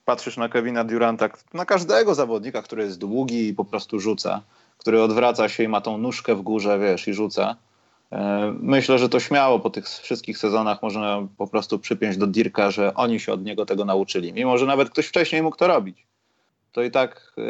patrzysz 0.05 0.37
na 0.37 0.49
Kevina 0.49 0.85
Duranta, 0.85 1.29
na 1.55 1.65
każdego 1.65 2.15
zawodnika, 2.15 2.63
który 2.63 2.83
jest 2.83 2.99
długi 2.99 3.49
i 3.49 3.55
po 3.55 3.65
prostu 3.65 4.01
rzuca, 4.01 4.43
który 4.79 5.03
odwraca 5.03 5.49
się 5.49 5.63
i 5.63 5.69
ma 5.69 5.81
tą 5.81 5.99
nóżkę 5.99 6.35
w 6.35 6.43
górze, 6.43 6.79
wiesz, 6.79 7.09
i 7.09 7.15
rzuca. 7.15 7.57
E, 8.13 8.53
myślę, 8.61 8.99
że 8.99 9.09
to 9.09 9.21
śmiało 9.21 9.61
po 9.61 9.71
tych 9.71 9.89
wszystkich 9.89 10.39
sezonach 10.39 10.83
można 10.83 11.29
po 11.39 11.47
prostu 11.47 11.79
przypiąć 11.79 12.17
do 12.17 12.27
Dirka, 12.27 12.71
że 12.71 12.95
oni 12.95 13.21
się 13.21 13.33
od 13.33 13.45
niego 13.45 13.67
tego 13.67 13.85
nauczyli. 13.85 14.33
Mimo, 14.33 14.59
że 14.59 14.67
nawet 14.67 14.91
ktoś 14.91 15.07
wcześniej 15.07 15.43
mógł 15.43 15.57
to 15.57 15.67
robić. 15.67 16.08
To 16.73 16.83
i 16.83 16.91
tak, 16.91 17.33
e, 17.39 17.43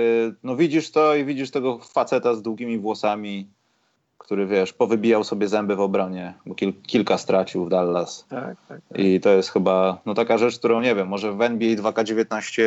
no 0.43 0.57
widzisz 0.57 0.91
to 0.91 1.15
i 1.15 1.25
widzisz 1.25 1.51
tego 1.51 1.79
faceta 1.79 2.35
z 2.35 2.43
długimi 2.43 2.79
włosami, 2.79 3.49
który 4.19 4.47
wiesz, 4.47 4.73
powybijał 4.73 5.25
sobie 5.25 5.49
zęby 5.49 5.77
w 5.77 5.81
obronie, 5.81 6.35
bo 6.47 6.55
kil, 6.55 6.73
kilka 6.87 7.19
stracił 7.19 7.65
w 7.65 7.69
Dallas. 7.69 8.27
Tak, 8.29 8.57
tak, 8.69 8.81
tak. 8.89 8.99
I 8.99 9.21
to 9.21 9.31
jest 9.31 9.51
chyba 9.51 9.99
no, 10.07 10.15
taka 10.15 10.39
rzecz, 10.39 10.59
którą 10.59 10.81
nie 10.81 10.95
wiem, 10.95 11.09
może 11.09 11.33
w 11.33 11.43
NBA 11.43 11.77
2K19 11.77 12.63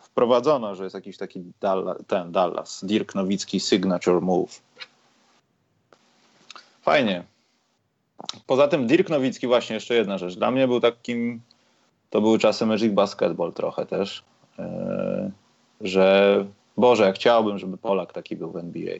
wprowadzono, 0.00 0.74
że 0.74 0.84
jest 0.84 0.94
jakiś 0.94 1.16
taki 1.16 1.42
Dallas, 1.60 1.96
ten 2.06 2.32
Dallas, 2.32 2.84
Dirk 2.84 3.14
Nowicki 3.14 3.60
signature 3.60 4.22
move. 4.22 4.62
Fajnie. 6.82 7.24
Poza 8.46 8.68
tym 8.68 8.86
Dirk 8.86 9.10
Nowicki 9.10 9.46
właśnie 9.46 9.74
jeszcze 9.74 9.94
jedna 9.94 10.18
rzecz. 10.18 10.36
Dla 10.36 10.50
mnie 10.50 10.68
był 10.68 10.80
takim, 10.80 11.40
to 12.10 12.20
były 12.20 12.38
czasy 12.38 12.66
Magic 12.66 12.92
Basketball 12.92 13.52
trochę 13.52 13.86
też, 13.86 14.24
yy, 14.58 14.64
że 15.80 16.44
Boże, 16.76 17.04
jak 17.04 17.14
chciałbym, 17.14 17.58
żeby 17.58 17.76
Polak 17.76 18.12
taki 18.12 18.36
był 18.36 18.50
w 18.50 18.56
NBA 18.56 18.94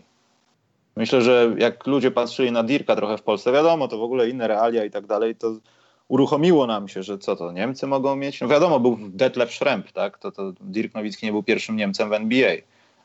Myślę, 0.98 1.22
że 1.22 1.54
jak 1.58 1.86
ludzie 1.86 2.10
patrzyli 2.10 2.52
na 2.52 2.62
Dirka 2.62 2.96
trochę 2.96 3.18
w 3.18 3.22
Polsce, 3.22 3.52
wiadomo, 3.52 3.88
to 3.88 3.98
w 3.98 4.02
ogóle 4.02 4.28
inne 4.28 4.48
realia 4.48 4.84
i 4.84 4.90
tak 4.90 5.06
dalej, 5.06 5.34
to 5.36 5.56
uruchomiło 6.08 6.66
nam 6.66 6.88
się, 6.88 7.02
że 7.02 7.18
co 7.18 7.36
to, 7.36 7.52
Niemcy 7.52 7.86
mogą 7.86 8.16
mieć? 8.16 8.40
No 8.40 8.48
wiadomo, 8.48 8.80
był 8.80 8.98
Detlef 9.00 9.52
Schrempf, 9.52 9.92
tak? 9.92 10.18
To, 10.18 10.32
to 10.32 10.52
Dirk 10.60 10.94
Nowicki 10.94 11.26
nie 11.26 11.32
był 11.32 11.42
pierwszym 11.42 11.76
Niemcem 11.76 12.08
w 12.08 12.12
NBA, 12.12 12.52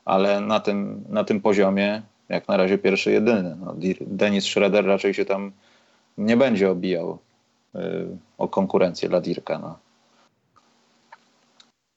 ale 0.04 0.40
na 0.40 0.60
tym, 0.60 1.04
na 1.08 1.24
tym 1.24 1.40
poziomie 1.40 2.02
jak 2.28 2.48
na 2.48 2.56
razie 2.56 2.78
pierwszy, 2.78 3.12
jedyny. 3.12 3.56
No, 3.60 3.74
Denis 4.00 4.44
Schroeder 4.44 4.86
raczej 4.86 5.14
się 5.14 5.24
tam 5.24 5.52
nie 6.18 6.36
będzie 6.36 6.70
obijał 6.70 7.18
y, 7.74 7.78
o 8.38 8.48
konkurencję 8.48 9.08
dla 9.08 9.20
Dirka. 9.20 9.58
No. 9.58 9.78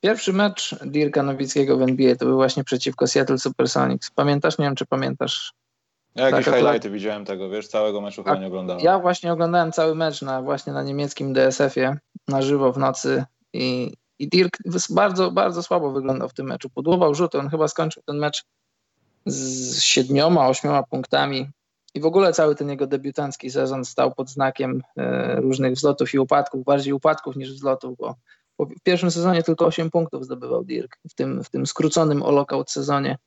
Pierwszy 0.08 0.34
mecz 0.34 0.76
Dirka 0.86 1.24
Nowickiego 1.24 1.78
w 1.78 1.82
NBA 1.82 2.16
to 2.16 2.26
był 2.26 2.36
właśnie 2.36 2.64
przeciwko 2.64 3.08
Seattle 3.08 3.38
Supersonics. 3.38 4.12
Pamiętasz? 4.12 4.58
Nie 4.58 4.66
wiem, 4.66 4.76
czy 4.76 4.86
pamiętasz 4.86 5.54
ja 6.16 6.30
jakieś 6.30 6.46
tak, 6.46 6.56
highlighty 6.56 6.90
widziałem 6.90 7.26
tego, 7.26 7.50
wiesz, 7.50 7.68
całego 7.68 8.02
meczu 8.02 8.24
chyba 8.24 8.38
nie 8.38 8.48
oglądałem. 8.48 8.84
Ja 8.84 9.00
właśnie 9.00 9.34
oglądałem 9.34 9.72
cały 9.72 9.96
mecz 9.96 10.22
na, 10.22 10.42
właśnie 10.42 10.74
na 10.74 10.84
niemieckim 10.84 11.34
DSF-ie 11.34 11.98
na 12.28 12.42
żywo 12.42 12.74
w 12.74 12.78
nocy 12.78 13.26
i, 13.54 13.94
i 14.20 14.30
Dirk 14.30 14.58
bardzo, 14.90 15.32
bardzo 15.32 15.64
słabo 15.64 15.92
wyglądał 15.92 16.30
w 16.30 16.34
tym 16.34 16.48
meczu. 16.48 16.70
Podłował 16.70 17.16
rzuty, 17.16 17.40
on 17.40 17.50
chyba 17.50 17.68
skończył 17.68 18.04
ten 18.06 18.18
mecz 18.18 18.44
z 19.26 19.82
siedmioma, 19.82 20.48
ośmioma 20.48 20.84
punktami 20.84 21.50
i 21.94 22.00
w 22.00 22.06
ogóle 22.06 22.34
cały 22.34 22.56
ten 22.56 22.70
jego 22.70 22.88
debiutancki 22.88 23.50
sezon 23.50 23.86
stał 23.86 24.14
pod 24.14 24.30
znakiem 24.30 24.82
e, 24.98 25.36
różnych 25.36 25.74
wzlotów 25.74 26.14
i 26.14 26.20
upadków, 26.20 26.64
bardziej 26.64 26.94
upadków 26.94 27.36
niż 27.36 27.54
wzlotów, 27.54 27.98
bo 27.98 28.16
w 28.66 28.84
pierwszym 28.84 29.12
sezonie 29.12 29.44
tylko 29.44 29.66
8 29.66 29.92
punktów 29.92 30.26
zdobywał 30.26 30.64
Dirk, 30.64 30.98
w 31.10 31.14
tym, 31.14 31.44
w 31.44 31.50
tym 31.50 31.66
skróconym 31.66 32.24
o 32.24 32.32
lockout 32.32 32.72
sezonie 32.72 33.18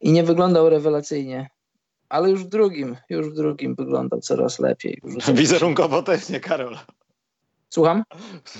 i 0.00 0.12
nie 0.12 0.22
wyglądał 0.22 0.68
rewelacyjnie 0.68 1.50
ale 2.12 2.30
już 2.30 2.44
w 2.44 2.48
drugim, 2.48 2.96
już 3.10 3.28
w 3.28 3.34
drugim 3.34 3.74
wyglądał 3.74 4.20
coraz 4.20 4.58
lepiej. 4.58 5.00
Wizerunkowo 5.34 6.02
też 6.02 6.28
nie, 6.28 6.40
Karol. 6.40 6.78
Słucham? 7.70 8.02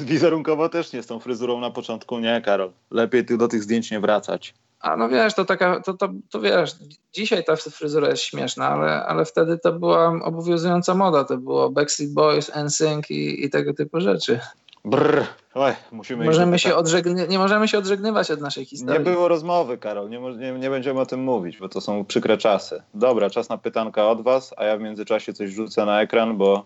Wizerunkowo 0.01 0.69
też 0.69 0.93
nie 0.93 1.03
z 1.03 1.07
tą 1.07 1.21
fryzurą 1.21 1.61
na 1.61 1.71
początku, 1.71 2.19
nie, 2.19 2.43
Karol. 2.45 2.73
Lepiej 2.91 3.25
ty 3.25 3.39
do 3.39 3.49
tych 3.49 3.63
zdjęć 3.63 3.91
nie 3.91 4.01
wracać. 4.01 4.55
A 4.81 4.97
no 4.97 5.09
wiesz, 5.09 5.35
to 5.35 5.45
taka, 5.45 5.81
to, 5.81 5.95
to, 5.95 6.09
to 6.31 6.41
wiesz, 6.41 6.77
dzisiaj 7.13 7.45
ta 7.45 7.57
fryzura 7.57 8.09
jest 8.09 8.23
śmieszna, 8.23 8.69
ale, 8.69 9.07
ale 9.07 9.25
wtedy 9.25 9.59
to 9.59 9.73
była 9.73 10.09
obowiązująca 10.23 10.95
moda, 10.95 11.25
to 11.25 11.37
było 11.37 11.71
Backstreet 11.71 12.13
Boys, 12.13 12.51
NSYNC 12.57 13.11
i, 13.11 13.45
i 13.45 13.51
tego 13.51 13.75
typu 13.75 14.01
rzeczy. 14.01 14.41
Brr, 14.85 15.27
Oj, 15.55 15.73
musimy 15.93 16.25
możemy 16.25 16.59
się 16.59 16.75
odżegny- 16.75 17.29
nie 17.29 17.39
możemy 17.39 17.69
się 17.69 17.79
odżegnywać 17.79 18.31
od 18.31 18.41
naszej 18.41 18.65
historii. 18.65 18.99
Nie 18.99 19.11
było 19.11 19.29
rozmowy, 19.29 19.79
Karol, 19.79 20.11
nie, 20.11 20.19
nie, 20.19 20.53
nie, 20.53 20.71
będziemy 20.71 21.01
o 21.01 21.07
tym 21.07 21.21
mówić, 21.21 21.59
bo 21.59 21.69
to 21.69 21.81
są 21.81 22.05
przykre 22.05 22.39
czasy. 22.39 22.83
Dobra, 22.95 23.31
czas 23.31 23.49
na 23.49 23.59
pytanka 23.59 24.09
od 24.09 24.23
was, 24.23 24.55
a 24.57 24.65
ja 24.65 24.77
w 24.77 24.81
międzyczasie 24.81 25.33
coś 25.33 25.51
rzucę 25.51 25.85
na 25.87 26.03
ekran, 26.03 26.37
bo 26.37 26.65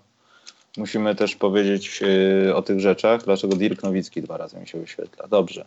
musimy 0.77 1.15
też 1.15 1.37
powiedzieć 1.37 2.01
yy, 2.01 2.55
o 2.55 2.63
tych 2.63 2.81
rzeczach, 2.81 3.25
dlaczego 3.25 3.57
Dirk 3.57 3.83
Nowicki 3.83 4.23
dwa 4.23 4.37
razy 4.37 4.61
mi 4.61 4.69
się 4.69 4.81
wyświetla. 4.81 5.27
Dobrze. 5.29 5.65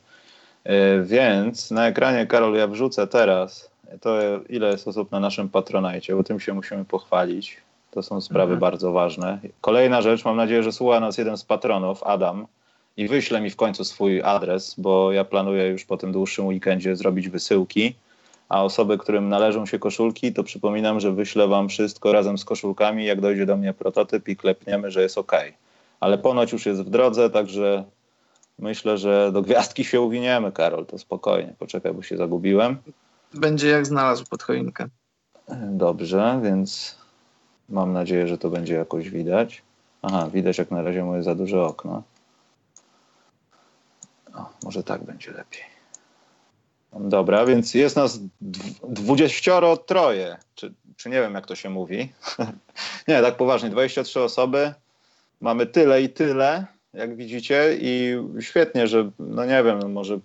Yy, 0.66 0.72
więc 1.04 1.72
na 1.72 1.88
ekranie, 1.88 2.28
Karol, 2.28 2.56
ja 2.56 2.68
wrzucę 2.68 3.08
teraz 3.08 3.70
to, 4.02 4.18
ile 4.50 4.72
jest 4.72 4.88
osób 4.88 5.12
na 5.12 5.20
naszym 5.20 5.50
patronajcie, 5.50 6.16
bo 6.16 6.24
tym 6.24 6.40
się 6.40 6.54
musimy 6.54 6.86
pochwalić. 6.86 7.58
To 7.92 8.04
są 8.04 8.22
sprawy 8.22 8.54
mhm. 8.54 8.60
bardzo 8.60 8.92
ważne. 8.92 9.40
Kolejna 9.62 10.02
rzecz, 10.02 10.26
mam 10.26 10.38
nadzieję, 10.38 10.64
że 10.64 10.72
słucha 10.72 11.00
nas 11.00 11.18
jeden 11.18 11.38
z 11.38 11.44
patronów, 11.44 12.04
Adam, 12.04 12.48
i 13.00 13.08
wyśle 13.08 13.42
mi 13.42 13.50
w 13.50 13.56
końcu 13.56 13.84
swój 13.84 14.22
adres, 14.22 14.76
bo 14.78 15.12
ja 15.12 15.24
planuję 15.26 15.68
już 15.68 15.86
po 15.86 15.98
tym 15.98 16.12
dłuższym 16.12 16.48
weekendzie 16.48 16.96
zrobić 16.96 17.30
wysyłki. 17.30 17.96
A 18.50 18.64
osoby, 18.64 18.98
którym 18.98 19.30
należą 19.30 19.66
się 19.66 19.80
koszulki, 19.80 20.34
to 20.34 20.44
przypominam, 20.44 21.00
że 21.00 21.12
wyślę 21.12 21.48
wam 21.48 21.70
wszystko 21.70 22.12
razem 22.12 22.38
z 22.38 22.46
koszulkami. 22.46 23.06
Jak 23.06 23.22
dojdzie 23.22 23.46
do 23.46 23.58
mnie 23.58 23.74
prototyp 23.74 24.28
i 24.28 24.36
klepniemy, 24.36 24.92
że 24.92 25.02
jest 25.02 25.18
ok. 25.18 25.32
Ale 26.00 26.18
ponoć 26.18 26.52
już 26.52 26.66
jest 26.66 26.82
w 26.82 26.90
drodze, 26.90 27.30
także 27.30 27.84
myślę, 28.60 28.98
że 28.98 29.32
do 29.32 29.42
gwiazdki 29.42 29.84
się 29.84 30.02
uwiniemy, 30.02 30.52
Karol. 30.52 30.86
To 30.86 30.98
spokojnie, 30.98 31.54
poczekaj, 31.60 31.94
bo 31.94 32.02
się 32.02 32.18
zagubiłem. 32.18 32.78
Będzie 33.34 33.70
jak 33.70 33.86
znalazł 33.86 34.26
pod 34.30 34.44
choinkę. 34.44 34.88
Dobrze, 35.64 36.40
więc 36.44 36.96
mam 37.70 37.94
nadzieję, 37.94 38.28
że 38.28 38.38
to 38.38 38.50
będzie 38.50 38.74
jakoś 38.74 39.10
widać. 39.10 39.62
Aha, 40.02 40.30
widać 40.34 40.58
jak 40.58 40.72
na 40.72 40.82
razie 40.82 41.04
moje 41.04 41.24
za 41.24 41.36
duże 41.36 41.64
okno. 41.64 42.04
O, 44.36 44.50
może 44.64 44.84
tak 44.84 45.04
będzie 45.04 45.32
lepiej. 45.32 45.64
Dobra, 46.94 47.46
więc 47.46 47.74
jest 47.74 47.96
nas 47.96 48.20
dwudziestoro 48.84 49.78
troje, 49.78 50.38
czy, 50.56 50.74
czy 50.98 51.10
nie 51.10 51.22
wiem 51.22 51.34
jak 51.34 51.48
to 51.48 51.56
się 51.56 51.70
mówi. 51.70 52.14
nie, 53.08 53.22
tak 53.22 53.38
poważnie, 53.38 53.70
23 53.70 54.22
osoby. 54.22 54.74
Mamy 55.42 55.66
tyle 55.66 56.02
i 56.02 56.10
tyle, 56.10 56.66
jak 56.94 57.16
widzicie 57.16 57.78
i 57.82 58.18
świetnie, 58.40 58.88
że, 58.88 59.10
no 59.20 59.46
nie 59.46 59.64
wiem, 59.64 59.92
może 59.92 60.20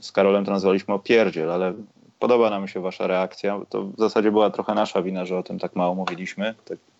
z 0.00 0.12
Karolem 0.12 0.44
to 0.44 0.50
nazwaliśmy 0.50 0.94
opierdziel, 0.94 1.50
ale 1.50 1.74
podoba 2.18 2.50
nam 2.50 2.68
się 2.68 2.80
wasza 2.80 3.06
reakcja. 3.06 3.60
To 3.68 3.82
w 3.82 3.98
zasadzie 3.98 4.30
była 4.30 4.50
trochę 4.50 4.74
nasza 4.74 5.02
wina, 5.02 5.24
że 5.24 5.38
o 5.38 5.42
tym 5.42 5.58
tak 5.58 5.76
mało 5.76 5.94
mówiliśmy, 5.94 6.54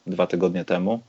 dwa 0.06 0.26
tygodnie 0.26 0.64
temu 0.64 1.00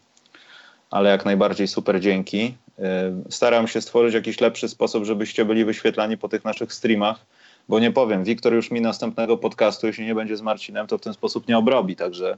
ale 0.91 1.09
jak 1.09 1.25
najbardziej 1.25 1.67
super 1.67 1.99
dzięki. 1.99 2.55
Y, 2.79 2.83
staram 3.31 3.67
się 3.67 3.81
stworzyć 3.81 4.13
jakiś 4.13 4.41
lepszy 4.41 4.69
sposób, 4.69 5.05
żebyście 5.05 5.45
byli 5.45 5.65
wyświetlani 5.65 6.17
po 6.17 6.29
tych 6.29 6.45
naszych 6.45 6.73
streamach, 6.73 7.25
bo 7.69 7.79
nie 7.79 7.91
powiem, 7.91 8.23
Wiktor 8.23 8.53
już 8.53 8.71
mi 8.71 8.81
następnego 8.81 9.38
podcastu, 9.38 9.88
jeśli 9.88 10.05
nie 10.05 10.15
będzie 10.15 10.38
z 10.38 10.41
Marcinem, 10.41 10.88
to 10.88 10.97
w 10.97 11.01
ten 11.01 11.13
sposób 11.13 11.47
nie 11.47 11.57
obrobi, 11.57 11.95
także 11.95 12.38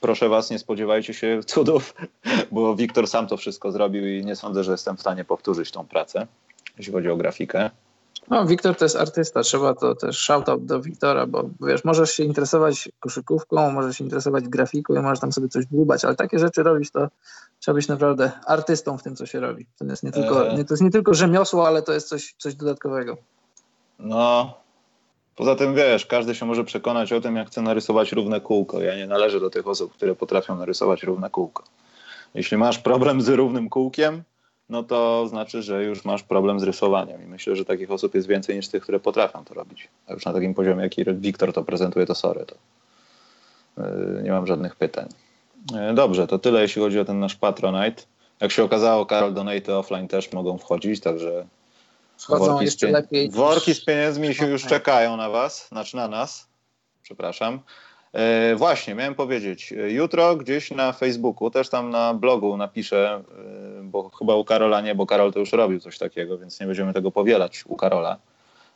proszę 0.00 0.28
was, 0.28 0.50
nie 0.50 0.58
spodziewajcie 0.58 1.14
się 1.14 1.40
cudów, 1.46 1.94
bo 2.50 2.76
Wiktor 2.76 3.08
sam 3.08 3.26
to 3.26 3.36
wszystko 3.36 3.72
zrobił 3.72 4.06
i 4.06 4.24
nie 4.24 4.36
sądzę, 4.36 4.64
że 4.64 4.72
jestem 4.72 4.96
w 4.96 5.00
stanie 5.00 5.24
powtórzyć 5.24 5.70
tą 5.70 5.86
pracę, 5.86 6.26
jeśli 6.78 6.92
chodzi 6.92 7.10
o 7.10 7.16
grafikę. 7.16 7.70
No, 8.30 8.46
Wiktor 8.46 8.76
to 8.76 8.84
jest 8.84 8.96
artysta, 8.96 9.42
trzeba 9.42 9.74
to 9.74 9.94
też 9.94 10.18
shoutout 10.18 10.64
do 10.64 10.80
Wiktora, 10.80 11.26
bo 11.26 11.50
wiesz, 11.60 11.84
możesz 11.84 12.10
się 12.10 12.24
interesować 12.24 12.88
koszykówką, 13.00 13.70
możesz 13.70 13.96
się 13.96 14.04
interesować 14.04 14.48
grafiką 14.48 14.94
i 14.94 14.98
możesz 14.98 15.20
tam 15.20 15.32
sobie 15.32 15.48
coś 15.48 15.66
dłubać, 15.66 16.04
ale 16.04 16.16
takie 16.16 16.38
rzeczy 16.38 16.62
robić 16.62 16.90
to 16.90 17.08
trzeba 17.58 17.74
być 17.74 17.88
naprawdę 17.88 18.32
artystą 18.46 18.98
w 18.98 19.02
tym, 19.02 19.16
co 19.16 19.26
się 19.26 19.40
robi. 19.40 19.66
To 19.78 19.84
jest 19.84 20.02
nie 20.02 20.12
tylko, 20.12 20.48
e... 20.48 20.56
nie, 20.56 20.64
to 20.64 20.74
jest 20.74 20.82
nie 20.82 20.90
tylko 20.90 21.14
rzemiosło, 21.14 21.66
ale 21.66 21.82
to 21.82 21.92
jest 21.92 22.08
coś, 22.08 22.34
coś 22.38 22.54
dodatkowego. 22.54 23.16
No, 23.98 24.54
poza 25.36 25.56
tym 25.56 25.74
wiesz, 25.74 26.06
każdy 26.06 26.34
się 26.34 26.46
może 26.46 26.64
przekonać 26.64 27.12
o 27.12 27.20
tym, 27.20 27.36
jak 27.36 27.48
chce 27.48 27.62
narysować 27.62 28.12
równe 28.12 28.40
kółko. 28.40 28.80
Ja 28.80 28.96
nie 28.96 29.06
należę 29.06 29.40
do 29.40 29.50
tych 29.50 29.66
osób, 29.66 29.92
które 29.92 30.14
potrafią 30.14 30.56
narysować 30.56 31.02
równe 31.02 31.30
kółko. 31.30 31.64
Jeśli 32.34 32.56
masz 32.56 32.78
problem 32.78 33.20
z 33.20 33.28
równym 33.28 33.68
kółkiem, 33.68 34.22
no 34.70 34.82
to 34.82 35.28
znaczy, 35.28 35.62
że 35.62 35.84
już 35.84 36.04
masz 36.04 36.22
problem 36.22 36.60
z 36.60 36.62
rysowaniem. 36.62 37.22
I 37.24 37.26
myślę, 37.26 37.56
że 37.56 37.64
takich 37.64 37.90
osób 37.90 38.14
jest 38.14 38.28
więcej 38.28 38.56
niż 38.56 38.68
tych, 38.68 38.82
które 38.82 39.00
potrafią 39.00 39.44
to 39.44 39.54
robić. 39.54 39.88
A 40.06 40.12
już 40.12 40.24
na 40.24 40.32
takim 40.32 40.54
poziomie, 40.54 40.82
jaki 40.82 41.04
Wiktor 41.04 41.52
to 41.52 41.64
prezentuje, 41.64 42.06
to 42.06 42.14
sorry, 42.14 42.46
to 42.46 42.54
yy, 43.82 44.22
nie 44.22 44.30
mam 44.30 44.46
żadnych 44.46 44.76
pytań. 44.76 45.08
Yy, 45.72 45.94
dobrze, 45.94 46.26
to 46.26 46.38
tyle, 46.38 46.62
jeśli 46.62 46.82
chodzi 46.82 47.00
o 47.00 47.04
ten 47.04 47.20
nasz 47.20 47.34
Patronite. 47.34 48.02
Jak 48.40 48.50
się 48.50 48.64
okazało, 48.64 49.06
Karol 49.06 49.34
Donate 49.34 49.78
offline 49.78 50.08
też 50.08 50.32
mogą 50.32 50.58
wchodzić, 50.58 51.00
także 51.00 51.46
Wchodzą 52.18 52.46
worki 52.46 52.64
jeszcze 52.64 52.90
lepiej. 52.90 53.30
Worki 53.30 53.74
z 53.74 53.84
pieniędzmi 53.84 54.34
się 54.34 54.46
już 54.46 54.66
czekają 54.66 55.16
na 55.16 55.30
was, 55.30 55.68
znaczy 55.68 55.96
na 55.96 56.08
nas, 56.08 56.48
przepraszam. 57.02 57.60
E, 58.12 58.54
właśnie, 58.56 58.94
miałem 58.94 59.14
powiedzieć, 59.14 59.72
e, 59.72 59.90
jutro 59.90 60.36
gdzieś 60.36 60.70
na 60.70 60.92
Facebooku, 60.92 61.50
też 61.50 61.68
tam 61.68 61.90
na 61.90 62.14
blogu 62.14 62.56
napiszę, 62.56 63.22
e, 63.78 63.82
bo 63.82 64.08
chyba 64.08 64.34
u 64.34 64.44
Karola 64.44 64.80
nie, 64.80 64.94
bo 64.94 65.06
Karol 65.06 65.32
to 65.32 65.38
już 65.38 65.52
robił 65.52 65.80
coś 65.80 65.98
takiego, 65.98 66.38
więc 66.38 66.60
nie 66.60 66.66
będziemy 66.66 66.92
tego 66.92 67.10
powielać 67.10 67.64
u 67.66 67.76
Karola, 67.76 68.18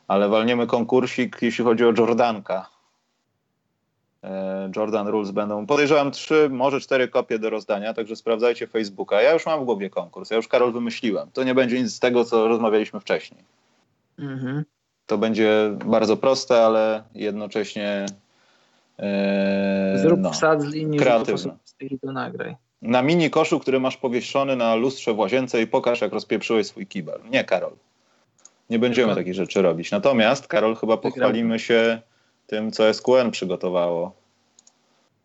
ale 0.07 0.29
walniemy 0.29 0.67
konkursik, 0.67 1.37
jeśli 1.41 1.63
chodzi 1.63 1.85
o 1.85 1.93
Jordanka. 1.97 2.75
Jordan 4.75 5.07
Rules 5.07 5.31
będą, 5.31 5.65
podejrzewam, 5.65 6.11
trzy, 6.11 6.49
może 6.49 6.79
cztery 6.81 7.07
kopie 7.07 7.39
do 7.39 7.49
rozdania, 7.49 7.93
także 7.93 8.15
sprawdzajcie 8.15 8.67
Facebooka. 8.67 9.21
Ja 9.21 9.33
już 9.33 9.45
mam 9.45 9.61
w 9.61 9.65
głowie 9.65 9.89
konkurs, 9.89 10.29
ja 10.29 10.37
już 10.37 10.47
Karol 10.47 10.73
wymyśliłem. 10.73 11.29
To 11.33 11.43
nie 11.43 11.55
będzie 11.55 11.81
nic 11.81 11.93
z 11.93 11.99
tego, 11.99 12.25
co 12.25 12.47
rozmawialiśmy 12.47 12.99
wcześniej. 12.99 13.43
Mhm. 14.19 14.65
To 15.05 15.17
będzie 15.17 15.77
bardzo 15.85 16.17
proste, 16.17 16.65
ale 16.65 17.03
jednocześnie 17.15 18.05
Eee, 18.99 19.99
Zrób 19.99 20.19
no, 20.19 20.31
wsad 20.31 20.61
z 20.61 20.65
linii, 20.65 20.99
kreatywne. 20.99 21.57
i 21.79 21.99
to 21.99 22.11
nagraj. 22.11 22.55
Na 22.81 23.01
mini 23.01 23.29
koszu, 23.29 23.59
który 23.59 23.79
masz 23.79 23.97
powieszony 23.97 24.55
na 24.55 24.75
lustrze 24.75 25.13
w 25.13 25.19
łazience 25.19 25.61
i 25.61 25.67
pokaż, 25.67 26.01
jak 26.01 26.13
rozpieprzyłeś 26.13 26.67
swój 26.67 26.87
kibel. 26.87 27.19
Nie, 27.29 27.43
Karol. 27.43 27.71
Nie 28.69 28.79
będziemy 28.79 29.07
no. 29.07 29.15
takich 29.15 29.33
rzeczy 29.33 29.61
robić. 29.61 29.91
Natomiast, 29.91 30.47
Karol, 30.47 30.75
chyba 30.75 30.97
pochwalimy 30.97 31.59
się 31.59 32.01
tym, 32.47 32.71
co 32.71 32.93
SQN 32.93 33.31
przygotowało. 33.31 34.11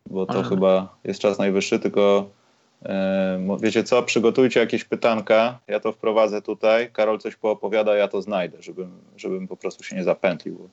Bo 0.06 0.26
to 0.26 0.38
Aha. 0.38 0.48
chyba 0.48 0.96
jest 1.04 1.20
czas 1.20 1.38
najwyższy, 1.38 1.78
tylko 1.78 2.30
e, 2.84 3.56
wiecie 3.60 3.84
co, 3.84 4.02
przygotujcie 4.02 4.60
jakieś 4.60 4.84
pytanka, 4.84 5.58
ja 5.68 5.80
to 5.80 5.92
wprowadzę 5.92 6.42
tutaj, 6.42 6.90
Karol 6.92 7.18
coś 7.18 7.36
poopowiada, 7.36 7.96
ja 7.96 8.08
to 8.08 8.22
znajdę, 8.22 8.62
żebym, 8.62 8.90
żebym 9.16 9.48
po 9.48 9.56
prostu 9.56 9.84
się 9.84 9.96
nie 9.96 10.04
zapętlił, 10.04 10.68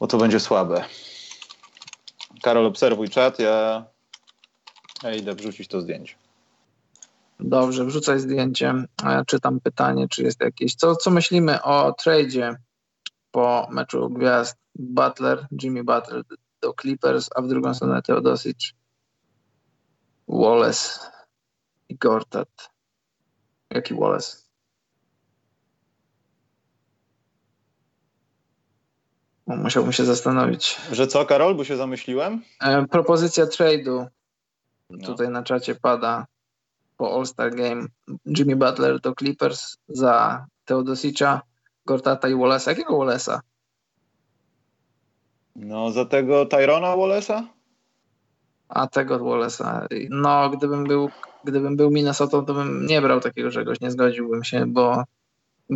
bo 0.00 0.06
to 0.06 0.18
będzie 0.18 0.40
słabe. 0.40 0.84
Karol, 2.42 2.66
obserwuj 2.66 3.08
czat, 3.08 3.38
ja, 3.38 3.84
ja 5.02 5.14
idę 5.14 5.34
wrzucić 5.34 5.68
to 5.68 5.80
zdjęcie. 5.80 6.14
Dobrze, 7.40 7.84
wrzucaj 7.84 8.20
zdjęcie. 8.20 8.74
Ja 9.04 9.24
czytam 9.24 9.60
pytanie, 9.60 10.08
czy 10.08 10.22
jest 10.22 10.40
jakieś. 10.40 10.74
Co, 10.74 10.96
co 10.96 11.10
myślimy 11.10 11.62
o 11.62 11.92
tradzie 11.92 12.56
po 13.30 13.68
meczu 13.70 14.10
gwiazd 14.10 14.56
Butler, 14.74 15.46
Jimmy 15.62 15.84
Butler 15.84 16.22
do 16.60 16.74
Clippers, 16.80 17.30
a 17.34 17.42
w 17.42 17.48
drugą 17.48 17.74
stronę 17.74 18.02
Teodosic, 18.02 18.72
Wallace 20.28 21.00
i 21.88 21.96
Gortat. 21.96 22.70
Jaki 23.70 23.94
Wallace? 23.94 24.51
Musiałbym 29.46 29.92
się 29.92 30.04
zastanowić. 30.04 30.80
Że 30.92 31.06
co, 31.06 31.24
Karol, 31.26 31.54
bo 31.54 31.64
się 31.64 31.76
zamyśliłem? 31.76 32.42
E, 32.60 32.86
propozycja 32.86 33.46
trade'u 33.46 34.06
no. 34.90 35.06
tutaj 35.06 35.28
na 35.28 35.42
czacie 35.42 35.74
pada 35.74 36.26
po 36.96 37.14
All-Star 37.16 37.54
Game. 37.54 37.86
Jimmy 38.26 38.56
Butler 38.56 39.00
do 39.00 39.14
Clippers 39.14 39.76
za 39.88 40.46
Teodosicza, 40.64 41.40
Gortata 41.86 42.28
i 42.28 42.34
Wallace'a. 42.34 42.68
Jakiego 42.68 42.98
Wallace'a? 42.98 43.40
No, 45.56 45.90
za 45.90 46.04
tego 46.04 46.46
Tyrona 46.46 46.96
Wallace'a? 46.96 47.42
A 48.68 48.86
tego 48.86 49.18
Wallace'a. 49.18 49.86
No, 50.10 50.50
gdybym 50.50 50.84
był, 50.84 51.10
gdybym 51.44 51.76
był 51.76 51.90
Minnesota, 51.90 52.42
to 52.42 52.54
bym 52.54 52.86
nie 52.86 53.02
brał 53.02 53.20
takiego 53.20 53.50
czegoś, 53.50 53.80
nie 53.80 53.90
zgodziłbym 53.90 54.44
się, 54.44 54.66
bo 54.66 55.04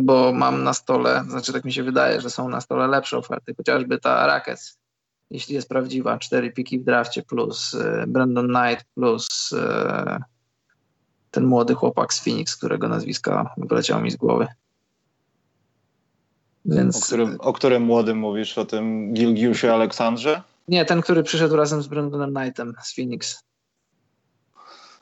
bo 0.03 0.33
mam 0.33 0.63
na 0.63 0.73
stole, 0.73 1.23
znaczy 1.29 1.53
tak 1.53 1.65
mi 1.65 1.73
się 1.73 1.83
wydaje, 1.83 2.21
że 2.21 2.29
są 2.29 2.49
na 2.49 2.61
stole 2.61 2.87
lepsze 2.87 3.17
oferty, 3.17 3.55
chociażby 3.55 3.99
ta 3.99 4.27
Rackets, 4.27 4.77
jeśli 5.31 5.55
jest 5.55 5.69
prawdziwa, 5.69 6.17
cztery 6.17 6.51
piki 6.51 6.79
w 6.79 6.83
drafcie 6.83 7.23
plus 7.23 7.73
y, 7.73 8.03
Brandon 8.07 8.47
Knight 8.47 8.85
plus 8.95 9.51
y, 9.51 9.57
ten 11.31 11.45
młody 11.45 11.73
chłopak 11.73 12.13
z 12.13 12.23
Phoenix, 12.23 12.55
którego 12.55 12.87
nazwiska 12.87 13.53
wyleciało 13.57 14.01
mi 14.01 14.11
z 14.11 14.15
głowy. 14.15 14.47
Więc... 16.65 16.97
O, 16.97 17.05
którym, 17.05 17.37
o 17.39 17.53
którym 17.53 17.83
młodym 17.83 18.17
mówisz? 18.17 18.57
O 18.57 18.65
tym 18.65 19.13
Gilgiusie 19.13 19.73
Aleksandrze? 19.73 20.41
Nie, 20.67 20.85
ten, 20.85 21.01
który 21.01 21.23
przyszedł 21.23 21.55
razem 21.55 21.81
z 21.81 21.87
Brandonem 21.87 22.33
Knightem 22.35 22.73
z 22.83 22.95
Phoenix. 22.95 23.43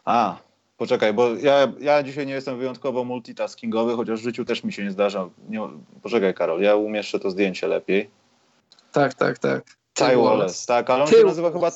A, 0.05 0.38
poczekaj, 0.77 1.14
bo 1.14 1.35
ja, 1.35 1.73
ja 1.80 2.03
dzisiaj 2.03 2.26
nie 2.26 2.34
jestem 2.34 2.57
wyjątkowo 2.57 3.03
multitaskingowy, 3.03 3.95
chociaż 3.95 4.19
w 4.19 4.23
życiu 4.23 4.45
też 4.45 4.64
mi 4.64 4.73
się 4.73 4.84
nie 4.84 4.91
zdarza. 4.91 5.30
Nie, 5.49 5.60
poczekaj, 6.02 6.34
Karol, 6.34 6.61
ja 6.61 6.76
umieszczę 6.76 7.19
to 7.19 7.31
zdjęcie 7.31 7.68
lepiej. 7.68 8.10
Tak, 8.91 9.14
tak, 9.14 9.39
tak. 9.39 9.64
Ty 9.93 10.18
Wallace, 10.18 10.68
tak, 10.68 10.89
ale 10.89 11.03
on 11.03 11.10
Ty 11.10 11.15
się 11.15 11.23
nazywa 11.23 11.52
chyba. 11.52 11.72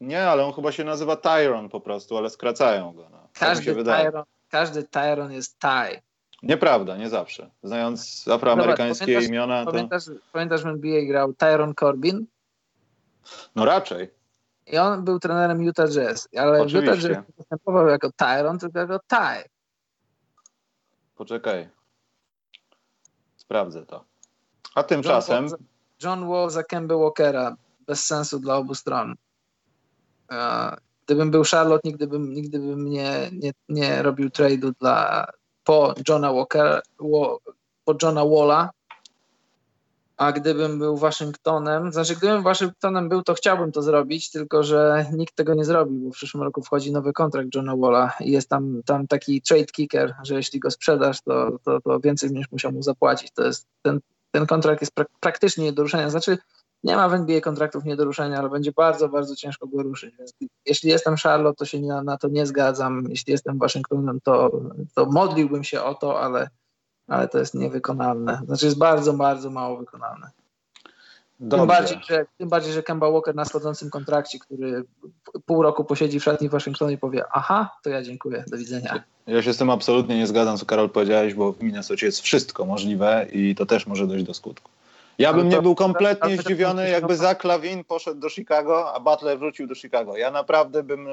Nie, 0.00 0.22
ale 0.22 0.44
on 0.44 0.52
chyba 0.52 0.72
się 0.72 0.84
nazywa 0.84 1.16
Tyron 1.16 1.68
po 1.68 1.80
prostu, 1.80 2.16
ale 2.16 2.30
skracają 2.30 2.92
go. 2.92 3.02
No. 3.10 3.18
Tak 3.18 3.48
każdy, 3.48 3.84
Tyron, 3.84 4.24
każdy 4.48 4.82
Tyron 4.82 5.32
jest 5.32 5.58
Ty. 5.58 6.00
Nieprawda, 6.42 6.96
nie 6.96 7.08
zawsze. 7.08 7.50
Znając 7.62 8.28
afroamerykańskie 8.28 9.04
pamiętasz, 9.04 9.28
imiona. 9.28 9.64
To... 9.64 9.70
Pamiętasz, 9.70 10.04
pamiętasz 10.32 10.62
w 10.62 10.66
NBA 10.66 11.02
grał 11.06 11.32
Tyron 11.32 11.74
Corbin? 11.74 12.26
No 13.54 13.64
raczej. 13.64 14.10
I 14.72 14.78
on 14.78 15.04
był 15.04 15.18
trenerem 15.18 15.62
Utah 15.62 15.88
Jazz, 15.88 16.28
ale 16.36 16.62
Oczywiście. 16.62 16.90
Utah 16.90 17.02
Jazz 17.02 17.36
występował 17.38 17.86
jako 17.86 18.10
Tyron, 18.12 18.58
tylko 18.58 18.78
jako 18.78 18.98
Ty. 18.98 19.50
Poczekaj. 21.14 21.68
Sprawdzę 23.36 23.86
to. 23.86 24.04
A 24.74 24.82
tymczasem. 24.82 25.44
John, 25.44 25.56
John 26.02 26.28
Wall 26.28 26.50
za 26.50 26.62
Kemba 26.62 26.96
Walkera. 26.96 27.56
Bez 27.86 28.06
sensu 28.06 28.38
dla 28.38 28.56
obu 28.56 28.74
stron. 28.74 29.14
Gdybym 31.06 31.30
był 31.30 31.42
Charlotte, 31.44 31.88
nigdy 31.88 32.06
bym, 32.06 32.34
nigdy 32.34 32.58
bym 32.58 32.90
nie, 32.90 33.30
nie, 33.32 33.52
nie 33.68 34.02
robił 34.02 34.28
trade'u 34.28 34.72
dla 34.80 35.26
po 35.64 35.94
Johna 36.08 36.32
Walkera, 36.32 36.80
po 37.84 37.94
Johna 38.02 38.24
Walla, 38.24 38.70
a 40.22 40.32
gdybym 40.32 40.78
był 40.78 40.96
Waszyngtonem, 40.96 41.92
znaczy 41.92 42.16
gdybym 42.16 42.42
Waszyngtonem 42.42 43.08
był, 43.08 43.22
to 43.22 43.34
chciałbym 43.34 43.72
to 43.72 43.82
zrobić, 43.82 44.30
tylko 44.30 44.62
że 44.62 45.06
nikt 45.12 45.34
tego 45.34 45.54
nie 45.54 45.64
zrobi, 45.64 45.98
bo 45.98 46.10
w 46.10 46.12
przyszłym 46.12 46.42
roku 46.42 46.62
wchodzi 46.62 46.92
nowy 46.92 47.12
kontrakt 47.12 47.48
Johna 47.54 47.76
Walla 47.76 48.12
i 48.20 48.30
jest 48.30 48.48
tam, 48.48 48.82
tam 48.86 49.06
taki 49.06 49.42
trade 49.42 49.64
kicker, 49.64 50.14
że 50.22 50.34
jeśli 50.34 50.60
go 50.60 50.70
sprzedasz, 50.70 51.22
to, 51.22 51.58
to, 51.64 51.80
to 51.80 52.00
więcej 52.00 52.30
niż 52.30 52.52
musiał 52.52 52.72
mu 52.72 52.82
zapłacić. 52.82 53.30
To 53.34 53.44
jest, 53.44 53.66
ten, 53.82 54.00
ten 54.30 54.46
kontrakt 54.46 54.80
jest 54.80 54.94
prak 54.94 55.08
praktycznie 55.20 55.64
nie 55.64 55.72
do 55.72 55.82
ruszenia. 55.82 56.10
Znaczy 56.10 56.38
nie 56.84 56.96
ma 56.96 57.08
w 57.08 57.14
NBA 57.14 57.40
kontraktów 57.40 57.84
nie 57.84 57.96
do 57.96 58.04
ruszenia, 58.04 58.38
ale 58.38 58.50
będzie 58.50 58.72
bardzo, 58.72 59.08
bardzo 59.08 59.36
ciężko 59.36 59.66
go 59.66 59.82
ruszyć. 59.82 60.16
Więc 60.18 60.34
jeśli 60.66 60.90
jestem 60.90 61.16
Charlotte, 61.16 61.56
to 61.56 61.64
się 61.64 61.80
na, 61.80 62.02
na 62.02 62.16
to 62.16 62.28
nie 62.28 62.46
zgadzam. 62.46 63.04
Jeśli 63.08 63.32
jestem 63.32 63.58
Waszyngtonem, 63.58 64.18
to, 64.24 64.60
to 64.94 65.06
modliłbym 65.06 65.64
się 65.64 65.82
o 65.82 65.94
to, 65.94 66.20
ale 66.20 66.48
ale 67.08 67.28
to 67.28 67.38
jest 67.38 67.54
niewykonalne. 67.54 68.40
Znaczy 68.46 68.64
jest 68.64 68.78
bardzo, 68.78 69.12
bardzo 69.12 69.50
mało 69.50 69.76
wykonalne. 69.76 70.30
Tym 71.50 71.66
bardziej, 71.66 71.98
że, 72.08 72.26
tym 72.38 72.48
bardziej, 72.48 72.72
że 72.72 72.82
Kemba 72.82 73.10
Walker 73.10 73.34
na 73.34 73.44
schodzącym 73.44 73.90
kontrakcie, 73.90 74.38
który 74.38 74.84
pół 75.46 75.62
roku 75.62 75.84
posiedzi 75.84 76.20
w 76.20 76.24
szatni 76.24 76.48
w 76.48 76.52
Waszyngtonie 76.52 76.94
i 76.94 76.98
powie 76.98 77.24
aha, 77.32 77.70
to 77.82 77.90
ja 77.90 78.02
dziękuję, 78.02 78.44
do 78.50 78.56
widzenia. 78.56 79.02
Ja 79.26 79.42
się 79.42 79.52
z 79.52 79.56
tym 79.56 79.70
absolutnie 79.70 80.18
nie 80.18 80.26
zgadzam, 80.26 80.56
co 80.56 80.66
Karol 80.66 80.90
powiedziałeś, 80.90 81.34
bo 81.34 81.52
w 81.52 81.62
Minnesocie 81.62 82.06
jest 82.06 82.20
wszystko 82.20 82.64
możliwe 82.64 83.26
i 83.32 83.54
to 83.54 83.66
też 83.66 83.86
może 83.86 84.06
dojść 84.06 84.24
do 84.24 84.34
skutku. 84.34 84.70
Ja 85.18 85.32
bym 85.32 85.48
nie 85.48 85.62
był 85.62 85.74
kompletnie 85.74 86.36
zdziwiony, 86.36 86.90
jakby 86.90 87.16
Zach 87.16 87.44
Lawin 87.44 87.84
poszedł 87.84 88.20
do 88.20 88.28
Chicago, 88.28 88.94
a 88.94 89.00
Butler 89.00 89.38
wrócił 89.38 89.66
do 89.66 89.74
Chicago. 89.74 90.16
Ja 90.16 90.30
naprawdę 90.30 90.82
bym, 90.82 91.06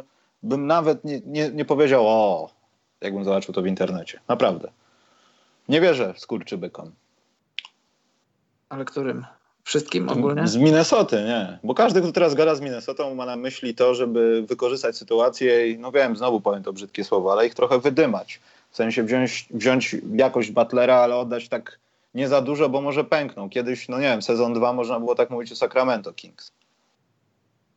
bym 0.43 0.67
nawet 0.67 1.03
nie, 1.03 1.21
nie, 1.25 1.49
nie 1.49 1.65
powiedział 1.65 2.07
o, 2.07 2.49
jakbym 3.01 3.23
zobaczył 3.23 3.53
to 3.53 3.61
w 3.61 3.67
internecie. 3.67 4.19
Naprawdę. 4.27 4.69
Nie 5.69 5.81
wierzę 5.81 6.13
skurczybykom. 6.17 6.91
Ale 8.69 8.85
którym? 8.85 9.25
Wszystkim 9.63 10.09
ogólnie? 10.09 10.47
Z 10.47 10.55
Minnesoty, 10.55 11.15
nie. 11.15 11.59
Bo 11.63 11.73
każdy, 11.73 12.01
kto 12.01 12.11
teraz 12.11 12.35
gada 12.35 12.55
z 12.55 12.61
Minnesotą, 12.61 13.15
ma 13.15 13.25
na 13.25 13.35
myśli 13.35 13.75
to, 13.75 13.95
żeby 13.95 14.43
wykorzystać 14.47 14.97
sytuację 14.97 15.71
i, 15.71 15.79
no 15.79 15.91
wiem, 15.91 16.15
znowu 16.15 16.41
powiem 16.41 16.63
to 16.63 16.73
brzydkie 16.73 17.03
słowo, 17.03 17.31
ale 17.31 17.47
ich 17.47 17.53
trochę 17.53 17.79
wydymać. 17.79 18.39
W 18.69 18.75
sensie 18.75 19.03
wziąć, 19.03 19.47
wziąć 19.51 19.95
jakość 20.13 20.51
Butlera, 20.51 20.95
ale 20.95 21.15
oddać 21.15 21.49
tak 21.49 21.79
nie 22.13 22.27
za 22.27 22.41
dużo, 22.41 22.69
bo 22.69 22.81
może 22.81 23.03
pękną. 23.03 23.49
Kiedyś, 23.49 23.89
no 23.89 23.97
nie 23.97 24.03
wiem, 24.03 24.21
sezon 24.21 24.53
2 24.53 24.73
można 24.73 24.99
było 24.99 25.15
tak 25.15 25.29
mówić 25.29 25.51
o 25.51 25.55
Sacramento 25.55 26.13
Kings. 26.13 26.51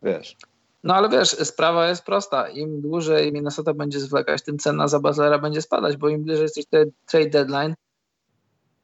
Wiesz. 0.02 0.36
No 0.84 0.94
ale 0.94 1.08
wiesz, 1.08 1.28
sprawa 1.28 1.88
jest 1.88 2.04
prosta. 2.04 2.48
Im 2.48 2.80
dłużej 2.80 3.32
Minnesota 3.32 3.74
będzie 3.74 4.00
zwlekać, 4.00 4.42
tym 4.42 4.58
cena 4.58 4.88
za 4.88 5.00
Butlera 5.00 5.38
będzie 5.38 5.62
spadać, 5.62 5.96
bo 5.96 6.08
im 6.08 6.22
bliżej 6.22 6.42
jest 6.56 6.70
trade 7.06 7.30
deadline, 7.30 7.74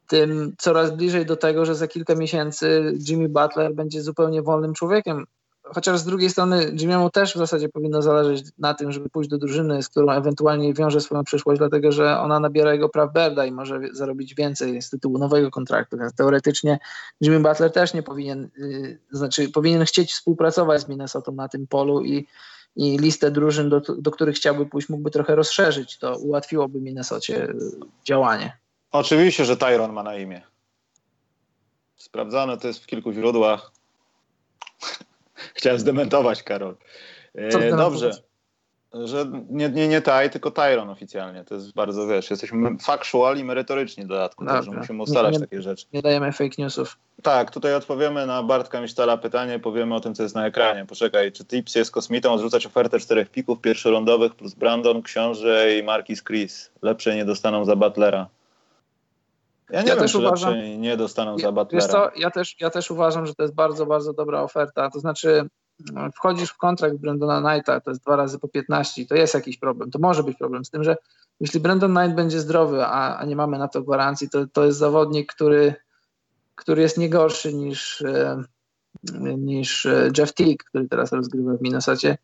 tym 0.08 0.54
coraz 0.58 0.96
bliżej 0.96 1.26
do 1.26 1.36
tego, 1.36 1.64
że 1.64 1.74
za 1.74 1.88
kilka 1.88 2.14
miesięcy 2.14 2.94
Jimmy 3.08 3.28
Butler 3.28 3.74
będzie 3.74 4.02
zupełnie 4.02 4.42
wolnym 4.42 4.74
człowiekiem. 4.74 5.26
Chociaż 5.74 5.98
z 5.98 6.04
drugiej 6.04 6.30
strony 6.30 6.72
Jimmy'emu 6.72 7.10
też 7.10 7.34
w 7.34 7.38
zasadzie 7.38 7.68
powinno 7.68 8.02
zależeć 8.02 8.44
na 8.58 8.74
tym, 8.74 8.92
żeby 8.92 9.08
pójść 9.08 9.30
do 9.30 9.38
drużyny, 9.38 9.82
z 9.82 9.88
którą 9.88 10.12
ewentualnie 10.12 10.74
wiąże 10.74 11.00
swoją 11.00 11.24
przyszłość, 11.24 11.58
dlatego 11.58 11.92
że 11.92 12.18
ona 12.18 12.40
nabiera 12.40 12.72
jego 12.72 12.88
praw 12.88 13.12
Berda 13.12 13.46
i 13.46 13.52
może 13.52 13.80
zarobić 13.92 14.34
więcej 14.34 14.82
z 14.82 14.90
tytułu 14.90 15.18
nowego 15.18 15.50
kontraktu. 15.50 15.98
Więc 15.98 16.14
teoretycznie 16.14 16.78
Jimmy 17.20 17.40
Butler 17.40 17.72
też 17.72 17.94
nie 17.94 18.02
powinien, 18.02 18.50
yy, 18.56 18.98
znaczy 19.10 19.48
powinien 19.48 19.84
chcieć 19.84 20.12
współpracować 20.12 20.80
z 20.80 20.88
Minnesotą 20.88 21.32
na 21.32 21.48
tym 21.48 21.66
polu 21.66 22.04
i, 22.04 22.26
i 22.76 22.98
listę 22.98 23.30
drużyn, 23.30 23.68
do, 23.68 23.80
do 23.80 24.10
których 24.10 24.36
chciałby 24.36 24.66
pójść, 24.66 24.88
mógłby 24.88 25.10
trochę 25.10 25.36
rozszerzyć. 25.36 25.98
To 25.98 26.16
ułatwiłoby 26.16 26.80
Minnesocie 26.80 27.48
y, 27.48 27.54
działanie. 28.04 28.67
Oczywiście, 28.92 29.44
że 29.44 29.56
Tyron 29.56 29.92
ma 29.92 30.02
na 30.02 30.16
imię. 30.16 30.42
Sprawdzane 31.96 32.58
to 32.58 32.68
jest 32.68 32.84
w 32.84 32.86
kilku 32.86 33.12
źródłach. 33.12 33.72
Chciałem 35.56 35.78
zdementować, 35.78 36.42
Karol. 36.42 36.76
E, 37.34 37.76
dobrze. 37.76 38.10
Że 38.92 39.30
nie, 39.50 39.68
nie, 39.68 39.88
nie 39.88 40.02
Taj, 40.02 40.30
tylko 40.30 40.50
Tyron 40.50 40.90
oficjalnie. 40.90 41.44
To 41.44 41.54
jest 41.54 41.74
bardzo, 41.74 42.06
wiesz, 42.06 42.30
jesteśmy 42.30 42.78
factual 42.78 43.38
i 43.38 43.44
merytoryczni 43.44 44.06
dodatku, 44.06 44.46
także 44.46 44.70
musimy 44.70 45.02
ustalać 45.02 45.32
nie, 45.32 45.38
nie, 45.38 45.46
takie 45.46 45.62
rzeczy. 45.62 45.86
Nie 45.92 46.02
dajemy 46.02 46.32
fake 46.32 46.54
newsów. 46.58 46.98
Tak, 47.22 47.50
tutaj 47.50 47.74
odpowiemy 47.74 48.26
na 48.26 48.42
Bartka 48.42 48.80
Misztala 48.80 49.16
pytanie, 49.16 49.58
powiemy 49.58 49.94
o 49.94 50.00
tym, 50.00 50.14
co 50.14 50.22
jest 50.22 50.34
na 50.34 50.46
ekranie. 50.46 50.86
Poczekaj, 50.86 51.32
czy 51.32 51.44
Tips 51.44 51.74
jest 51.74 51.90
kosmitą 51.90 52.32
odrzucać 52.32 52.66
ofertę 52.66 52.98
czterech 52.98 53.30
pików 53.30 53.60
pierwszolądowych 53.60 54.34
plus 54.34 54.54
Brandon, 54.54 55.02
Książę 55.02 55.78
i 55.78 55.82
Marquis 55.82 56.24
Chris? 56.24 56.70
Lepsze 56.82 57.16
nie 57.16 57.24
dostaną 57.24 57.64
za 57.64 57.76
Butlera. 57.76 58.28
Ja 59.70 59.82
nie 59.82 59.88
ja 59.88 59.94
wiem, 59.94 60.02
też 60.02 60.14
uważam, 60.14 60.54
nie 60.78 60.96
dostaną 60.96 61.38
za 61.38 61.52
Butlera. 61.52 61.86
Wiesz 61.86 61.92
co, 61.92 62.10
ja 62.16 62.30
też, 62.30 62.56
ja 62.60 62.70
też 62.70 62.90
uważam, 62.90 63.26
że 63.26 63.34
to 63.34 63.42
jest 63.42 63.54
bardzo, 63.54 63.86
bardzo 63.86 64.12
dobra 64.12 64.42
oferta. 64.42 64.90
To 64.90 65.00
znaczy 65.00 65.48
no, 65.92 66.10
wchodzisz 66.14 66.50
w 66.50 66.56
kontrakt 66.56 66.96
Brandona 66.96 67.50
Knighta, 67.50 67.80
to 67.80 67.90
jest 67.90 68.02
dwa 68.02 68.16
razy 68.16 68.38
po 68.38 68.48
15 68.48 69.06
to 69.06 69.14
jest 69.14 69.34
jakiś 69.34 69.58
problem. 69.58 69.90
To 69.90 69.98
może 69.98 70.22
być 70.22 70.38
problem 70.38 70.64
z 70.64 70.70
tym, 70.70 70.84
że 70.84 70.96
jeśli 71.40 71.60
Brandon 71.60 71.94
Knight 71.94 72.16
będzie 72.16 72.40
zdrowy, 72.40 72.84
a, 72.84 73.16
a 73.16 73.24
nie 73.24 73.36
mamy 73.36 73.58
na 73.58 73.68
to 73.68 73.82
gwarancji, 73.82 74.30
to, 74.30 74.46
to 74.46 74.64
jest 74.64 74.78
zawodnik, 74.78 75.32
który, 75.32 75.74
który 76.54 76.82
jest 76.82 76.98
nie 76.98 77.10
gorszy 77.10 77.54
niż, 77.54 78.02
e, 78.02 78.42
niż 79.36 79.86
e, 79.86 80.10
Jeff 80.18 80.32
Teague, 80.32 80.64
który 80.68 80.88
teraz 80.88 81.12
rozgrywa 81.12 81.56
w 81.56 81.62
Minnesocie. 81.62 82.18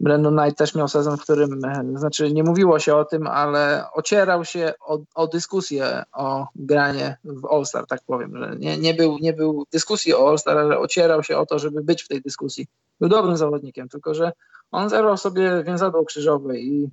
Brandon 0.00 0.36
Knight 0.36 0.58
też 0.58 0.74
miał 0.74 0.88
sezon, 0.88 1.16
w 1.16 1.22
którym, 1.22 1.64
e, 1.64 1.98
znaczy 1.98 2.32
nie 2.32 2.42
mówiło 2.42 2.78
się 2.78 2.94
o 2.94 3.04
tym, 3.04 3.26
ale 3.26 3.84
ocierał 3.92 4.44
się 4.44 4.72
o, 4.80 4.98
o 5.14 5.26
dyskusję 5.26 6.02
o 6.12 6.46
granie 6.56 7.16
w 7.24 7.46
All-Star, 7.46 7.86
tak 7.86 8.00
powiem. 8.06 8.36
Że 8.36 8.56
nie, 8.58 8.78
nie, 8.78 8.94
był, 8.94 9.18
nie 9.18 9.32
był 9.32 9.66
dyskusji 9.72 10.14
o 10.14 10.28
All-Star, 10.28 10.58
ale 10.58 10.78
ocierał 10.78 11.22
się 11.22 11.38
o 11.38 11.46
to, 11.46 11.58
żeby 11.58 11.82
być 11.82 12.02
w 12.02 12.08
tej 12.08 12.22
dyskusji. 12.22 12.66
Był 13.00 13.08
dobrym 13.08 13.36
zawodnikiem, 13.36 13.88
tylko 13.88 14.14
że 14.14 14.32
on 14.70 14.88
zerwał 14.88 15.16
sobie 15.16 15.64
więzadło 15.64 16.04
krzyżowe 16.04 16.58
i 16.58 16.90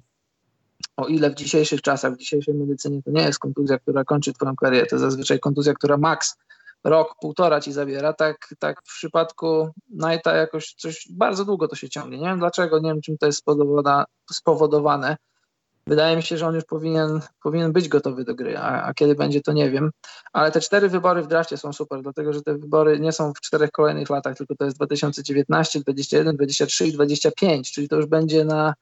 o 0.97 1.07
ile 1.07 1.29
w 1.29 1.35
dzisiejszych 1.35 1.81
czasach, 1.81 2.13
w 2.13 2.17
dzisiejszej 2.17 2.53
medycynie 2.53 3.01
to 3.03 3.11
nie 3.11 3.21
jest 3.21 3.39
kontuzja, 3.39 3.79
która 3.79 4.03
kończy 4.03 4.33
twoją 4.33 4.55
karierę, 4.55 4.85
to 4.85 4.99
zazwyczaj 4.99 5.39
kontuzja, 5.39 5.73
która 5.73 5.97
maks 5.97 6.37
rok, 6.83 7.15
półtora 7.21 7.61
ci 7.61 7.71
zabiera, 7.71 8.13
tak, 8.13 8.53
tak 8.59 8.81
w 8.85 8.93
przypadku 8.95 9.69
Knighta 9.99 10.35
jakoś 10.35 10.73
coś 10.73 11.07
bardzo 11.11 11.45
długo 11.45 11.67
to 11.67 11.75
się 11.75 11.89
ciągnie. 11.89 12.17
Nie 12.17 12.27
wiem 12.27 12.39
dlaczego, 12.39 12.79
nie 12.79 12.89
wiem 12.89 13.01
czym 13.01 13.17
to 13.17 13.25
jest 13.25 13.43
spowodowane. 14.31 15.17
Wydaje 15.87 16.15
mi 16.15 16.23
się, 16.23 16.37
że 16.37 16.47
on 16.47 16.55
już 16.55 16.65
powinien, 16.65 17.19
powinien 17.43 17.71
być 17.71 17.89
gotowy 17.89 18.23
do 18.23 18.35
gry, 18.35 18.57
a, 18.57 18.83
a, 18.83 18.93
kiedy 18.93 19.15
będzie, 19.15 19.41
to 19.41 19.53
nie 19.53 19.71
wiem. 19.71 19.91
Ale 20.33 20.51
te 20.51 20.61
cztery 20.61 20.89
wybory 20.89 21.21
w 21.21 21.27
drafcie 21.27 21.57
są 21.57 21.73
super, 21.73 22.01
dlatego 22.01 22.33
że 22.33 22.41
te 22.41 22.57
wybory 22.57 22.99
nie 22.99 23.11
są 23.11 23.33
w 23.33 23.41
czterech 23.41 23.71
kolejnych 23.71 24.09
latach, 24.09 24.37
tylko 24.37 24.55
to 24.55 24.65
jest 24.65 24.77
2019, 24.77 25.79
2021, 25.79 26.35
2023 26.35 26.87
i 26.87 26.91
2025, 26.91 27.71
czyli 27.71 27.89
to 27.89 27.95
już 27.95 28.05
będzie 28.05 28.45
na, 28.45 28.73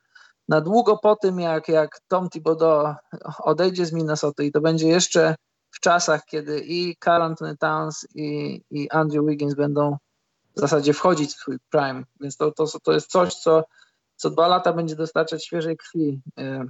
na 0.49 0.61
długo 0.61 0.98
po 0.98 1.15
tym, 1.15 1.40
jak, 1.40 1.68
jak 1.68 1.99
Tom 2.07 2.30
Thibodeau 2.30 2.95
odejdzie 3.40 3.86
z 3.86 3.94
Minnesota 3.94 4.44
i 4.44 4.52
to 4.52 4.61
będzie 4.61 4.88
jeszcze 4.88 5.36
czasach, 5.81 6.25
kiedy 6.25 6.59
i 6.59 6.95
Carl 7.03 7.23
Anthony 7.23 7.57
Towns 7.57 8.07
i, 8.15 8.61
i 8.71 8.89
Andrew 8.89 9.25
Wiggins 9.25 9.53
będą 9.55 9.97
w 10.55 10.59
zasadzie 10.59 10.93
wchodzić 10.93 11.31
w 11.31 11.39
swój 11.39 11.57
prime, 11.69 12.03
więc 12.19 12.37
to, 12.37 12.51
to, 12.51 12.65
to 12.83 12.91
jest 12.91 13.11
coś, 13.11 13.33
co 13.33 13.63
co 14.21 14.29
dwa 14.29 14.47
lata 14.47 14.73
będzie 14.73 14.95
dostarczać 14.95 15.45
świeżej 15.45 15.77
krwi 15.77 16.21
e, 16.37 16.65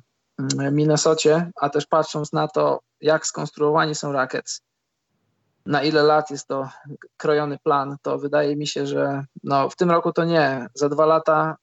Minnesocie, 0.72 1.52
a 1.56 1.70
też 1.70 1.86
patrząc 1.86 2.34
na 2.34 2.48
to, 2.48 2.80
jak 3.02 3.26
skonstruowani 3.26 3.96
są 3.96 4.12
Rockets, 4.12 4.62
na 5.66 5.84
ile 5.84 6.04
lat 6.04 6.32
jest 6.32 6.48
to 6.48 6.70
krojony 7.18 7.58
plan, 7.64 7.98
to 8.02 8.18
wydaje 8.18 8.56
mi 8.56 8.68
się, 8.68 8.88
że 8.88 9.26
no, 9.44 9.70
w 9.70 9.76
tym 9.76 9.92
roku 9.92 10.14
to 10.14 10.26
nie, 10.26 10.68
za 10.74 10.90
dwa 10.90 11.06
lata 11.06 11.56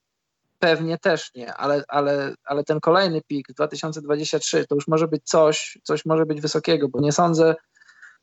pewnie 0.59 0.99
też 0.99 1.35
nie, 1.35 1.55
ale, 1.55 1.85
ale, 1.89 2.35
ale 2.45 2.65
ten 2.65 2.81
kolejny 2.81 3.23
pik 3.23 3.53
2023 3.53 4.67
to 4.67 4.75
już 4.75 4.89
może 4.89 5.09
być 5.09 5.25
coś, 5.25 5.79
coś 5.83 6.05
może 6.05 6.27
być 6.27 6.41
wysokiego, 6.41 6.89
bo 6.89 7.01
nie 7.01 7.13
sądzę, 7.13 7.55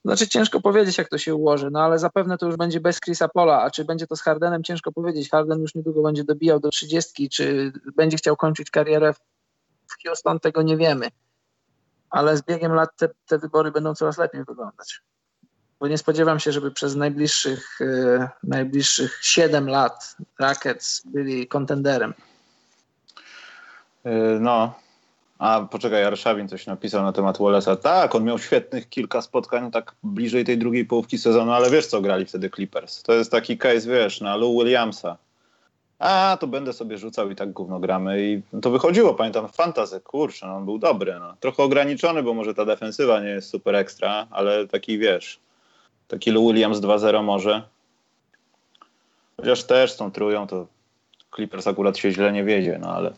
znaczy 0.06 0.28
ciężko 0.28 0.62
powiedzieć, 0.62 0.98
jak 0.98 1.10
to 1.10 1.18
się 1.18 1.36
ułoży, 1.36 1.70
no 1.72 1.84
ale 1.84 2.00
zapewne 2.00 2.38
to 2.38 2.46
już 2.46 2.56
będzie 2.56 2.80
bez 2.80 3.00
Chrisa 3.00 3.28
Pola, 3.28 3.62
a 3.62 3.72
czy 3.72 3.86
będzie 3.86 4.08
to 4.08 4.16
z 4.16 4.22
Hardenem, 4.22 4.64
ciężko 4.64 4.92
powiedzieć. 4.92 5.30
Harden 5.30 5.60
już 5.62 5.76
niedługo 5.76 6.02
będzie 6.02 6.24
dobijał 6.24 6.60
do 6.60 6.70
30, 6.70 7.30
czy 7.30 7.74
będzie 7.96 8.18
chciał 8.18 8.36
kończyć 8.36 8.70
karierę 8.70 9.14
w 9.14 10.04
Houston, 10.04 10.40
tego 10.40 10.62
nie 10.62 10.78
wiemy. 10.78 11.08
Ale 12.10 12.38
z 12.38 12.42
biegiem 12.42 12.74
lat 12.74 12.90
te, 12.98 13.10
te 13.26 13.38
wybory 13.38 13.72
będą 13.72 13.96
coraz 13.96 14.18
lepiej 14.18 14.44
wyglądać. 14.44 15.02
Bo 15.80 15.88
nie 15.88 15.98
spodziewam 15.98 16.40
się, 16.40 16.52
żeby 16.52 16.72
przez 16.72 16.96
najbliższych, 16.96 17.78
yy, 17.80 18.28
najbliższych 18.44 19.20
7 19.22 19.70
lat 19.70 20.16
Rockets 20.40 21.02
byli 21.06 21.48
kontenderem. 21.48 22.14
Yy, 24.06 24.38
no, 24.40 24.74
a 25.40 25.68
poczekaj, 25.72 26.04
Arszawin 26.04 26.48
coś 26.48 26.68
napisał 26.68 27.04
na 27.04 27.12
temat 27.12 27.38
Wallace'a. 27.38 27.78
Tak, 27.78 28.16
on 28.16 28.24
miał 28.24 28.40
świetnych 28.40 28.90
kilka 28.90 29.22
spotkań 29.22 29.72
tak 29.72 29.96
bliżej 30.04 30.46
tej 30.46 30.58
drugiej 30.58 30.86
połówki 30.86 31.18
sezonu, 31.18 31.52
ale 31.52 31.70
wiesz 31.70 31.88
co 31.88 32.02
grali 32.02 32.26
wtedy 32.26 32.50
Clippers. 32.50 33.04
To 33.04 33.14
jest 33.14 33.32
taki 33.32 33.58
case, 33.58 33.90
wiesz, 33.90 34.22
na 34.22 34.36
Lou 34.36 34.60
Williamsa. 34.60 35.18
A, 36.00 36.38
to 36.40 36.48
będę 36.48 36.74
sobie 36.74 36.98
rzucał 36.98 37.32
i 37.32 37.36
tak 37.36 37.52
gówno 37.52 37.80
gramy. 37.80 38.24
I 38.24 38.42
to 38.62 38.72
wychodziło, 38.72 39.14
pamiętam, 39.14 39.48
fantazy, 39.48 40.02
kurczę, 40.02 40.48
no, 40.48 40.56
on 40.56 40.66
był 40.66 40.78
dobry. 40.78 41.16
No. 41.20 41.36
Trochę 41.40 41.64
ograniczony, 41.64 42.24
bo 42.24 42.34
może 42.34 42.54
ta 42.54 42.66
defensywa 42.66 43.20
nie 43.20 43.30
jest 43.30 43.50
super 43.50 43.76
ekstra, 43.76 44.28
ale 44.32 44.68
taki, 44.68 44.98
wiesz, 45.00 45.40
taki 46.08 46.32
Lou 46.32 46.48
Williams 46.48 46.78
2-0 46.78 47.24
może. 47.24 47.64
Chociaż 49.38 49.64
też 49.64 49.92
z 49.92 49.98
tą 49.98 50.12
trują, 50.12 50.48
to 50.48 50.68
Clippers 51.36 51.68
akurat 51.68 51.98
się 51.98 52.12
źle 52.12 52.32
nie 52.32 52.44
wiedzie, 52.44 52.78
no 52.82 52.96
ale 52.96 53.14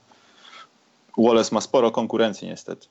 Wallace 1.17 1.55
ma 1.55 1.61
sporo 1.61 1.91
konkurencji 1.91 2.47
niestety. 2.47 2.87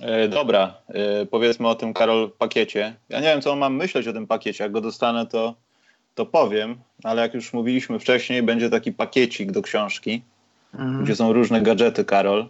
E, 0.00 0.28
dobra, 0.28 0.74
e, 0.88 1.26
powiedzmy 1.26 1.68
o 1.68 1.74
tym 1.74 1.94
Karol 1.94 2.30
pakiecie. 2.38 2.94
Ja 3.08 3.20
nie 3.20 3.26
wiem, 3.26 3.42
co 3.42 3.56
mam 3.56 3.76
myśleć 3.76 4.08
o 4.08 4.12
tym 4.12 4.26
pakiecie. 4.26 4.64
Jak 4.64 4.72
go 4.72 4.80
dostanę, 4.80 5.26
to, 5.26 5.54
to 6.14 6.26
powiem, 6.26 6.76
ale 7.02 7.22
jak 7.22 7.34
już 7.34 7.52
mówiliśmy 7.52 7.98
wcześniej, 7.98 8.42
będzie 8.42 8.70
taki 8.70 8.92
pakiecik 8.92 9.52
do 9.52 9.62
książki, 9.62 10.22
mhm. 10.74 11.04
gdzie 11.04 11.16
są 11.16 11.32
różne 11.32 11.62
gadżety, 11.62 12.04
Karol. 12.04 12.48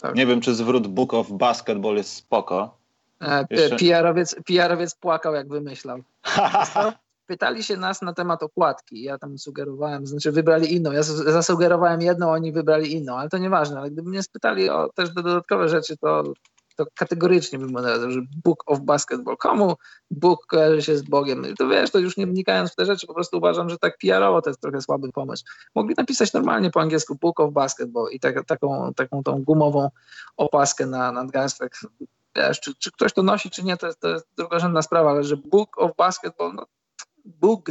Tak. 0.00 0.14
Nie 0.14 0.26
wiem, 0.26 0.40
czy 0.40 0.54
zwrót 0.54 0.86
Book 0.86 1.14
of 1.14 1.30
Basketball 1.30 1.96
jest 1.96 2.14
spoko. 2.14 2.74
E, 3.22 3.46
Jeszcze... 3.50 3.76
PR-owiec, 3.76 4.36
PR-owiec 4.46 4.94
płakał, 4.94 5.34
jak 5.34 5.48
wymyślał. 5.48 5.98
pytali 7.26 7.64
się 7.64 7.76
nas 7.76 8.02
na 8.02 8.12
temat 8.12 8.42
okładki. 8.42 9.02
Ja 9.02 9.18
tam 9.18 9.38
sugerowałem, 9.38 10.06
znaczy 10.06 10.32
wybrali 10.32 10.74
inną. 10.74 10.92
Ja 10.92 11.02
zasugerowałem 11.02 12.00
jedną, 12.00 12.30
oni 12.30 12.52
wybrali 12.52 12.92
inną, 12.92 13.16
ale 13.16 13.28
to 13.28 13.38
nieważne. 13.38 13.78
Ale 13.78 13.90
gdyby 13.90 14.10
mnie 14.10 14.22
spytali 14.22 14.70
o 14.70 14.88
też 14.94 15.10
dodatkowe 15.10 15.68
rzeczy, 15.68 15.96
to, 15.96 16.24
to 16.76 16.86
kategorycznie 16.94 17.58
bym 17.58 17.76
odrazł, 17.76 18.10
że 18.10 18.20
Book 18.44 18.62
of 18.66 18.80
Basketball. 18.80 19.36
Komu 19.36 19.74
Book 20.10 20.46
kojarzy 20.46 20.82
się 20.82 20.96
z 20.96 21.02
Bogiem? 21.02 21.44
To 21.58 21.68
wiesz, 21.68 21.90
to 21.90 21.98
już 21.98 22.16
nie 22.16 22.26
wnikając 22.26 22.72
w 22.72 22.76
te 22.76 22.86
rzeczy, 22.86 23.06
po 23.06 23.14
prostu 23.14 23.36
uważam, 23.36 23.70
że 23.70 23.78
tak 23.78 23.98
PR-owo 23.98 24.42
to 24.42 24.50
jest 24.50 24.60
trochę 24.60 24.80
słaby 24.80 25.12
pomysł. 25.12 25.44
Mogli 25.74 25.94
napisać 25.98 26.32
normalnie 26.32 26.70
po 26.70 26.80
angielsku 26.80 27.14
Book 27.20 27.40
of 27.40 27.52
Basketball 27.52 28.10
i 28.10 28.20
tak, 28.20 28.44
taką, 28.46 28.94
taką 28.94 29.22
tą 29.22 29.42
gumową 29.42 29.90
opaskę 30.36 30.86
na 30.86 31.12
nadgarstek. 31.12 31.80
Wiesz, 32.36 32.60
czy, 32.60 32.74
czy 32.74 32.92
ktoś 32.92 33.12
to 33.12 33.22
nosi, 33.22 33.50
czy 33.50 33.64
nie, 33.64 33.76
to 33.76 33.86
jest, 33.86 34.00
to 34.00 34.08
jest 34.08 34.26
drugorzędna 34.36 34.82
sprawa, 34.82 35.10
ale 35.10 35.24
że 35.24 35.36
Book 35.36 35.78
of 35.78 35.96
Basketball, 35.96 36.54
no 36.54 36.66
Bóg, 37.24 37.70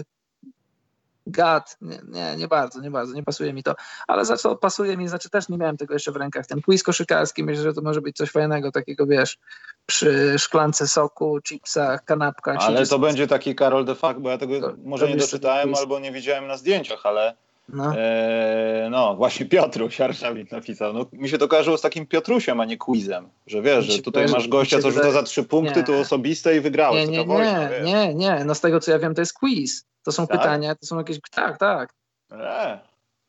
God, 1.27 1.77
nie, 1.81 1.99
nie, 2.07 2.35
nie 2.37 2.47
bardzo, 2.47 2.81
nie 2.81 2.91
bardzo, 2.91 3.13
nie 3.13 3.23
pasuje 3.23 3.53
mi 3.53 3.63
to. 3.63 3.75
Ale 4.07 4.25
za 4.25 4.37
co 4.37 4.55
pasuje 4.55 4.97
mi, 4.97 5.07
znaczy 5.07 5.29
też 5.29 5.49
nie 5.49 5.57
miałem 5.57 5.77
tego 5.77 5.93
jeszcze 5.93 6.11
w 6.11 6.15
rękach. 6.15 6.47
Ten 6.47 6.61
quiz 6.61 6.83
koszykarski, 6.83 7.43
myślę, 7.43 7.63
że 7.63 7.73
to 7.73 7.81
może 7.81 8.01
być 8.01 8.17
coś 8.17 8.31
fajnego, 8.31 8.71
takiego 8.71 9.07
wiesz, 9.07 9.37
przy 9.85 10.39
szklance 10.39 10.87
soku, 10.87 11.39
chipsach, 11.41 12.05
kanapkach. 12.05 12.57
Ale 12.59 12.87
to 12.87 12.99
będzie 12.99 13.27
taki 13.27 13.55
Karol 13.55 13.85
de 13.85 13.95
facto, 13.95 14.21
bo 14.21 14.29
ja 14.29 14.37
tego 14.37 14.61
to, 14.61 14.73
może 14.83 15.05
to 15.05 15.11
nie 15.11 15.17
doczytałem 15.17 15.75
albo 15.75 15.99
nie 15.99 16.11
widziałem 16.11 16.47
na 16.47 16.57
zdjęciach, 16.57 17.05
ale 17.05 17.35
no, 17.73 17.95
e, 17.97 18.87
no 18.91 19.15
właśnie 19.15 19.45
Piotruś 19.45 20.01
Arszawik 20.01 20.51
napisał. 20.51 20.93
No, 20.93 21.05
mi 21.13 21.29
się 21.29 21.37
to 21.37 21.47
kojarzyło 21.47 21.77
z 21.77 21.81
takim 21.81 22.07
Piotrusiem, 22.07 22.59
a 22.59 22.65
nie 22.65 22.77
quizem. 22.77 23.29
Że 23.47 23.61
wiesz, 23.61 23.85
że 23.85 24.01
tutaj 24.01 24.27
masz 24.27 24.47
gościa, 24.47 24.79
co 24.79 24.91
rzuca 24.91 25.11
za 25.11 25.23
trzy 25.23 25.43
punkty, 25.43 25.79
nie. 25.79 25.85
tu 25.85 25.93
osobiste 25.93 26.57
i 26.57 26.59
wygrałeś. 26.59 27.09
Nie, 27.09 27.17
nie, 27.17 27.25
wojna, 27.25 27.69
nie, 27.69 27.83
nie, 27.83 28.15
nie. 28.15 28.45
No 28.45 28.55
z 28.55 28.61
tego 28.61 28.79
co 28.79 28.91
ja 28.91 28.99
wiem, 28.99 29.15
to 29.15 29.21
jest 29.21 29.33
quiz. 29.33 29.85
To 30.03 30.11
są 30.11 30.27
tak? 30.27 30.37
pytania, 30.37 30.75
to 30.75 30.85
są 30.85 30.97
jakieś. 30.97 31.19
Tak, 31.31 31.57
tak. 31.57 31.93
E, 32.31 32.79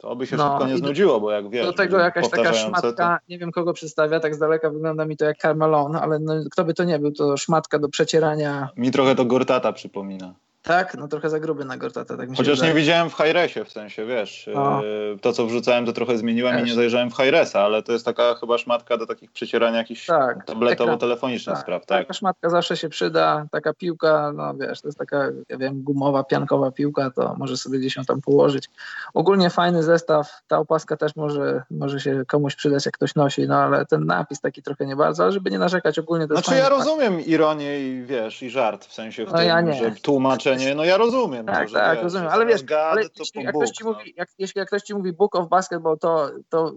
to 0.02 0.16
by 0.16 0.27
się 0.27 0.36
no, 0.36 0.51
szybko 0.51 0.66
nie 0.66 0.78
znudziło, 0.78 1.20
bo 1.20 1.31
jak 1.31 1.51
wiesz. 1.51 1.66
Do 1.66 1.73
tego 1.73 1.98
jakaś 1.98 2.31
taka 2.31 2.52
szmatka, 2.52 3.19
to... 3.19 3.24
nie 3.28 3.39
wiem 3.39 3.52
kogo 3.52 3.73
przedstawia, 3.73 4.20
tak 4.20 4.35
z 4.35 4.39
daleka 4.39 4.70
wygląda 4.70 5.05
mi 5.05 5.16
to 5.16 5.24
jak 5.24 5.39
Carmelon, 5.39 5.97
ale 5.97 6.19
no, 6.19 6.35
kto 6.51 6.64
by 6.64 6.74
to 6.74 6.85
nie 6.85 6.98
był, 6.98 7.12
to 7.12 7.36
szmatka 7.36 7.78
do 7.78 7.89
przecierania. 7.89 8.69
Mi 8.77 8.90
trochę 8.90 9.14
to 9.14 9.24
Gortata 9.24 9.73
przypomina. 9.73 10.35
Tak, 10.62 10.97
no 10.98 11.09
trochę 11.09 11.30
za 11.30 11.40
gruby 11.40 11.64
na 11.64 11.76
Gortata. 11.76 12.16
Tak 12.16 12.28
Chociaż 12.28 12.55
wydaje. 12.55 12.74
nie 12.74 12.80
widziałem 12.80 13.10
w 13.10 13.14
Hiresie, 13.14 13.64
w 13.64 13.72
sensie, 13.72 14.06
wiesz, 14.06 14.47
yy, 14.47 15.18
to 15.20 15.32
co 15.32 15.47
wrzucałem 15.47 15.86
to 15.86 15.93
trochę 15.93 16.18
zmieniłem 16.18 16.56
Wiesz. 16.56 16.66
i 16.66 16.70
nie 16.70 16.74
zajrzałem 16.74 17.10
w 17.10 17.16
Hiresa, 17.16 17.60
ale 17.60 17.82
to 17.82 17.93
jest 17.93 18.05
taka 18.05 18.34
chyba 18.34 18.59
szmatka 18.59 18.97
do 18.97 19.06
takich 19.06 19.30
przecierania 19.32 19.78
jakichś 19.78 20.06
tak, 20.06 20.47
tabletowo-telefonicznych 20.47 21.55
tak, 21.55 21.62
spraw. 21.62 21.86
Tak. 21.86 21.98
Taka 21.98 22.14
szmatka 22.14 22.51
zawsze 22.51 22.76
się 22.76 22.89
przyda, 22.89 23.47
taka 23.51 23.74
piłka, 23.74 24.32
no 24.34 24.55
wiesz, 24.55 24.80
to 24.80 24.89
jest 24.89 24.98
taka, 24.98 25.28
ja 25.48 25.59
wiem, 25.59 25.82
gumowa, 25.82 26.24
piankowa 26.24 26.70
piłka, 26.70 27.10
to 27.10 27.34
może 27.39 27.56
sobie 27.56 27.78
gdzieś 27.78 27.97
ją 27.97 28.05
tam 28.05 28.20
położyć. 28.20 28.68
Ogólnie 29.14 29.51
fajny 29.51 29.82
zestaw, 29.82 30.43
ta 30.48 30.59
opaska 30.59 30.97
też 30.97 31.16
może, 31.16 31.62
może 31.70 32.01
się 32.01 32.22
komuś 32.26 32.55
przydać, 32.55 32.86
jak 32.86 32.94
ktoś 32.94 33.14
nosi, 33.14 33.48
no 33.48 33.56
ale 33.56 33.86
ten 33.86 34.06
napis 34.06 34.40
taki 34.40 34.62
trochę 34.62 34.86
nie 34.86 34.97
bardzo, 34.97 35.22
ale 35.22 35.32
żeby 35.32 35.51
nie 35.51 35.59
narzekać 35.59 35.98
ogólnie 35.98 36.28
to 36.28 36.34
Znaczy 36.34 36.55
ja 36.55 36.68
rozumiem 36.68 37.20
ironię 37.20 37.80
i 37.80 38.02
wiesz, 38.05 38.43
i 38.43 38.51
żart, 38.51 38.86
w 38.86 38.93
sensie 38.93 39.26
w 39.26 39.32
no 39.32 39.39
tym, 39.39 39.47
ja 39.47 39.72
że 39.74 39.90
tłumaczę 40.02 40.51
nie, 40.56 40.74
no 40.74 40.84
ja 40.84 40.96
rozumiem. 40.96 41.46
Tak, 41.46 41.68
to, 41.68 41.74
tak, 41.74 41.94
wiesz, 41.94 42.02
rozumiem, 42.02 42.28
ale 42.28 42.46
wiesz, 42.46 42.62
ale 42.72 43.02
jeśli, 43.18 43.42
jak 43.42 43.54
ktoś 43.54 43.70
ci 43.70 43.84
no. 43.84 43.92
mówi, 43.92 44.14
jak, 44.16 44.28
jeśli 44.38 44.58
jak 44.58 44.68
ktoś 44.68 44.82
ci 44.82 44.94
mówi 44.94 45.12
Book 45.12 45.36
of 45.36 45.48
Basketball, 45.48 45.98
to, 45.98 46.30
to 46.48 46.72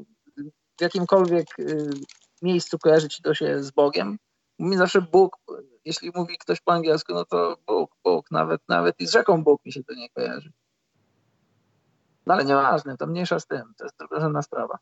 w 0.78 0.82
jakimkolwiek 0.82 1.48
y, 1.60 1.90
miejscu 2.42 2.80
kojarzy 2.80 3.10
ci 3.10 3.22
to 3.22 3.34
się 3.34 3.64
z 3.64 3.72
Bogiem. 3.72 4.18
Mi 4.60 4.78
zawsze 4.78 5.02
Bóg, 5.02 5.38
jeśli 5.86 6.12
mówi 6.16 6.38
ktoś 6.38 6.62
po 6.62 6.72
angielsku, 6.72 7.14
no 7.14 7.26
to 7.26 7.58
Bóg, 7.68 7.92
Bóg, 8.04 8.32
nawet, 8.32 8.62
nawet 8.68 8.96
i 9.00 9.08
z 9.08 9.12
rzeką 9.12 9.44
Bóg 9.44 9.66
mi 9.66 9.72
się 9.72 9.84
to 9.84 9.94
nie 9.94 10.10
kojarzy. 10.10 10.52
No 12.26 12.34
ale 12.34 12.46
nieważne, 12.46 12.98
to 12.98 13.08
mniejsza 13.08 13.40
z 13.40 13.48
tym, 13.48 13.74
to 13.78 13.84
jest 13.84 13.98
drugorzędna 14.00 14.42
sprawa. 14.42 14.78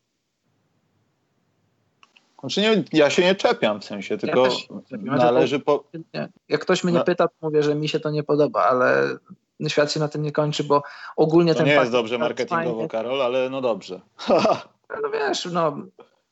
Znaczy 2.43 2.61
nie, 2.61 2.83
ja 2.93 3.09
się 3.09 3.21
nie 3.21 3.35
czepiam 3.35 3.81
w 3.81 3.85
sensie, 3.85 4.17
tylko 4.17 4.47
ja 4.91 5.15
należy 5.15 5.59
po... 5.59 5.83
Jak 6.49 6.61
ktoś 6.61 6.83
mnie 6.83 6.93
nie 6.93 7.03
pyta, 7.03 7.27
to 7.27 7.33
mówię, 7.41 7.63
że 7.63 7.75
mi 7.75 7.89
się 7.89 7.99
to 7.99 8.11
nie 8.11 8.23
podoba, 8.23 8.63
ale 8.63 9.17
świat 9.67 9.91
się 9.91 9.99
na 9.99 10.07
tym 10.07 10.21
nie 10.21 10.31
kończy, 10.31 10.63
bo 10.63 10.83
ogólnie 11.15 11.53
to 11.53 11.57
ten... 11.57 11.67
nie 11.67 11.73
jest 11.73 11.91
dobrze 11.91 12.17
marketingowo, 12.17 12.73
fajny. 12.75 12.89
Karol, 12.89 13.21
ale 13.21 13.49
no 13.49 13.61
dobrze. 13.61 14.01
no 15.03 15.09
wiesz, 15.13 15.45
no 15.45 15.77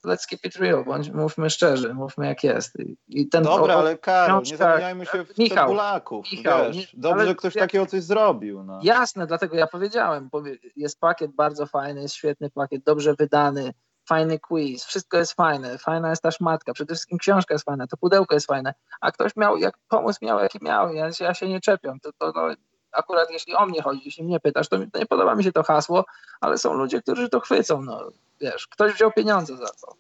let's 0.06 0.28
keep 0.30 0.46
it 0.46 0.56
real, 0.56 0.86
bądź, 0.86 1.10
mówmy 1.10 1.50
szczerze, 1.50 1.94
mówmy 1.94 2.28
jak 2.28 2.44
jest. 2.44 2.78
I 3.08 3.30
ten, 3.30 3.44
Dobra, 3.44 3.76
o, 3.76 3.80
ale 3.80 3.98
Karol, 3.98 4.44
nie 4.44 4.58
zamieniajmy 4.58 5.06
się 5.06 5.26
w 5.26 5.38
Michał, 5.38 5.68
Polaków, 5.68 6.32
Michał, 6.32 6.66
wiesz, 6.66 6.76
nie, 6.78 6.88
dobrze, 6.94 7.26
że 7.26 7.36
ktoś 7.36 7.54
takiego 7.54 7.86
coś 7.86 8.04
zrobił. 8.04 8.64
No. 8.64 8.80
Jasne, 8.84 9.28
dlatego 9.28 9.58
ja 9.58 9.68
powiedziałem, 9.68 10.30
jest 10.76 11.00
pakiet 11.00 11.32
bardzo 11.32 11.66
fajny, 11.66 12.02
jest 12.02 12.16
świetny 12.16 12.50
pakiet, 12.50 12.84
dobrze 12.84 13.14
wydany, 13.14 13.74
fajny 14.06 14.40
quiz, 14.40 14.86
wszystko 14.86 15.18
jest 15.18 15.34
fajne, 15.34 15.78
fajna 15.78 16.10
jest 16.10 16.22
ta 16.22 16.32
szmatka, 16.32 16.74
przede 16.74 16.94
wszystkim 16.94 17.18
książka 17.18 17.54
jest 17.54 17.66
fajna, 17.66 17.88
to 17.88 17.98
pudełko 17.98 18.36
jest 18.36 18.48
fajne, 18.48 18.74
a 19.02 19.12
ktoś 19.12 19.36
miał, 19.36 19.58
jak 19.58 19.78
pomysł 19.88 20.20
miał, 20.22 20.40
jaki 20.40 20.60
miał, 20.62 20.94
ja, 20.94 21.10
ja 21.20 21.34
się 21.34 21.50
nie 21.50 21.62
czepiam, 21.62 22.00
to, 22.00 22.12
to 22.14 22.32
no, 22.36 22.56
akurat 22.92 23.32
jeśli 23.32 23.56
o 23.56 23.66
mnie 23.66 23.82
chodzi, 23.82 24.02
jeśli 24.06 24.24
mnie 24.24 24.40
pytasz, 24.40 24.70
to, 24.70 24.78
to 24.94 25.00
nie 25.00 25.06
podoba 25.06 25.36
mi 25.36 25.44
się 25.44 25.52
to 25.52 25.64
hasło, 25.64 26.06
ale 26.42 26.58
są 26.58 26.74
ludzie, 26.74 27.02
którzy 27.02 27.30
to 27.30 27.40
chwycą, 27.40 27.82
no 27.82 28.10
wiesz, 28.42 28.68
ktoś 28.68 28.94
wziął 28.94 29.12
pieniądze 29.12 29.58
za 29.58 29.68
to. 29.68 29.96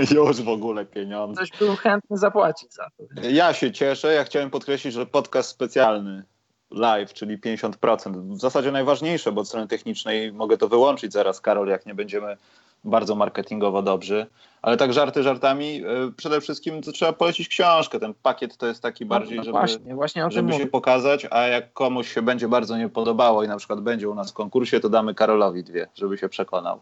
Już 0.14 0.42
w 0.42 0.48
ogóle 0.48 0.86
pieniądze. 0.86 1.42
Ktoś 1.42 1.58
był 1.58 1.76
chętny 1.76 2.18
zapłacić 2.18 2.74
za 2.74 2.84
to. 2.84 3.04
Ja 3.28 3.52
się 3.52 3.72
cieszę, 3.72 4.14
ja 4.14 4.24
chciałem 4.24 4.50
podkreślić, 4.50 4.94
że 4.94 5.06
podcast 5.06 5.48
specjalny 5.48 6.24
live, 6.70 7.12
czyli 7.12 7.38
50%. 7.38 8.36
W 8.36 8.40
zasadzie 8.40 8.72
najważniejsze, 8.72 9.32
bo 9.32 9.40
od 9.40 9.48
strony 9.48 9.68
technicznej 9.68 10.32
mogę 10.32 10.58
to 10.58 10.68
wyłączyć 10.68 11.12
zaraz, 11.12 11.40
Karol, 11.40 11.68
jak 11.68 11.86
nie 11.86 11.94
będziemy 11.94 12.36
bardzo 12.84 13.14
marketingowo 13.14 13.82
dobrzy. 13.82 14.26
Ale 14.62 14.76
tak 14.76 14.92
żarty 14.92 15.22
żartami, 15.22 15.82
e, 15.84 16.12
przede 16.16 16.40
wszystkim 16.40 16.82
to 16.82 16.92
trzeba 16.92 17.12
polecić 17.12 17.48
książkę. 17.48 18.00
Ten 18.00 18.14
pakiet 18.22 18.56
to 18.56 18.66
jest 18.66 18.82
taki 18.82 19.04
no, 19.04 19.08
bardziej, 19.08 19.36
no 19.36 19.44
żeby, 19.44 19.58
właśnie, 19.58 19.94
właśnie 19.94 20.30
żeby 20.30 20.52
się 20.52 20.58
mówię. 20.58 20.70
pokazać, 20.70 21.26
a 21.30 21.42
jak 21.42 21.72
komuś 21.72 22.14
się 22.14 22.22
będzie 22.22 22.48
bardzo 22.48 22.76
nie 22.76 22.88
podobało 22.88 23.44
i 23.44 23.48
na 23.48 23.56
przykład 23.56 23.80
będzie 23.80 24.08
u 24.08 24.14
nas 24.14 24.30
w 24.30 24.34
konkursie, 24.34 24.80
to 24.80 24.88
damy 24.88 25.14
Karolowi 25.14 25.64
dwie, 25.64 25.88
żeby 25.94 26.18
się 26.18 26.28
przekonał. 26.28 26.80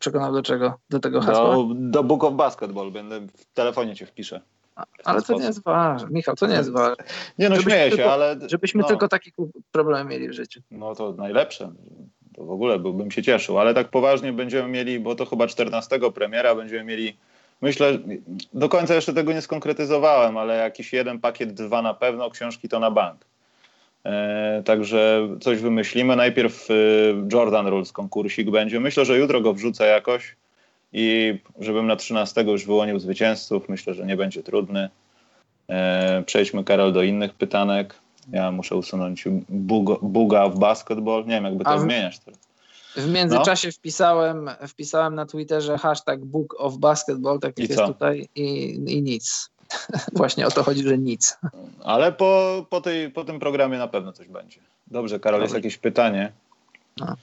Przekonał 0.00 0.32
do 0.32 0.42
czego? 0.42 0.78
Do 0.90 1.00
tego 1.00 1.20
hasła? 1.20 1.54
Do, 1.54 1.68
do 1.74 2.04
Book 2.04 2.24
of 2.24 2.34
Basketball. 2.34 2.90
Będę 2.90 3.20
w 3.20 3.44
telefonie 3.54 3.96
cię 3.96 4.06
wpiszę. 4.06 4.40
Ale 5.04 5.22
to 5.22 5.38
nie 5.38 5.44
jest 5.44 5.62
ważne. 5.62 6.08
Michał, 6.10 6.36
to 6.36 6.46
nie 6.46 6.54
jest 6.54 6.72
ważne. 6.72 7.04
Nie 7.38 7.48
no, 7.48 7.60
śmieję 7.60 7.90
się, 7.90 8.10
ale... 8.10 8.36
Żebyśmy 8.46 8.82
no, 8.82 8.88
tylko 8.88 9.08
taki 9.08 9.32
problem 9.72 10.08
mieli 10.08 10.28
w 10.28 10.32
życiu. 10.32 10.60
No 10.70 10.94
to 10.94 11.12
najlepsze. 11.12 11.72
To 12.34 12.44
w 12.44 12.50
ogóle 12.50 12.78
byłbym 12.78 13.10
się 13.10 13.22
cieszył, 13.22 13.58
ale 13.58 13.74
tak 13.74 13.88
poważnie 13.88 14.32
będziemy 14.32 14.68
mieli, 14.68 15.00
bo 15.00 15.14
to 15.14 15.26
chyba 15.26 15.46
14 15.46 15.98
premiera, 16.14 16.54
będziemy 16.54 16.84
mieli 16.84 17.16
Myślę, 17.64 17.98
do 18.54 18.68
końca 18.68 18.94
jeszcze 18.94 19.12
tego 19.12 19.32
nie 19.32 19.42
skonkretyzowałem, 19.42 20.36
ale 20.36 20.56
jakiś 20.56 20.92
jeden 20.92 21.20
pakiet, 21.20 21.52
dwa 21.52 21.82
na 21.82 21.94
pewno, 21.94 22.30
książki 22.30 22.68
to 22.68 22.80
na 22.80 22.90
bank. 22.90 23.24
E, 24.04 24.62
także 24.64 25.28
coś 25.40 25.58
wymyślimy. 25.58 26.16
Najpierw 26.16 26.68
e, 26.70 26.74
Jordan 27.32 27.66
Rules 27.66 27.92
konkursik 27.92 28.50
będzie. 28.50 28.80
Myślę, 28.80 29.04
że 29.04 29.18
jutro 29.18 29.40
go 29.40 29.54
wrzucę 29.54 29.86
jakoś 29.86 30.36
i 30.94 31.38
żebym 31.60 31.86
na 31.86 31.96
13 31.96 32.42
już 32.42 32.66
wyłonił 32.66 32.98
zwycięzców. 32.98 33.68
Myślę, 33.68 33.94
że 33.94 34.06
nie 34.06 34.16
będzie 34.16 34.42
trudny. 34.42 34.88
E, 35.68 36.22
przejdźmy, 36.26 36.64
Karol, 36.64 36.92
do 36.92 37.02
innych 37.02 37.34
pytanek. 37.34 37.94
Ja 38.32 38.50
muszę 38.52 38.76
usunąć 38.76 39.24
buga, 39.48 39.94
buga 40.02 40.48
w 40.48 40.58
basketball. 40.58 41.24
Nie 41.24 41.34
wiem, 41.34 41.44
jakby 41.44 41.64
to 41.64 41.70
A 41.70 41.78
zmieniać 41.78 42.18
teraz. 42.18 42.40
W 42.96 43.12
międzyczasie 43.12 43.68
no. 43.68 43.72
wpisałem, 43.72 44.50
wpisałem 44.68 45.14
na 45.14 45.26
Twitterze 45.26 45.78
hashtag 45.78 46.20
Book 46.20 46.54
of 46.58 46.76
Basketball, 46.76 47.40
tak 47.40 47.58
jak 47.58 47.70
jest 47.70 47.82
tutaj, 47.82 48.28
i, 48.34 48.74
i 48.86 49.02
nic. 49.02 49.50
Właśnie 50.12 50.46
o 50.46 50.50
to 50.50 50.62
chodzi, 50.62 50.82
że 50.82 50.98
nic. 50.98 51.38
Ale 51.84 52.12
po, 52.12 52.66
po, 52.70 52.80
tej, 52.80 53.10
po 53.10 53.24
tym 53.24 53.38
programie 53.38 53.78
na 53.78 53.88
pewno 53.88 54.12
coś 54.12 54.28
będzie. 54.28 54.60
Dobrze, 54.86 55.20
Karol, 55.20 55.42
jest 55.42 55.54
jakieś 55.54 55.78
pytanie. 55.78 56.32
No. 57.00 57.16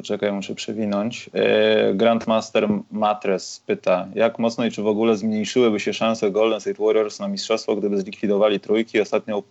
Poczekaj, 0.00 0.32
muszę 0.32 0.54
przewinąć. 0.54 1.30
E, 1.34 1.94
Grandmaster 1.94 2.68
Matres 2.90 3.60
pyta, 3.66 4.08
jak 4.14 4.38
mocno 4.38 4.64
i 4.64 4.70
czy 4.70 4.82
w 4.82 4.86
ogóle 4.86 5.16
zmniejszyłyby 5.16 5.80
się 5.80 5.92
szanse 5.92 6.30
Golden 6.30 6.60
State 6.60 6.84
Warriors 6.84 7.20
na 7.20 7.28
mistrzostwo, 7.28 7.76
gdyby 7.76 8.00
zlikwidowali 8.00 8.60
trójki? 8.60 9.00
Ostatnio 9.00 9.42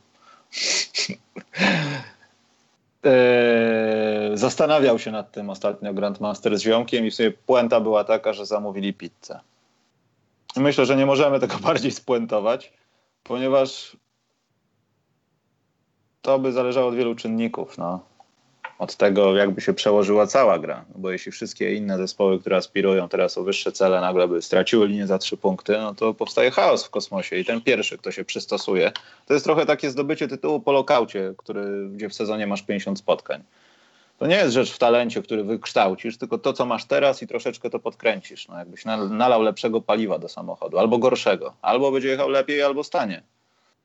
e, 3.05 4.31
zastanawiał 4.34 4.99
się 4.99 5.11
nad 5.11 5.31
tym 5.31 5.49
ostatnio 5.49 5.93
Grandmaster 5.93 6.57
z 6.57 6.61
ziomkiem 6.61 7.05
i 7.05 7.11
w 7.11 7.15
sumie 7.15 7.31
puenta 7.31 7.80
była 7.80 8.03
taka, 8.03 8.34
że 8.34 8.45
zamówili 8.45 8.93
pizzę. 8.93 9.39
Myślę, 10.55 10.85
że 10.85 10.95
nie 10.95 11.05
możemy 11.05 11.39
tego 11.39 11.57
bardziej 11.67 11.91
spuentować, 11.91 12.73
ponieważ 13.23 13.97
to 16.21 16.39
by 16.39 16.51
zależało 16.51 16.88
od 16.88 16.95
wielu 16.95 17.15
czynników. 17.15 17.77
No. 17.77 18.09
Od 18.80 18.95
tego, 18.95 19.35
jakby 19.35 19.61
się 19.61 19.73
przełożyła 19.73 20.27
cała 20.27 20.60
gra. 20.60 20.85
Bo 20.95 21.11
jeśli 21.11 21.31
wszystkie 21.31 21.73
inne 21.76 21.97
zespoły, 21.97 22.39
które 22.39 22.56
aspirują 22.56 23.10
teraz 23.10 23.38
o 23.38 23.43
wyższe 23.43 23.72
cele, 23.72 24.01
nagle 24.01 24.27
by 24.27 24.41
straciły 24.41 24.88
linię 24.88 25.07
za 25.07 25.18
trzy 25.18 25.38
punkty, 25.38 25.77
no 25.77 25.95
to 25.95 26.14
powstaje 26.14 26.51
chaos 26.51 26.85
w 26.85 26.89
kosmosie. 26.89 27.35
I 27.35 27.45
ten 27.45 27.61
pierwszy, 27.61 27.97
kto 27.97 28.11
się 28.11 28.26
przystosuje, 28.26 28.91
to 29.26 29.34
jest 29.34 29.45
trochę 29.45 29.65
takie 29.65 29.89
zdobycie 29.89 30.27
tytułu 30.27 30.60
po 30.60 30.72
lokaucie, 30.72 31.34
który, 31.38 31.89
gdzie 31.89 32.10
w 32.10 32.14
sezonie 32.14 32.47
masz 32.47 32.61
50 32.61 32.99
spotkań. 32.99 33.43
To 34.19 34.27
nie 34.27 34.35
jest 34.35 34.53
rzecz 34.53 34.72
w 34.72 34.77
talencie, 34.77 35.22
który 35.22 35.43
wykształcisz, 35.43 36.18
tylko 36.18 36.38
to, 36.38 36.53
co 36.53 36.65
masz 36.65 36.85
teraz 36.85 37.22
i 37.23 37.27
troszeczkę 37.27 37.69
to 37.69 37.80
podkręcisz. 37.80 38.47
No, 38.47 38.60
jakbyś 38.60 38.85
nalał 39.10 39.41
lepszego 39.41 39.81
paliwa 39.81 40.19
do 40.19 40.30
samochodu, 40.30 40.80
albo 40.80 40.97
gorszego. 40.97 41.53
Albo 41.61 41.91
będzie 41.91 42.07
jechał 42.07 42.30
lepiej, 42.30 42.61
albo 42.61 42.84
stanie. 42.84 43.23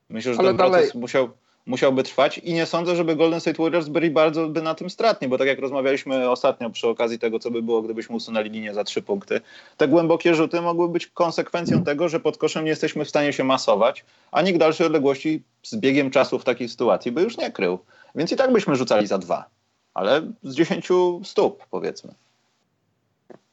Myślę, 0.08 0.34
że 0.34 0.40
Ale 0.40 0.48
ten 0.48 0.56
dalej... 0.56 0.72
proces 0.72 0.94
musiał, 0.94 1.28
musiałby 1.66 2.02
trwać 2.02 2.38
i 2.38 2.52
nie 2.52 2.66
sądzę, 2.66 2.96
żeby 2.96 3.16
Golden 3.16 3.40
State 3.40 3.62
Warriors 3.62 3.88
byli 3.88 4.10
bardzo 4.10 4.48
by 4.48 4.62
na 4.62 4.74
tym 4.74 4.90
stratni, 4.90 5.28
bo 5.28 5.38
tak 5.38 5.46
jak 5.46 5.58
rozmawialiśmy 5.58 6.30
ostatnio 6.30 6.70
przy 6.70 6.88
okazji 6.88 7.18
tego, 7.18 7.38
co 7.38 7.50
by 7.50 7.62
było, 7.62 7.82
gdybyśmy 7.82 8.16
usunęli 8.16 8.50
linię 8.50 8.74
za 8.74 8.84
trzy 8.84 9.02
punkty, 9.02 9.40
te 9.76 9.88
głębokie 9.88 10.34
rzuty 10.34 10.60
mogły 10.60 10.88
być 10.88 11.06
konsekwencją 11.06 11.84
tego, 11.84 12.08
że 12.08 12.20
pod 12.20 12.38
koszem 12.38 12.64
nie 12.64 12.70
jesteśmy 12.70 13.04
w 13.04 13.08
stanie 13.08 13.32
się 13.32 13.44
masować, 13.44 14.04
a 14.32 14.42
nikt 14.42 14.58
dalszej 14.58 14.86
odległości 14.86 15.42
z 15.62 15.76
biegiem 15.76 16.10
czasu 16.10 16.38
w 16.38 16.44
takiej 16.44 16.68
sytuacji 16.68 17.12
by 17.12 17.22
już 17.22 17.36
nie 17.38 17.52
krył. 17.52 17.78
Więc 18.14 18.32
i 18.32 18.36
tak 18.36 18.52
byśmy 18.52 18.76
rzucali 18.76 19.06
za 19.06 19.18
dwa 19.18 19.54
ale 19.94 20.22
z 20.42 20.54
10 20.54 20.88
stóp 21.24 21.66
powiedzmy. 21.70 22.14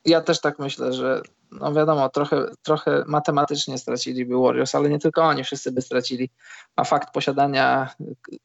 Ja 0.05 0.21
też 0.21 0.41
tak 0.41 0.59
myślę, 0.59 0.93
że 0.93 1.21
no 1.51 1.73
wiadomo, 1.73 2.09
trochę, 2.09 2.45
trochę 2.61 3.03
matematycznie 3.07 3.77
straciliby 3.77 4.37
Warriors, 4.37 4.75
ale 4.75 4.89
nie 4.89 4.99
tylko 4.99 5.23
oni, 5.23 5.43
wszyscy 5.43 5.71
by 5.71 5.81
stracili. 5.81 6.29
A 6.75 6.83
fakt 6.83 7.13
posiadania 7.13 7.95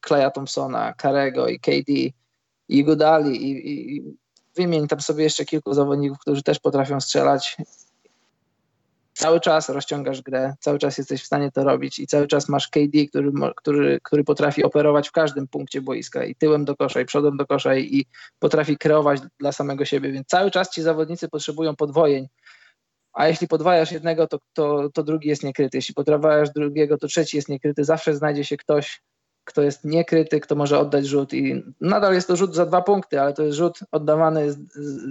Kleja 0.01 0.31
Thompsona, 0.31 0.93
Karego 0.93 1.47
i 1.47 1.59
KD 1.59 1.93
i 2.69 2.83
Gudali 2.83 3.43
i, 3.43 3.95
i, 3.95 4.03
wymień 4.55 4.87
tam 4.87 5.01
sobie 5.01 5.23
jeszcze 5.23 5.45
kilku 5.45 5.73
zawodników, 5.73 6.19
którzy 6.19 6.43
też 6.43 6.59
potrafią 6.59 7.01
strzelać 7.01 7.57
cały 9.17 9.39
czas 9.39 9.69
rozciągasz 9.69 10.21
grę, 10.21 10.53
cały 10.59 10.79
czas 10.79 10.97
jesteś 10.97 11.23
w 11.23 11.25
stanie 11.25 11.51
to 11.51 11.63
robić 11.63 11.99
i 11.99 12.07
cały 12.07 12.27
czas 12.27 12.49
masz 12.49 12.67
KD, 12.67 13.07
który, 13.09 13.31
który, 13.55 13.99
który 14.03 14.23
potrafi 14.23 14.63
operować 14.63 15.09
w 15.09 15.11
każdym 15.11 15.47
punkcie 15.47 15.81
boiska 15.81 16.23
i 16.25 16.35
tyłem 16.35 16.65
do 16.65 16.75
kosza, 16.75 17.01
i 17.01 17.05
przodem 17.05 17.37
do 17.37 17.45
kosza 17.45 17.75
i 17.75 18.05
potrafi 18.39 18.77
kreować 18.77 19.21
dla 19.39 19.51
samego 19.51 19.85
siebie, 19.85 20.11
więc 20.11 20.27
cały 20.27 20.51
czas 20.51 20.69
ci 20.69 20.81
zawodnicy 20.81 21.29
potrzebują 21.29 21.75
podwojeń, 21.75 22.27
a 23.17 23.27
jeśli 23.27 23.47
podwajasz 23.47 23.91
jednego, 23.91 24.27
to, 24.27 24.39
to, 24.53 24.89
to 24.93 25.03
drugi 25.03 25.29
jest 25.29 25.43
niekryty, 25.43 25.77
jeśli 25.77 25.93
podwajasz 25.93 26.49
drugiego, 26.49 26.97
to 26.97 27.07
trzeci 27.07 27.37
jest 27.37 27.49
niekryty, 27.49 27.83
zawsze 27.83 28.15
znajdzie 28.15 28.43
się 28.43 28.57
ktoś, 28.57 29.01
kto 29.43 29.61
jest 29.61 29.85
niekryty, 29.85 30.39
kto 30.39 30.55
może 30.55 30.79
oddać 30.79 31.05
rzut 31.05 31.33
i 31.33 31.63
nadal 31.81 32.13
jest 32.13 32.27
to 32.27 32.35
rzut 32.35 32.55
za 32.55 32.65
dwa 32.65 32.81
punkty, 32.81 33.21
ale 33.21 33.33
to 33.33 33.43
jest 33.43 33.57
rzut 33.57 33.79
oddawany 33.91 34.51
z, 34.51 34.57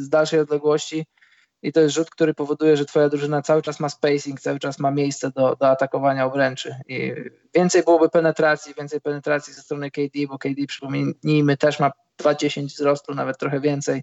z 0.04 0.08
dalszej 0.08 0.40
odległości, 0.40 1.06
i 1.62 1.72
to 1.72 1.80
jest 1.80 1.94
rzut, 1.94 2.10
który 2.10 2.34
powoduje, 2.34 2.76
że 2.76 2.84
twoja 2.84 3.08
drużyna 3.08 3.42
cały 3.42 3.62
czas 3.62 3.80
ma 3.80 3.88
spacing, 3.88 4.40
cały 4.40 4.58
czas 4.58 4.78
ma 4.78 4.90
miejsce 4.90 5.30
do, 5.30 5.56
do 5.60 5.68
atakowania 5.68 6.26
obręczy. 6.26 6.74
I 6.88 7.12
więcej 7.54 7.82
byłoby 7.82 8.08
penetracji, 8.08 8.74
więcej 8.74 9.00
penetracji 9.00 9.54
ze 9.54 9.62
strony 9.62 9.90
KD, 9.90 10.26
bo 10.28 10.38
KD, 10.38 10.66
przypomnijmy, 10.68 11.56
też 11.56 11.80
ma 11.80 11.92
2,10 12.20 12.64
wzrostu, 12.64 13.14
nawet 13.14 13.38
trochę 13.38 13.60
więcej. 13.60 14.02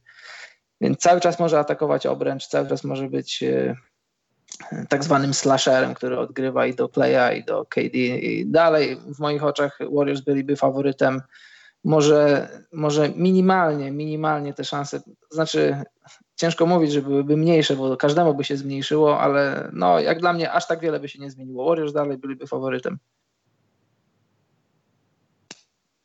Więc 0.82 1.00
cały 1.00 1.22
czas 1.22 1.40
może 1.40 1.60
atakować 1.60 2.06
obręcz, 2.06 2.48
cały 2.48 2.68
czas 2.68 2.84
może 2.84 3.10
być 3.10 3.44
e, 3.44 3.76
tak 4.90 5.04
zwanym 5.04 5.34
slasherem, 5.34 5.94
który 5.94 6.20
odgrywa 6.20 6.66
i 6.66 6.76
do 6.76 6.90
Playa, 6.90 7.38
i 7.38 7.44
do 7.44 7.66
KD. 7.66 7.98
I 7.98 8.46
dalej 8.46 8.98
w 9.16 9.20
moich 9.20 9.44
oczach 9.44 9.80
Warriors 9.92 10.22
byliby 10.22 10.56
faworytem. 10.56 11.22
Może, 11.84 12.50
może 12.74 13.10
minimalnie, 13.10 13.92
minimalnie 13.92 14.54
te 14.54 14.64
szanse, 14.64 15.02
znaczy 15.32 15.84
ciężko 16.36 16.66
mówić, 16.66 16.92
że 16.92 17.02
byłyby 17.02 17.38
mniejsze, 17.38 17.76
bo 17.76 17.98
każdemu 17.98 18.34
by 18.34 18.44
się 18.44 18.58
zmniejszyło, 18.58 19.20
ale 19.20 19.70
no, 19.74 20.00
jak 20.00 20.20
dla 20.20 20.34
mnie 20.34 20.52
aż 20.52 20.68
tak 20.68 20.80
wiele 20.80 21.00
by 21.00 21.10
się 21.10 21.20
nie 21.20 21.32
zmieniło. 21.32 21.66
Warriors 21.66 21.94
dalej 21.94 22.18
byliby 22.18 22.48
faworytem. 22.48 22.98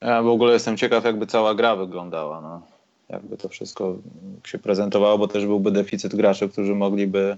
Ja 0.00 0.22
w 0.22 0.26
ogóle 0.26 0.52
jestem 0.52 0.76
ciekaw, 0.76 1.04
jakby 1.04 1.26
cała 1.26 1.54
gra 1.54 1.76
wyglądała. 1.76 2.40
No. 2.40 2.62
Jakby 3.08 3.36
to 3.36 3.48
wszystko 3.48 3.96
się 4.44 4.58
prezentowało, 4.58 5.18
bo 5.18 5.28
też 5.28 5.46
byłby 5.46 5.70
deficyt 5.70 6.16
graczy, 6.16 6.48
którzy 6.48 6.74
mogliby 6.74 7.36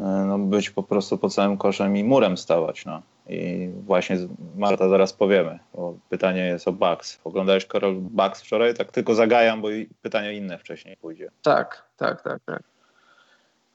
no, 0.00 0.38
być 0.38 0.70
po 0.70 0.82
prostu 0.82 1.18
pod 1.18 1.34
całym 1.34 1.56
koszem 1.56 1.96
i 1.96 2.04
murem 2.04 2.36
stawać. 2.36 2.84
No. 2.84 3.02
I 3.28 3.70
właśnie 3.86 4.16
Marta 4.56 4.88
zaraz 4.88 5.12
powiemy, 5.12 5.58
bo 5.74 5.94
pytanie 6.08 6.40
jest 6.40 6.68
o 6.68 6.72
Bucks. 6.72 7.20
Oglądałeś 7.24 7.66
Karol 7.66 7.94
Bucks 7.94 8.42
wczoraj? 8.42 8.74
Tak 8.74 8.92
tylko 8.92 9.14
zagajam, 9.14 9.62
bo 9.62 9.68
pytanie 10.02 10.34
inne 10.34 10.58
wcześniej 10.58 10.96
pójdzie. 10.96 11.30
Tak, 11.42 11.84
tak, 11.96 12.22
tak, 12.22 12.42
tak. 12.46 12.62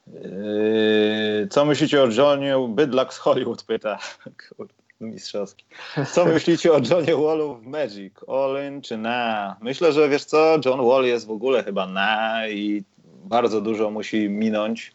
Yy, 0.06 1.48
co 1.50 1.64
myślicie 1.64 2.02
o 2.02 2.06
Johnie 2.06 2.68
Bydlak 2.68 3.14
z 3.14 3.18
Hollywood? 3.18 3.62
Pyta. 3.68 3.98
Kurde, 4.56 4.74
mistrzowski. 5.00 5.64
Co 6.12 6.24
myślicie 6.24 6.72
o 6.72 6.80
Johnie 6.90 7.16
Wallu 7.16 7.54
w 7.54 7.66
Magic? 7.66 8.14
All 8.28 8.66
in 8.68 8.82
czy 8.82 8.96
na? 8.96 9.56
Myślę, 9.60 9.92
że 9.92 10.08
wiesz 10.08 10.24
co, 10.24 10.56
John 10.64 10.88
Wall 10.88 11.04
jest 11.04 11.26
w 11.26 11.30
ogóle 11.30 11.64
chyba 11.64 11.86
na 11.86 12.48
i 12.48 12.84
bardzo 13.24 13.60
dużo 13.60 13.90
musi 13.90 14.28
minąć. 14.28 14.92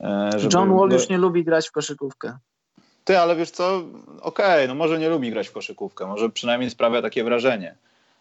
E, 0.00 0.30
żeby... 0.36 0.54
John 0.54 0.76
Wall 0.76 0.90
już 0.90 1.08
nie 1.08 1.18
lubi 1.18 1.44
grać 1.44 1.68
w 1.68 1.72
koszykówkę. 1.72 2.38
Ty, 3.04 3.18
ale 3.18 3.36
wiesz 3.36 3.50
co, 3.50 3.76
okej, 4.20 4.20
okay, 4.20 4.68
no 4.68 4.74
może 4.74 4.98
nie 4.98 5.08
lubi 5.08 5.30
grać 5.30 5.48
w 5.48 5.52
koszykówkę, 5.52 6.06
może 6.06 6.30
przynajmniej 6.30 6.70
sprawia 6.70 7.02
takie 7.02 7.24
wrażenie. 7.24 7.76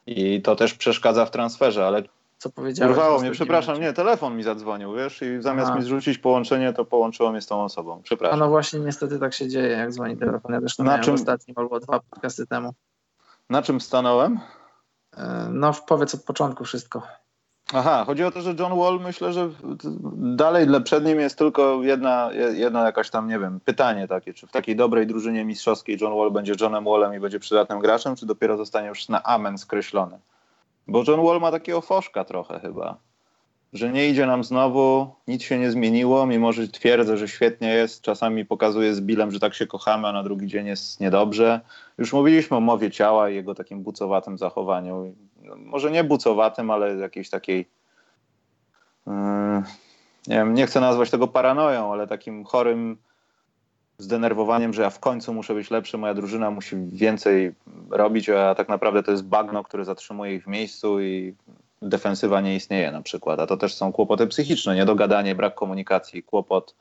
I 0.07 0.41
to 0.41 0.55
też 0.55 0.73
przeszkadza 0.73 1.25
w 1.25 1.31
transferze, 1.31 1.87
ale 1.87 2.03
co 2.37 2.49
powiedziałeś. 2.49 2.91
Urwało 2.97 3.19
mnie, 3.19 3.31
przepraszam, 3.31 3.81
nie, 3.81 3.93
telefon 3.93 4.37
mi 4.37 4.43
zadzwonił, 4.43 4.93
wiesz, 4.93 5.21
i 5.21 5.41
zamiast 5.41 5.69
Aha. 5.69 5.77
mi 5.77 5.83
zrzucić 5.83 6.17
połączenie, 6.17 6.73
to 6.73 6.85
połączyło 6.85 7.31
mnie 7.31 7.41
z 7.41 7.47
tą 7.47 7.63
osobą. 7.63 8.01
Przepraszam. 8.03 8.41
A 8.41 8.45
no 8.45 8.49
właśnie, 8.49 8.79
niestety 8.79 9.19
tak 9.19 9.33
się 9.33 9.47
dzieje, 9.47 9.69
jak 9.69 9.91
dzwoni 9.91 10.17
telefon. 10.17 10.53
Ja 10.53 10.61
też 10.61 10.75
to 10.75 10.83
Na 10.83 10.99
czym... 10.99 11.13
ostatnim 11.13 11.55
albo 11.59 11.79
dwa 11.79 11.99
podcasty 11.99 12.47
temu. 12.47 12.73
Na 13.49 13.61
czym 13.61 13.81
stanąłem? 13.81 14.39
E, 15.17 15.47
no, 15.51 15.71
powiedz 15.87 16.15
od 16.15 16.23
początku 16.23 16.63
wszystko. 16.63 17.01
Aha, 17.73 18.03
chodzi 18.05 18.23
o 18.23 18.31
to, 18.31 18.41
że 18.41 18.55
John 18.59 18.79
Wall 18.79 18.99
myślę, 19.03 19.33
że 19.33 19.49
dalej 20.15 20.67
przed 20.83 21.05
nim 21.05 21.19
jest 21.19 21.37
tylko 21.37 21.83
jedna, 21.83 22.29
jedna 22.53 22.85
jakaś 22.85 23.09
tam, 23.09 23.27
nie 23.27 23.39
wiem, 23.39 23.59
pytanie 23.65 24.07
takie, 24.07 24.33
czy 24.33 24.47
w 24.47 24.51
takiej 24.51 24.75
dobrej 24.75 25.07
drużynie 25.07 25.45
mistrzowskiej 25.45 25.97
John 26.01 26.17
Wall 26.17 26.31
będzie 26.31 26.53
Johnem 26.61 26.83
Wallem 26.83 27.13
i 27.13 27.19
będzie 27.19 27.39
przydatnym 27.39 27.79
graczem, 27.79 28.15
czy 28.15 28.25
dopiero 28.25 28.57
zostanie 28.57 28.87
już 28.87 29.09
na 29.09 29.23
amen 29.23 29.57
skreślony. 29.57 30.19
Bo 30.87 31.03
John 31.07 31.25
Wall 31.25 31.39
ma 31.39 31.51
takiego 31.51 31.81
foszka 31.81 32.23
trochę 32.23 32.59
chyba. 32.59 32.97
że 33.73 33.91
nie 33.91 34.09
idzie 34.09 34.25
nam 34.25 34.43
znowu, 34.43 35.15
nic 35.27 35.43
się 35.43 35.59
nie 35.59 35.71
zmieniło, 35.71 36.25
mimo 36.25 36.53
że 36.53 36.67
twierdzę, 36.67 37.17
że 37.17 37.27
świetnie 37.27 37.69
jest. 37.69 38.01
Czasami 38.01 38.45
pokazuję 38.45 38.93
z 38.95 39.01
Billem, 39.01 39.31
że 39.31 39.39
tak 39.39 39.53
się 39.53 39.67
kochamy, 39.67 40.07
a 40.07 40.11
na 40.11 40.23
drugi 40.23 40.47
dzień 40.47 40.67
jest 40.67 40.99
niedobrze. 40.99 41.61
Już 41.97 42.13
mówiliśmy 42.13 42.57
o 42.57 42.59
mowie 42.59 42.91
ciała 42.91 43.29
i 43.29 43.35
jego 43.35 43.55
takim 43.55 43.83
bucowatym 43.83 44.37
zachowaniu. 44.37 45.15
No, 45.47 45.55
może 45.55 45.91
nie 45.91 46.03
bucowatym, 46.03 46.71
ale 46.71 46.95
jakiejś 46.95 47.29
takiej. 47.29 47.67
Yy, 49.07 49.13
nie 50.27 50.35
wiem, 50.35 50.53
nie 50.53 50.67
chcę 50.67 50.79
nazwać 50.81 51.09
tego 51.09 51.27
paranoją, 51.27 51.93
ale 51.93 52.07
takim 52.07 52.43
chorym 52.43 52.97
zdenerwowaniem, 53.97 54.73
że 54.73 54.81
ja 54.81 54.89
w 54.89 54.99
końcu 54.99 55.33
muszę 55.33 55.53
być 55.53 55.71
lepszy, 55.71 55.97
moja 55.97 56.13
drużyna 56.13 56.51
musi 56.51 56.75
więcej 56.91 57.53
robić, 57.89 58.29
a 58.29 58.55
tak 58.55 58.69
naprawdę 58.69 59.03
to 59.03 59.11
jest 59.11 59.25
bagno, 59.25 59.63
które 59.63 59.85
zatrzymuje 59.85 60.35
ich 60.35 60.43
w 60.43 60.47
miejscu 60.47 61.01
i 61.01 61.35
defensywa 61.81 62.41
nie 62.41 62.55
istnieje 62.55 62.91
na 62.91 63.01
przykład. 63.01 63.39
A 63.39 63.47
to 63.47 63.57
też 63.57 63.75
są 63.75 63.91
kłopoty 63.91 64.27
psychiczne, 64.27 64.75
niedogadanie, 64.75 65.35
brak 65.35 65.55
komunikacji, 65.55 66.23
kłopot. 66.23 66.75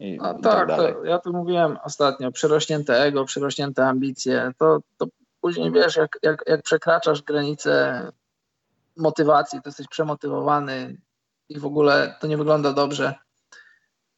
I, 0.00 0.18
a 0.22 0.32
i 0.32 0.42
tak, 0.42 0.68
tak 0.68 0.94
ja 1.04 1.18
tu 1.18 1.32
mówiłem 1.32 1.78
ostatnio, 1.84 2.32
przerośnięte 2.32 3.02
ego, 3.02 3.24
przerośnięte 3.24 3.86
ambicje, 3.86 4.52
to, 4.58 4.78
to 4.98 5.06
później 5.40 5.72
wiesz, 5.72 5.96
jak, 5.96 6.18
jak, 6.22 6.44
jak 6.46 6.62
przekraczasz 6.62 7.22
granicę 7.22 8.02
motywacji, 8.96 9.62
to 9.62 9.68
jesteś 9.68 9.88
przemotywowany 9.88 11.00
i 11.48 11.58
w 11.58 11.66
ogóle 11.66 12.16
to 12.20 12.26
nie 12.26 12.36
wygląda 12.36 12.72
dobrze 12.72 13.14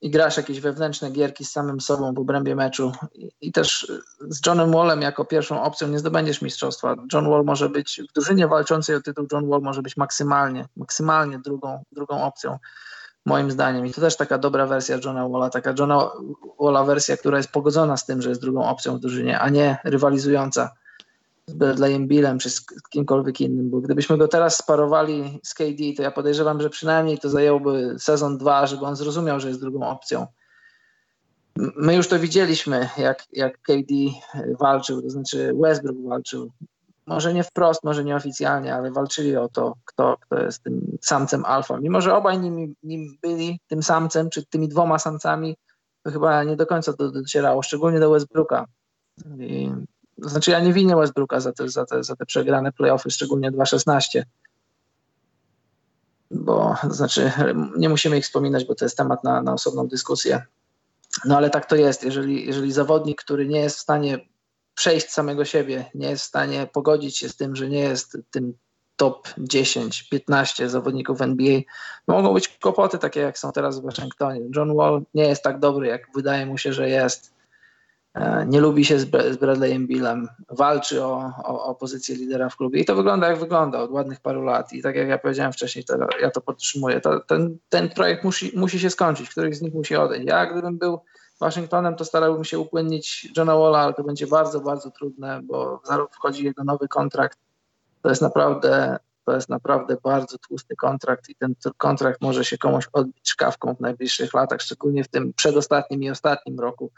i 0.00 0.10
grasz 0.10 0.36
jakieś 0.36 0.60
wewnętrzne 0.60 1.10
gierki 1.10 1.44
z 1.44 1.52
samym 1.52 1.80
sobą 1.80 2.14
w 2.14 2.18
obrębie 2.18 2.56
meczu 2.56 2.92
I, 3.14 3.30
i, 3.40 3.52
też 3.52 3.92
z 4.20 4.46
Johnem 4.46 4.72
Wallem 4.72 5.02
jako 5.02 5.24
pierwszą 5.24 5.62
opcją 5.62 5.88
nie 5.88 5.98
zdobędziesz 5.98 6.42
mistrzostwa. 6.42 6.96
John 7.12 7.30
Wall 7.30 7.44
może 7.44 7.68
być 7.68 8.00
w 8.10 8.12
drużynie 8.12 8.48
walczącej 8.48 8.96
o 8.96 9.00
tytuł, 9.00 9.26
John 9.32 9.48
Wall 9.48 9.60
może 9.62 9.82
być 9.82 9.96
maksymalnie, 9.96 10.68
maksymalnie 10.76 11.38
drugą, 11.38 11.84
drugą 11.92 12.22
opcją 12.22 12.58
moim 13.26 13.50
zdaniem. 13.50 13.86
I 13.86 13.92
to 13.92 14.00
też 14.00 14.16
taka 14.16 14.38
dobra 14.38 14.66
wersja 14.66 14.98
Johna 15.04 15.28
Walla, 15.28 15.50
taka 15.50 15.74
Johna 15.78 16.10
Walla 16.60 16.84
wersja, 16.84 17.16
która 17.16 17.36
jest 17.36 17.52
pogodzona 17.52 17.96
z 17.96 18.06
tym, 18.06 18.22
że 18.22 18.28
jest 18.28 18.40
drugą 18.40 18.68
opcją 18.68 18.96
w 18.96 19.00
drużynie, 19.00 19.40
a 19.40 19.48
nie 19.48 19.78
rywalizująca 19.84 20.70
Bradleyem 21.54 22.08
Billem 22.08 22.38
czy 22.38 22.50
z 22.50 22.64
kimkolwiek 22.90 23.40
innym, 23.40 23.70
bo 23.70 23.80
gdybyśmy 23.80 24.18
go 24.18 24.28
teraz 24.28 24.56
sparowali 24.56 25.40
z 25.42 25.54
KD, 25.54 25.96
to 25.96 26.02
ja 26.02 26.10
podejrzewam, 26.10 26.60
że 26.60 26.70
przynajmniej 26.70 27.18
to 27.18 27.28
zajęłoby 27.28 27.96
sezon 27.98 28.38
dwa, 28.38 28.66
żeby 28.66 28.86
on 28.86 28.96
zrozumiał, 28.96 29.40
że 29.40 29.48
jest 29.48 29.60
drugą 29.60 29.88
opcją. 29.88 30.26
My 31.76 31.96
już 31.96 32.08
to 32.08 32.18
widzieliśmy, 32.18 32.88
jak, 32.98 33.24
jak 33.32 33.62
KD 33.62 33.94
walczył, 34.60 35.02
to 35.02 35.10
znaczy 35.10 35.52
Westbrook 35.60 35.96
walczył. 36.08 36.50
Może 37.06 37.34
nie 37.34 37.44
wprost, 37.44 37.84
może 37.84 38.04
nieoficjalnie, 38.04 38.74
ale 38.74 38.90
walczyli 38.90 39.36
o 39.36 39.48
to, 39.48 39.74
kto, 39.84 40.16
kto 40.20 40.42
jest 40.42 40.62
tym 40.62 40.98
samcem 41.00 41.44
alfa. 41.44 41.80
Mimo, 41.80 42.00
że 42.00 42.14
obaj 42.14 42.38
nim, 42.38 42.74
nim 42.82 43.18
byli 43.22 43.60
tym 43.68 43.82
samcem, 43.82 44.30
czy 44.30 44.46
tymi 44.46 44.68
dwoma 44.68 44.98
samcami, 44.98 45.56
to 46.02 46.10
chyba 46.10 46.44
nie 46.44 46.56
do 46.56 46.66
końca 46.66 46.92
to 46.92 47.10
docierało, 47.10 47.62
szczególnie 47.62 48.00
do 48.00 48.10
Westbrooka. 48.10 48.66
I 49.38 49.70
znaczy 50.22 50.50
ja 50.50 50.60
nie 50.60 50.72
winię 50.72 50.96
Westbrooka 50.96 51.40
za 51.40 51.52
te, 51.52 51.68
za 51.68 51.86
te, 51.86 52.04
za 52.04 52.16
te 52.16 52.26
przegrane 52.26 52.72
playoffy, 52.72 53.10
szczególnie 53.10 53.52
2-16. 53.52 54.22
Bo 56.30 56.76
znaczy 56.90 57.32
nie 57.76 57.88
musimy 57.88 58.18
ich 58.18 58.24
wspominać, 58.24 58.64
bo 58.64 58.74
to 58.74 58.84
jest 58.84 58.96
temat 58.96 59.24
na, 59.24 59.42
na 59.42 59.52
osobną 59.52 59.88
dyskusję. 59.88 60.42
No 61.24 61.36
ale 61.36 61.50
tak 61.50 61.66
to 61.66 61.76
jest. 61.76 62.04
Jeżeli, 62.04 62.46
jeżeli 62.46 62.72
zawodnik, 62.72 63.22
który 63.22 63.48
nie 63.48 63.60
jest 63.60 63.76
w 63.76 63.80
stanie 63.80 64.18
przejść 64.74 65.10
samego 65.10 65.44
siebie, 65.44 65.90
nie 65.94 66.10
jest 66.10 66.22
w 66.22 66.26
stanie 66.26 66.68
pogodzić 66.72 67.18
się 67.18 67.28
z 67.28 67.36
tym, 67.36 67.56
że 67.56 67.68
nie 67.68 67.80
jest 67.80 68.18
tym 68.30 68.54
top 68.96 69.28
10, 69.38 70.02
15 70.02 70.68
zawodników 70.68 71.22
NBA, 71.22 71.60
mogą 72.06 72.34
być 72.34 72.48
kłopoty 72.48 72.98
takie, 72.98 73.20
jak 73.20 73.38
są 73.38 73.52
teraz 73.52 73.80
w 73.80 73.82
Waszyngtonie. 73.82 74.40
John 74.56 74.76
Wall 74.76 75.02
nie 75.14 75.24
jest 75.24 75.42
tak 75.42 75.58
dobry, 75.58 75.88
jak 75.88 76.02
wydaje 76.14 76.46
mu 76.46 76.58
się, 76.58 76.72
że 76.72 76.88
jest. 76.88 77.39
E, 78.14 78.46
nie 78.46 78.60
lubi 78.60 78.84
się 78.84 78.98
z 78.98 79.04
Bradleyem 79.40 79.86
Billem, 79.86 80.28
walczy 80.48 81.04
o, 81.04 81.32
o, 81.44 81.64
o, 81.64 81.74
pozycję 81.74 82.16
lidera 82.16 82.48
w 82.48 82.56
klubie 82.56 82.80
i 82.80 82.84
to 82.84 82.94
wygląda 82.94 83.28
jak 83.28 83.38
wygląda 83.38 83.80
od 83.80 83.90
ładnych 83.90 84.20
paru 84.20 84.42
lat 84.42 84.72
i 84.72 84.82
tak 84.82 84.96
jak 84.96 85.08
ja 85.08 85.18
powiedziałem 85.18 85.52
wcześniej, 85.52 85.84
to 85.84 85.94
ja 86.20 86.30
to 86.30 86.40
podtrzymuję. 86.40 87.00
To, 87.00 87.20
ten, 87.20 87.58
ten 87.68 87.88
projekt 87.88 88.24
musi, 88.24 88.58
musi 88.58 88.80
się 88.80 88.90
skończyć, 88.90 89.30
któryś 89.30 89.56
z 89.56 89.62
nich 89.62 89.74
musi 89.74 89.96
odejść. 89.96 90.26
Ja 90.26 90.46
gdybym 90.46 90.78
był 90.78 91.00
Waszyngtonem, 91.40 91.96
to 91.96 92.04
starałbym 92.04 92.44
się 92.44 92.58
upłynnić 92.58 93.32
Johna 93.36 93.56
Walla, 93.56 93.78
ale 93.78 93.94
to 93.94 94.04
będzie 94.04 94.26
bardzo, 94.26 94.60
bardzo 94.60 94.90
trudne, 94.90 95.40
bo 95.42 95.80
za 95.84 95.96
rok 95.96 96.14
wchodzi 96.14 96.44
jego 96.44 96.64
nowy 96.64 96.88
kontrakt. 96.88 97.38
To 98.02 98.08
jest 98.08 98.22
naprawdę 98.22 98.98
to 99.24 99.34
jest 99.34 99.48
naprawdę 99.48 99.96
bardzo 100.02 100.38
tłusty 100.38 100.76
kontrakt 100.76 101.28
i 101.28 101.34
ten 101.34 101.54
kontrakt 101.76 102.20
może 102.20 102.44
się 102.44 102.58
komuś 102.58 102.88
odbić 102.92 103.30
szkawką 103.30 103.74
w 103.74 103.80
najbliższych 103.80 104.34
latach, 104.34 104.60
szczególnie 104.60 105.04
w 105.04 105.08
tym 105.08 105.32
przedostatnim 105.32 106.02
i 106.02 106.10
ostatnim 106.10 106.60
roku 106.60 106.90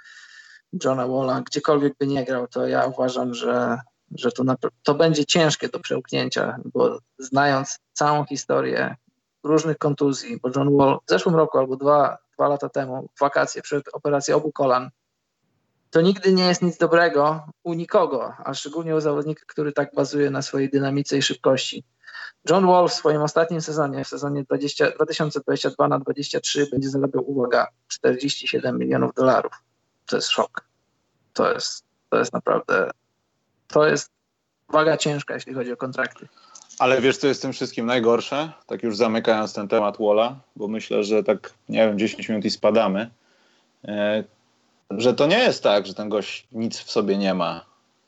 Johna 0.85 1.07
Walla, 1.07 1.41
gdziekolwiek 1.41 1.95
by 1.99 2.07
nie 2.07 2.25
grał, 2.25 2.49
to 2.49 2.67
ja 2.67 2.87
uważam, 2.87 3.35
że, 3.35 3.79
że 4.15 4.33
to, 4.33 4.45
to 4.83 4.95
będzie 4.95 5.27
ciężkie 5.27 5.69
do 5.69 5.81
przełknięcia, 5.81 6.57
bo 6.65 6.99
znając 7.19 7.79
całą 7.93 8.25
historię 8.25 8.97
różnych 9.45 9.79
kontuzji, 9.79 10.41
bo 10.43 10.51
John 10.57 10.77
Wall 10.77 10.99
w 11.07 11.11
zeszłym 11.11 11.35
roku 11.35 11.59
albo 11.59 11.77
dwa, 11.77 12.19
dwa 12.35 12.49
lata 12.49 12.69
temu, 12.69 13.09
w 13.17 13.21
wakacje 13.21 13.63
przed 13.63 13.85
operacją 13.93 14.37
obu 14.37 14.53
kolan, 14.53 14.91
to 15.91 16.01
nigdy 16.01 16.33
nie 16.33 16.47
jest 16.47 16.63
nic 16.63 16.79
dobrego 16.79 17.47
u 17.63 17.75
nikogo, 17.75 18.33
a 18.45 18.55
szczególnie 18.55 18.97
u 18.97 19.01
zawodnika, 19.01 19.43
który 19.47 19.73
tak 19.73 19.95
bazuje 19.95 20.31
na 20.31 20.43
swojej 20.43 20.71
dynamice 20.71 21.19
i 21.19 21.23
szybkości. 21.23 21.85
John 22.51 22.67
Wall 22.67 22.89
w 22.89 22.93
swoim 22.93 23.23
ostatnim 23.23 23.61
sezonie, 23.61 24.05
w 24.05 24.09
sezonie 24.09 24.45
20, 24.45 24.91
2022 24.91 25.89
na 25.89 25.99
23 25.99 26.67
będzie 26.71 26.89
zarabiał, 26.89 27.31
uwaga, 27.31 27.67
47 27.89 28.79
milionów 28.79 29.15
dolarów 29.15 29.53
to 30.07 30.17
jest 30.17 30.29
szok. 30.29 30.65
To 31.33 31.53
jest, 31.53 31.85
to 32.11 32.19
jest 32.19 32.33
naprawdę, 32.33 32.91
to 33.69 33.87
jest 33.87 34.11
waga 34.69 34.97
ciężka, 34.97 35.35
jeśli 35.35 35.55
chodzi 35.55 35.73
o 35.73 35.77
kontrakty. 35.77 36.29
Ale 36.79 37.01
wiesz, 37.01 37.17
co 37.17 37.27
jest 37.27 37.43
tym 37.43 37.53
wszystkim 37.53 37.87
najgorsze? 37.87 38.53
Tak 38.67 38.83
już 38.83 38.97
zamykając 38.97 39.53
ten 39.53 39.69
temat 39.69 39.97
Walla, 39.99 40.37
bo 40.57 40.69
myślę, 40.69 41.05
że 41.05 41.25
tak, 41.25 41.53
nie 41.69 41.87
wiem, 41.87 41.99
10 41.99 42.29
minut 42.29 42.45
i 42.45 42.51
spadamy, 42.51 43.11
e, 43.85 44.25
że 44.91 45.15
to 45.15 45.27
nie 45.27 45.39
jest 45.39 45.63
tak, 45.63 45.87
że 45.87 45.95
ten 45.95 46.09
gość 46.09 46.47
nic 46.53 46.79
w 46.79 46.91
sobie 46.91 47.19
nie 47.19 47.35
ma. 47.35 47.65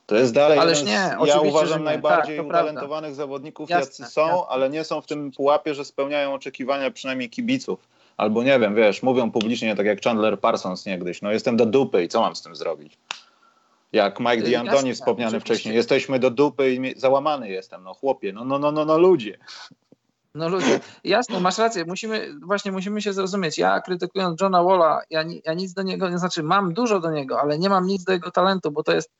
To 0.07 0.17
jest 0.17 0.35
dalej 0.35 0.59
Ależ 0.59 0.83
nie, 0.83 1.17
z, 1.25 1.27
ja 1.27 1.41
uważam 1.41 1.85
najbardziej 1.85 2.37
tak, 2.37 2.47
utalentowanych 2.47 3.09
prawda. 3.09 3.15
zawodników, 3.15 3.71
jasne, 3.71 4.05
jacy 4.05 4.13
są, 4.13 4.27
jasne. 4.27 4.47
ale 4.49 4.71
nie 4.71 4.85
są 4.85 5.01
w 5.01 5.07
tym 5.07 5.33
pułapie, 5.33 5.75
że 5.75 5.85
spełniają 5.85 6.35
oczekiwania 6.35 6.91
przynajmniej 6.91 7.31
kibiców. 7.31 7.89
Albo 8.17 8.43
nie 8.43 8.61
wiem, 8.61 8.75
wiesz, 8.75 9.03
mówią 9.03 9.31
publicznie 9.31 9.77
tak 9.77 9.87
jak 9.87 10.03
Chandler 10.03 10.41
Parsons 10.41 10.87
niegdyś, 10.87 11.23
no 11.23 11.33
jestem 11.33 11.57
do 11.57 11.67
dupy 11.67 12.05
i 12.05 12.09
co 12.09 12.21
mam 12.21 12.37
z 12.37 12.43
tym 12.43 12.57
zrobić? 12.57 12.99
Jak 13.93 14.21
Mike 14.21 14.43
D'Antoni 14.43 14.95
wspomniany 14.95 15.41
wcześniej, 15.41 15.75
jesteśmy 15.75 16.19
do 16.19 16.31
dupy 16.31 16.75
i 16.75 17.01
załamany 17.01 17.49
jestem, 17.49 17.83
no 17.83 17.95
chłopie, 17.95 18.33
no, 18.33 18.45
no, 18.45 18.59
no, 18.59 18.73
no, 18.73 18.85
no 18.85 18.99
ludzie. 18.99 19.39
No 20.35 20.49
ludzie, 20.49 20.81
jasne, 21.05 21.41
masz 21.41 21.59
rację, 21.59 21.85
musimy, 21.85 22.35
właśnie 22.43 22.73
musimy 22.73 23.03
się 23.03 23.13
zrozumieć. 23.13 23.59
Ja 23.59 23.81
krytykując 23.81 24.41
Johna 24.41 24.63
Walla, 24.63 25.01
ja, 25.11 25.25
ja 25.45 25.55
nic 25.55 25.73
do 25.73 25.83
niego, 25.83 26.09
nie 26.09 26.19
znaczy 26.19 26.43
mam 26.43 26.75
dużo 26.75 27.01
do 27.01 27.11
niego, 27.11 27.41
ale 27.41 27.59
nie 27.59 27.69
mam 27.69 27.87
nic 27.87 28.05
do 28.05 28.13
jego 28.13 28.31
talentu, 28.31 28.71
bo 28.71 28.83
to 28.83 28.95
jest 28.95 29.11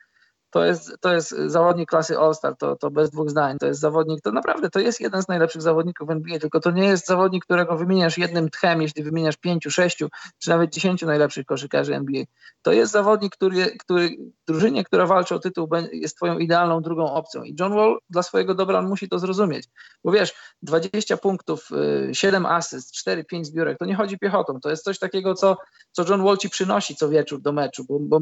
to 0.55 0.65
jest, 0.65 0.97
to 1.01 1.15
jest 1.15 1.31
zawodnik 1.47 1.89
klasy 1.89 2.19
All-Star, 2.19 2.57
to, 2.57 2.77
to 2.77 2.91
bez 2.91 3.11
dwóch 3.11 3.31
zdań. 3.31 3.59
To 3.59 3.67
jest 3.67 3.81
zawodnik, 3.81 4.21
to 4.23 4.33
naprawdę 4.33 4.71
to 4.71 4.81
jest 4.81 5.01
jeden 5.01 5.23
z 5.23 5.29
najlepszych 5.29 5.63
zawodników 5.63 6.11
NBA, 6.11 6.39
tylko 6.39 6.61
to 6.61 6.71
nie 6.71 6.85
jest 6.85 7.07
zawodnik, 7.07 7.45
którego 7.45 7.77
wymieniasz 7.77 8.19
jednym 8.19 8.51
tchem, 8.51 8.83
jeśli 8.83 9.03
wymieniasz 9.03 9.37
pięciu, 9.37 9.71
sześciu, 9.71 10.09
czy 10.39 10.51
nawet 10.51 10.71
dziesięciu 10.71 11.07
najlepszych 11.07 11.47
koszykarzy 11.47 11.95
NBA. 11.95 12.25
To 12.63 12.73
jest 12.73 12.93
zawodnik, 12.93 13.33
który, 13.33 13.77
który 13.79 14.17
drużynie, 14.47 14.85
która 14.85 15.07
walczy 15.07 15.35
o 15.35 15.39
tytuł, 15.39 15.69
jest 15.93 16.17
twoją 16.17 16.39
idealną 16.39 16.81
drugą 16.81 17.13
opcją. 17.13 17.43
I 17.43 17.57
John 17.61 17.75
Wall 17.75 17.99
dla 18.11 18.23
swojego 18.23 18.55
dobra 18.55 18.79
on 18.79 18.89
musi 18.89 19.09
to 19.09 19.19
zrozumieć. 19.19 19.69
Bo 20.05 20.13
wiesz, 20.13 20.35
20 20.63 21.17
punktów, 21.17 21.69
7 22.13 22.47
y, 22.47 22.49
asyst, 22.49 22.95
4-5 22.95 23.45
zbiórek, 23.45 23.79
to 23.79 23.85
nie 23.85 23.95
chodzi 23.95 24.19
piechotą. 24.19 24.61
To 24.61 24.71
jest 24.71 24.85
coś 24.85 24.99
takiego, 24.99 25.35
co, 25.35 25.57
co 25.93 26.05
John 26.09 26.25
Wall 26.25 26.39
ci 26.39 26.51
przynosi 26.51 26.97
co 26.97 27.09
wieczór 27.09 27.41
do 27.41 27.53
meczu, 27.53 27.85
bo, 27.89 27.99
bo 28.01 28.21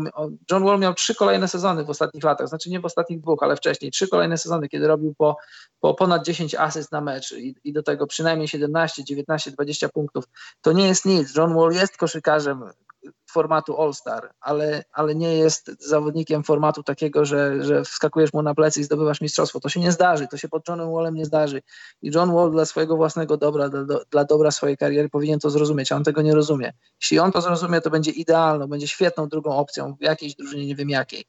John 0.50 0.64
Wall 0.64 0.78
miał 0.78 0.94
trzy 0.94 1.14
kolejne 1.14 1.48
sezony 1.48 1.84
w 1.84 1.90
ostatnich 1.90 2.21
ostatnich 2.24 2.42
latach, 2.42 2.48
znaczy 2.48 2.70
nie 2.70 2.80
w 2.80 2.84
ostatnich 2.84 3.20
dwóch, 3.20 3.42
ale 3.42 3.56
wcześniej, 3.56 3.90
trzy 3.90 4.08
kolejne 4.08 4.38
sezony, 4.38 4.68
kiedy 4.68 4.86
robił 4.86 5.14
po, 5.14 5.36
po 5.80 5.94
ponad 5.94 6.24
10 6.24 6.54
asyst 6.54 6.92
na 6.92 7.00
mecz 7.00 7.32
i, 7.32 7.54
i 7.64 7.72
do 7.72 7.82
tego 7.82 8.06
przynajmniej 8.06 8.48
17, 8.48 9.04
19, 9.04 9.50
20 9.50 9.88
punktów, 9.88 10.24
to 10.60 10.72
nie 10.72 10.88
jest 10.88 11.04
nic. 11.04 11.36
John 11.36 11.54
Wall 11.54 11.72
jest 11.72 11.96
koszykarzem 11.96 12.64
formatu 13.30 13.82
All-Star, 13.82 14.30
ale, 14.40 14.84
ale 14.92 15.14
nie 15.14 15.36
jest 15.36 15.70
zawodnikiem 15.88 16.44
formatu 16.44 16.82
takiego, 16.82 17.24
że, 17.24 17.64
że 17.64 17.84
wskakujesz 17.84 18.32
mu 18.32 18.42
na 18.42 18.54
plecy 18.54 18.80
i 18.80 18.84
zdobywasz 18.84 19.20
mistrzostwo. 19.20 19.60
To 19.60 19.68
się 19.68 19.80
nie 19.80 19.92
zdarzy, 19.92 20.28
to 20.28 20.36
się 20.36 20.48
pod 20.48 20.68
Johnem 20.68 20.92
Wallem 20.92 21.14
nie 21.14 21.24
zdarzy. 21.24 21.62
I 22.02 22.10
John 22.14 22.32
Wall 22.34 22.50
dla 22.50 22.64
swojego 22.64 22.96
własnego 22.96 23.36
dobra, 23.36 23.68
dla, 23.68 23.98
dla 24.10 24.24
dobra 24.24 24.50
swojej 24.50 24.76
kariery 24.76 25.08
powinien 25.08 25.40
to 25.40 25.50
zrozumieć, 25.50 25.92
a 25.92 25.96
on 25.96 26.04
tego 26.04 26.22
nie 26.22 26.34
rozumie. 26.34 26.72
Jeśli 27.02 27.18
on 27.18 27.32
to 27.32 27.40
zrozumie, 27.40 27.80
to 27.80 27.90
będzie 27.90 28.10
idealną, 28.10 28.66
będzie 28.66 28.88
świetną 28.88 29.28
drugą 29.28 29.56
opcją 29.56 29.94
w 29.94 30.02
jakiejś 30.02 30.34
drużynie, 30.34 30.66
nie 30.66 30.76
wiem 30.76 30.90
jakiej 30.90 31.24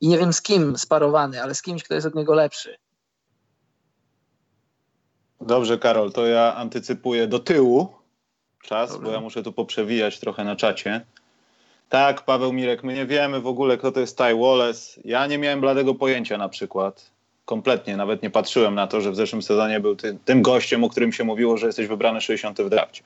i 0.00 0.08
nie 0.08 0.18
wiem 0.18 0.32
z 0.32 0.42
kim 0.42 0.78
sparowany, 0.78 1.42
ale 1.42 1.54
z 1.54 1.62
kimś, 1.62 1.82
kto 1.82 1.94
jest 1.94 2.06
od 2.06 2.14
niego 2.14 2.34
lepszy. 2.34 2.76
Dobrze, 5.40 5.78
Karol, 5.78 6.12
to 6.12 6.26
ja 6.26 6.54
antycypuję 6.54 7.26
do 7.26 7.38
tyłu 7.38 7.88
czas, 8.62 8.90
Dobrze. 8.90 9.06
bo 9.06 9.12
ja 9.12 9.20
muszę 9.20 9.42
tu 9.42 9.52
poprzewijać 9.52 10.20
trochę 10.20 10.44
na 10.44 10.56
czacie. 10.56 11.04
Tak, 11.88 12.24
Paweł 12.24 12.52
Mirek, 12.52 12.84
my 12.84 12.94
nie 12.94 13.06
wiemy 13.06 13.40
w 13.40 13.46
ogóle, 13.46 13.78
kto 13.78 13.92
to 13.92 14.00
jest 14.00 14.18
Ty 14.18 14.34
Wallace. 14.34 15.00
Ja 15.04 15.26
nie 15.26 15.38
miałem 15.38 15.60
bladego 15.60 15.94
pojęcia 15.94 16.38
na 16.38 16.48
przykład. 16.48 17.10
Kompletnie, 17.44 17.96
nawet 17.96 18.22
nie 18.22 18.30
patrzyłem 18.30 18.74
na 18.74 18.86
to, 18.86 19.00
że 19.00 19.10
w 19.10 19.16
zeszłym 19.16 19.42
sezonie 19.42 19.80
był 19.80 19.96
ty, 19.96 20.18
tym 20.24 20.42
gościem, 20.42 20.84
o 20.84 20.88
którym 20.88 21.12
się 21.12 21.24
mówiło, 21.24 21.56
że 21.56 21.66
jesteś 21.66 21.86
wybrany 21.86 22.20
60 22.20 22.60
w 22.60 22.68
drafcie. 22.68 23.02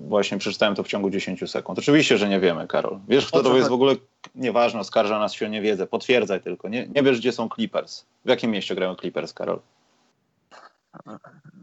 Właśnie 0.00 0.38
przeczytałem 0.38 0.74
to 0.74 0.82
w 0.82 0.88
ciągu 0.88 1.10
10 1.10 1.50
sekund. 1.50 1.78
Oczywiście, 1.78 2.18
że 2.18 2.28
nie 2.28 2.40
wiemy, 2.40 2.66
Karol. 2.66 2.98
Wiesz, 3.08 3.26
kto 3.26 3.42
to 3.42 3.56
jest 3.56 3.68
w 3.68 3.72
ogóle? 3.72 3.94
Nieważne, 4.34 4.80
oskarża 4.80 5.18
nas 5.18 5.32
się 5.32 5.46
o 5.46 5.48
niewiedzę. 5.48 5.86
Potwierdzaj 5.86 6.40
tylko. 6.40 6.68
Nie, 6.68 6.86
nie 6.86 7.02
wiesz, 7.02 7.18
gdzie 7.18 7.32
są 7.32 7.48
Clippers. 7.54 8.04
W 8.24 8.28
jakim 8.28 8.50
mieście 8.50 8.74
grają 8.74 8.94
Clippers, 8.96 9.32
Karol? 9.32 9.60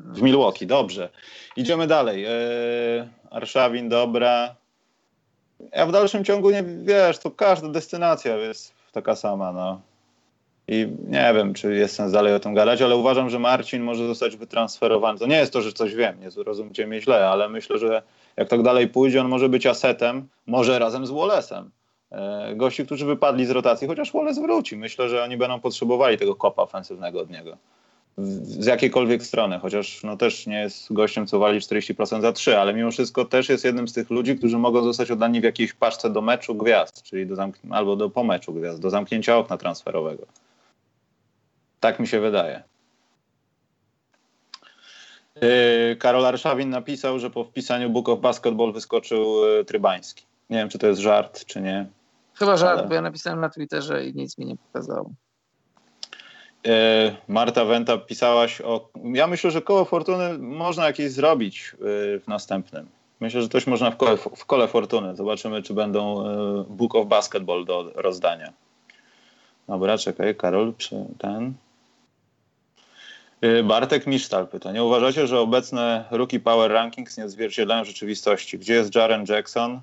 W 0.06 0.22
Milwaukee, 0.22 0.68
dobrze. 0.68 1.10
Idziemy 1.56 1.88
dalej. 1.88 2.26
Eee, 2.26 3.08
Arszawin, 3.32 3.90
dobra. 3.90 4.56
Ja 5.76 5.86
w 5.86 5.92
dalszym 5.92 6.26
ciągu 6.26 6.52
nie 6.52 6.64
wiesz, 6.64 7.20
to 7.20 7.32
każda 7.32 7.70
destynacja 7.70 8.36
jest 8.36 8.74
taka 8.92 9.16
sama, 9.16 9.52
no. 9.52 9.82
I 10.68 10.88
nie 11.08 11.34
wiem, 11.36 11.54
czy 11.54 11.76
jest 11.76 11.96
sens 11.96 12.12
dalej 12.12 12.34
o 12.34 12.40
tym 12.40 12.54
gadać, 12.54 12.82
ale 12.82 12.96
uważam, 12.96 13.30
że 13.30 13.40
Marcin 13.40 13.84
może 13.84 14.08
zostać 14.08 14.36
wytransferowany. 14.36 15.20
To 15.20 15.28
nie 15.28 15.36
jest 15.36 15.54
to, 15.54 15.62
że 15.62 15.74
coś 15.74 15.96
wiem, 15.96 16.20
nie 16.20 16.32
zrozumcie 16.32 16.88
mnie 16.88 17.02
źle, 17.02 17.30
ale 17.30 17.50
myślę, 17.50 17.78
że 17.78 18.04
jak 18.38 18.50
tak 18.50 18.62
dalej 18.62 18.88
pójdzie, 18.88 19.22
on 19.22 19.28
może 19.28 19.50
być 19.50 19.66
asetem, 19.66 20.28
może 20.48 20.80
razem 20.80 21.06
z 21.06 21.12
Wallace'em. 21.12 21.64
E, 22.12 22.56
gości, 22.56 22.86
którzy 22.86 23.06
wypadli 23.06 23.46
z 23.46 23.50
rotacji, 23.50 23.88
chociaż 23.88 24.14
Wallace 24.14 24.42
wróci. 24.42 24.78
Myślę, 24.78 25.10
że 25.10 25.24
oni 25.24 25.38
będą 25.38 25.60
potrzebowali 25.60 26.18
tego 26.18 26.36
kopa 26.36 26.62
ofensywnego 26.62 27.22
od 27.22 27.30
niego 27.30 27.58
z 28.18 28.66
jakiejkolwiek 28.66 29.24
strony, 29.24 29.60
chociaż 29.60 30.04
no 30.04 30.18
też 30.18 30.48
nie 30.48 30.60
jest 30.60 30.94
gościem, 30.94 31.28
co 31.28 31.40
wali 31.40 31.60
40% 31.60 32.22
za 32.22 32.32
3, 32.32 32.58
ale 32.58 32.74
mimo 32.74 32.92
wszystko 32.92 33.26
też 33.26 33.50
jest 33.50 33.66
jednym 33.66 33.88
z 33.88 33.94
tych 33.94 34.10
ludzi, 34.10 34.38
którzy 34.38 34.58
mogą 34.58 34.84
zostać 34.84 35.12
oddani 35.12 35.42
w 35.42 35.44
jakiejś 35.44 35.74
paczce 35.74 36.10
do 36.10 36.22
meczu 36.22 36.56
gwiazd, 36.56 37.04
czyli 37.04 37.28
do 37.28 37.36
albo 37.70 37.96
do 37.96 38.10
po 38.10 38.24
meczu 38.24 38.54
gwiazd, 38.54 38.80
do 38.80 38.90
zamknięcia 38.90 39.38
okna 39.38 39.58
transferowego. 39.58 40.26
Tak 41.80 42.00
mi 42.00 42.08
się 42.08 42.20
wydaje. 42.20 42.64
Yy, 45.36 45.96
Karol 45.96 46.26
Arszawin 46.26 46.70
napisał, 46.70 47.20
że 47.20 47.30
po 47.30 47.44
wpisaniu 47.44 47.90
Book 47.90 48.10
of 48.10 48.20
Basketball 48.20 48.74
wyskoczył 48.74 49.46
yy, 49.46 49.66
Trybański. 49.66 50.26
Nie 50.50 50.58
wiem, 50.58 50.70
czy 50.70 50.80
to 50.80 50.88
jest 50.88 51.02
żart, 51.02 51.46
czy 51.46 51.62
nie. 51.62 51.86
Chyba 52.34 52.58
żart, 52.58 52.80
ale... 52.80 52.88
bo 52.88 52.94
ja 52.94 53.02
napisałem 53.02 53.40
na 53.40 53.50
Twitterze 53.50 54.06
i 54.06 54.16
nic 54.16 54.38
mi 54.38 54.46
nie 54.46 54.56
pokazało. 54.56 55.12
E, 56.68 57.16
Marta 57.28 57.66
Wenta 57.66 57.98
pisałaś 57.98 58.62
o. 58.62 58.90
Ja 59.04 59.28
myślę, 59.28 59.52
że 59.52 59.62
koło 59.62 59.86
fortuny 59.86 60.38
można 60.38 60.86
jakieś 60.86 61.12
zrobić 61.12 61.76
w 61.80 62.24
następnym. 62.28 62.88
Myślę, 63.20 63.42
że 63.42 63.50
coś 63.50 63.68
można 63.68 63.92
w 63.92 63.98
kole, 63.98 64.18
w 64.18 64.46
kole 64.46 64.68
fortuny. 64.68 65.16
Zobaczymy, 65.16 65.62
czy 65.62 65.74
będą 65.74 66.24
Book 66.70 66.96
of 66.96 67.08
Basketball 67.08 67.66
do 67.66 67.92
rozdania. 67.96 68.54
Dobra, 69.68 69.98
czekaj, 69.98 70.36
Karol, 70.36 70.74
czy 70.78 71.06
ten. 71.18 71.54
Bartek 73.64 74.08
Misztal 74.08 74.48
pyta. 74.48 74.72
Nie 74.72 74.84
uważacie, 74.84 75.28
że 75.28 75.40
obecne 75.40 76.06
Rookie 76.12 76.40
Power 76.40 76.72
Rankings 76.72 77.18
nie 77.18 77.26
odzwierciedlają 77.26 77.86
rzeczywistości? 77.86 78.60
Gdzie 78.60 78.74
jest 78.74 78.96
Jaren 78.96 79.26
Jackson? 79.30 79.82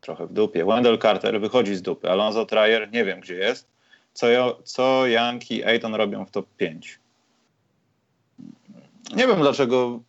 Trochę 0.00 0.26
w 0.26 0.32
dupie. 0.32 0.64
Wendell 0.64 0.98
Carter 0.98 1.40
wychodzi 1.40 1.74
z 1.74 1.82
dupy. 1.82 2.10
Alonso 2.10 2.46
Trier 2.46 2.92
nie 2.92 3.04
wiem, 3.04 3.20
gdzie 3.20 3.34
jest 3.34 3.68
co, 4.12 4.26
co 4.64 5.06
Young 5.06 5.50
i 5.50 5.64
Ayton 5.64 5.94
robią 5.94 6.24
w 6.24 6.30
top 6.30 6.46
5. 6.56 6.98
Nie 9.16 9.26
wiem, 9.26 9.40
dlaczego 9.40 10.00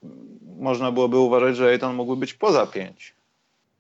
można 0.60 0.92
byłoby 0.92 1.18
uważać, 1.18 1.56
że 1.56 1.70
Ayton 1.70 1.96
mógłby 1.96 2.20
być 2.20 2.34
poza 2.34 2.68
5. 2.68 3.14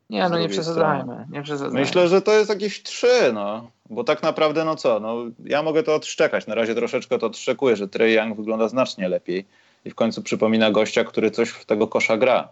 Nie, 0.09 0.29
no 0.29 0.39
nie 0.39 0.49
przesadzajmy, 0.49 1.25
nie 1.31 1.41
przesadzajmy. 1.41 1.79
Myślę, 1.79 2.07
że 2.07 2.21
to 2.21 2.33
jest 2.33 2.49
jakieś 2.49 2.83
3, 2.83 3.07
no. 3.33 3.71
Bo 3.89 4.03
tak 4.03 4.23
naprawdę, 4.23 4.65
no 4.65 4.75
co, 4.75 4.99
no 4.99 5.15
ja 5.45 5.63
mogę 5.63 5.83
to 5.83 5.95
odszczekać. 5.95 6.47
Na 6.47 6.55
razie 6.55 6.75
troszeczkę 6.75 7.19
to 7.19 7.25
odszczekuję, 7.25 7.75
że 7.75 7.87
Trey 7.87 8.13
Young 8.13 8.37
wygląda 8.37 8.67
znacznie 8.67 9.09
lepiej 9.09 9.45
i 9.85 9.89
w 9.89 9.95
końcu 9.95 10.23
przypomina 10.23 10.71
gościa, 10.71 11.03
który 11.03 11.31
coś 11.31 11.49
w 11.49 11.65
tego 11.65 11.87
kosza 11.87 12.17
gra. 12.17 12.49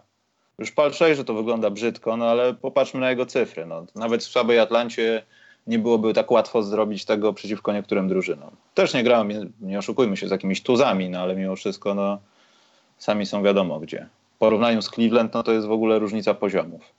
Już 0.58 0.70
pal 0.70 0.92
że 1.14 1.24
to 1.24 1.34
wygląda 1.34 1.70
brzydko, 1.70 2.16
no 2.16 2.26
ale 2.26 2.54
popatrzmy 2.54 3.00
na 3.00 3.10
jego 3.10 3.26
cyfry. 3.26 3.66
No. 3.66 3.86
Nawet 3.94 4.24
w 4.24 4.26
słabej 4.26 4.58
Atlancie 4.58 5.22
nie 5.66 5.78
byłoby 5.78 6.14
tak 6.14 6.30
łatwo 6.30 6.62
zrobić 6.62 7.04
tego 7.04 7.32
przeciwko 7.32 7.72
niektórym 7.72 8.08
drużynom. 8.08 8.50
Też 8.74 8.94
nie 8.94 9.04
grałem, 9.04 9.28
nie, 9.28 9.46
nie 9.60 9.78
oszukujmy 9.78 10.16
się, 10.16 10.28
z 10.28 10.30
jakimiś 10.30 10.62
tuzami, 10.62 11.10
no 11.10 11.20
ale 11.20 11.36
mimo 11.36 11.56
wszystko 11.56 11.94
no, 11.94 12.18
sami 12.98 13.26
są 13.26 13.42
wiadomo 13.42 13.80
gdzie. 13.80 14.08
W 14.34 14.38
porównaniu 14.38 14.82
z 14.82 14.90
Cleveland 14.90 15.34
no, 15.34 15.42
to 15.42 15.52
jest 15.52 15.66
w 15.66 15.72
ogóle 15.72 15.98
różnica 15.98 16.34
poziomów. 16.34 16.97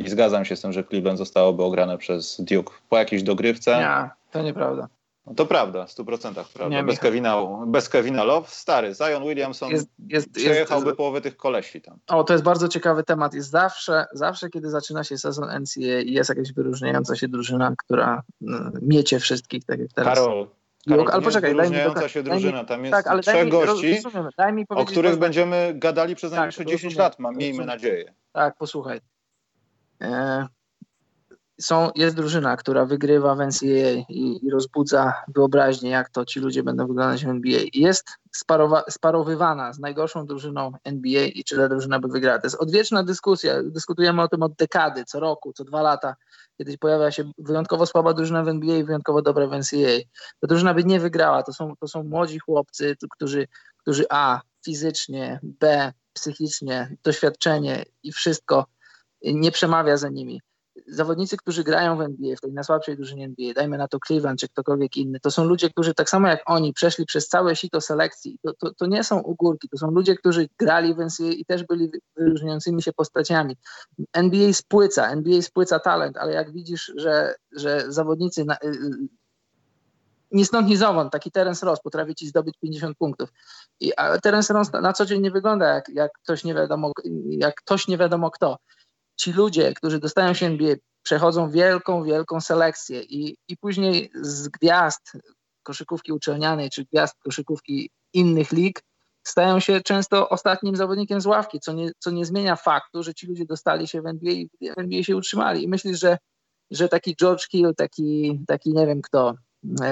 I 0.00 0.10
zgadzam 0.10 0.44
się 0.44 0.56
z 0.56 0.60
tym, 0.60 0.72
że 0.72 0.84
Cleveland 0.84 1.18
zostałoby 1.18 1.62
ograne 1.62 1.98
przez 1.98 2.40
Duke 2.40 2.72
po 2.88 2.98
jakiejś 2.98 3.22
dogrywce. 3.22 3.78
Nie, 3.78 4.10
to 4.30 4.42
nieprawda. 4.42 4.88
No 5.26 5.34
to 5.34 5.46
prawda, 5.46 5.86
w 5.86 5.90
100% 5.90 6.44
prawda. 6.54 6.76
Nie, 6.76 6.84
bez, 6.84 6.98
Kevina, 6.98 7.36
bez 7.66 7.88
Kevina 7.88 8.24
Love, 8.24 8.48
stary, 8.48 8.94
Zion 8.94 9.22
Williamson 9.22 9.70
jest, 9.70 9.88
jest, 10.08 10.32
przejechałby 10.32 10.86
jest, 10.86 10.96
połowę 10.96 11.20
tych 11.20 11.36
koleści 11.36 11.80
tam. 11.80 11.98
O, 12.08 12.24
to 12.24 12.32
jest 12.32 12.44
bardzo 12.44 12.68
ciekawy 12.68 13.04
temat. 13.04 13.34
Jest 13.34 13.50
zawsze, 13.50 14.04
zawsze 14.12 14.50
kiedy 14.50 14.70
zaczyna 14.70 15.04
się 15.04 15.18
sezon 15.18 15.48
NCAA 15.60 16.00
i 16.00 16.12
jest 16.12 16.28
jakaś 16.30 16.52
wyróżniająca 16.52 17.16
się 17.16 17.28
drużyna, 17.28 17.74
która 17.78 18.22
mm, 18.42 18.72
miecie 18.82 19.18
wszystkich, 19.18 19.64
tak 19.64 19.80
jak 19.80 19.92
teraz. 19.92 20.14
Karol, 20.14 20.48
Karol 20.88 21.08
ale 21.12 21.22
poczekaj, 21.22 21.56
daj 21.56 21.70
mi 21.70 21.76
to, 21.94 22.08
się 22.08 22.22
drużyna. 22.22 22.64
Tam 22.64 22.84
jest 22.84 22.92
tak, 22.92 23.06
ale 23.06 23.22
trzech 23.22 23.44
mi, 23.44 23.50
gości, 23.50 24.02
o 24.68 24.84
których 24.84 25.16
będziemy 25.16 25.72
gadali 25.74 26.14
przez 26.14 26.32
najbliższe 26.32 26.64
tak, 26.64 26.72
10 26.72 26.96
lat, 26.96 27.18
mam, 27.18 27.36
miejmy 27.36 27.64
nadzieję. 27.64 28.14
Tak, 28.32 28.56
posłuchaj. 28.56 29.00
E, 30.02 30.46
są, 31.60 31.90
jest 31.94 32.16
drużyna, 32.16 32.56
która 32.56 32.84
wygrywa 32.84 33.34
w 33.34 33.38
NCAA 33.38 34.04
i, 34.08 34.38
i, 34.42 34.50
rozbudza 34.50 35.14
wyobraźnię, 35.28 35.90
jak 35.90 36.10
to 36.10 36.24
ci 36.24 36.40
ludzie 36.40 36.62
będą 36.62 36.86
wyglądać 36.86 37.24
w 37.24 37.28
NBA. 37.28 37.60
Jest 37.74 38.08
sparowa, 38.32 38.82
sparowywana 38.90 39.72
z 39.72 39.78
najgorszą 39.78 40.26
drużyną 40.26 40.72
NBA 40.84 41.24
i 41.24 41.44
czy 41.44 41.56
ta 41.56 41.68
drużyna 41.68 41.98
by 41.98 42.08
wygrała. 42.08 42.38
To 42.38 42.46
jest 42.46 42.60
odwieczna 42.60 43.02
dyskusja. 43.02 43.62
Dyskutujemy 43.62 44.22
o 44.22 44.28
tym 44.28 44.42
od 44.42 44.54
dekady, 44.54 45.04
co 45.04 45.20
roku, 45.20 45.52
co 45.52 45.64
dwa 45.64 45.82
lata. 45.82 46.16
Kiedyś 46.58 46.76
pojawia 46.76 47.10
się 47.10 47.32
wyjątkowo 47.38 47.86
słaba 47.86 48.12
drużyna 48.12 48.42
w 48.42 48.48
NBA 48.48 48.76
i 48.76 48.84
wyjątkowo 48.84 49.22
dobra 49.22 49.46
w 49.46 49.52
NCAA. 49.52 50.00
Ta 50.40 50.46
drużyna 50.46 50.74
by 50.74 50.84
nie 50.84 51.00
wygrała. 51.00 51.42
To 51.42 51.52
są, 51.52 51.76
to 51.80 51.88
są 51.88 52.02
młodzi 52.02 52.38
chłopcy, 52.38 52.96
którzy, 53.10 53.46
którzy 53.78 54.04
A, 54.10 54.40
fizycznie, 54.64 55.40
B, 55.42 55.92
psychicznie, 56.12 56.96
doświadczenie 57.02 57.84
i 58.02 58.12
wszystko 58.12 58.66
nie 59.22 59.52
przemawia 59.52 59.96
za 59.96 60.08
nimi 60.08 60.40
zawodnicy, 60.86 61.36
którzy 61.36 61.64
grają 61.64 61.96
w 61.96 62.00
NBA, 62.00 62.36
w 62.36 62.40
tej 62.40 62.52
najsłabszej 62.52 62.96
drużynie 62.96 63.24
NBA, 63.24 63.54
dajmy 63.54 63.78
na 63.78 63.88
to 63.88 63.98
Cleveland 64.06 64.40
czy 64.40 64.48
ktokolwiek 64.48 64.96
inny, 64.96 65.20
to 65.20 65.30
są 65.30 65.44
ludzie, 65.44 65.70
którzy 65.70 65.94
tak 65.94 66.10
samo 66.10 66.28
jak 66.28 66.42
oni 66.46 66.72
przeszli 66.72 67.06
przez 67.06 67.28
całe 67.28 67.56
sito 67.56 67.80
selekcji. 67.80 68.38
To, 68.42 68.52
to, 68.52 68.74
to 68.74 68.86
nie 68.86 69.04
są 69.04 69.20
ugórki, 69.20 69.68
to 69.68 69.78
są 69.78 69.90
ludzie, 69.90 70.16
którzy 70.16 70.48
grali 70.58 70.94
w 70.94 70.98
NCAA 70.98 71.32
i 71.32 71.44
też 71.44 71.64
byli 71.64 71.90
wyróżniającymi 72.16 72.82
się 72.82 72.92
postaciami. 72.92 73.56
NBA 74.12 74.52
spłyca, 74.52 75.10
NBA 75.10 75.42
spłyca 75.42 75.80
talent, 75.80 76.16
ale 76.16 76.32
jak 76.32 76.52
widzisz, 76.52 76.92
że, 76.96 77.34
że 77.56 77.84
zawodnicy 77.88 78.44
na, 78.44 78.54
y, 78.54 78.68
y, 78.68 79.08
ni 80.32 80.44
stąd, 80.44 80.68
ni 80.68 80.76
zowąd, 80.76 81.12
taki 81.12 81.30
Terence 81.30 81.66
Ross 81.66 81.80
potrafi 81.80 82.14
ci 82.14 82.28
zdobyć 82.28 82.54
50 82.58 82.96
punktów. 82.98 83.32
I, 83.80 83.92
a 83.96 84.18
Terence 84.18 84.54
Ross 84.54 84.72
na, 84.72 84.80
na 84.80 84.92
co 84.92 85.06
dzień 85.06 85.22
nie 85.22 85.30
wygląda 85.30 85.74
jak, 85.74 85.88
jak 85.88 86.12
ktoś 86.12 86.44
nie 86.44 86.54
wiadomo, 86.54 86.92
jak 87.30 87.54
ktoś 87.54 87.88
nie 87.88 87.98
wiadomo 87.98 88.30
kto 88.30 88.58
ci 89.20 89.32
ludzie, 89.32 89.74
którzy 89.74 89.98
dostają 89.98 90.34
się 90.34 90.46
NBA, 90.46 90.74
przechodzą 91.02 91.50
wielką, 91.50 92.04
wielką 92.04 92.40
selekcję 92.40 93.02
i, 93.02 93.36
i 93.48 93.56
później 93.56 94.10
z 94.14 94.48
gwiazd 94.48 95.12
koszykówki 95.62 96.12
uczelnianej 96.12 96.70
czy 96.70 96.84
gwiazd 96.84 97.14
koszykówki 97.24 97.90
innych 98.12 98.52
lig 98.52 98.82
stają 99.22 99.60
się 99.60 99.80
często 99.80 100.28
ostatnim 100.28 100.76
zawodnikiem 100.76 101.20
z 101.20 101.26
ławki, 101.26 101.60
co 101.60 101.72
nie, 101.72 101.90
co 101.98 102.10
nie 102.10 102.24
zmienia 102.24 102.56
faktu, 102.56 103.02
że 103.02 103.14
ci 103.14 103.26
ludzie 103.26 103.44
dostali 103.44 103.88
się 103.88 104.02
w 104.02 104.06
NBA 104.06 104.32
i 104.32 104.48
w 104.76 104.78
NBA 104.78 105.02
się 105.02 105.16
utrzymali. 105.16 105.62
I 105.62 105.68
myślisz, 105.68 106.00
że, 106.00 106.18
że 106.70 106.88
taki 106.88 107.16
George 107.16 107.48
Hill, 107.48 107.74
taki, 107.76 108.40
taki 108.46 108.74
nie 108.74 108.86
wiem 108.86 109.02
kto, 109.02 109.34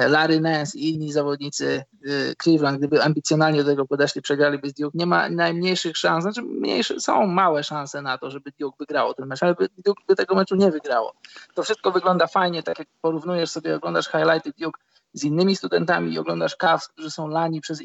Larry 0.09 0.40
Nance 0.40 0.78
i 0.78 0.95
inni 0.95 1.12
zawodnicy 1.12 1.85
e, 2.07 2.35
Cleveland, 2.43 2.78
gdyby 2.78 3.03
ambicjonalnie 3.03 3.65
do 3.65 3.70
tego 3.70 3.86
podeszli, 3.86 4.23
przegraliby 4.23 4.70
z 4.70 4.74
Duke, 4.74 4.99
nie 4.99 5.07
ma 5.07 5.28
najmniejszych 5.28 5.97
szans, 5.97 6.23
znaczy 6.23 6.43
mniejsze, 6.43 7.01
są 7.01 7.27
małe 7.27 7.65
szanse 7.65 8.03
na 8.03 8.19
to, 8.19 8.31
żeby 8.31 8.53
Duke 8.61 8.77
wygrało 8.78 9.15
ten 9.15 9.27
mecz, 9.27 9.43
ale 9.43 9.55
Duke 9.85 10.03
by 10.09 10.16
tego 10.16 10.35
meczu 10.35 10.57
nie 10.57 10.70
wygrało. 10.70 11.15
To 11.55 11.62
wszystko 11.62 11.90
wygląda 11.90 12.27
fajnie, 12.27 12.62
tak 12.62 12.78
jak 12.78 12.89
porównujesz 13.01 13.51
sobie, 13.51 13.77
oglądasz 13.77 14.07
highlighty 14.07 14.53
Duke 14.59 14.81
z 15.12 15.24
innymi 15.24 15.57
studentami 15.57 16.12
i 16.12 16.19
oglądasz 16.19 16.57
Cavs, 16.57 16.89
którzy 16.89 17.11
są 17.11 17.28
lani 17.28 17.61
przez 17.61 17.82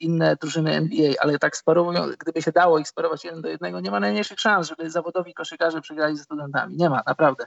inne 0.00 0.36
drużyny 0.40 0.74
NBA, 0.74 1.12
ale 1.20 1.38
tak 1.38 1.56
sparowują, 1.56 2.06
gdyby 2.18 2.42
się 2.42 2.52
dało 2.52 2.78
ich 2.78 2.88
sparować 2.88 3.24
jeden 3.24 3.42
do 3.42 3.48
jednego, 3.48 3.80
nie 3.80 3.90
ma 3.90 4.00
najmniejszych 4.00 4.40
szans, 4.40 4.68
żeby 4.68 4.90
zawodowi 4.90 5.34
koszykarze 5.34 5.80
przegrali 5.80 6.16
ze 6.16 6.24
studentami. 6.24 6.76
Nie 6.76 6.90
ma, 6.90 7.02
naprawdę. 7.06 7.46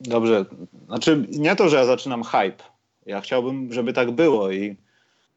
Dobrze. 0.00 0.44
Znaczy, 0.86 1.26
nie 1.28 1.56
to, 1.56 1.68
że 1.68 1.76
ja 1.76 1.84
zaczynam 1.84 2.24
hype. 2.24 2.62
Ja 3.06 3.20
chciałbym, 3.20 3.72
żeby 3.72 3.92
tak 3.92 4.10
było 4.10 4.50
i 4.50 4.76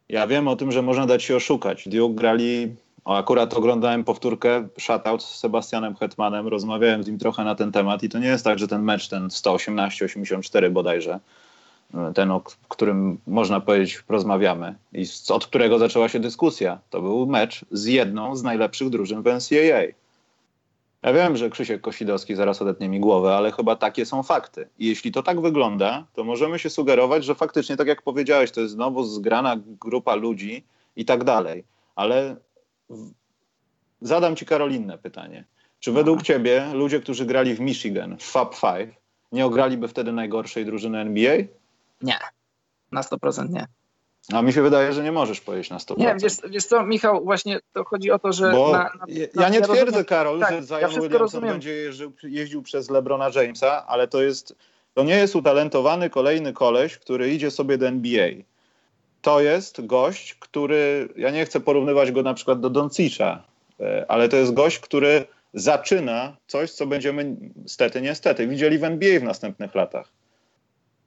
Ja 0.10 0.28
wiem 0.28 0.48
o 0.48 0.56
tym, 0.56 0.72
że 0.72 0.82
można 0.82 1.06
dać 1.06 1.24
się 1.24 1.36
oszukać. 1.36 1.90
Duke 1.90 2.16
grali, 2.16 2.76
o, 3.06 3.18
akurat 3.18 3.54
oglądałem 3.54 4.04
powtórkę 4.04 4.68
shutout 4.80 5.24
z 5.24 5.36
Sebastianem 5.36 5.96
Hetmanem, 5.96 6.48
rozmawiałem 6.48 7.04
z 7.04 7.08
nim 7.08 7.18
trochę 7.18 7.44
na 7.44 7.56
ten 7.56 7.72
temat 7.72 8.04
i 8.04 8.10
to 8.10 8.20
nie 8.20 8.28
jest 8.28 8.44
tak, 8.44 8.60
że 8.60 8.68
ten 8.68 8.84
mecz, 8.84 9.08
ten 9.08 9.28
118-84 9.28 10.72
bodajże, 10.72 11.20
ten, 12.16 12.32
o 12.32 12.42
którym 12.70 13.18
można 13.28 13.60
powiedzieć 13.60 14.04
rozmawiamy 14.10 14.76
i 14.94 15.06
od 15.30 15.48
którego 15.48 15.80
zaczęła 15.80 16.10
się 16.10 16.20
dyskusja, 16.20 16.80
to 16.90 17.02
był 17.02 17.28
mecz 17.28 17.66
z 17.72 17.86
jedną 17.86 18.36
z 18.36 18.44
najlepszych 18.44 18.90
drużyn 18.90 19.22
w 19.22 19.26
NCAA. 19.26 20.03
Ja 21.04 21.14
wiem, 21.14 21.38
że 21.38 21.50
Krzysiek 21.50 21.82
Kosidowski 21.82 22.36
zaraz 22.36 22.62
odetnie 22.62 22.90
mi 22.90 23.00
głowę, 23.00 23.36
ale 23.36 23.52
chyba 23.52 23.76
takie 23.76 24.06
są 24.06 24.24
fakty. 24.24 24.70
I 24.80 24.88
jeśli 24.88 25.12
to 25.12 25.24
tak 25.24 25.42
wygląda, 25.42 26.08
to 26.14 26.24
możemy 26.24 26.60
się 26.60 26.70
sugerować, 26.70 27.26
że 27.26 27.36
faktycznie, 27.36 27.78
tak 27.78 27.88
jak 27.88 28.02
powiedziałeś, 28.02 28.52
to 28.52 28.62
jest 28.62 28.74
znowu 28.74 29.04
zgrana 29.04 29.56
grupa 29.66 30.16
ludzi 30.16 30.64
i 30.96 31.06
tak 31.06 31.24
dalej. 31.24 31.64
Ale 31.96 32.36
zadam 34.02 34.36
ci 34.36 34.46
Karolinne 34.46 34.98
pytanie. 34.98 35.46
Czy 35.80 35.92
według 35.92 36.22
ciebie 36.22 36.68
ludzie, 36.74 37.00
którzy 37.00 37.26
grali 37.26 37.56
w 37.56 37.60
Michigan, 37.60 38.18
w 38.18 38.24
Fab 38.24 38.56
Five, 38.56 38.96
nie 39.32 39.46
ograliby 39.46 39.88
wtedy 39.88 40.12
najgorszej 40.12 40.66
drużyny 40.66 41.00
NBA? 41.00 41.38
Nie, 42.02 42.18
na 42.92 43.02
100% 43.02 43.50
nie. 43.50 43.68
A 44.32 44.42
mi 44.42 44.54
się 44.54 44.62
wydaje, 44.62 44.94
że 44.94 45.04
nie 45.04 45.12
możesz 45.12 45.42
powiedzieć 45.42 45.70
na 45.70 45.78
100%. 45.78 45.98
Nie, 45.98 46.16
wiesz, 46.22 46.34
wiesz 46.50 46.66
co, 46.66 46.86
Michał, 46.86 47.24
właśnie 47.24 47.60
to 47.74 47.84
chodzi 47.84 48.12
o 48.12 48.20
to, 48.20 48.34
że... 48.34 48.52
Bo 48.52 48.72
na, 48.72 48.78
na, 48.78 48.90
ja 49.36 49.50
nie 49.50 49.62
twierdzę, 49.62 49.86
rozumiem, 49.86 50.06
Karol, 50.06 50.40
tak, 50.40 50.50
że 50.50 50.62
Zion 50.62 50.82
ja 50.82 50.88
Williamson 50.88 51.20
rozumiem. 51.20 51.50
będzie 51.50 51.74
jeździł, 51.74 52.12
jeździł 52.24 52.64
przez 52.64 52.90
LeBrona 52.90 53.30
Jamesa, 53.36 53.88
ale 53.88 54.08
to 54.08 54.22
jest, 54.22 54.56
to 54.94 55.04
nie 55.04 55.16
jest 55.16 55.36
utalentowany 55.36 56.10
kolejny 56.10 56.54
koleś, 56.54 56.98
który 56.98 57.34
idzie 57.34 57.52
sobie 57.52 57.78
do 57.78 57.88
NBA. 57.88 58.30
To 59.22 59.42
jest 59.42 59.86
gość, 59.86 60.34
który, 60.34 61.10
ja 61.16 61.30
nie 61.30 61.46
chcę 61.46 61.60
porównywać 61.60 62.12
go 62.12 62.24
na 62.24 62.34
przykład 62.34 62.60
do 62.60 62.70
Doncicza, 62.70 63.44
e, 63.80 64.06
ale 64.08 64.30
to 64.30 64.38
jest 64.38 64.54
gość, 64.54 64.80
który 64.80 65.26
zaczyna 65.54 66.36
coś, 66.48 66.72
co 66.72 66.88
będziemy 66.88 67.36
stety, 67.66 68.02
niestety 68.02 68.48
widzieli 68.48 68.78
w 68.78 68.84
NBA 68.84 69.20
w 69.20 69.24
następnych 69.24 69.76
latach 69.76 70.23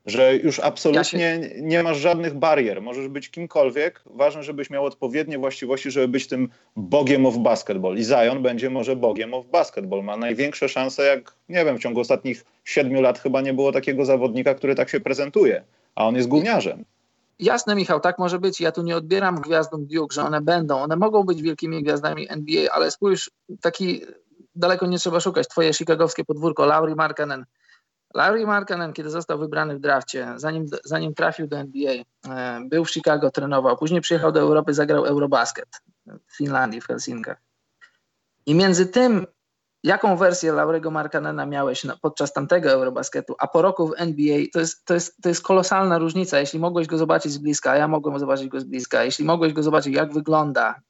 że 0.06 0.36
już 0.36 0.60
absolutnie 0.60 1.20
ja 1.20 1.42
się... 1.42 1.50
nie 1.60 1.82
masz 1.82 1.98
żadnych 1.98 2.34
barier. 2.34 2.82
Możesz 2.82 3.08
być 3.08 3.30
kimkolwiek. 3.30 4.02
Ważne, 4.06 4.42
żebyś 4.42 4.70
miał 4.70 4.84
odpowiednie 4.84 5.38
właściwości, 5.38 5.90
żeby 5.90 6.08
być 6.08 6.26
tym 6.26 6.48
bogiem 6.76 7.26
of 7.26 7.38
basketball. 7.38 7.96
I 7.96 8.04
Zion 8.04 8.42
będzie 8.42 8.70
może 8.70 8.96
bogiem 8.96 9.34
of 9.34 9.46
basketball. 9.46 10.02
Ma 10.02 10.16
największe 10.16 10.68
szanse, 10.68 11.04
jak 11.04 11.34
nie 11.48 11.64
wiem, 11.64 11.78
w 11.78 11.80
ciągu 11.80 12.00
ostatnich 12.00 12.44
siedmiu 12.64 13.00
lat 13.00 13.18
chyba 13.18 13.40
nie 13.40 13.54
było 13.54 13.72
takiego 13.72 14.04
zawodnika, 14.04 14.54
który 14.54 14.74
tak 14.74 14.88
się 14.88 15.00
prezentuje. 15.00 15.64
A 15.94 16.06
on 16.06 16.16
jest 16.16 16.28
gówniarzem. 16.28 16.84
Jasne, 17.38 17.74
Michał, 17.74 18.00
tak 18.00 18.18
może 18.18 18.38
być. 18.38 18.60
Ja 18.60 18.72
tu 18.72 18.82
nie 18.82 18.96
odbieram 18.96 19.40
gwiazdom 19.40 19.86
Duke, 19.86 20.14
że 20.14 20.22
one 20.22 20.40
będą. 20.40 20.78
One 20.78 20.96
mogą 20.96 21.22
być 21.22 21.42
wielkimi 21.42 21.82
gwiazdami 21.82 22.26
NBA, 22.30 22.72
ale 22.72 22.90
spójrz, 22.90 23.30
taki 23.60 24.00
daleko 24.56 24.86
nie 24.86 24.98
trzeba 24.98 25.20
szukać. 25.20 25.48
Twoje 25.48 25.72
chicagowskie 25.72 26.24
podwórko, 26.24 26.66
Lauri 26.66 26.94
Markkanen, 26.94 27.44
Larry 28.14 28.46
Markkanen, 28.46 28.92
kiedy 28.92 29.10
został 29.10 29.38
wybrany 29.38 29.76
w 29.76 29.80
drafcie, 29.80 30.32
zanim, 30.36 30.66
zanim 30.84 31.14
trafił 31.14 31.46
do 31.46 31.56
NBA, 31.56 31.92
e, 32.28 32.60
był 32.68 32.84
w 32.84 32.90
Chicago, 32.90 33.30
trenował, 33.30 33.76
później 33.76 34.00
przyjechał 34.00 34.32
do 34.32 34.40
Europy, 34.40 34.74
zagrał 34.74 35.04
Eurobasket 35.04 35.68
w 36.26 36.36
Finlandii, 36.36 36.80
w 36.80 36.86
Helsinkach. 36.86 37.38
I 38.46 38.54
między 38.54 38.86
tym, 38.86 39.26
jaką 39.84 40.16
wersję 40.16 40.52
Laurego 40.52 40.90
Markkanena 40.90 41.46
miałeś 41.46 41.86
podczas 42.02 42.32
tamtego 42.32 42.70
Eurobasketu, 42.70 43.34
a 43.38 43.46
po 43.46 43.62
roku 43.62 43.88
w 43.88 43.94
NBA, 43.96 44.38
to 44.52 44.60
jest, 44.60 44.84
to, 44.84 44.94
jest, 44.94 45.22
to 45.22 45.28
jest 45.28 45.42
kolosalna 45.42 45.98
różnica. 45.98 46.40
Jeśli 46.40 46.58
mogłeś 46.58 46.86
go 46.86 46.98
zobaczyć 46.98 47.32
z 47.32 47.38
bliska, 47.38 47.70
a 47.70 47.76
ja 47.76 47.88
mogłem 47.88 48.18
zobaczyć 48.18 48.48
go 48.48 48.60
z 48.60 48.64
bliska, 48.64 49.04
jeśli 49.04 49.24
mogłeś 49.24 49.52
go 49.52 49.62
zobaczyć, 49.62 49.94
jak 49.94 50.12
wygląda, 50.12 50.80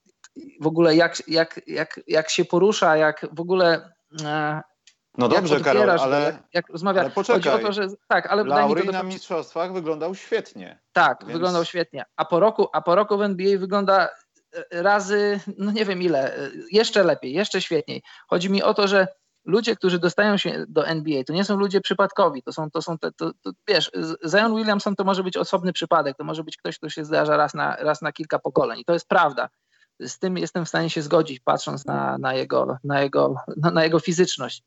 w 0.61 0.67
ogóle 0.67 0.95
jak, 0.95 1.27
jak, 1.27 1.61
jak, 1.67 1.99
jak 2.07 2.29
się 2.29 2.45
porusza, 2.45 2.97
jak 2.97 3.25
w 3.31 3.39
ogóle 3.39 3.91
e, 4.23 4.61
no 5.17 5.27
dobrze, 5.27 5.59
Karol, 5.59 5.89
ale, 5.89 6.21
jak, 6.21 6.35
jak 6.53 6.69
rozmawia, 6.69 7.01
ale 7.01 7.09
poczekaj. 7.09 7.61
To, 7.61 7.71
że 7.71 7.87
tak, 8.07 8.27
ale 8.27 8.43
Laury 8.43 8.83
na 8.83 9.03
mistrzostwach 9.03 9.73
wyglądał 9.73 10.15
świetnie. 10.15 10.79
Tak, 10.93 11.17
więc... 11.21 11.33
wyglądał 11.33 11.65
świetnie. 11.65 12.05
A 12.15 12.25
po 12.25 12.39
roku, 12.39 12.67
a 12.73 12.81
po 12.81 12.95
roku 12.95 13.17
w 13.17 13.21
NBA 13.21 13.57
wygląda 13.57 14.09
e, 14.53 14.81
razy, 14.81 15.39
no 15.57 15.71
nie 15.71 15.85
wiem 15.85 16.01
ile, 16.01 16.37
e, 16.37 16.49
jeszcze 16.71 17.03
lepiej, 17.03 17.33
jeszcze 17.33 17.61
świetniej. 17.61 18.03
Chodzi 18.27 18.49
mi 18.49 18.63
o 18.63 18.73
to, 18.73 18.87
że 18.87 19.07
ludzie, 19.45 19.75
którzy 19.75 19.99
dostają 19.99 20.37
się 20.37 20.65
do 20.69 20.87
NBA, 20.87 21.23
to 21.23 21.33
nie 21.33 21.43
są 21.43 21.57
ludzie 21.57 21.81
przypadkowi, 21.81 22.43
to 22.43 22.53
są, 22.53 22.71
to 22.71 22.81
są 22.81 22.97
te, 22.97 23.11
to, 23.11 23.31
to, 23.41 23.51
wiesz, 23.67 23.91
Zion 24.29 24.55
Williamson 24.55 24.95
to 24.95 25.03
może 25.03 25.23
być 25.23 25.37
osobny 25.37 25.73
przypadek, 25.73 26.17
to 26.17 26.23
może 26.23 26.43
być 26.43 26.57
ktoś, 26.57 26.77
kto 26.77 26.89
się 26.89 27.05
zdarza 27.05 27.37
raz 27.37 27.53
na, 27.53 27.75
raz 27.75 28.01
na 28.01 28.11
kilka 28.11 28.39
pokoleń 28.39 28.79
i 28.79 28.85
to 28.85 28.93
jest 28.93 29.07
prawda. 29.07 29.49
Z 29.99 30.19
tym 30.19 30.37
jestem 30.37 30.65
w 30.65 30.69
stanie 30.69 30.89
się 30.89 31.01
zgodzić, 31.01 31.39
patrząc 31.39 31.85
na, 31.85 32.17
na, 32.17 32.33
jego, 32.33 32.77
na, 32.83 33.01
jego, 33.01 33.35
na, 33.57 33.71
na 33.71 33.83
jego 33.83 33.99
fizyczność 33.99 34.63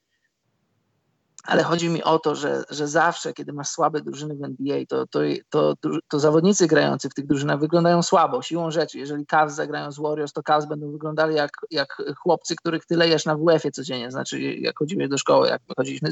ale 1.45 1.63
chodzi 1.63 1.89
mi 1.89 2.03
o 2.03 2.19
to, 2.19 2.35
że, 2.35 2.65
że 2.71 2.89
zawsze, 2.89 3.33
kiedy 3.33 3.53
masz 3.53 3.69
słabe 3.69 4.01
drużyny 4.01 4.35
w 4.35 4.45
NBA, 4.45 4.79
to, 4.89 5.07
to, 5.07 5.21
to, 5.51 5.75
to, 6.09 6.19
zawodnicy 6.19 6.67
grający 6.67 7.09
w 7.09 7.15
tych 7.15 7.27
drużynach 7.27 7.61
wyglądają 7.61 8.03
słabo, 8.03 8.43
siłą 8.43 8.71
rzeczy. 8.71 8.99
Jeżeli 8.99 9.27
Cavs 9.27 9.55
zagrają 9.55 9.93
z 9.93 9.99
Warriors, 9.99 10.33
to 10.33 10.43
Cavs 10.43 10.67
będą 10.67 10.93
wyglądali 10.93 11.37
jak, 11.37 11.51
jak 11.71 12.03
chłopcy, 12.17 12.57
których 12.57 12.87
ty 12.87 12.97
lejesz 12.97 13.25
na 13.25 13.37
WF-ie 13.37 13.73
codziennie, 13.73 14.11
znaczy 14.11 14.41
jak 14.41 14.79
chodziłeś 14.79 15.09
do 15.09 15.19
szkoły, 15.19 15.49
jak 15.49 15.63
chodziliśmy, 15.77 16.11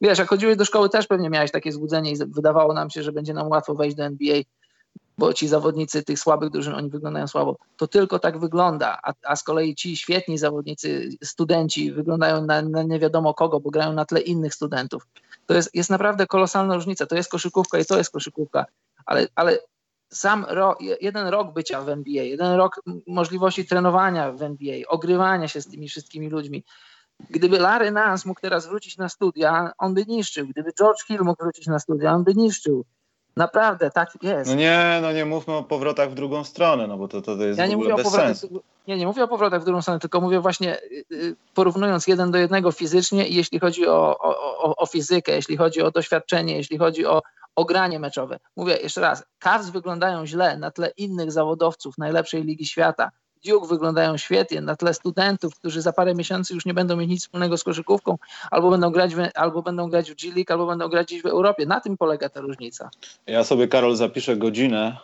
wiesz, 0.00 0.18
jak 0.18 0.28
chodziłeś 0.28 0.56
do 0.56 0.64
szkoły 0.64 0.88
też 0.88 1.06
pewnie 1.06 1.30
miałeś 1.30 1.50
takie 1.50 1.72
złudzenie 1.72 2.12
i 2.12 2.16
wydawało 2.16 2.74
nam 2.74 2.90
się, 2.90 3.02
że 3.02 3.12
będzie 3.12 3.34
nam 3.34 3.48
łatwo 3.48 3.74
wejść 3.74 3.96
do 3.96 4.04
NBA, 4.04 4.42
bo 5.18 5.32
ci 5.32 5.48
zawodnicy 5.48 6.02
tych 6.02 6.18
słabych 6.18 6.50
drużyn, 6.50 6.74
oni 6.74 6.90
wyglądają 6.90 7.26
słabo. 7.26 7.56
To 7.76 7.86
tylko 7.86 8.18
tak 8.18 8.38
wygląda, 8.38 8.98
a, 9.02 9.12
a 9.24 9.36
z 9.36 9.42
kolei 9.42 9.74
ci 9.74 9.96
świetni 9.96 10.38
zawodnicy, 10.38 11.08
studenci 11.24 11.92
wyglądają 11.92 12.46
na, 12.46 12.62
na, 12.62 12.82
nie 12.82 12.98
wiadomo 12.98 13.34
kogo, 13.34 13.60
bo 13.60 13.70
grają 13.70 13.92
na 13.92 14.04
tle 14.04 14.20
innych 14.20 14.54
studentów. 14.54 15.06
To 15.46 15.54
jest, 15.54 15.74
jest 15.74 15.90
naprawdę 15.90 16.26
kolosalna 16.26 16.74
różnica. 16.74 17.06
To 17.06 17.16
jest 17.16 17.30
koszykówka 17.30 17.78
i 17.78 17.84
to 17.84 17.98
jest 17.98 18.10
koszykówka, 18.10 18.64
ale, 19.06 19.28
ale 19.34 19.58
sam 20.12 20.46
ro, 20.48 20.76
jeden 21.00 21.26
rok 21.26 21.54
bycia 21.54 21.82
w 21.82 21.88
NBA, 21.88 22.22
jeden 22.22 22.52
rok 22.52 22.82
możliwości 23.06 23.66
trenowania 23.66 24.32
w 24.32 24.42
NBA, 24.42 24.76
ogrywania 24.88 25.48
się 25.48 25.60
z 25.60 25.66
tymi 25.66 25.88
wszystkimi 25.88 26.28
ludźmi. 26.28 26.64
Gdyby 27.30 27.58
Larry 27.58 27.90
Nance 27.90 28.28
mógł 28.28 28.40
teraz 28.40 28.66
wrócić 28.66 28.96
na 28.96 29.08
studia, 29.08 29.72
on 29.78 29.94
by 29.94 30.04
niszczył. 30.06 30.46
Gdyby 30.46 30.72
George 30.78 31.04
Hill 31.06 31.20
mógł 31.20 31.42
wrócić 31.42 31.66
na 31.66 31.78
studia, 31.78 32.14
on 32.14 32.24
by 32.24 32.34
niszczył. 32.34 32.84
Naprawdę, 33.36 33.90
tak 33.90 34.08
jest. 34.22 34.50
No 34.50 34.56
nie, 34.56 34.98
no 35.02 35.12
nie 35.12 35.24
mówmy 35.24 35.54
o 35.54 35.62
powrotach 35.62 36.10
w 36.10 36.14
drugą 36.14 36.44
stronę, 36.44 36.86
no 36.86 36.96
bo 36.96 37.08
to, 37.08 37.22
to 37.22 37.36
jest 37.36 37.58
ja 37.58 37.66
nie 37.66 37.76
mówię 37.76 37.94
o 37.94 37.96
powrotach, 37.96 38.36
sensu. 38.36 38.62
Nie, 38.88 38.96
nie 38.96 39.06
mówię 39.06 39.24
o 39.24 39.28
powrotach 39.28 39.62
w 39.62 39.64
drugą 39.64 39.82
stronę, 39.82 40.00
tylko 40.00 40.20
mówię 40.20 40.40
właśnie 40.40 40.80
y, 40.80 41.04
y, 41.12 41.36
porównując 41.54 42.06
jeden 42.06 42.30
do 42.30 42.38
jednego 42.38 42.72
fizycznie 42.72 43.28
i 43.28 43.34
jeśli 43.34 43.60
chodzi 43.60 43.88
o, 43.88 44.18
o, 44.18 44.58
o, 44.58 44.76
o 44.76 44.86
fizykę, 44.86 45.32
jeśli 45.32 45.56
chodzi 45.56 45.82
o 45.82 45.90
doświadczenie, 45.90 46.56
jeśli 46.56 46.78
chodzi 46.78 47.06
o, 47.06 47.22
o 47.56 47.64
granie 47.64 47.98
meczowe. 47.98 48.38
Mówię 48.56 48.76
jeszcze 48.76 49.00
raz, 49.00 49.24
Cavs 49.38 49.70
wyglądają 49.70 50.26
źle 50.26 50.58
na 50.58 50.70
tle 50.70 50.92
innych 50.96 51.32
zawodowców 51.32 51.98
najlepszej 51.98 52.44
ligi 52.44 52.66
świata. 52.66 53.10
Duke 53.46 53.66
wyglądają 53.66 54.16
świetnie 54.16 54.60
na 54.60 54.76
tle 54.76 54.94
studentów, 54.94 55.54
którzy 55.54 55.82
za 55.82 55.92
parę 55.92 56.14
miesięcy 56.14 56.54
już 56.54 56.66
nie 56.66 56.74
będą 56.74 56.96
mieć 56.96 57.10
nic 57.10 57.22
wspólnego 57.22 57.56
z 57.56 57.64
koszykówką, 57.64 58.18
albo 58.50 58.70
będą 58.70 58.90
grać 58.90 59.14
w, 59.14 59.18
albo 59.34 59.62
będą 59.62 59.90
grać 59.90 60.10
w 60.10 60.14
G 60.14 60.32
League, 60.34 60.52
albo 60.52 60.66
będą 60.66 60.88
grać 60.88 61.06
gdzieś 61.06 61.22
w 61.22 61.26
Europie. 61.26 61.66
Na 61.66 61.80
tym 61.80 61.96
polega 61.96 62.28
ta 62.28 62.40
różnica. 62.40 62.90
Ja 63.26 63.44
sobie, 63.44 63.68
Karol, 63.68 63.96
zapiszę 63.96 64.36
godzinę 64.36 64.96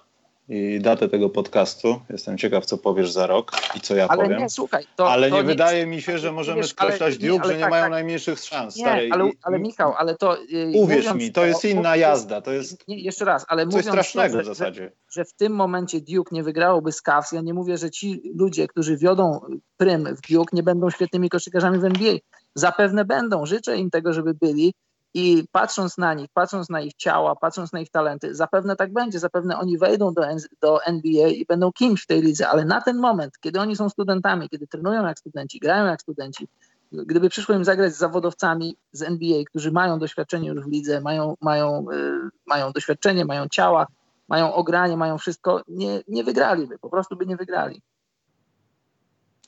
i 0.49 0.81
datę 0.81 1.09
tego 1.09 1.31
podcastu. 1.31 2.01
Jestem 2.11 2.39
ciekaw, 2.39 2.67
co 2.67 2.79
powiesz 2.79 3.11
za 3.11 3.27
rok 3.27 3.53
i 3.77 3.81
co 3.81 3.97
ja 3.97 4.09
ale 4.09 4.25
powiem. 4.25 4.39
Nie, 4.39 4.51
słuchaj, 4.51 4.85
to, 4.97 5.11
ale 5.11 5.31
to 5.31 5.37
nie, 5.37 5.43
wydaje 5.43 5.87
mi 5.87 6.03
się, 6.03 6.19
że 6.19 6.33
możemy 6.33 6.65
skreślać 6.65 7.19
Duke, 7.19 7.43
nie, 7.43 7.49
że 7.49 7.55
nie 7.55 7.61
tak, 7.61 7.71
mają 7.71 7.83
tak. 7.83 7.91
najmniejszych 7.91 8.39
szans. 8.39 8.77
Nie, 8.77 9.09
ale, 9.13 9.31
ale 9.43 9.59
Michał, 9.59 9.95
ale 9.97 10.17
to... 10.17 10.37
Yy, 10.49 10.73
uwierz 10.75 11.15
mi, 11.15 11.33
to 11.33 11.47
jest 11.47 11.65
inna 11.65 11.97
jazda. 11.97 12.41
To 12.41 12.53
jest 12.53 12.89
nie, 12.89 12.99
jeszcze 12.99 13.25
raz, 13.25 13.45
ale 13.49 13.67
coś 13.67 13.85
strasznego 13.85 14.39
to, 14.39 14.39
że, 14.39 14.43
w 14.43 14.57
zasadzie. 14.57 14.83
Że, 14.83 14.93
że, 15.11 15.25
w 15.25 15.35
tym 15.35 15.53
momencie 15.53 16.01
Duke 16.01 16.35
nie 16.35 16.43
wygrałoby 16.43 16.93
z 16.93 17.03
Cavs. 17.03 17.33
Ja 17.33 17.41
nie 17.41 17.55
mówię, 17.55 17.79
że 17.79 17.91
ci 17.91 18.33
ludzie, 18.35 18.69
którzy 18.69 18.97
wiodą 18.97 19.41
prym 19.77 20.17
w 20.17 20.33
Duke 20.33 20.57
nie 20.57 20.63
będą 20.63 20.91
świetnymi 20.91 21.29
koszykarzami 21.29 21.79
w 21.79 21.85
NBA. 21.85 22.15
Zapewne 22.55 23.05
będą. 23.05 23.47
Życzę 23.47 23.77
im 23.77 23.91
tego, 23.91 24.13
żeby 24.13 24.35
byli 24.35 24.75
i 25.15 25.45
patrząc 25.53 25.99
na 25.99 26.15
nich, 26.15 26.31
patrząc 26.35 26.69
na 26.69 26.81
ich 26.81 26.95
ciała, 26.95 27.37
patrząc 27.37 27.73
na 27.73 27.81
ich 27.81 27.91
talenty, 27.91 28.35
zapewne 28.35 28.77
tak 28.77 28.93
będzie, 28.93 29.19
zapewne 29.19 29.59
oni 29.59 29.79
wejdą 29.79 30.15
do, 30.15 30.23
do 30.61 30.85
NBA 30.85 31.29
i 31.29 31.47
będą 31.47 31.73
kimś 31.73 32.03
w 32.03 32.07
tej 32.07 32.23
lidze, 32.23 32.49
ale 32.49 32.65
na 32.65 32.81
ten 32.81 32.97
moment, 32.97 33.39
kiedy 33.41 33.61
oni 33.61 33.77
są 33.77 33.89
studentami, 33.89 34.49
kiedy 34.49 34.67
trenują 34.67 35.07
jak 35.07 35.19
studenci, 35.19 35.61
grają 35.61 35.87
jak 35.87 36.03
studenci, 36.03 36.49
gdyby 36.93 37.29
przyszło 37.29 37.55
im 37.55 37.65
zagrać 37.65 37.95
z 37.95 37.99
zawodowcami 37.99 38.77
z 38.93 39.03
NBA, 39.03 39.45
którzy 39.45 39.73
mają 39.73 39.99
doświadczenie 39.99 40.49
już 40.49 40.65
w 40.65 40.69
lidze, 40.69 41.01
mają, 41.01 41.37
mają, 41.41 41.87
yy, 41.93 42.31
mają 42.47 42.73
doświadczenie, 42.73 43.25
mają 43.25 43.49
ciała, 43.49 43.87
mają 44.29 44.55
ogranie, 44.55 44.97
mają 44.97 45.19
wszystko, 45.19 45.63
nie, 45.69 46.03
nie 46.09 46.25
wygraliby, 46.25 46.79
po 46.79 46.91
prostu 46.91 47.17
by 47.17 47.27
nie 47.27 47.37
wygrali. 47.37 47.83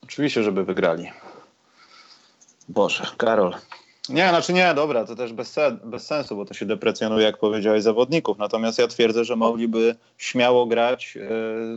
Oczywiście, 0.02 0.42
żeby 0.42 0.64
wygrali. 0.64 1.10
Boże, 2.68 3.06
Karol, 3.16 3.54
Nie, 4.08 4.28
znaczy 4.28 4.52
nie, 4.52 4.74
dobra, 4.74 5.04
to 5.04 5.16
też 5.16 5.32
bez, 5.32 5.56
bez 5.84 6.06
sensu, 6.06 6.36
bo 6.36 6.44
to 6.44 6.54
się 6.54 6.66
deprecjonuje, 6.66 7.24
jak 7.24 7.38
powiedziałeś, 7.38 7.82
zawodników. 7.82 8.38
Natomiast 8.38 8.78
ja 8.78 8.86
twierdzę, 8.86 9.24
że 9.24 9.36
mogliby 9.36 9.96
śmiało 10.18 10.66
grać 10.66 11.16
e, 11.16 11.20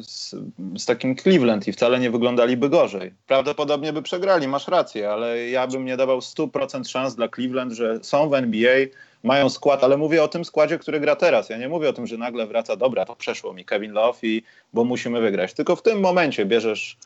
z, 0.03 0.35
z, 0.77 0.85
takim 0.85 1.15
Cleveland 1.15 1.67
i 1.67 1.73
wcale 1.73 1.99
nie 1.99 2.11
wyglądaliby 2.11 2.69
gorzej. 2.69 3.13
Prawdopodobnie 3.27 3.93
by 3.93 4.01
przegrali, 4.01 4.47
masz 4.47 4.67
rację, 4.67 5.09
ale 5.09 5.49
ja 5.49 5.67
bym 5.67 5.85
nie 5.85 5.97
dawał 5.97 6.19
100% 6.19 6.87
szans 6.87 7.15
dla 7.15 7.27
Cleveland, 7.27 7.73
że 7.73 7.99
są 8.01 8.29
w 8.29 8.33
NBA, 8.33 8.77
mają 9.23 9.49
skład, 9.49 9.83
ale 9.83 9.97
mówię 9.97 10.23
o 10.23 10.27
tym 10.27 10.45
składzie, 10.45 10.79
który 10.79 10.99
gra 10.99 11.15
teraz. 11.15 11.49
Ja 11.49 11.57
nie 11.57 11.69
mówię 11.69 11.89
o 11.89 11.93
tym, 11.93 12.07
że 12.07 12.17
nagle 12.17 12.47
wraca, 12.47 12.75
dobra, 12.75 13.05
to 13.05 13.15
przeszło 13.15 13.53
mi 13.53 13.65
Kevin 13.65 13.91
Love 13.91 14.19
i 14.23 14.43
bo 14.73 14.83
musimy 14.83 15.21
wygrać. 15.21 15.53
Tylko 15.53 15.75
w 15.75 15.81
tym 15.81 15.99
momencie 15.99 16.45
bierzesz 16.45 16.97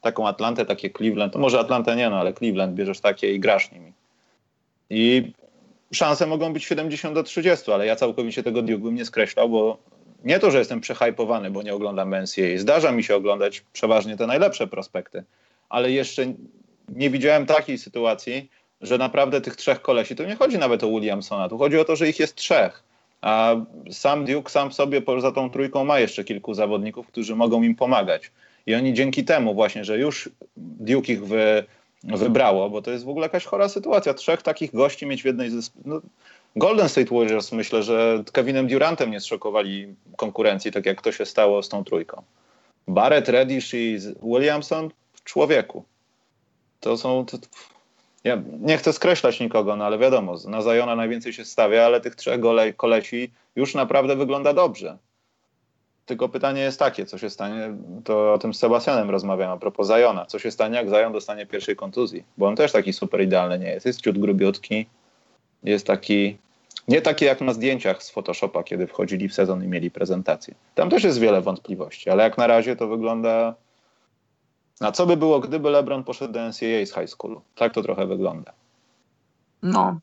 taką 0.00 0.28
Atlantę, 0.28 0.66
takie 0.66 0.90
Cleveland, 0.90 1.32
to 1.32 1.38
może 1.38 1.60
Atlantę 1.60 1.96
nie, 1.96 2.10
no 2.10 2.16
ale 2.16 2.32
Cleveland 2.32 2.74
bierzesz 2.74 3.00
takie 3.00 3.32
i 3.34 3.40
grasz 3.40 3.72
nimi. 3.72 3.92
I 4.90 5.32
szanse 5.92 6.26
mogą 6.26 6.52
być 6.52 6.64
70 6.64 7.14
do 7.14 7.22
30, 7.22 7.72
ale 7.72 7.86
ja 7.86 7.96
całkowicie 7.96 8.42
tego 8.42 8.62
bym 8.62 8.94
nie 8.94 9.04
skreślał, 9.04 9.48
bo 9.48 9.78
nie 10.24 10.38
to, 10.38 10.50
że 10.50 10.58
jestem 10.58 10.80
przehypowany, 10.80 11.50
bo 11.50 11.62
nie 11.62 11.74
oglądam 11.74 12.14
NCAA. 12.14 12.58
Zdarza 12.58 12.92
mi 12.92 13.04
się 13.04 13.16
oglądać 13.16 13.64
przeważnie 13.72 14.16
te 14.16 14.26
najlepsze 14.26 14.66
prospekty, 14.66 15.24
ale 15.68 15.92
jeszcze 15.92 16.26
nie 16.88 17.10
widziałem 17.10 17.46
takiej 17.46 17.78
sytuacji, 17.78 18.50
że 18.80 18.98
naprawdę 18.98 19.40
tych 19.40 19.56
trzech 19.56 19.82
kolesi, 19.82 20.16
to 20.16 20.24
nie 20.24 20.36
chodzi 20.36 20.58
nawet 20.58 20.84
o 20.84 20.88
Williamsona, 20.88 21.48
tu 21.48 21.58
chodzi 21.58 21.78
o 21.78 21.84
to, 21.84 21.96
że 21.96 22.08
ich 22.08 22.18
jest 22.18 22.34
trzech. 22.34 22.82
A 23.20 23.56
sam 23.90 24.24
Duke 24.24 24.50
sam 24.50 24.70
w 24.70 24.74
sobie 24.74 25.02
poza 25.02 25.32
tą 25.32 25.50
trójką 25.50 25.84
ma 25.84 26.00
jeszcze 26.00 26.24
kilku 26.24 26.54
zawodników, 26.54 27.06
którzy 27.06 27.36
mogą 27.36 27.62
im 27.62 27.74
pomagać. 27.74 28.30
I 28.66 28.74
oni 28.74 28.94
dzięki 28.94 29.24
temu 29.24 29.54
właśnie, 29.54 29.84
że 29.84 29.98
już 29.98 30.30
Duke 30.56 31.12
ich 31.12 31.26
wy, 31.26 31.64
wybrało, 32.04 32.70
bo 32.70 32.82
to 32.82 32.90
jest 32.90 33.04
w 33.04 33.08
ogóle 33.08 33.24
jakaś 33.24 33.44
chora 33.44 33.68
sytuacja. 33.68 34.14
Trzech 34.14 34.42
takich 34.42 34.74
gości 34.74 35.06
mieć 35.06 35.22
w 35.22 35.26
jednej 35.26 35.50
ze... 35.50 35.70
No, 35.84 36.00
Golden 36.56 36.88
State 36.88 37.14
Warriors 37.14 37.52
myślę, 37.52 37.82
że 37.82 38.24
Kevinem 38.32 38.66
Durantem 38.66 39.10
nie 39.10 39.20
zszokowali 39.20 39.94
konkurencji, 40.16 40.72
tak 40.72 40.86
jak 40.86 41.02
to 41.02 41.12
się 41.12 41.26
stało 41.26 41.62
z 41.62 41.68
tą 41.68 41.84
trójką. 41.84 42.22
Barrett, 42.88 43.28
Reddish 43.28 43.74
i 43.74 43.98
Williamson 44.22 44.90
w 45.12 45.24
człowieku. 45.24 45.84
To 46.80 46.96
są... 46.96 47.26
To, 47.26 47.38
ja 48.24 48.42
nie 48.60 48.78
chcę 48.78 48.92
skreślać 48.92 49.40
nikogo, 49.40 49.76
no 49.76 49.84
ale 49.84 49.98
wiadomo, 49.98 50.36
na 50.48 50.62
Zajona 50.62 50.96
najwięcej 50.96 51.32
się 51.32 51.44
stawia, 51.44 51.86
ale 51.86 52.00
tych 52.00 52.16
trzech 52.16 52.40
gole, 52.40 52.72
kolesi 52.72 53.30
już 53.56 53.74
naprawdę 53.74 54.16
wygląda 54.16 54.52
dobrze. 54.52 54.98
Tylko 56.08 56.28
pytanie 56.28 56.60
jest 56.60 56.78
takie, 56.78 57.06
co 57.06 57.18
się 57.18 57.30
stanie, 57.30 57.74
to 58.04 58.32
o 58.32 58.38
tym 58.38 58.54
z 58.54 58.58
Sebastianem 58.58 59.10
rozmawiam 59.10 59.50
a 59.50 59.56
propos 59.56 59.86
Zajona. 59.86 60.26
Co 60.26 60.38
się 60.38 60.50
stanie, 60.50 60.76
jak 60.76 60.90
Zajon 60.90 61.12
dostanie 61.12 61.46
pierwszej 61.46 61.76
kontuzji? 61.76 62.24
Bo 62.38 62.46
on 62.46 62.56
też 62.56 62.72
taki 62.72 62.92
super 62.92 63.22
idealny 63.22 63.58
nie 63.58 63.70
jest. 63.70 63.86
Jest 63.86 64.00
ciut 64.00 64.18
grubiutki, 64.18 64.86
jest 65.62 65.86
taki, 65.86 66.38
nie 66.88 67.02
taki 67.02 67.24
jak 67.24 67.40
na 67.40 67.52
zdjęciach 67.52 68.02
z 68.02 68.10
Photoshopa, 68.10 68.62
kiedy 68.62 68.86
wchodzili 68.86 69.28
w 69.28 69.34
sezon 69.34 69.64
i 69.64 69.68
mieli 69.68 69.90
prezentację. 69.90 70.54
Tam 70.74 70.90
też 70.90 71.04
jest 71.04 71.18
wiele 71.18 71.40
wątpliwości, 71.40 72.10
ale 72.10 72.22
jak 72.22 72.38
na 72.38 72.46
razie 72.46 72.76
to 72.76 72.88
wygląda 72.88 73.54
na 74.80 74.92
co 74.92 75.06
by 75.06 75.16
było, 75.16 75.40
gdyby 75.40 75.70
LeBron 75.70 76.04
poszedł 76.04 76.32
do 76.32 76.40
NCAA 76.40 76.86
z 76.86 76.94
high 76.94 77.08
schoolu? 77.08 77.40
Tak 77.54 77.74
to 77.74 77.82
trochę 77.82 78.06
wygląda. 78.06 78.52
No. 79.62 79.98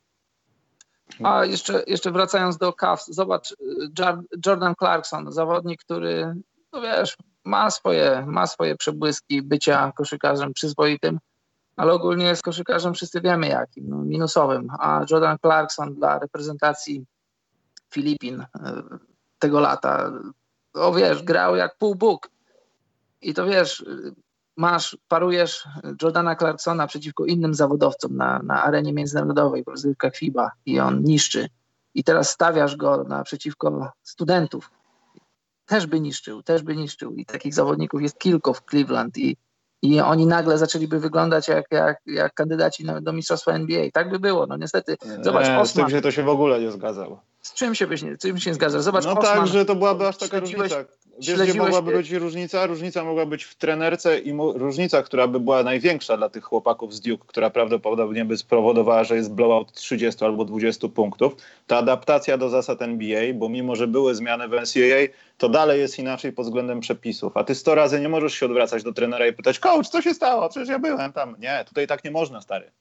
A 1.23 1.45
jeszcze, 1.45 1.83
jeszcze 1.87 2.11
wracając 2.11 2.57
do 2.57 2.73
Cavs, 2.73 3.07
zobacz, 3.07 3.55
Jordan 4.45 4.75
Clarkson, 4.75 5.31
zawodnik, 5.31 5.81
który, 5.81 6.35
no 6.73 6.81
wiesz, 6.81 7.17
ma 7.43 7.71
swoje, 7.71 8.25
ma 8.27 8.47
swoje 8.47 8.75
przebłyski 8.75 9.41
bycia 9.41 9.91
koszykarzem 9.95 10.53
przyzwoitym, 10.53 11.19
ale 11.75 11.93
ogólnie 11.93 12.25
jest 12.25 12.43
koszykarzem, 12.43 12.93
wszyscy 12.93 13.21
wiemy 13.21 13.47
jakim, 13.47 13.89
no, 13.89 13.97
minusowym. 13.97 14.67
A 14.79 15.05
Jordan 15.11 15.37
Clarkson 15.39 15.95
dla 15.95 16.19
reprezentacji 16.19 17.05
Filipin 17.93 18.41
e, 18.41 18.47
tego 19.39 19.59
lata, 19.59 20.11
o 20.73 20.93
wiesz, 20.93 21.23
grał 21.23 21.55
jak 21.55 21.77
pół 21.77 21.95
Bóg. 21.95 22.29
I 23.21 23.33
to 23.33 23.45
wiesz, 23.45 23.85
masz, 24.57 24.97
parujesz 25.07 25.67
Jordana 26.01 26.35
Clarksona 26.35 26.87
przeciwko 26.87 27.25
innym 27.25 27.53
zawodowcom 27.53 28.17
na, 28.17 28.39
na 28.39 28.63
arenie 28.63 28.93
międzynarodowej 28.93 29.63
w 29.63 29.67
rozgrywkach 29.67 30.15
FIBA 30.15 30.51
i 30.65 30.79
on 30.79 31.03
niszczy. 31.03 31.49
I 31.93 32.03
teraz 32.03 32.29
stawiasz 32.29 32.75
go 32.75 33.03
naprzeciwko 33.03 33.91
studentów. 34.03 34.71
Też 35.65 35.87
by 35.87 35.99
niszczył, 35.99 36.43
też 36.43 36.63
by 36.63 36.75
niszczył. 36.75 37.13
I 37.13 37.25
takich 37.25 37.53
zawodników 37.53 38.01
jest 38.01 38.19
kilku 38.19 38.53
w 38.53 38.61
Cleveland 38.69 39.17
i, 39.17 39.37
i 39.81 39.99
oni 39.99 40.25
nagle 40.25 40.57
zaczęliby 40.57 40.99
wyglądać 40.99 41.47
jak, 41.47 41.65
jak, 41.71 42.01
jak 42.05 42.33
kandydaci 42.33 42.85
do 43.01 43.13
mistrzostwa 43.13 43.51
NBA. 43.51 43.91
Tak 43.93 44.09
by 44.09 44.19
było, 44.19 44.45
no 44.47 44.57
niestety. 44.57 44.97
Zobacz, 45.21 45.47
nie, 45.47 45.59
Osman, 45.59 45.65
z 45.65 45.73
tym 45.73 45.89
się 45.89 46.01
to 46.01 46.11
się 46.11 46.23
w 46.23 46.29
ogóle 46.29 46.59
nie 46.59 46.71
zgadzało. 46.71 47.21
Z 47.41 47.53
czym 47.53 47.75
się 47.75 47.87
byś 47.87 48.01
nie, 48.01 48.17
czym 48.17 48.37
się 48.37 48.49
nie 48.49 48.53
zgadza? 48.53 48.81
Zobacz, 48.81 49.05
no 49.05 49.11
Osman, 49.11 49.37
tak, 49.37 49.47
że 49.47 49.65
to 49.65 49.75
byłaby 49.75 50.07
aż 50.07 50.17
taka 50.17 50.39
różnica. 50.39 50.75
Wiesz, 51.19 51.41
gdzie 51.41 51.53
mogłaby 51.53 51.91
być 51.91 52.11
różnica? 52.11 52.65
Różnica 52.65 53.03
mogła 53.03 53.25
być 53.25 53.43
w 53.43 53.55
trenerce 53.55 54.19
i 54.19 54.33
różnica, 54.55 55.03
która 55.03 55.27
by 55.27 55.39
była 55.39 55.63
największa 55.63 56.17
dla 56.17 56.29
tych 56.29 56.43
chłopaków 56.43 56.93
z 56.93 57.01
Duke, 57.01 57.25
która 57.27 57.49
prawdopodobnie 57.49 58.25
by 58.25 58.37
spowodowała, 58.37 59.03
że 59.03 59.15
jest 59.15 59.33
blowout 59.33 59.71
30 59.71 60.25
albo 60.25 60.45
20 60.45 60.87
punktów. 60.87 61.35
Ta 61.67 61.77
adaptacja 61.77 62.37
do 62.37 62.49
zasad 62.49 62.81
NBA, 62.81 63.33
bo 63.33 63.49
mimo, 63.49 63.75
że 63.75 63.87
były 63.87 64.15
zmiany 64.15 64.47
w 64.47 64.51
NCAA, 64.51 65.07
to 65.37 65.49
dalej 65.49 65.79
jest 65.79 65.99
inaczej 65.99 66.33
pod 66.33 66.45
względem 66.45 66.79
przepisów. 66.79 67.37
A 67.37 67.43
ty 67.43 67.55
100 67.55 67.75
razy 67.75 67.99
nie 67.99 68.09
możesz 68.09 68.33
się 68.33 68.45
odwracać 68.45 68.83
do 68.83 68.93
trenera 68.93 69.27
i 69.27 69.33
pytać, 69.33 69.59
coach, 69.59 69.89
co 69.89 70.01
się 70.01 70.13
stało? 70.13 70.49
Przecież 70.49 70.69
ja 70.69 70.79
byłem 70.79 71.13
tam. 71.13 71.35
Nie, 71.39 71.65
tutaj 71.67 71.87
tak 71.87 72.03
nie 72.03 72.11
można, 72.11 72.41
stary. 72.41 72.71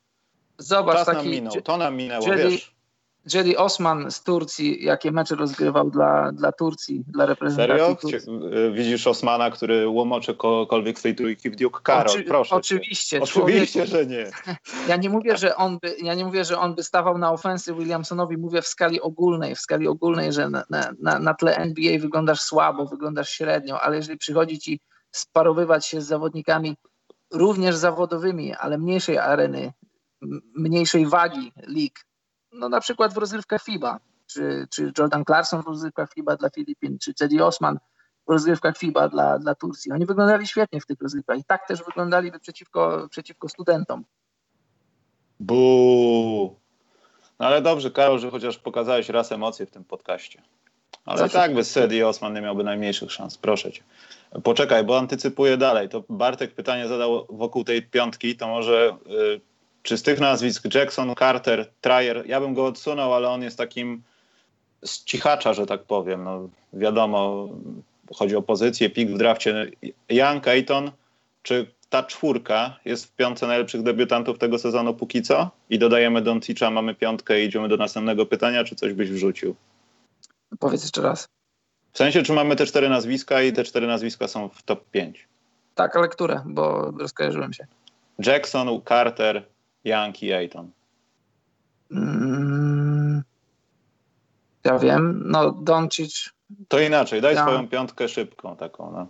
Zobacz, 0.59 0.97
Czas 0.97 1.07
taki, 1.07 1.19
nam 1.19 1.29
minął, 1.29 1.61
to 1.63 1.77
nam 1.77 1.97
minęło, 1.97 2.29
Jerry, 2.29 2.51
wiesz. 2.51 2.74
Jerry 3.33 3.59
Osman 3.59 4.11
z 4.11 4.23
Turcji, 4.23 4.85
jakie 4.85 5.13
mecze 5.13 5.35
rozgrywał 5.35 5.91
dla, 5.91 6.33
dla 6.33 6.53
Turcji, 6.53 7.05
dla 7.09 7.27
reprezentacji 7.27 7.79
Serio? 7.79 7.97
Turcji. 7.97 8.59
Y, 8.59 8.73
widzisz 8.73 9.07
Osmana, 9.07 9.51
który 9.51 9.89
łomoczy 9.89 10.35
kogokolwiek 10.35 10.99
z 10.99 11.03
tej 11.03 11.15
trójki 11.15 11.51
w 11.51 11.57
Duke? 11.57 11.81
Karol, 11.83 12.07
Oczy, 12.07 12.23
proszę 12.23 12.57
Oczywiście. 12.57 13.21
Oczywiście, 13.21 13.87
że 13.87 14.07
nie. 14.07 14.31
Ja 14.89 14.97
nie 14.97 15.11
mówię, 15.11 15.37
że 15.37 15.57
on 15.57 15.79
by, 15.83 15.97
ja 16.03 16.15
nie 16.15 16.25
mówię, 16.25 16.45
że 16.45 16.59
on 16.59 16.75
by 16.75 16.83
stawał 16.83 17.19
na 17.19 17.33
ofensy 17.33 17.75
Williamsonowi, 17.75 18.37
mówię 18.37 18.63
w 18.63 18.67
skali 18.67 19.01
ogólnej, 19.01 19.55
w 19.55 19.61
skali 19.61 19.89
ogólnej, 19.89 20.33
że 20.33 20.51
na, 20.51 20.65
na, 21.01 21.19
na 21.19 21.35
tle 21.35 21.57
NBA 21.57 21.99
wyglądasz 21.99 22.41
słabo, 22.41 22.87
wyglądasz 22.87 23.31
średnio, 23.31 23.81
ale 23.81 23.97
jeżeli 23.97 24.19
przychodzi 24.19 24.59
ci 24.59 24.81
sparowywać 25.11 25.87
się 25.87 26.01
z 26.01 26.07
zawodnikami 26.07 26.77
również 27.33 27.77
zawodowymi, 27.77 28.55
ale 28.55 28.79
mniejszej 28.79 29.19
areny, 29.19 29.73
mniejszej 30.55 31.07
wagi 31.07 31.53
lig, 31.67 32.05
no 32.55 32.69
na 32.69 32.81
przykład 32.81 33.15
w 33.15 33.17
rozgrywkach 33.17 33.63
FIBA, 33.63 34.01
czy, 34.27 34.67
czy 34.71 34.93
Jordan 34.99 35.25
Clarkson 35.25 35.63
w 35.63 35.67
rozgrywkach 35.67 36.13
FIBA 36.15 36.37
dla 36.37 36.51
Filipin, 36.51 36.99
czy 36.99 37.15
Cedi 37.15 37.41
Osman 37.41 37.79
w 38.29 38.33
rozgrywkach 38.33 38.79
FIBA 38.79 39.09
dla, 39.09 39.39
dla 39.39 39.55
Turcji. 39.55 39.93
Oni 39.93 40.07
wyglądali 40.07 40.47
świetnie 40.47 40.81
w 40.81 40.87
tych 40.87 41.01
rozgrywkach 41.03 41.39
i 41.39 41.45
tak 41.45 41.69
też 41.69 41.83
wyglądaliby 41.85 42.41
przeciwko, 42.41 43.09
przeciwko 43.11 43.49
studentom. 43.49 44.05
Bu. 45.41 46.57
No 47.39 47.47
ale 47.47 47.63
dobrze, 47.63 47.91
Karol, 47.91 48.19
że 48.19 48.31
chociaż 48.31 48.59
pokazałeś 48.59 49.09
raz 49.09 49.33
emocje 49.33 49.67
w 49.67 49.71
tym 49.71 49.85
podcaście. 49.85 50.43
Ale 51.05 51.19
Zawsze 51.19 51.39
tak 51.39 51.55
bez 51.55 51.71
Sedi 51.71 52.03
Osman 52.03 52.35
nie 52.35 52.41
miałby 52.41 52.65
najmniejszych 52.65 53.13
szans, 53.13 53.39
proszę 53.39 53.73
cię. 53.73 53.83
Poczekaj, 54.43 54.85
bo 54.85 54.99
antycypuję 54.99 55.57
dalej. 55.57 55.89
To 55.89 56.05
Bartek 56.09 56.55
pytanie 56.55 56.89
zadał 56.89 57.27
wokół 57.31 57.65
tej 57.65 57.83
piątki, 57.83 58.37
to 58.37 58.49
może 58.49 58.97
y, 59.37 59.41
czy 59.85 59.99
z 59.99 60.03
tych 60.03 60.21
nazwisk 60.21 60.75
Jackson, 60.75 61.15
Carter, 61.19 61.71
Trier, 61.81 62.27
ja 62.27 62.41
bym 62.41 62.55
go 62.55 62.67
odsunął, 62.67 63.15
ale 63.15 63.29
on 63.29 63.43
jest 63.43 63.59
takim 63.59 64.03
z 64.85 65.05
cichacza, 65.05 65.55
że 65.55 65.67
tak 65.67 65.83
powiem. 65.83 66.25
No, 66.25 66.49
wiadomo, 66.73 67.49
chodzi 68.15 68.37
o 68.37 68.43
pozycję, 68.43 68.91
pik 68.91 69.11
w 69.11 69.19
drafcie. 69.19 69.71
Young, 70.09 70.49
Ayton, 70.49 70.91
czy 71.43 71.67
ta 71.91 72.03
czwórka 72.03 72.77
jest 72.85 73.07
w 73.07 73.13
piątce 73.13 73.47
najlepszych 73.47 73.83
debiutantów 73.83 74.39
tego 74.39 74.59
sezonu 74.59 74.95
póki 74.95 75.23
co? 75.23 75.51
I 75.71 75.79
dodajemy 75.79 76.23
Doncicza, 76.23 76.71
mamy 76.71 76.95
piątkę 76.95 77.43
i 77.43 77.45
idziemy 77.45 77.69
do 77.69 77.77
następnego 77.77 78.27
pytania, 78.27 78.65
czy 78.65 78.75
coś 78.75 78.93
byś 78.93 79.11
wrzucił? 79.11 79.55
Powiedz 80.59 80.83
jeszcze 80.83 81.03
raz. 81.03 81.29
W 81.93 81.99
sensie, 81.99 82.23
czy 82.23 82.33
mamy 82.33 82.57
te 82.57 82.67
cztery 82.67 82.89
nazwiska 82.89 83.43
i 83.43 83.53
te 83.53 83.65
cztery 83.65 83.87
nazwiska 83.87 84.29
są 84.29 84.49
w 84.49 84.63
top 84.63 84.91
5? 84.91 85.29
Tak, 85.75 85.97
ale 85.97 86.09
które? 86.09 86.43
Bo 86.47 86.91
rozkojarzyłem 86.99 87.53
się. 87.53 87.67
Jackson, 88.19 88.81
Carter, 88.89 89.54
I 89.85 90.33
Ayton? 90.33 90.71
Mm, 91.91 93.23
ja 94.65 94.79
wiem, 94.79 95.23
no 95.27 95.53
Doncic. 95.53 96.31
To 96.69 96.81
inaczej, 96.81 97.21
daj 97.21 97.35
ja. 97.35 97.43
swoją 97.43 97.69
piątkę 97.69 98.09
szybką 98.09 98.57
taką, 98.57 98.93
no. 98.93 99.07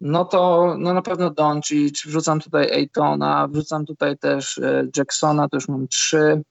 No 0.00 0.24
to 0.24 0.74
no 0.78 0.94
na 0.94 1.02
pewno 1.02 1.30
Doncic, 1.30 2.06
wrzucam 2.06 2.40
tutaj 2.40 2.72
Aytona, 2.72 3.48
wrzucam 3.48 3.86
tutaj 3.86 4.18
też 4.18 4.58
e, 4.58 4.86
Jacksona, 4.96 5.48
to 5.48 5.56
już 5.56 5.68
mam 5.68 5.88
trzy. 5.88 6.42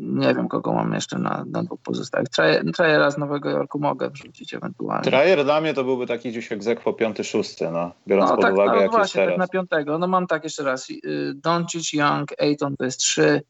Nie 0.00 0.34
wiem, 0.34 0.48
kogo 0.48 0.72
mam 0.72 0.92
jeszcze 0.92 1.18
na, 1.18 1.44
na 1.50 1.62
dwóch 1.62 1.80
pozostałych. 1.80 2.28
Trajera 2.74 3.10
z 3.10 3.18
Nowego 3.18 3.50
Jorku 3.50 3.78
mogę 3.78 4.10
wrzucić 4.10 4.54
ewentualnie. 4.54 5.04
Trajer 5.04 5.44
dla 5.44 5.60
mnie 5.60 5.74
to 5.74 5.84
byłby 5.84 6.06
taki 6.06 6.30
gdzieś 6.30 6.52
egzekwo 6.52 6.92
piąty, 6.92 7.24
szósty, 7.24 7.70
no, 7.70 7.92
biorąc 8.08 8.30
no, 8.30 8.36
pod 8.36 8.44
tak, 8.44 8.54
uwagę, 8.54 8.76
no, 8.76 8.82
jak 8.82 8.90
właśnie, 8.90 9.22
jest 9.22 9.32
tak 9.32 9.38
na 9.38 9.48
piątego. 9.48 9.98
No 9.98 10.06
mam 10.06 10.26
tak 10.26 10.44
jeszcze 10.44 10.62
raz. 10.62 10.90
Y, 10.90 11.32
Doncic, 11.34 11.92
Young, 11.92 12.40
Ayton 12.40 12.76
to 12.76 12.84
jest 12.84 13.00
trzy. 13.00 13.42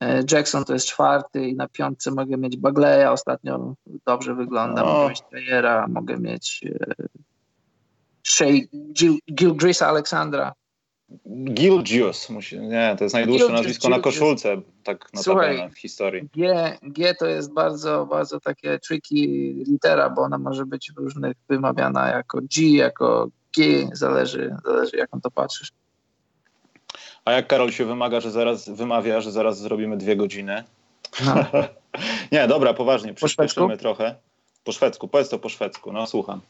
E, 0.00 0.22
Jackson 0.32 0.64
to 0.64 0.72
jest 0.72 0.86
czwarty 0.86 1.48
i 1.48 1.56
na 1.56 1.68
piątce 1.68 2.10
mogę 2.10 2.36
mieć 2.36 2.56
Bagleya, 2.56 3.06
ostatnio 3.06 3.74
dobrze 4.06 4.34
wygląda, 4.34 4.82
no. 4.82 4.92
mogę 4.92 5.08
mieć 5.08 5.22
Tayera, 5.30 5.86
mogę 5.88 6.16
mieć 6.18 6.64
Shea 8.26 8.60
Gil, 8.92 9.18
Gilgrisa 9.32 9.88
Aleksandra. 9.88 10.52
Gilgius, 11.54 12.30
musi, 12.30 12.58
nie, 12.58 12.94
to 12.98 13.04
jest 13.04 13.14
najdłuższe 13.14 13.44
Gilgius, 13.44 13.60
nazwisko 13.60 13.88
Gilgius. 13.88 13.98
na 13.98 14.02
koszulce, 14.02 14.60
tak 14.84 15.12
notabene 15.14 15.70
w 15.70 15.78
historii. 15.78 16.28
G, 16.34 16.78
G 16.82 17.14
to 17.14 17.26
jest 17.26 17.52
bardzo, 17.52 18.06
bardzo 18.06 18.40
takie 18.40 18.78
tricky 18.78 19.14
litera, 19.68 20.10
bo 20.10 20.22
ona 20.22 20.38
może 20.38 20.66
być 20.66 20.92
w 20.92 20.98
różnych 20.98 21.36
wymawiana 21.48 22.08
jako 22.08 22.38
G, 22.42 22.76
jako 22.76 23.28
G, 23.56 23.88
zależy, 23.92 24.56
zależy 24.64 24.96
jak 24.96 25.14
on 25.14 25.20
to 25.20 25.30
patrzysz. 25.30 25.72
A 27.24 27.32
jak 27.32 27.46
Karol 27.46 27.70
się 27.70 27.84
wymaga, 27.84 28.20
że 28.20 28.30
zaraz 28.30 28.68
wymawia, 28.68 29.20
że 29.20 29.32
zaraz 29.32 29.58
zrobimy 29.58 29.96
dwie 29.96 30.16
godziny? 30.16 30.64
No. 31.26 31.34
nie, 32.32 32.48
dobra, 32.48 32.74
poważnie, 32.74 33.14
przyspieszymy 33.14 33.76
trochę. 33.76 34.14
Po 34.64 34.72
szwedzku, 34.72 35.08
powiedz 35.08 35.28
to 35.28 35.38
po 35.38 35.48
szwedzku, 35.48 35.92
no 35.92 36.06
słucham. 36.06 36.40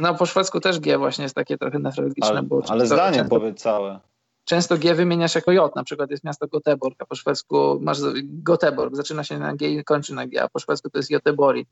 No 0.00 0.14
po 0.14 0.26
szwedzku 0.26 0.60
też 0.60 0.80
G 0.80 0.98
właśnie 0.98 1.22
jest 1.22 1.34
takie 1.34 1.58
trochę 1.58 1.78
nefrologiczne. 1.78 2.30
Ale, 2.30 2.42
bo 2.42 2.62
ale 2.68 2.86
zdanie 2.86 3.18
często, 3.18 3.36
powiedz 3.36 3.60
całe. 3.60 4.00
Często 4.44 4.78
G 4.78 4.94
wymieniasz 4.94 5.34
jako 5.34 5.52
J, 5.52 5.76
na 5.76 5.84
przykład 5.84 6.10
jest 6.10 6.24
miasto 6.24 6.46
Göteborg, 6.46 6.94
a 6.98 7.06
po 7.06 7.14
szwedzku 7.14 7.78
masz 7.80 7.98
Göteborg, 8.44 8.94
zaczyna 8.94 9.24
się 9.24 9.38
na 9.38 9.56
G 9.56 9.68
i 9.68 9.84
kończy 9.84 10.14
na 10.14 10.26
G, 10.26 10.42
a 10.42 10.48
po 10.48 10.58
szwedzku 10.58 10.90
to 10.90 10.98
jest 10.98 11.10
Göteborg. 11.10 11.64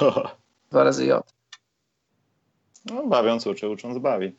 Dwa 0.70 0.84
razy 0.84 1.06
J. 1.06 1.32
No, 2.84 3.06
bawiąc 3.06 3.46
uczy, 3.46 3.68
ucząc 3.68 3.98
bawi. 3.98 4.32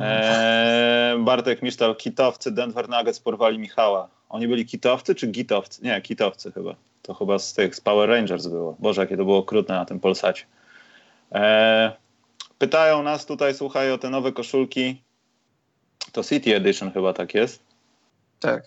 Eee, 0.00 1.24
Bartek 1.24 1.62
Misztal, 1.62 1.96
kitowcy 1.96 2.52
Denver 2.52 2.88
Nuggets 2.88 3.20
porwali 3.20 3.58
Michała. 3.58 4.08
Oni 4.28 4.48
byli 4.48 4.66
kitowcy 4.66 5.14
czy 5.14 5.26
gitowcy? 5.26 5.82
Nie, 5.82 6.02
kitowcy 6.02 6.52
chyba. 6.52 6.74
To 7.02 7.14
chyba 7.14 7.38
z 7.38 7.54
tych 7.54 7.76
z 7.76 7.80
Power 7.80 8.08
Rangers 8.08 8.46
było. 8.46 8.76
Boże, 8.78 9.00
jakie 9.00 9.16
to 9.16 9.24
było 9.24 9.38
okrutne 9.38 9.74
na 9.74 9.84
tym 9.84 10.00
Polsacie. 10.00 10.44
Eee, 11.32 11.90
pytają 12.60 13.02
nas 13.02 13.26
tutaj, 13.26 13.54
słuchaj, 13.54 13.92
o 13.92 13.98
te 13.98 14.10
nowe 14.10 14.32
koszulki. 14.32 15.02
To 16.12 16.24
City 16.24 16.56
Edition 16.56 16.92
chyba 16.92 17.12
tak 17.12 17.34
jest. 17.34 17.62
Tak. 18.40 18.62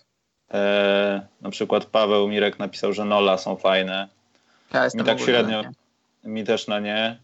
Eee, 0.50 1.22
na 1.42 1.50
przykład 1.50 1.86
Paweł 1.86 2.28
Mirek 2.28 2.60
napisał, 2.60 2.94
że 2.94 3.06
Nola 3.06 3.38
są 3.38 3.56
fajne. 3.56 4.08
Ja 4.74 4.88
mi 4.94 5.04
tak 5.04 5.20
średnio, 5.20 5.64
mi 6.24 6.44
też 6.44 6.68
na 6.68 6.80
nie. 6.80 7.20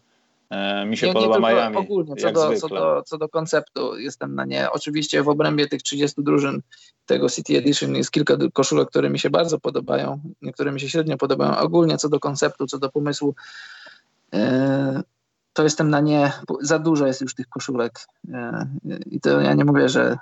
E, 0.50 0.86
mi 0.86 0.96
się 0.96 1.12
podoba 1.12 1.38
nie 1.38 1.54
Miami. 1.54 1.76
Ogólnie, 1.76 2.16
co 2.16 2.32
do, 2.32 2.56
co, 2.56 2.68
do, 2.68 3.02
co 3.02 3.18
do 3.18 3.28
konceptu, 3.28 3.98
jestem 3.98 4.34
na 4.34 4.44
nie. 4.44 4.70
Oczywiście 4.70 5.22
w 5.22 5.28
obrębie 5.28 5.68
tych 5.68 5.82
30 5.82 6.22
drużyn 6.22 6.60
tego 7.06 7.28
City 7.28 7.58
Edition 7.58 7.94
jest 7.94 8.10
kilka 8.10 8.36
koszulek, 8.52 8.88
które 8.88 9.10
mi 9.10 9.18
się 9.18 9.30
bardzo 9.30 9.60
podobają, 9.60 10.20
niektóre 10.42 10.72
mi 10.72 10.80
się 10.80 10.88
średnio 10.88 11.16
podobają. 11.16 11.58
Ogólnie 11.58 11.98
co 11.98 12.08
do 12.08 12.20
konceptu, 12.20 12.66
co 12.66 12.78
do 12.78 12.90
pomysłu, 12.90 13.34
yy, 14.32 14.40
to 15.52 15.62
jestem 15.62 15.90
na 15.90 16.00
nie. 16.00 16.32
Za 16.60 16.78
dużo 16.78 17.06
jest 17.06 17.20
już 17.20 17.34
tych 17.34 17.48
koszulek. 17.48 18.00
Yy, 18.84 18.98
I 19.10 19.20
to 19.20 19.40
ja 19.40 19.54
nie 19.54 19.64
mówię, 19.64 19.88
że. 19.88 20.18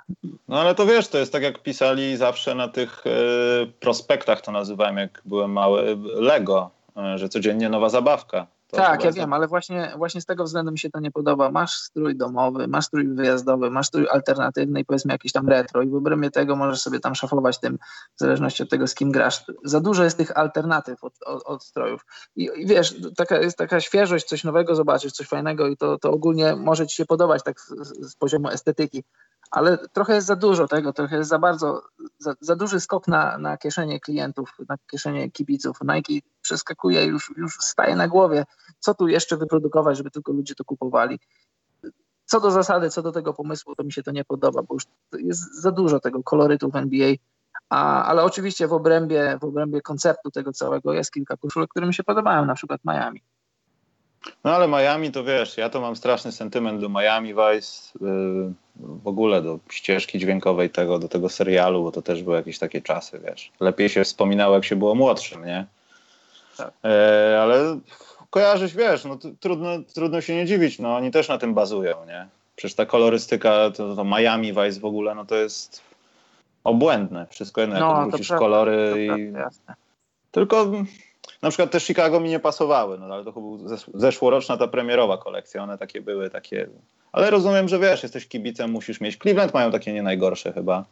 No 0.47 0.61
ale 0.61 0.75
to 0.75 0.85
wiesz, 0.85 1.07
to 1.07 1.17
jest 1.17 1.31
tak 1.31 1.43
jak 1.43 1.63
pisali 1.63 2.17
zawsze 2.17 2.55
na 2.55 2.67
tych 2.67 3.03
yy, 3.05 3.71
prospektach, 3.79 4.41
to 4.41 4.51
nazywałem, 4.51 4.97
jak 4.97 5.21
byłem 5.25 5.51
mały, 5.51 5.97
Lego, 6.15 6.71
że 7.15 7.29
codziennie 7.29 7.69
nowa 7.69 7.89
zabawka. 7.89 8.47
To 8.71 8.77
tak, 8.77 9.03
ja 9.03 9.11
wiem, 9.11 9.33
ale 9.33 9.47
właśnie, 9.47 9.93
właśnie 9.97 10.21
z 10.21 10.25
tego 10.25 10.43
względu 10.43 10.71
mi 10.71 10.79
się 10.79 10.89
to 10.89 10.99
nie 10.99 11.11
podoba. 11.11 11.51
Masz 11.51 11.71
strój 11.71 12.15
domowy, 12.15 12.67
masz 12.67 12.85
strój 12.85 13.07
wyjazdowy, 13.07 13.71
masz 13.71 13.87
strój 13.87 14.07
alternatywny 14.09 14.79
i 14.79 14.85
powiedzmy 14.85 15.13
jakiś 15.13 15.31
tam 15.31 15.49
retro 15.49 15.81
i 15.81 15.89
w 15.89 15.95
obrębie 15.95 16.31
tego 16.31 16.55
możesz 16.55 16.81
sobie 16.81 16.99
tam 16.99 17.15
szafować 17.15 17.59
tym 17.59 17.77
w 18.15 18.19
zależności 18.19 18.63
od 18.63 18.69
tego, 18.69 18.87
z 18.87 18.95
kim 18.95 19.11
grasz. 19.11 19.45
Za 19.63 19.79
dużo 19.79 20.03
jest 20.03 20.17
tych 20.17 20.37
alternatyw 20.37 21.03
od, 21.03 21.13
od, 21.25 21.43
od 21.43 21.63
strojów. 21.63 22.05
I, 22.35 22.49
I, 22.55 22.65
wiesz, 22.65 22.95
taka, 23.17 23.37
jest 23.37 23.57
taka 23.57 23.79
świeżość, 23.79 24.25
coś 24.25 24.43
nowego 24.43 24.75
zobaczysz, 24.75 25.11
coś 25.11 25.27
fajnego 25.27 25.67
i 25.67 25.77
to, 25.77 25.99
to 25.99 26.11
ogólnie 26.11 26.55
może 26.55 26.87
ci 26.87 26.95
się 26.95 27.05
podobać 27.05 27.43
tak 27.43 27.61
z, 27.61 27.67
z 28.11 28.15
poziomu 28.15 28.49
estetyki, 28.49 29.03
ale 29.51 29.77
trochę 29.77 30.15
jest 30.15 30.27
za 30.27 30.35
dużo 30.35 30.67
tego, 30.67 30.93
trochę 30.93 31.17
jest 31.17 31.29
za 31.29 31.39
bardzo, 31.39 31.81
za, 32.17 32.33
za 32.41 32.55
duży 32.55 32.79
skok 32.79 33.07
na, 33.07 33.37
na 33.37 33.57
kieszenie 33.57 33.99
klientów, 33.99 34.55
na 34.69 34.77
kieszenie 34.91 35.31
kibiców. 35.31 35.77
Nike 35.81 36.27
przeskakuje, 36.41 37.05
już, 37.05 37.33
już 37.37 37.55
staje 37.55 37.95
na 37.95 38.07
głowie, 38.07 38.45
co 38.79 38.93
tu 38.93 39.07
jeszcze 39.07 39.37
wyprodukować, 39.37 39.97
żeby 39.97 40.11
tylko 40.11 40.31
ludzie 40.31 40.55
to 40.55 40.65
kupowali. 40.65 41.19
Co 42.25 42.39
do 42.39 42.51
zasady, 42.51 42.89
co 42.89 43.01
do 43.01 43.11
tego 43.11 43.33
pomysłu, 43.33 43.75
to 43.75 43.83
mi 43.83 43.91
się 43.91 44.03
to 44.03 44.11
nie 44.11 44.25
podoba, 44.25 44.63
bo 44.63 44.73
już 44.73 44.83
jest 45.19 45.61
za 45.61 45.71
dużo 45.71 45.99
tego 45.99 46.23
kolorytu 46.23 46.71
w 46.71 46.75
NBA. 46.75 47.13
A, 47.69 48.05
ale 48.05 48.23
oczywiście 48.23 48.67
w 48.67 48.73
obrębie, 48.73 49.37
w 49.41 49.43
obrębie 49.43 49.81
konceptu 49.81 50.31
tego 50.31 50.53
całego 50.53 50.93
jest 50.93 51.11
kilka 51.11 51.37
koszulek, 51.37 51.69
które 51.69 51.87
mi 51.87 51.93
się 51.93 52.03
podobają, 52.03 52.45
na 52.45 52.55
przykład 52.55 52.81
Miami. 52.85 53.21
No 54.43 54.55
ale 54.55 54.67
Miami 54.67 55.11
to 55.11 55.23
wiesz, 55.23 55.57
ja 55.57 55.69
to 55.69 55.81
mam 55.81 55.95
straszny 55.95 56.31
sentyment 56.31 56.81
do 56.81 56.89
Miami 56.89 57.33
Vice, 57.33 57.99
yy, 58.01 58.53
w 58.75 59.07
ogóle 59.07 59.41
do 59.41 59.59
ścieżki 59.69 60.19
dźwiękowej 60.19 60.69
tego, 60.69 60.99
do 60.99 61.07
tego 61.07 61.29
serialu, 61.29 61.83
bo 61.83 61.91
to 61.91 62.01
też 62.01 62.23
były 62.23 62.35
jakieś 62.35 62.59
takie 62.59 62.81
czasy, 62.81 63.19
wiesz. 63.19 63.51
Lepiej 63.59 63.89
się 63.89 64.03
wspominało, 64.03 64.55
jak 64.55 64.65
się 64.65 64.75
było 64.75 64.95
młodszym, 64.95 65.45
nie? 65.45 65.65
Tak. 66.57 66.71
Yy, 66.83 67.39
ale 67.39 67.79
kojarzysz, 68.29 68.75
wiesz, 68.75 69.05
no 69.05 69.17
trudno, 69.39 69.69
trudno 69.95 70.21
się 70.21 70.35
nie 70.35 70.45
dziwić, 70.45 70.79
no 70.79 70.95
oni 70.95 71.11
też 71.11 71.29
na 71.29 71.37
tym 71.37 71.53
bazują, 71.53 72.05
nie? 72.07 72.27
Przecież 72.55 72.75
ta 72.75 72.85
kolorystyka, 72.85 73.71
to, 73.71 73.95
to 73.95 74.03
Miami 74.03 74.53
Vice 74.53 74.79
w 74.79 74.85
ogóle, 74.85 75.15
no 75.15 75.25
to 75.25 75.35
jest 75.35 75.81
obłędne. 76.63 77.27
Wszystko 77.29 77.61
jedno, 77.61 77.75
jak 77.75 77.83
no, 77.83 77.99
odwrócisz 77.99 78.29
kolory 78.29 78.93
i... 78.97 79.33
Jasne. 79.33 79.75
Tylko 80.31 80.71
na 81.41 81.49
przykład 81.49 81.71
te 81.71 81.79
Chicago 81.79 82.19
mi 82.19 82.29
nie 82.29 82.39
pasowały, 82.39 82.97
no 82.97 83.05
ale 83.05 83.23
to 83.23 83.31
chyba 83.31 83.47
zeszłoroczna 83.93 84.57
ta 84.57 84.67
premierowa 84.67 85.17
kolekcja, 85.17 85.63
one 85.63 85.77
takie 85.77 86.01
były, 86.01 86.29
takie... 86.29 86.69
Ale 87.11 87.29
rozumiem, 87.29 87.67
że 87.67 87.79
wiesz, 87.79 88.03
jesteś 88.03 88.27
kibicem, 88.27 88.71
musisz 88.71 89.01
mieć. 89.01 89.17
Cleveland 89.17 89.53
mają 89.53 89.71
takie 89.71 89.93
nie 89.93 90.03
najgorsze 90.03 90.53
chyba. 90.53 90.85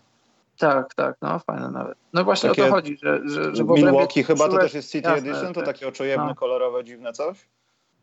Tak, 0.57 0.93
tak, 0.93 1.15
no 1.21 1.39
fajne 1.39 1.71
nawet. 1.71 1.97
No 2.13 2.23
właśnie 2.23 2.49
takie, 2.49 2.63
o 2.63 2.67
to 2.67 2.71
chodzi, 2.71 2.97
że, 3.03 3.21
że, 3.25 3.55
że 3.55 3.63
Milwaukee 3.63 4.23
chyba 4.23 4.49
to 4.49 4.57
też 4.57 4.73
jest 4.73 4.91
City 4.91 5.09
jasne, 5.09 5.31
Edition, 5.31 5.53
to 5.53 5.61
takie 5.61 5.87
oczojebne, 5.87 6.25
no. 6.25 6.35
kolorowe, 6.35 6.83
dziwne 6.83 7.13
coś? 7.13 7.37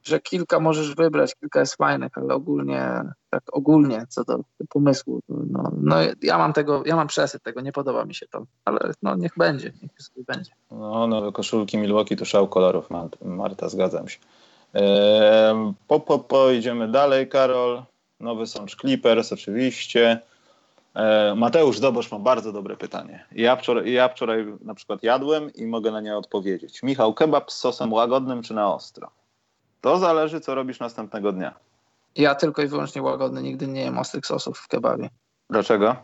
Że 0.06 0.20
kilka 0.20 0.60
możesz 0.60 0.94
wybrać, 0.94 1.34
kilka 1.34 1.60
jest 1.60 1.74
fajnych, 1.74 2.18
ale 2.18 2.34
ogólnie, 2.34 3.02
tak 3.30 3.42
ogólnie 3.52 4.06
co 4.08 4.24
do 4.24 4.38
pomysłu, 4.68 5.20
no, 5.28 5.72
no 5.80 5.96
ja 6.22 6.38
mam 6.38 6.52
tego, 6.52 6.82
ja 6.86 6.96
mam 6.96 7.06
przesyt 7.06 7.42
tego, 7.42 7.60
nie 7.60 7.72
podoba 7.72 8.04
mi 8.04 8.14
się 8.14 8.26
to, 8.26 8.46
ale 8.64 8.78
no 9.02 9.16
niech 9.16 9.32
będzie, 9.36 9.72
niech 9.82 10.02
sobie 10.02 10.24
będzie. 10.26 10.52
No, 10.70 11.06
no 11.06 11.32
koszulki 11.32 11.78
Milwaukee 11.78 12.16
to 12.16 12.24
szał 12.24 12.48
kolorów, 12.48 12.88
Marta, 13.20 13.68
zgadzam 13.68 14.08
się. 14.08 14.18
Eee, 14.74 15.72
po, 15.88 16.00
po, 16.00 16.18
po, 16.18 16.50
idziemy 16.50 16.88
dalej, 16.88 17.28
Karol. 17.28 17.82
Nowy 18.20 18.46
Sącz 18.46 18.76
Clippers 18.76 19.32
oczywiście. 19.32 20.20
E, 20.94 21.34
Mateusz 21.36 21.80
Dobosz 21.80 22.12
ma 22.12 22.18
bardzo 22.18 22.52
dobre 22.52 22.76
pytanie. 22.76 23.24
Ja 23.32 23.56
wczoraj, 23.56 23.92
ja 23.92 24.08
wczoraj 24.08 24.46
na 24.60 24.74
przykład 24.74 25.02
jadłem 25.02 25.52
i 25.54 25.66
mogę 25.66 25.90
na 25.90 26.00
nie 26.00 26.16
odpowiedzieć. 26.16 26.82
Michał, 26.82 27.14
kebab 27.14 27.52
z 27.52 27.56
sosem 27.56 27.92
łagodnym 27.92 28.42
czy 28.42 28.54
na 28.54 28.74
ostro? 28.74 29.10
To 29.84 29.98
zależy, 29.98 30.40
co 30.40 30.54
robisz 30.54 30.80
następnego 30.80 31.32
dnia. 31.32 31.54
Ja 32.16 32.34
tylko 32.34 32.62
i 32.62 32.66
wyłącznie 32.66 33.02
łagodny, 33.02 33.42
nigdy 33.42 33.66
nie 33.66 33.80
jem 33.80 33.98
ostrych 33.98 34.26
sosów 34.26 34.58
w 34.58 34.68
kebabie. 34.68 35.10
Dlaczego? 35.50 35.96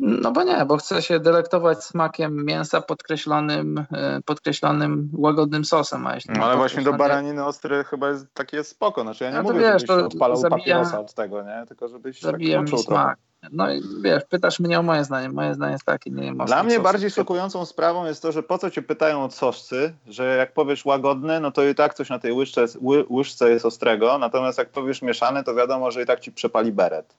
No 0.00 0.32
bo 0.32 0.42
nie, 0.42 0.64
bo 0.66 0.76
chcę 0.76 1.02
się 1.02 1.20
delektować 1.20 1.84
smakiem 1.84 2.44
mięsa 2.44 2.80
podkreślonym, 2.80 3.86
e, 3.92 4.20
podkreślonym 4.24 5.10
łagodnym 5.12 5.64
sosem. 5.64 6.06
A 6.06 6.14
jeśli 6.14 6.34
no, 6.34 6.44
ale 6.44 6.56
właśnie 6.56 6.82
do 6.82 6.92
baraniny 6.92 7.44
ostry 7.44 7.84
chyba 7.84 8.08
jest 8.08 8.34
takie 8.34 8.64
spoko. 8.64 9.02
Znaczy 9.02 9.24
ja 9.24 9.30
nie 9.30 9.36
no 9.36 9.42
mówię, 9.42 9.60
wiesz, 9.60 9.84
żebyś 9.86 10.04
odpalał 10.04 10.36
zabija, 10.36 10.58
papierosa 10.58 11.00
od 11.00 11.14
tego, 11.14 11.42
nie? 11.42 11.64
Tylko 11.68 11.88
żebyś 11.88 12.20
zabija 12.20 12.58
tak 12.62 12.72
mi 12.72 12.78
smak. 12.78 13.18
No 13.52 13.72
i 13.72 13.82
wiesz, 14.02 14.24
pytasz 14.24 14.60
mnie 14.60 14.78
o 14.78 14.82
moje 14.82 15.04
zdanie. 15.04 15.28
Moje 15.28 15.54
zdanie 15.54 15.72
jest 15.72 15.84
takie, 15.84 16.10
nie 16.10 16.22
wiem. 16.22 16.38
Dla 16.46 16.62
mnie 16.62 16.80
bardziej 16.80 17.10
szokującą 17.10 17.66
sprawą 17.66 18.06
jest 18.06 18.22
to, 18.22 18.32
że 18.32 18.42
po 18.42 18.58
co 18.58 18.70
cię 18.70 18.82
pytają 18.82 19.24
o 19.24 19.30
soszcy, 19.30 19.94
że 20.06 20.36
jak 20.36 20.52
powiesz 20.52 20.84
łagodny, 20.84 21.40
no 21.40 21.50
to 21.50 21.64
i 21.64 21.74
tak 21.74 21.94
coś 21.94 22.08
na 22.10 22.18
tej 22.18 22.32
łyżce, 22.32 22.64
ły, 22.80 23.06
łyżce 23.10 23.50
jest 23.50 23.66
ostrego, 23.66 24.18
natomiast 24.18 24.58
jak 24.58 24.70
powiesz 24.70 25.02
mieszany, 25.02 25.44
to 25.44 25.54
wiadomo, 25.54 25.90
że 25.90 26.02
i 26.02 26.06
tak 26.06 26.20
ci 26.20 26.32
przepali 26.32 26.72
beret. 26.72 27.14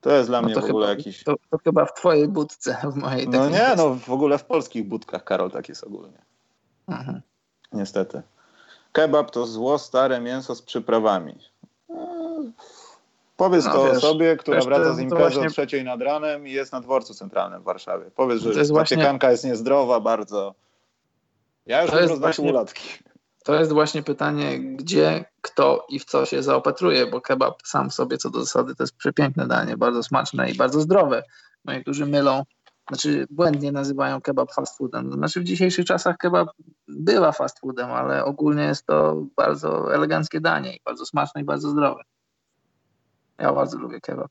To 0.00 0.10
jest 0.10 0.28
dla 0.28 0.40
no 0.40 0.46
mnie 0.46 0.54
w 0.54 0.58
ogóle 0.58 0.86
chyba, 0.86 0.88
jakiś... 0.88 1.24
To, 1.24 1.34
to, 1.50 1.58
chyba 1.58 1.84
w 1.84 1.94
twojej 1.94 2.28
budce, 2.28 2.76
w 2.92 2.96
mojej 2.96 3.28
No 3.28 3.48
nie, 3.48 3.70
no 3.76 3.94
w 3.94 4.10
ogóle 4.10 4.38
w 4.38 4.44
polskich 4.44 4.88
budkach, 4.88 5.24
Karol, 5.24 5.50
tak 5.50 5.68
jest 5.68 5.84
ogólnie. 5.84 6.18
Mhm. 6.88 7.20
Niestety. 7.72 8.22
Kebab 8.92 9.30
to 9.30 9.46
zło 9.46 9.78
stare 9.78 10.20
mięso 10.20 10.54
z 10.54 10.62
przyprawami. 10.62 11.34
Powiedz 13.42 13.64
no, 13.64 13.72
to 13.72 13.84
wiesz, 13.84 13.96
osobie, 13.96 14.36
która 14.36 14.60
wraca 14.60 14.94
z 14.94 14.98
imprezy 14.98 15.22
właśnie... 15.22 15.46
o 15.46 15.50
trzeciej 15.50 15.84
nad 15.84 16.02
ranem 16.02 16.46
i 16.46 16.52
jest 16.52 16.72
na 16.72 16.80
dworcu 16.80 17.14
centralnym 17.14 17.60
w 17.60 17.64
Warszawie. 17.64 18.10
Powiedz, 18.10 18.42
że 18.42 18.58
jest 18.58 18.70
właśnie... 18.70 19.18
jest 19.22 19.44
niezdrowa 19.44 20.00
bardzo. 20.00 20.54
Ja 21.66 21.82
już 21.82 21.90
to 21.90 21.96
roznosił 21.96 22.20
właśnie... 22.20 22.50
ulatki. 22.50 22.82
To 23.44 23.54
jest 23.54 23.72
właśnie 23.72 24.02
pytanie, 24.02 24.60
gdzie, 24.60 25.24
kto 25.40 25.86
i 25.88 25.98
w 25.98 26.04
co 26.04 26.26
się 26.26 26.42
zaopatruje, 26.42 27.06
bo 27.06 27.20
kebab 27.20 27.54
sam 27.64 27.90
sobie 27.90 28.18
co 28.18 28.30
do 28.30 28.40
zasady 28.40 28.74
to 28.74 28.82
jest 28.82 28.96
przepiękne 28.96 29.46
danie, 29.46 29.76
bardzo 29.76 30.02
smaczne 30.02 30.50
i 30.50 30.54
bardzo 30.54 30.80
zdrowe. 30.80 31.22
No 31.64 31.72
niektórzy 31.72 32.06
mylą 32.06 32.42
znaczy 32.88 33.26
błędnie 33.30 33.72
nazywają 33.72 34.20
kebab 34.20 34.52
fast 34.52 34.78
foodem. 34.78 35.12
Znaczy 35.12 35.40
w 35.40 35.44
dzisiejszych 35.44 35.86
czasach 35.86 36.16
kebab 36.16 36.48
bywa 36.88 37.32
fast 37.32 37.60
foodem, 37.60 37.90
ale 37.90 38.24
ogólnie 38.24 38.62
jest 38.62 38.86
to 38.86 39.22
bardzo 39.36 39.94
eleganckie 39.94 40.40
danie 40.40 40.76
i 40.76 40.80
bardzo 40.84 41.06
smaczne 41.06 41.40
i 41.40 41.44
bardzo 41.44 41.70
zdrowe. 41.70 42.02
Ja 43.38 43.52
bardzo 43.52 43.78
lubię 43.78 44.00
kebab. 44.00 44.30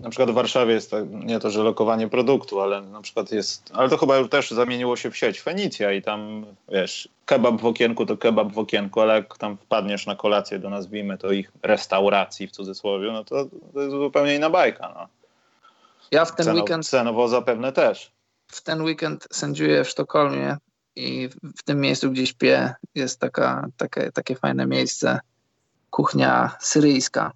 Na 0.00 0.10
przykład 0.10 0.30
w 0.30 0.34
Warszawie 0.34 0.74
jest 0.74 0.90
tak, 0.90 1.04
nie 1.10 1.40
to, 1.40 1.50
że 1.50 1.62
lokowanie 1.62 2.08
produktu, 2.08 2.60
ale 2.60 2.82
na 2.82 3.00
przykład 3.02 3.32
jest, 3.32 3.70
ale 3.74 3.88
to 3.88 3.98
chyba 3.98 4.16
już 4.16 4.28
też 4.28 4.50
zamieniło 4.50 4.96
się 4.96 5.10
w 5.10 5.16
sieć 5.16 5.40
Fenicja 5.40 5.92
i 5.92 6.02
tam, 6.02 6.46
wiesz, 6.68 7.08
kebab 7.26 7.60
w 7.60 7.66
okienku 7.66 8.06
to 8.06 8.16
kebab 8.16 8.52
w 8.52 8.58
okienku, 8.58 9.00
ale 9.00 9.14
jak 9.14 9.38
tam 9.38 9.56
wpadniesz 9.56 10.06
na 10.06 10.16
kolację 10.16 10.58
do 10.58 10.70
nazwijmy 10.70 11.18
to 11.18 11.32
ich 11.32 11.52
restauracji 11.62 12.48
w 12.48 12.50
cudzysłowie, 12.50 13.12
no 13.12 13.24
to, 13.24 13.46
to 13.74 13.80
jest 13.80 13.92
zupełnie 13.92 14.34
inna 14.34 14.50
bajka, 14.50 14.92
no. 14.94 15.08
Ja 16.10 16.24
w 16.24 16.34
ten 16.34 16.46
Ceno, 16.46 16.60
weekend... 16.60 16.88
Cenowo 16.88 17.28
zapewne 17.28 17.72
też. 17.72 18.12
W 18.46 18.62
ten 18.62 18.82
weekend 18.82 19.28
sędziuję 19.32 19.84
w 19.84 19.88
Sztokholmie 19.88 20.56
i 20.96 21.28
w 21.56 21.62
tym 21.62 21.80
miejscu, 21.80 22.10
gdzie 22.10 22.26
śpię, 22.26 22.74
jest 22.94 23.20
taka, 23.20 23.66
takie, 23.76 24.12
takie 24.12 24.36
fajne 24.36 24.66
miejsce, 24.66 25.20
kuchnia 25.90 26.56
syryjska 26.60 27.32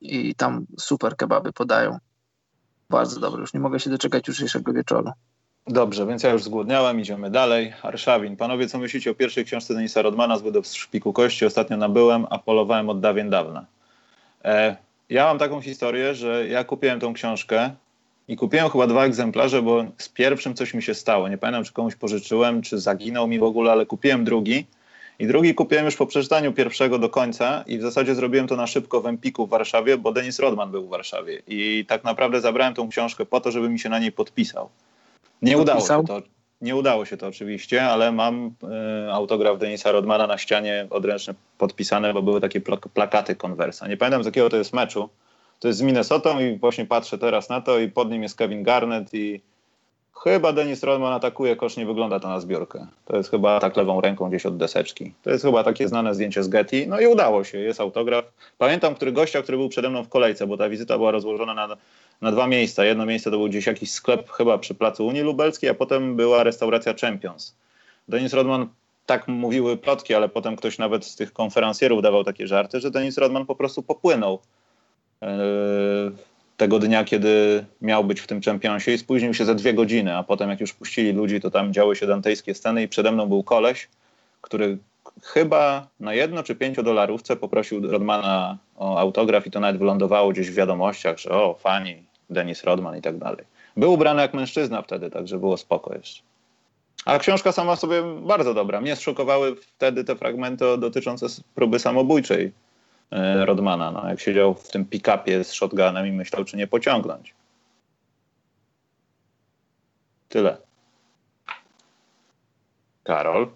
i 0.00 0.34
tam 0.34 0.66
super 0.78 1.16
kebaby 1.16 1.52
podają. 1.52 1.98
Bardzo 2.90 3.20
dobre, 3.20 3.40
już 3.40 3.54
nie 3.54 3.60
mogę 3.60 3.80
się 3.80 3.90
doczekać 3.90 4.28
jutrzejszego 4.28 4.72
wieczoru. 4.72 5.10
Dobrze, 5.66 6.06
więc 6.06 6.22
ja 6.22 6.30
już 6.30 6.42
zgłodniałem, 6.42 7.00
idziemy 7.00 7.30
dalej. 7.30 7.72
Arszawin. 7.82 8.36
Panowie, 8.36 8.68
co 8.68 8.78
myślicie 8.78 9.10
o 9.10 9.14
pierwszej 9.14 9.44
książce 9.44 9.74
Denisa 9.74 10.02
Rodmana 10.02 10.38
z 10.38 10.42
w 10.42 10.66
szpiku 10.66 11.12
kości? 11.12 11.46
Ostatnio 11.46 11.76
nabyłem, 11.76 12.26
a 12.30 12.38
polowałem 12.38 12.88
od 12.88 13.00
dawien 13.00 13.30
dawna. 13.30 13.66
E, 14.44 14.76
ja 15.08 15.24
mam 15.24 15.38
taką 15.38 15.60
historię, 15.60 16.14
że 16.14 16.48
ja 16.48 16.64
kupiłem 16.64 17.00
tą 17.00 17.12
książkę 17.12 17.70
i 18.28 18.36
kupiłem 18.36 18.70
chyba 18.70 18.86
dwa 18.86 19.04
egzemplarze, 19.04 19.62
bo 19.62 19.84
z 19.98 20.08
pierwszym 20.08 20.54
coś 20.54 20.74
mi 20.74 20.82
się 20.82 20.94
stało. 20.94 21.28
Nie 21.28 21.38
pamiętam, 21.38 21.64
czy 21.64 21.72
komuś 21.72 21.94
pożyczyłem, 21.94 22.62
czy 22.62 22.78
zaginął 22.78 23.28
mi 23.28 23.38
w 23.38 23.42
ogóle, 23.42 23.72
ale 23.72 23.86
kupiłem 23.86 24.24
drugi. 24.24 24.66
I 25.20 25.26
drugi 25.26 25.54
kupiłem 25.54 25.84
już 25.84 25.96
po 25.96 26.06
przeczytaniu 26.06 26.52
pierwszego 26.52 26.98
do 26.98 27.08
końca 27.08 27.64
i 27.66 27.78
w 27.78 27.82
zasadzie 27.82 28.14
zrobiłem 28.14 28.46
to 28.46 28.56
na 28.56 28.66
szybko 28.66 29.00
w 29.00 29.06
Empiku 29.06 29.46
w 29.46 29.50
Warszawie, 29.50 29.98
bo 29.98 30.12
Denis 30.12 30.38
Rodman 30.38 30.70
był 30.70 30.86
w 30.86 30.88
Warszawie. 30.88 31.42
I 31.46 31.84
tak 31.88 32.04
naprawdę 32.04 32.40
zabrałem 32.40 32.74
tą 32.74 32.88
książkę 32.88 33.26
po 33.26 33.40
to, 33.40 33.50
żeby 33.50 33.68
mi 33.68 33.78
się 33.78 33.88
na 33.88 33.98
niej 33.98 34.12
podpisał. 34.12 34.68
Nie 35.42 35.58
udało 35.58 35.80
się 35.80 36.04
to. 36.06 36.22
Nie 36.60 36.76
udało 36.76 37.04
się 37.04 37.16
to 37.16 37.26
oczywiście, 37.26 37.84
ale 37.84 38.12
mam 38.12 38.46
y, 39.06 39.12
autograf 39.12 39.58
Denisa 39.58 39.92
Rodmana 39.92 40.26
na 40.26 40.38
ścianie 40.38 40.86
odręcznie 40.90 41.34
podpisane, 41.58 42.14
bo 42.14 42.22
były 42.22 42.40
takie 42.40 42.60
plak 42.60 42.88
plakaty 42.88 43.36
konwersa. 43.36 43.88
Nie 43.88 43.96
pamiętam 43.96 44.22
z 44.22 44.26
jakiego 44.26 44.50
to 44.50 44.56
jest 44.56 44.72
meczu. 44.72 45.08
To 45.58 45.68
jest 45.68 45.78
z 45.78 45.82
Minnesotą 45.82 46.40
i 46.40 46.58
właśnie 46.58 46.86
patrzę 46.86 47.18
teraz 47.18 47.48
na 47.48 47.60
to 47.60 47.78
i 47.78 47.88
pod 47.88 48.10
nim 48.10 48.22
jest 48.22 48.36
Kevin 48.36 48.62
Garnett 48.62 49.14
i 49.14 49.40
Chyba 50.24 50.52
Denis 50.52 50.82
Rodman 50.82 51.12
atakuje 51.12 51.56
kosz, 51.56 51.76
nie 51.76 51.86
wygląda 51.86 52.20
to 52.20 52.28
na 52.28 52.40
zbiorkę. 52.40 52.86
To 53.04 53.16
jest 53.16 53.30
chyba 53.30 53.60
tak 53.60 53.76
lewą 53.76 54.00
ręką 54.00 54.28
gdzieś 54.28 54.46
od 54.46 54.56
deseczki. 54.56 55.12
To 55.22 55.30
jest 55.30 55.44
chyba 55.44 55.64
takie 55.64 55.88
znane 55.88 56.14
zdjęcie 56.14 56.42
z 56.42 56.48
Getty. 56.48 56.86
No 56.86 57.00
i 57.00 57.06
udało 57.06 57.44
się, 57.44 57.58
jest 57.58 57.80
autograf. 57.80 58.24
Pamiętam 58.58 58.94
który 58.94 59.12
gościa, 59.12 59.42
który 59.42 59.58
był 59.58 59.68
przede 59.68 59.90
mną 59.90 60.04
w 60.04 60.08
kolejce, 60.08 60.46
bo 60.46 60.56
ta 60.56 60.68
wizyta 60.68 60.96
była 60.96 61.10
rozłożona 61.10 61.54
na, 61.54 61.76
na 62.20 62.32
dwa 62.32 62.46
miejsca. 62.46 62.84
Jedno 62.84 63.06
miejsce 63.06 63.30
to 63.30 63.36
był 63.36 63.48
gdzieś 63.48 63.66
jakiś 63.66 63.90
sklep 63.90 64.30
chyba 64.30 64.58
przy 64.58 64.74
placu 64.74 65.06
Unii 65.06 65.22
Lubelskiej, 65.22 65.70
a 65.70 65.74
potem 65.74 66.16
była 66.16 66.42
restauracja 66.42 66.94
Champions. 67.00 67.54
Denis 68.08 68.32
Rodman 68.32 68.68
tak 69.06 69.28
mówiły 69.28 69.76
plotki, 69.76 70.14
ale 70.14 70.28
potem 70.28 70.56
ktoś 70.56 70.78
nawet 70.78 71.04
z 71.04 71.16
tych 71.16 71.32
konferencjerów 71.32 72.02
dawał 72.02 72.24
takie 72.24 72.46
żarty, 72.46 72.80
że 72.80 72.90
Denis 72.90 73.18
Rodman 73.18 73.46
po 73.46 73.54
prostu 73.54 73.82
popłynął. 73.82 74.38
Tego 76.60 76.78
dnia, 76.78 77.04
kiedy 77.04 77.64
miał 77.82 78.04
być 78.04 78.20
w 78.20 78.26
tym 78.26 78.40
czempionsie 78.40 78.92
i 78.92 78.98
spóźnił 78.98 79.34
się 79.34 79.44
ze 79.44 79.54
dwie 79.54 79.74
godziny, 79.74 80.16
a 80.16 80.22
potem 80.22 80.50
jak 80.50 80.60
już 80.60 80.72
puścili 80.72 81.12
ludzi, 81.12 81.40
to 81.40 81.50
tam 81.50 81.72
działy 81.72 81.96
się 81.96 82.06
dantejskie 82.06 82.54
sceny 82.54 82.82
i 82.82 82.88
przede 82.88 83.12
mną 83.12 83.26
był 83.26 83.42
koleś, 83.42 83.88
który 84.40 84.78
chyba 85.22 85.86
na 86.00 86.14
jedno 86.14 86.42
czy 86.42 86.54
pięcio 86.54 86.82
dolarówce 86.82 87.36
poprosił 87.36 87.90
Rodmana 87.90 88.58
o 88.76 88.98
autograf 88.98 89.46
i 89.46 89.50
to 89.50 89.60
nawet 89.60 89.78
wylądowało 89.78 90.30
gdzieś 90.32 90.50
w 90.50 90.54
wiadomościach, 90.54 91.18
że 91.18 91.30
o, 91.30 91.54
fani, 91.54 92.02
Denis 92.30 92.64
Rodman 92.64 92.98
i 92.98 93.02
tak 93.02 93.18
dalej. 93.18 93.44
Był 93.76 93.92
ubrany 93.92 94.22
jak 94.22 94.34
mężczyzna 94.34 94.82
wtedy, 94.82 95.10
także 95.10 95.38
było 95.38 95.56
spoko 95.56 95.94
jeszcze. 95.94 96.22
A 97.04 97.18
książka 97.18 97.52
sama 97.52 97.76
sobie 97.76 98.02
bardzo 98.22 98.54
dobra. 98.54 98.80
Mnie 98.80 98.96
zszokowały 98.96 99.56
wtedy 99.56 100.04
te 100.04 100.16
fragmenty 100.16 100.64
dotyczące 100.78 101.26
próby 101.54 101.78
samobójczej 101.78 102.52
Rodmana, 103.44 103.90
no, 103.90 104.08
jak 104.08 104.20
siedział 104.20 104.54
w 104.54 104.68
tym 104.68 104.84
pick-upie 104.84 105.44
z 105.44 105.52
shotgunem 105.52 106.06
i 106.06 106.12
myślał, 106.12 106.44
czy 106.44 106.56
nie 106.56 106.66
pociągnąć. 106.66 107.34
Tyle. 110.28 110.56
Karol? 113.04 113.50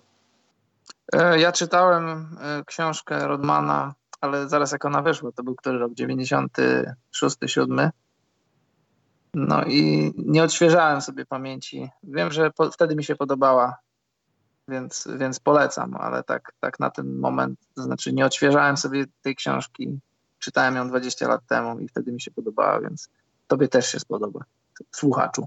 E, 1.12 1.38
ja 1.38 1.52
czytałem 1.52 2.36
e, 2.40 2.64
książkę 2.64 3.28
Rodmana, 3.28 3.94
ale 4.20 4.48
zaraz 4.48 4.72
jak 4.72 4.84
ona 4.84 5.02
wyszła, 5.02 5.32
to 5.32 5.42
był 5.42 5.54
który 5.54 5.78
rok? 5.78 5.94
96, 5.94 7.36
7. 7.46 7.90
No 9.34 9.64
i 9.64 10.12
nie 10.16 10.42
odświeżałem 10.42 11.00
sobie 11.00 11.26
pamięci. 11.26 11.90
Wiem, 12.02 12.30
że 12.30 12.50
po, 12.50 12.70
wtedy 12.70 12.96
mi 12.96 13.04
się 13.04 13.16
podobała 13.16 13.76
więc, 14.68 15.08
więc 15.18 15.40
polecam, 15.40 15.96
ale 16.00 16.22
tak, 16.22 16.52
tak 16.60 16.80
na 16.80 16.90
ten 16.90 17.18
moment, 17.18 17.60
to 17.74 17.82
znaczy 17.82 18.12
nie 18.12 18.26
odświeżałem 18.26 18.76
sobie 18.76 19.04
tej 19.22 19.36
książki, 19.36 19.98
czytałem 20.38 20.76
ją 20.76 20.88
20 20.88 21.28
lat 21.28 21.40
temu 21.46 21.78
i 21.78 21.88
wtedy 21.88 22.12
mi 22.12 22.20
się 22.20 22.30
podobała, 22.30 22.80
więc 22.80 23.08
tobie 23.46 23.68
też 23.68 23.92
się 23.92 24.00
spodoba, 24.00 24.40
słuchaczu. 24.90 25.46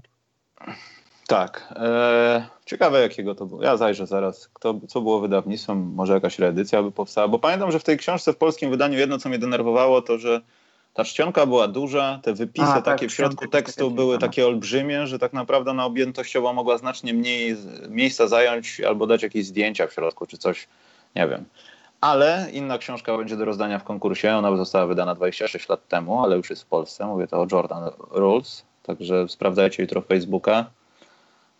Tak. 1.28 1.74
E, 1.76 2.48
ciekawe 2.66 3.00
jakiego 3.00 3.34
to 3.34 3.46
było. 3.46 3.62
Ja 3.62 3.76
zajrzę 3.76 4.06
zaraz, 4.06 4.48
kto, 4.48 4.80
co 4.88 5.00
było 5.00 5.20
wydawnictwem, 5.20 5.78
może 5.78 6.12
jakaś 6.12 6.38
reedycja 6.38 6.82
by 6.82 6.92
powstała, 6.92 7.28
bo 7.28 7.38
pamiętam, 7.38 7.72
że 7.72 7.78
w 7.78 7.84
tej 7.84 7.98
książce 7.98 8.32
w 8.32 8.36
polskim 8.36 8.70
wydaniu 8.70 8.98
jedno, 8.98 9.18
co 9.18 9.28
mnie 9.28 9.38
denerwowało, 9.38 10.02
to 10.02 10.18
że 10.18 10.40
ta 10.94 11.04
czcionka 11.04 11.46
była 11.46 11.68
duża, 11.68 12.20
te 12.22 12.34
wypisy 12.34 12.68
A, 12.68 12.74
tak, 12.74 12.84
takie 12.84 13.08
w 13.08 13.12
środku 13.12 13.48
tekstu 13.48 13.90
były 13.90 14.18
takie 14.18 14.46
olbrzymie, 14.46 15.06
że 15.06 15.18
tak 15.18 15.32
naprawdę 15.32 15.70
ona 15.70 15.84
objętościowo 15.84 16.52
mogła 16.52 16.78
znacznie 16.78 17.14
mniej 17.14 17.56
miejsca 17.88 18.28
zająć 18.28 18.80
albo 18.80 19.06
dać 19.06 19.22
jakieś 19.22 19.46
zdjęcia 19.46 19.86
w 19.86 19.92
środku 19.92 20.26
czy 20.26 20.38
coś, 20.38 20.68
nie 21.16 21.28
wiem. 21.28 21.44
Ale 22.00 22.48
inna 22.52 22.78
książka 22.78 23.16
będzie 23.16 23.36
do 23.36 23.44
rozdania 23.44 23.78
w 23.78 23.84
konkursie. 23.84 24.36
Ona 24.36 24.56
została 24.56 24.86
wydana 24.86 25.14
26 25.14 25.68
lat 25.68 25.88
temu, 25.88 26.24
ale 26.24 26.36
już 26.36 26.50
jest 26.50 26.62
w 26.62 26.66
Polsce. 26.66 27.06
Mówię 27.06 27.26
to 27.26 27.40
o 27.40 27.46
Jordan 27.52 27.90
Rules, 28.10 28.64
także 28.82 29.28
sprawdzajcie 29.28 29.82
jutro 29.82 30.00
Facebooka. 30.00 30.66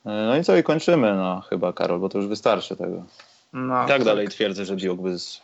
No 0.04 0.36
i 0.36 0.44
co, 0.44 0.56
i 0.56 0.62
kończymy, 0.62 1.14
no 1.14 1.40
chyba, 1.40 1.72
Karol, 1.72 2.00
bo 2.00 2.08
to 2.08 2.18
już 2.18 2.26
wystarczy 2.26 2.76
tego. 2.76 3.02
No, 3.52 3.74
tak, 3.74 3.88
tak 3.88 4.04
dalej 4.04 4.28
twierdzę, 4.28 4.64
że 4.64 4.76
Duke 4.76 5.02
by 5.02 5.18
z 5.18 5.40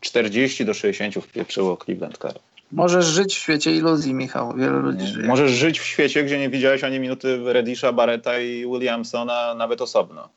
40 0.00 0.64
do 0.64 0.74
60 0.74 1.14
wpieprzyło 1.14 1.76
Cleveland, 1.76 2.18
Karol. 2.18 2.40
Możesz 2.72 3.06
żyć 3.06 3.34
w 3.34 3.38
świecie 3.38 3.76
iluzji, 3.76 4.14
Michał. 4.14 4.54
Wielu 4.56 4.78
ludzi 4.78 5.06
żyje. 5.06 5.28
Możesz 5.28 5.50
żyć 5.50 5.80
w 5.80 5.84
świecie, 5.84 6.24
gdzie 6.24 6.38
nie 6.38 6.50
widziałeś 6.50 6.84
ani 6.84 7.00
minuty 7.00 7.40
Reddisha, 7.44 7.92
Barretta 7.92 8.38
i 8.38 8.66
Williamsona 8.66 9.54
nawet 9.54 9.80
osobno. 9.80 10.28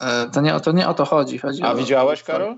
E, 0.00 0.30
to, 0.30 0.40
nie, 0.40 0.60
to 0.60 0.72
nie 0.72 0.88
o 0.88 0.94
to 0.94 1.04
chodzi. 1.04 1.38
chodzi 1.38 1.62
A 1.62 1.72
o, 1.72 1.76
widziałeś, 1.76 2.22
Karol? 2.22 2.56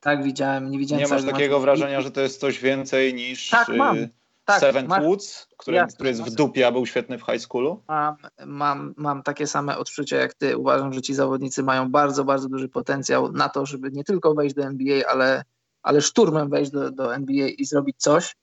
Tak, 0.00 0.24
widziałem. 0.24 0.70
Nie, 0.70 0.78
widziałem 0.78 1.04
nie 1.04 1.10
masz 1.10 1.24
takiego 1.24 1.60
wrażenia, 1.60 2.00
że 2.00 2.10
to 2.10 2.20
jest 2.20 2.40
coś 2.40 2.60
więcej 2.60 3.14
niż 3.14 3.50
tak, 3.50 3.68
mam. 3.68 3.98
Y, 3.98 4.10
tak, 4.44 4.60
Seventh 4.60 4.88
masz... 4.88 5.04
Woods, 5.04 5.48
który, 5.56 5.76
Jasne, 5.76 5.94
który 5.94 6.08
jest 6.08 6.22
w 6.22 6.34
dupie, 6.34 6.66
a 6.66 6.72
był 6.72 6.86
świetny 6.86 7.18
w 7.18 7.22
high 7.22 7.40
schoolu? 7.40 7.82
Mam, 7.88 8.16
mam, 8.46 8.94
mam 8.96 9.22
takie 9.22 9.46
same 9.46 9.78
odczucia 9.78 10.16
jak 10.16 10.34
ty. 10.34 10.56
Uważam, 10.56 10.92
że 10.92 11.02
ci 11.02 11.14
zawodnicy 11.14 11.62
mają 11.62 11.90
bardzo, 11.90 12.24
bardzo 12.24 12.48
duży 12.48 12.68
potencjał 12.68 13.32
na 13.32 13.48
to, 13.48 13.66
żeby 13.66 13.90
nie 13.90 14.04
tylko 14.04 14.34
wejść 14.34 14.54
do 14.54 14.62
NBA, 14.62 15.08
ale 15.08 15.44
ale 15.88 16.02
szturmem 16.02 16.48
wejść 16.50 16.70
do, 16.70 16.90
do 16.90 17.14
NBA 17.14 17.48
i 17.48 17.64
zrobić 17.64 17.96
coś. 17.98 18.36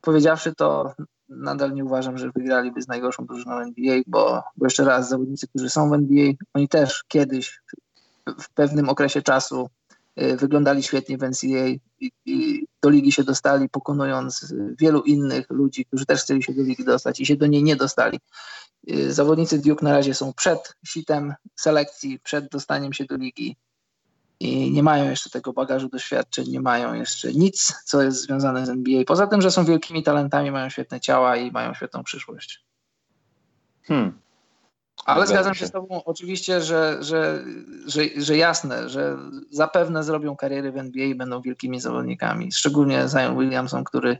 Powiedziawszy 0.00 0.54
to, 0.54 0.94
nadal 1.28 1.72
nie 1.72 1.84
uważam, 1.84 2.18
że 2.18 2.30
wygraliby 2.34 2.82
z 2.82 2.88
najgorszą 2.88 3.26
drużyną 3.26 3.58
NBA, 3.58 4.00
bo, 4.06 4.42
bo 4.56 4.66
jeszcze 4.66 4.84
raz, 4.84 5.08
zawodnicy, 5.08 5.48
którzy 5.48 5.70
są 5.70 5.90
w 5.90 5.92
NBA, 5.92 6.32
oni 6.54 6.68
też 6.68 7.04
kiedyś 7.08 7.60
w 8.40 8.50
pewnym 8.50 8.88
okresie 8.88 9.22
czasu 9.22 9.70
y, 10.20 10.36
wyglądali 10.36 10.82
świetnie 10.82 11.18
w 11.18 11.22
NCAA 11.22 11.66
i, 12.00 12.12
i, 12.26 12.66
do 12.82 12.90
ligi 12.90 13.12
się 13.12 13.24
dostali, 13.24 13.68
pokonując 13.68 14.54
wielu 14.78 15.02
innych 15.02 15.50
ludzi, 15.50 15.84
którzy 15.84 16.06
też 16.06 16.22
chcieli 16.22 16.42
się 16.42 16.54
do 16.54 16.62
ligi 16.62 16.84
dostać 16.84 17.20
i 17.20 17.26
się 17.26 17.36
do 17.36 17.46
niej 17.46 17.62
nie 17.62 17.76
dostali. 17.76 18.20
Y, 18.90 19.12
zawodnicy 19.12 19.58
Duke 19.58 19.84
na 19.84 19.92
razie 19.92 20.14
są 20.14 20.32
przed 20.32 20.76
sitem 20.86 21.34
selekcji, 21.56 22.20
przed 22.20 22.48
dostaniem 22.48 22.92
się 22.92 23.04
do 23.04 23.16
ligi 23.16 23.56
i 24.42 24.70
nie 24.72 24.82
mają 24.82 25.10
jeszcze 25.10 25.30
tego 25.30 25.52
bagażu 25.52 25.88
doświadczeń, 25.88 26.48
nie 26.48 26.60
mają 26.60 26.94
jeszcze 26.94 27.32
nic, 27.32 27.74
co 27.84 28.02
jest 28.02 28.22
związane 28.22 28.66
z 28.66 28.68
NBA. 28.68 29.04
Poza 29.06 29.26
tym, 29.26 29.42
że 29.42 29.50
są 29.50 29.64
wielkimi 29.64 30.02
talentami, 30.02 30.50
mają 30.50 30.70
świetne 30.70 31.00
ciała 31.00 31.36
i 31.36 31.50
mają 31.50 31.74
świetną 31.74 32.04
przyszłość. 32.04 32.64
Hmm. 33.82 34.18
Ale 35.04 35.26
zgadzam 35.26 35.54
się 35.54 35.66
z 35.66 35.70
Tobą 35.70 36.04
oczywiście, 36.04 36.60
że, 36.60 36.98
że, 37.00 37.44
że, 37.86 38.02
że 38.16 38.36
jasne, 38.36 38.88
że 38.88 39.18
zapewne 39.50 40.04
zrobią 40.04 40.36
kariery 40.36 40.72
w 40.72 40.76
NBA 40.76 41.04
i 41.04 41.14
będą 41.14 41.40
wielkimi 41.42 41.80
zawodnikami. 41.80 42.52
Szczególnie 42.52 43.08
Zion 43.08 43.38
Williamson, 43.38 43.84
który 43.84 44.18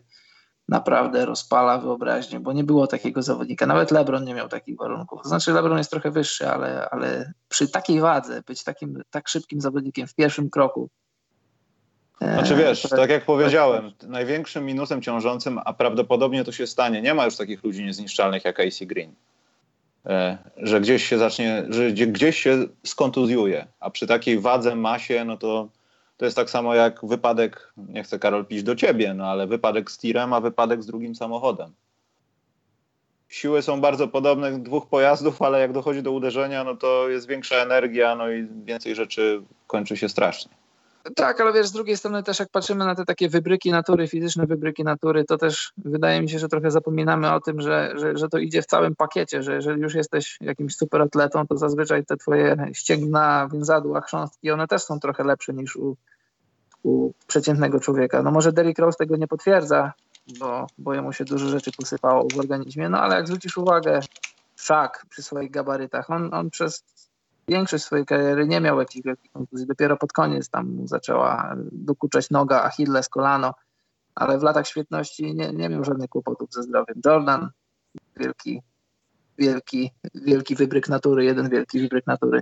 naprawdę 0.73 1.27
rozpala 1.27 1.79
wyobraźnię, 1.79 2.41
bo 2.41 2.53
nie 2.53 2.65
było 2.65 2.87
takiego 2.87 3.23
zawodnika. 3.23 3.67
Nawet 3.67 3.91
LeBron 3.91 4.25
nie 4.25 4.35
miał 4.35 4.49
takich 4.49 4.77
warunków. 4.77 5.25
Znaczy 5.25 5.53
LeBron 5.53 5.79
jest 5.79 5.91
trochę 5.91 6.11
wyższy, 6.11 6.49
ale, 6.49 6.91
ale 6.91 7.33
przy 7.49 7.69
takiej 7.69 8.01
wadze 8.01 8.43
być 8.47 8.65
takim 8.65 9.03
tak 9.11 9.29
szybkim 9.29 9.61
zawodnikiem 9.61 10.07
w 10.07 10.15
pierwszym 10.15 10.51
kroku. 10.51 10.89
E, 12.21 12.35
znaczy 12.35 12.57
wiesz, 12.57 12.83
tak 12.83 13.11
jak 13.11 13.25
powiedziałem, 13.25 13.93
największym 14.03 14.67
minusem 14.67 15.03
ciążącym, 15.03 15.61
a 15.65 15.73
prawdopodobnie 15.73 16.45
to 16.45 16.53
się 16.53 16.67
stanie, 16.67 17.03
nie 17.03 17.15
ma 17.15 17.25
już 17.25 17.37
takich 17.37 17.65
ludzi 17.65 17.85
niezniszczalnych 17.85 18.45
jak 18.45 18.61
AC 18.61 18.79
Green, 18.83 19.15
e, 20.07 20.39
że 20.57 20.81
gdzieś 20.81 21.09
się 21.09 21.19
zacznie, 21.19 21.65
że 21.69 21.91
gdzieś 21.91 22.43
się 22.43 22.65
skontuzjuje, 22.87 23.67
a 23.81 23.91
przy 23.91 24.07
takiej 24.07 24.41
wadze, 24.41 24.77
masie, 24.77 25.25
no 25.25 25.37
to 25.37 25.69
to 26.23 26.27
jest 26.27 26.37
tak 26.37 26.51
samo 26.51 26.75
jak 26.75 27.01
wypadek, 27.03 27.73
nie 27.77 28.03
chcę 28.03 28.19
Karol 28.19 28.47
pić 28.47 28.63
do 28.63 28.77
ciebie, 28.77 29.15
no 29.15 29.27
ale 29.27 29.47
wypadek 29.47 29.91
z 29.91 29.99
tirem, 29.99 30.33
a 30.33 30.41
wypadek 30.41 30.83
z 30.83 30.87
drugim 30.87 31.15
samochodem. 31.15 31.73
Siły 33.29 33.63
są 33.63 33.81
bardzo 33.81 34.09
podobne 34.09 34.59
dwóch 34.59 34.89
pojazdów, 34.89 35.43
ale 35.43 35.61
jak 35.61 35.73
dochodzi 35.73 36.03
do 36.03 36.13
uderzenia, 36.13 36.65
no 36.65 36.77
to 36.77 37.09
jest 37.09 37.27
większa 37.27 37.57
energia, 37.57 38.17
no 38.17 38.31
i 38.31 38.49
więcej 38.65 38.95
rzeczy 38.95 39.43
kończy 39.67 39.97
się 39.97 40.09
strasznie. 40.09 40.53
Tak, 41.17 41.41
ale 41.41 41.53
wiesz, 41.53 41.67
z 41.67 41.73
drugiej 41.73 41.97
strony 41.97 42.23
też 42.23 42.39
jak 42.39 42.49
patrzymy 42.49 42.85
na 42.85 42.95
te 42.95 43.05
takie 43.05 43.29
wybryki 43.29 43.71
natury, 43.71 44.09
fizyczne 44.09 44.47
wybryki 44.47 44.85
natury, 44.85 45.25
to 45.25 45.39
też 45.39 45.73
wydaje 45.77 46.23
mi 46.23 46.29
się, 46.29 46.39
że 46.39 46.49
trochę 46.49 46.71
zapominamy 46.71 47.33
o 47.33 47.41
tym, 47.41 47.61
że, 47.61 47.95
że, 47.97 48.17
że 48.17 48.29
to 48.29 48.39
idzie 48.39 48.63
w 48.63 48.67
całym 48.67 48.97
pakiecie, 48.97 49.43
że 49.43 49.55
jeżeli 49.55 49.83
już 49.83 49.95
jesteś 49.95 50.39
jakimś 50.41 50.77
superatletą, 50.77 51.47
to 51.47 51.57
zazwyczaj 51.57 52.05
te 52.05 52.17
twoje 52.17 52.57
ścięgna, 52.73 53.49
więzadła, 53.53 54.01
chrząstki, 54.01 54.51
one 54.51 54.67
też 54.67 54.83
są 54.83 55.01
trochę 55.01 55.25
lepsze 55.25 55.53
niż 55.53 55.77
u, 55.77 55.97
u 56.83 57.13
przeciętnego 57.27 57.81
człowieka. 57.81 58.23
No 58.23 58.31
może 58.31 58.53
Derrick 58.53 58.79
Rose 58.79 58.99
tego 58.99 59.17
nie 59.17 59.29
potwierdza, 59.29 59.93
bo, 60.39 60.67
bo 60.79 60.95
jemu 60.95 61.13
się 61.13 61.25
dużo 61.25 61.49
rzeczy 61.49 61.71
posypało 61.73 62.29
w 62.35 62.39
organizmie, 62.39 62.89
no 62.89 62.99
ale 62.99 63.17
jak 63.17 63.27
zwrócisz 63.27 63.59
uwagę, 63.59 64.01
Szak 64.57 65.07
przy 65.09 65.23
swoich 65.23 65.51
gabarytach, 65.51 66.11
on, 66.11 66.35
on 66.35 66.51
przez 66.51 66.85
większość 67.49 67.85
swojej 67.85 68.07
kariery 68.07 68.47
nie 68.47 68.61
miał 68.61 68.79
jakichś 68.79 69.05
wielkich 69.05 69.33
kontuzji. 69.33 69.67
Dopiero 69.67 69.97
pod 69.97 70.13
koniec 70.13 70.49
tam 70.49 70.89
zaczęła 70.89 71.57
dokuczać 71.73 72.31
noga, 72.31 72.63
Achilles, 72.63 73.09
kolano, 73.09 73.55
ale 74.15 74.39
w 74.39 74.43
latach 74.43 74.67
świetności 74.67 75.35
nie, 75.35 75.53
nie 75.53 75.69
miał 75.69 75.85
żadnych 75.85 76.11
kłopotów 76.11 76.53
ze 76.53 76.63
zdrowiem. 76.63 77.01
Jordan, 77.05 77.51
wielki, 78.17 78.63
wielki, 79.39 79.91
wielki 80.15 80.55
wybryk 80.55 80.89
natury, 80.89 81.25
jeden 81.25 81.49
wielki 81.49 81.81
wybryk 81.81 82.07
natury. 82.07 82.41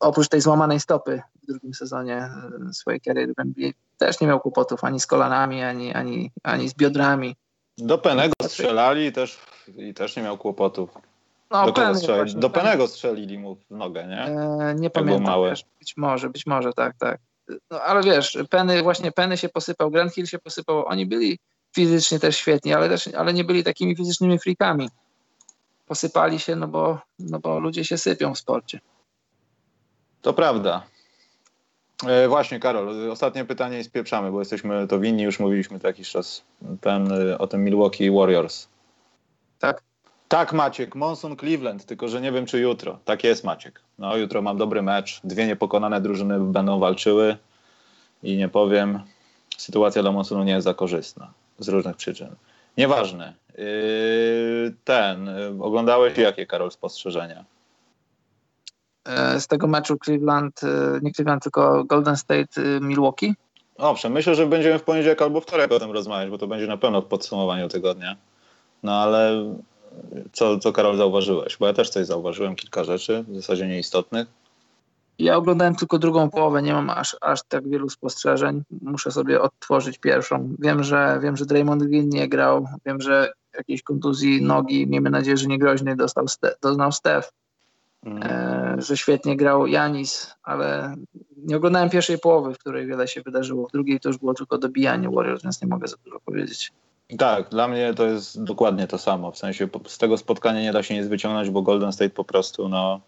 Oprócz 0.00 0.28
tej 0.28 0.40
złamanej 0.40 0.80
stopy 0.80 1.22
w 1.42 1.46
drugim 1.46 1.74
sezonie 1.74 2.16
e, 2.16 2.72
swojej 2.72 3.00
kariery 3.00 3.34
w 3.34 3.40
NBA 3.40 3.70
też 3.98 4.20
nie 4.20 4.26
miał 4.26 4.40
kłopotów 4.40 4.84
ani 4.84 5.00
z 5.00 5.06
kolanami, 5.06 5.62
ani, 5.62 5.94
ani, 5.94 6.30
ani 6.42 6.68
z 6.68 6.74
biodrami. 6.74 7.36
Do 7.78 7.98
Penego 7.98 8.32
strzelali 8.42 9.12
też, 9.12 9.38
i 9.76 9.94
też 9.94 10.16
nie 10.16 10.22
miał 10.22 10.38
kłopotów. 10.38 10.90
No, 11.50 11.66
do, 11.66 11.72
kogo 11.72 11.94
strzeli? 11.94 12.34
do 12.34 12.50
Penego 12.50 12.88
strzelili 12.88 13.38
mu 13.38 13.54
w 13.54 13.70
nogę, 13.70 14.06
nie? 14.06 14.22
E, 14.22 14.74
nie 14.74 14.90
pamiętam. 14.90 15.44
Wiesz, 15.44 15.64
być 15.78 15.96
może, 15.96 16.30
być 16.30 16.46
może, 16.46 16.72
tak, 16.72 16.96
tak. 16.98 17.18
No, 17.70 17.80
ale 17.80 18.02
wiesz, 18.02 18.38
Penny, 18.50 18.82
właśnie 18.82 19.12
Penny 19.12 19.36
się 19.36 19.48
posypał, 19.48 19.90
Grand 19.90 20.14
Hill 20.14 20.26
się 20.26 20.38
posypał. 20.38 20.86
Oni 20.86 21.06
byli 21.06 21.38
fizycznie 21.74 22.18
też 22.18 22.36
świetni, 22.36 22.74
ale, 22.74 22.88
też, 22.88 23.08
ale 23.08 23.32
nie 23.32 23.44
byli 23.44 23.64
takimi 23.64 23.96
fizycznymi 23.96 24.38
frikami. 24.38 24.90
Posypali 25.86 26.38
się, 26.38 26.56
no 26.56 26.68
bo, 26.68 26.98
no 27.18 27.38
bo 27.38 27.60
ludzie 27.60 27.84
się 27.84 27.98
sypią 27.98 28.34
w 28.34 28.38
sporcie. 28.38 28.80
To 30.22 30.32
prawda. 30.32 30.82
E, 32.06 32.28
właśnie, 32.28 32.60
Karol, 32.60 33.10
ostatnie 33.10 33.44
pytanie 33.44 33.78
i 33.78 33.84
spieprzamy, 33.84 34.32
bo 34.32 34.38
jesteśmy 34.38 34.86
to 34.86 34.98
winni, 35.00 35.22
już 35.22 35.40
mówiliśmy 35.40 35.80
to 35.80 35.86
jakiś 35.86 36.10
czas 36.10 36.42
ten, 36.80 37.12
e, 37.12 37.38
o 37.38 37.46
tym 37.46 37.64
Milwaukee 37.64 38.10
Warriors. 38.10 38.68
Tak? 39.58 39.82
Tak, 40.28 40.52
Maciek, 40.52 40.94
Monson 40.94 41.36
Cleveland, 41.36 41.84
tylko 41.84 42.08
że 42.08 42.20
nie 42.20 42.32
wiem, 42.32 42.46
czy 42.46 42.58
jutro. 42.58 42.98
Tak 43.04 43.24
jest, 43.24 43.44
Maciek. 43.44 43.80
No, 43.98 44.16
jutro 44.16 44.42
mam 44.42 44.56
dobry 44.56 44.82
mecz. 44.82 45.20
Dwie 45.24 45.46
niepokonane 45.46 46.00
drużyny 46.00 46.40
będą 46.40 46.78
walczyły 46.78 47.36
i 48.22 48.36
nie 48.36 48.48
powiem, 48.48 49.00
sytuacja 49.56 50.02
dla 50.02 50.12
Monsonu 50.12 50.44
nie 50.44 50.52
jest 50.52 50.64
za 50.64 50.74
korzystna 50.74 51.32
z 51.58 51.68
różnych 51.68 51.96
przyczyn. 51.96 52.28
Nieważne. 52.78 53.34
Yy, 53.58 54.74
ten, 54.84 55.26
yy, 55.26 55.64
oglądałeś 55.64 56.18
jakie, 56.18 56.46
Karol, 56.46 56.70
spostrzeżenia? 56.70 57.44
E, 59.06 59.40
z 59.40 59.46
tego 59.46 59.66
meczu 59.66 59.96
Cleveland, 60.04 60.60
e, 60.64 61.00
nie 61.02 61.12
Cleveland, 61.12 61.42
tylko 61.42 61.84
Golden 61.84 62.16
State 62.16 62.62
e, 62.62 62.80
Milwaukee? 62.80 63.34
Owszem, 63.78 64.12
myślę, 64.12 64.34
że 64.34 64.46
będziemy 64.46 64.78
w 64.78 64.82
poniedziałek 64.82 65.22
albo 65.22 65.40
wtorek 65.40 65.72
o 65.72 65.78
tym 65.78 65.90
rozmawiać, 65.90 66.30
bo 66.30 66.38
to 66.38 66.46
będzie 66.46 66.66
na 66.66 66.76
pewno 66.76 67.02
w 67.02 67.06
podsumowaniu 67.06 67.68
tygodnia. 67.68 68.16
No 68.82 68.92
ale 68.92 69.44
co, 70.32 70.58
co 70.58 70.72
Karol 70.72 70.96
zauważyłeś? 70.96 71.56
Bo 71.56 71.66
ja 71.66 71.72
też 71.72 71.90
coś 71.90 72.06
zauważyłem, 72.06 72.56
kilka 72.56 72.84
rzeczy, 72.84 73.24
w 73.28 73.34
zasadzie 73.36 73.66
nieistotnych. 73.66 74.28
Ja 75.18 75.36
oglądałem 75.36 75.74
tylko 75.74 75.98
drugą 75.98 76.30
połowę, 76.30 76.62
nie 76.62 76.72
mam 76.72 76.90
aż, 76.90 77.16
aż 77.20 77.42
tak 77.48 77.68
wielu 77.68 77.88
spostrzeżeń. 77.88 78.62
Muszę 78.82 79.10
sobie 79.10 79.40
odtworzyć 79.40 79.98
pierwszą. 79.98 80.54
Wiem, 80.58 80.82
że 80.82 81.18
wiem, 81.22 81.36
że 81.36 81.46
Draymond 81.46 81.82
Green 81.82 82.08
nie 82.08 82.28
grał, 82.28 82.66
wiem, 82.86 83.00
że 83.00 83.32
jakiejś 83.56 83.82
kontuzji 83.82 84.42
nogi, 84.42 84.86
miejmy 84.86 85.10
nadzieję, 85.10 85.36
że 85.36 85.46
nie 85.46 85.58
groźnej, 85.58 85.96
dostał 85.96 86.28
Ste 86.28 86.54
doznał 86.62 86.92
Steph. 86.92 87.32
Mm. 88.06 88.22
E, 88.22 88.82
że 88.82 88.96
świetnie 88.96 89.36
grał 89.36 89.66
Janis, 89.66 90.34
ale 90.42 90.94
nie 91.36 91.56
oglądałem 91.56 91.90
pierwszej 91.90 92.18
połowy, 92.18 92.54
w 92.54 92.58
której 92.58 92.86
wiele 92.86 93.08
się 93.08 93.22
wydarzyło. 93.22 93.68
W 93.68 93.72
drugiej 93.72 94.00
to 94.00 94.08
już 94.08 94.18
było 94.18 94.34
tylko 94.34 94.58
dobijanie 94.58 95.10
Warriors, 95.10 95.42
więc 95.42 95.62
nie 95.62 95.68
mogę 95.68 95.88
za 95.88 95.96
dużo 96.04 96.20
powiedzieć. 96.20 96.72
Tak, 97.18 97.48
dla 97.48 97.68
mnie 97.68 97.94
to 97.94 98.06
jest 98.06 98.44
dokładnie 98.44 98.86
to 98.86 98.98
samo. 98.98 99.30
W 99.30 99.38
sensie 99.38 99.68
z 99.86 99.98
tego 99.98 100.18
spotkania 100.18 100.62
nie 100.62 100.72
da 100.72 100.82
się 100.82 100.98
nic 100.98 101.06
wyciągnąć, 101.06 101.50
bo 101.50 101.62
Golden 101.62 101.92
State 101.92 102.10
po 102.10 102.24
prostu, 102.24 102.68
no. 102.68 103.00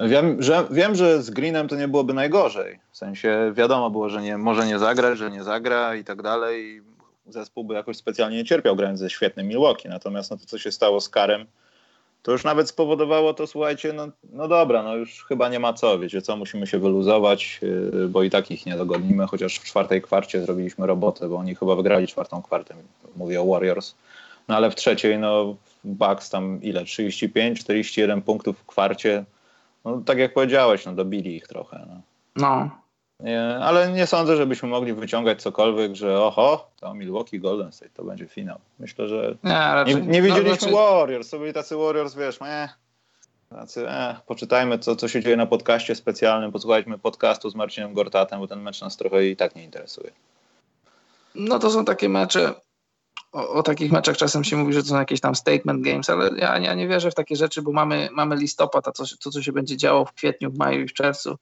Wiem 0.00 0.42
że, 0.42 0.64
wiem, 0.70 0.94
że 0.94 1.22
z 1.22 1.30
Greenem 1.30 1.68
to 1.68 1.76
nie 1.76 1.88
byłoby 1.88 2.14
najgorzej. 2.14 2.78
W 2.90 2.96
sensie 2.96 3.52
wiadomo 3.54 3.90
było, 3.90 4.08
że 4.08 4.22
nie, 4.22 4.38
może 4.38 4.66
nie 4.66 4.78
zagrać, 4.78 5.18
że 5.18 5.30
nie 5.30 5.44
zagra 5.44 5.94
i 5.94 6.04
tak 6.04 6.22
dalej. 6.22 6.82
Zespół 7.26 7.64
by 7.64 7.74
jakoś 7.74 7.96
specjalnie 7.96 8.36
nie 8.36 8.44
cierpiał 8.44 8.76
grając 8.76 9.00
ze 9.00 9.10
świetnym 9.10 9.48
Milwaukee. 9.48 9.88
Natomiast 9.88 10.30
no, 10.30 10.36
to, 10.36 10.46
co 10.46 10.58
się 10.58 10.72
stało 10.72 11.00
z 11.00 11.08
Karem, 11.08 11.46
to 12.22 12.32
już 12.32 12.44
nawet 12.44 12.68
spowodowało 12.68 13.34
to, 13.34 13.46
słuchajcie, 13.46 13.92
no, 13.92 14.08
no 14.32 14.48
dobra, 14.48 14.82
no 14.82 14.96
już 14.96 15.24
chyba 15.24 15.48
nie 15.48 15.60
ma 15.60 15.72
co, 15.72 15.98
wiecie 15.98 16.22
co, 16.22 16.36
musimy 16.36 16.66
się 16.66 16.78
wyluzować, 16.78 17.60
yy, 17.92 18.08
bo 18.08 18.22
i 18.22 18.30
tak 18.30 18.50
ich 18.50 18.66
nie 18.66 18.76
dogonimy, 18.76 19.26
chociaż 19.26 19.58
w 19.58 19.64
czwartej 19.64 20.02
kwarcie 20.02 20.42
zrobiliśmy 20.42 20.86
robotę, 20.86 21.28
bo 21.28 21.36
oni 21.36 21.54
chyba 21.54 21.76
wygrali 21.76 22.06
czwartą 22.06 22.42
kwartę, 22.42 22.74
mówię 23.16 23.40
o 23.40 23.46
Warriors. 23.46 23.94
No 24.48 24.56
ale 24.56 24.70
w 24.70 24.74
trzeciej, 24.74 25.18
no 25.18 25.56
Bucks 25.84 26.30
tam 26.30 26.62
ile, 26.62 26.84
35, 26.84 27.60
41 27.60 28.22
punktów 28.22 28.58
w 28.58 28.66
kwarcie, 28.66 29.24
no 29.84 30.02
tak 30.06 30.18
jak 30.18 30.34
powiedziałeś, 30.34 30.86
no 30.86 30.92
dobili 30.92 31.36
ich 31.36 31.48
trochę. 31.48 31.86
No. 31.88 32.00
no. 32.36 32.79
Ale 33.62 33.92
nie 33.92 34.06
sądzę, 34.06 34.36
żebyśmy 34.36 34.68
mogli 34.68 34.92
wyciągać 34.92 35.42
cokolwiek, 35.42 35.94
że 35.94 36.20
oho, 36.20 36.70
to 36.80 36.94
Milwaukee 36.94 37.40
Golden 37.40 37.72
State 37.72 37.90
to 37.94 38.04
będzie 38.04 38.26
finał. 38.26 38.58
Myślę, 38.78 39.08
że 39.08 39.36
nie, 39.44 39.94
nie, 39.94 40.00
nie 40.00 40.22
widzieliśmy 40.22 40.50
no, 40.50 40.56
znaczy... 40.56 40.74
Warriors, 40.74 41.30
to 41.30 41.38
byli 41.38 41.52
tacy 41.52 41.76
Warriors, 41.76 42.14
wiesz, 42.14 42.40
nie, 42.40 42.68
tacy, 43.50 43.88
eh, 43.88 44.16
poczytajmy 44.26 44.78
co, 44.78 44.96
co 44.96 45.08
się 45.08 45.22
dzieje 45.22 45.36
na 45.36 45.46
podcaście 45.46 45.94
specjalnym, 45.94 46.52
posłuchajmy 46.52 46.98
podcastu 46.98 47.50
z 47.50 47.54
Marcinem 47.54 47.94
Gortatem, 47.94 48.40
bo 48.40 48.46
ten 48.46 48.62
mecz 48.62 48.80
nas 48.80 48.96
trochę 48.96 49.26
i 49.26 49.36
tak 49.36 49.56
nie 49.56 49.64
interesuje. 49.64 50.10
No 51.34 51.58
to 51.58 51.70
są 51.70 51.84
takie 51.84 52.08
mecze, 52.08 52.54
o, 53.32 53.48
o, 53.48 53.62
takich 53.62 53.92
meczach 53.92 54.16
czasem 54.16 54.44
się 54.44 54.56
mówi, 54.56 54.72
że 54.72 54.82
to 54.82 54.88
są 54.88 54.98
jakieś 54.98 55.20
tam 55.20 55.34
statement 55.34 55.82
games, 55.82 56.10
ale 56.10 56.30
ja, 56.36 56.58
ja 56.58 56.74
nie 56.74 56.88
wierzę 56.88 57.10
w 57.10 57.14
takie 57.14 57.36
rzeczy, 57.36 57.62
bo 57.62 57.72
mamy, 57.72 58.08
mamy 58.12 58.36
listopad, 58.36 58.88
a 58.88 58.92
to, 58.92 59.04
to, 59.24 59.30
co 59.30 59.42
się 59.42 59.52
będzie 59.52 59.76
działo 59.76 60.04
w 60.04 60.12
kwietniu, 60.12 60.50
w 60.50 60.58
maju 60.58 60.80
i 60.80 60.88
w 60.88 60.92
czerwcu, 60.92 61.38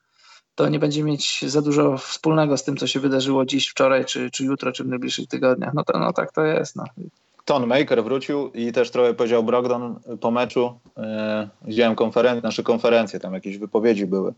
to 0.59 0.68
nie 0.68 0.78
będzie 0.78 1.05
mieć 1.05 1.44
za 1.47 1.62
dużo 1.62 1.98
wspólnego 1.98 2.56
z 2.56 2.64
tym, 2.64 2.76
co 2.76 2.86
się 2.86 3.01
wydarzyło 3.01 3.44
dziś, 3.44 3.68
wczoraj, 3.68 4.05
czy, 4.05 4.30
czy 4.30 4.44
jutro, 4.44 4.72
czy 4.72 4.85
w 4.85 4.89
najbliższych 4.89 5.28
tygodniach. 5.28 5.74
No, 5.74 5.85
to, 5.85 5.98
no 5.98 6.12
tak 6.12 6.32
to 6.32 6.44
jest. 6.44 6.76
No. 6.76 6.85
Ton 7.44 7.66
Maker 7.66 8.05
wrócił 8.05 8.51
i 8.55 8.72
też 8.72 8.90
trochę 8.90 9.14
powiedział 9.14 9.44
Brogdon 9.44 10.01
po 10.20 10.30
meczu. 10.30 10.78
E, 10.97 11.48
widziałem 11.62 11.94
konferencję, 11.94 12.43
nasze 12.43 12.62
konferencje, 12.62 13.20
tam 13.20 13.35
jakieś 13.35 13.59
wypowiedzi 13.59 14.06
były. 14.06 14.35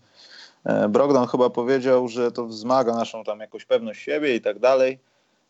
E, 0.65 0.89
Brogdon 0.89 1.27
chyba 1.27 1.51
powiedział, 1.51 2.09
że 2.09 2.33
to 2.33 2.47
wzmaga 2.47 2.95
naszą 2.95 3.25
tam 3.25 3.41
jakąś 3.41 3.65
pewność 3.65 4.03
siebie 4.03 4.35
i 4.35 4.41
tak 4.41 4.59
dalej. 4.59 4.99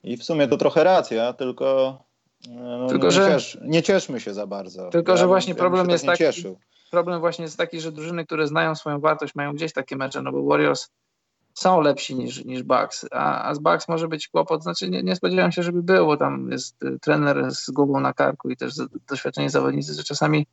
I 0.05 0.17
w 0.17 0.25
sumie 0.25 0.49
to 0.49 0.57
trochę 0.57 0.85
racja, 0.85 1.33
tylko, 1.33 1.99
e, 2.49 2.51
no, 2.53 2.89
tylko 2.89 3.07
nie, 3.07 3.13
że, 3.13 3.29
ciesz, 3.29 3.59
nie 3.63 3.83
cieszmy 3.83 4.21
się 4.21 4.35
za 4.35 4.47
bardzo. 4.47 4.91
Tylko, 4.91 5.13
ja 5.13 5.19
że 5.19 5.27
właśnie 5.27 5.55
problem 5.55 5.87
tak 5.87 5.93
jest 5.93 6.07
taki. 6.07 6.19
Cieszył 6.19 6.57
problem 6.91 7.21
właśnie 7.21 7.43
jest 7.43 7.59
taki, 7.59 7.81
że 7.81 7.93
drużyny, 7.93 8.27
które 8.27 8.47
znają 8.47 8.75
swoją 8.75 9.01
wartość, 9.01 9.35
mają 9.35 9.53
gdzieś 9.53 9.73
takie 9.73 9.97
mecze, 9.97 10.23
no 10.23 10.33
bo 10.33 10.45
Warriors 10.45 10.91
są 11.55 11.81
lepsi 11.81 12.15
niż, 12.15 12.45
niż 12.45 12.63
Bucks, 12.63 13.07
a, 13.11 13.49
a 13.49 13.55
z 13.55 13.59
Bucks 13.59 13.89
może 13.89 14.09
być 14.09 14.29
kłopot, 14.29 14.63
znaczy 14.63 14.91
nie, 14.91 15.03
nie 15.03 15.17
spodziewałem 15.17 15.53
się, 15.53 15.63
żeby 15.63 15.83
było, 15.83 16.17
tam 16.17 16.51
jest 16.51 16.83
y, 16.83 16.99
trener 16.99 17.55
z 17.55 17.71
głową 17.71 18.01
na 18.01 18.13
karku 18.13 18.51
i 18.51 18.57
też 18.57 18.75
doświadczeni 19.09 19.51
zawodnicy, 19.51 19.95
że 19.95 20.05
czasami 20.05 20.47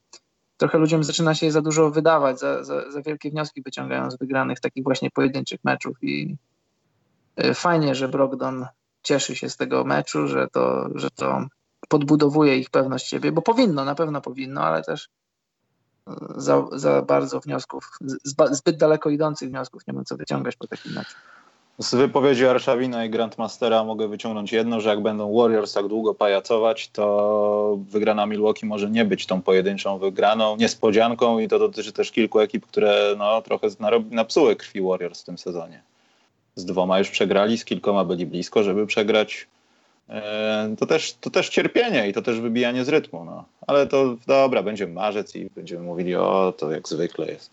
trochę 0.58 0.78
ludziom 0.78 1.04
zaczyna 1.04 1.36
się 1.36 1.52
za 1.52 1.62
dużo 1.62 1.92
wydawać, 1.92 2.40
za, 2.40 2.64
za, 2.64 2.92
za 2.92 3.02
wielkie 3.02 3.32
wnioski 3.32 3.62
wyciągają 3.62 4.12
z 4.12 4.18
wygranych 4.18 4.60
takich 4.60 4.84
właśnie 4.84 5.12
pojedynczych 5.12 5.60
meczów 5.64 5.98
i 6.02 6.38
y, 7.44 7.54
fajnie, 7.54 7.96
że 7.96 8.08
Brogdon 8.08 8.66
cieszy 9.04 9.36
się 9.36 9.50
z 9.50 9.58
tego 9.58 9.84
meczu, 9.84 10.28
że 10.28 10.48
to, 10.48 10.90
że 10.96 11.10
to 11.12 11.46
podbudowuje 11.90 12.58
ich 12.58 12.70
pewność 12.70 13.08
siebie, 13.08 13.32
bo 13.32 13.42
powinno, 13.42 13.86
na 13.86 13.96
pewno 13.96 14.22
powinno, 14.22 14.62
ale 14.62 14.84
też 14.84 15.10
za, 16.36 16.66
za 16.72 17.02
bardzo 17.02 17.40
wniosków, 17.40 17.90
zbyt 18.52 18.78
daleko 18.78 19.10
idących 19.10 19.50
wniosków 19.50 19.88
nie 19.88 19.94
wiem 19.94 20.06
co 20.06 20.18
wyciągać 20.18 20.56
po 20.56 20.68
takim 20.68 20.94
meczu. 20.94 21.14
Z 21.80 21.96
wypowiedzi 21.96 22.46
Arszawina 22.46 23.06
i 23.06 23.10
Grandmastera 23.10 23.84
mogę 23.84 24.08
wyciągnąć 24.08 24.52
jedno, 24.52 24.82
że 24.82 24.90
jak 24.90 25.02
będą 25.02 25.38
Warriors 25.38 25.74
tak 25.74 25.88
długo 25.88 26.14
pajacować, 26.14 26.90
to 26.90 27.78
wygrana 27.90 28.26
Milwaukee 28.26 28.66
może 28.66 28.90
nie 28.90 29.06
być 29.06 29.26
tą 29.26 29.42
pojedynczą 29.42 29.98
wygraną, 29.98 30.56
niespodzianką 30.56 31.40
i 31.40 31.48
to 31.48 31.60
dotyczy 31.60 31.92
też 31.92 32.12
kilku 32.12 32.40
ekip, 32.40 32.66
które 32.66 33.16
no, 33.18 33.42
trochę 33.42 33.68
napsuły 34.12 34.56
krwi 34.56 34.82
Warriors 34.82 35.22
w 35.22 35.26
tym 35.26 35.38
sezonie. 35.38 35.82
Z 36.56 36.66
dwoma 36.66 37.00
już 37.00 37.10
przegrali, 37.10 37.58
z 37.58 37.66
kilkoma 37.66 38.06
byli 38.06 38.26
blisko, 38.26 38.64
żeby 38.64 38.88
przegrać. 38.88 39.48
E, 40.10 40.76
to 40.80 40.86
też, 40.86 41.14
to 41.22 41.30
też 41.30 41.50
cierpienie 41.50 42.10
i 42.10 42.14
to 42.14 42.22
też 42.22 42.40
wybijanie 42.40 42.86
z 42.86 42.90
rytmu. 42.90 43.26
No. 43.26 43.46
Ale 43.68 43.88
to 43.88 44.16
dobra, 44.28 44.64
będzie 44.64 44.88
marzec 44.88 45.36
i 45.36 45.50
będziemy 45.56 45.82
mówili 45.82 46.16
o 46.16 46.54
to 46.58 46.72
jak 46.72 46.88
zwykle 46.88 47.26
jest. 47.26 47.50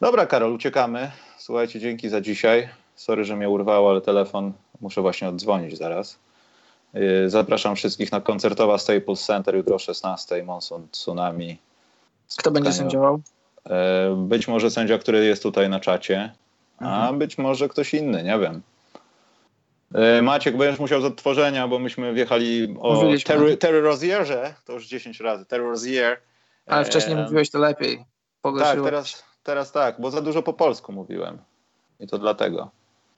Dobra, 0.00 0.26
Karol, 0.26 0.52
uciekamy. 0.52 1.10
Słuchajcie, 1.38 1.80
dzięki 1.80 2.08
za 2.08 2.20
dzisiaj. 2.20 2.68
Sorry, 2.96 3.24
że 3.24 3.36
mnie 3.36 3.48
urwało, 3.48 3.90
ale 3.90 4.00
telefon 4.00 4.52
muszę 4.80 5.00
właśnie 5.00 5.28
oddzwonić 5.28 5.78
zaraz. 5.78 6.18
Y, 6.96 7.30
zapraszam 7.30 7.76
wszystkich 7.76 8.12
na 8.12 8.20
koncertowa 8.20 8.78
Staples 8.78 9.24
Center 9.24 9.56
jutro 9.56 9.74
o 9.74 9.78
16. 9.78 10.42
Monson 10.42 10.88
Tsunami. 10.90 11.56
Kto 12.36 12.50
będzie 12.50 12.72
sędziował? 12.72 13.20
E, 13.66 14.16
być 14.16 14.48
może 14.48 14.70
sędzia, 14.70 14.98
który 14.98 15.24
jest 15.24 15.42
tutaj 15.42 15.68
na 15.68 15.80
czacie, 15.80 16.32
a 16.78 16.96
mhm. 16.96 17.18
być 17.18 17.38
może 17.38 17.68
ktoś 17.68 17.94
inny, 17.94 18.22
nie 18.22 18.38
wiem. 18.38 18.62
E, 19.94 20.22
Maciek, 20.22 20.56
będziesz 20.56 20.80
musiał 20.80 21.00
z 21.00 21.04
odtworzenia, 21.04 21.68
bo 21.68 21.78
myśmy 21.78 22.12
wjechali 22.12 22.76
o 22.80 23.04
Terry, 23.24 23.56
Terry 23.56 23.80
Rozierze, 23.80 24.54
to 24.64 24.72
już 24.72 24.86
10 24.86 25.20
razy, 25.20 25.46
Terry 25.46 25.64
Rozier. 25.64 26.20
Ale 26.66 26.84
wcześniej 26.84 27.18
e... 27.18 27.22
mówiłeś 27.22 27.50
to 27.50 27.58
lepiej. 27.58 28.04
Tak, 28.58 28.82
teraz, 28.84 29.24
teraz 29.42 29.72
tak, 29.72 30.00
bo 30.00 30.10
za 30.10 30.20
dużo 30.20 30.42
po 30.42 30.52
polsku 30.52 30.92
mówiłem. 30.92 31.38
I 32.00 32.06
to 32.06 32.18
dlatego. 32.18 32.70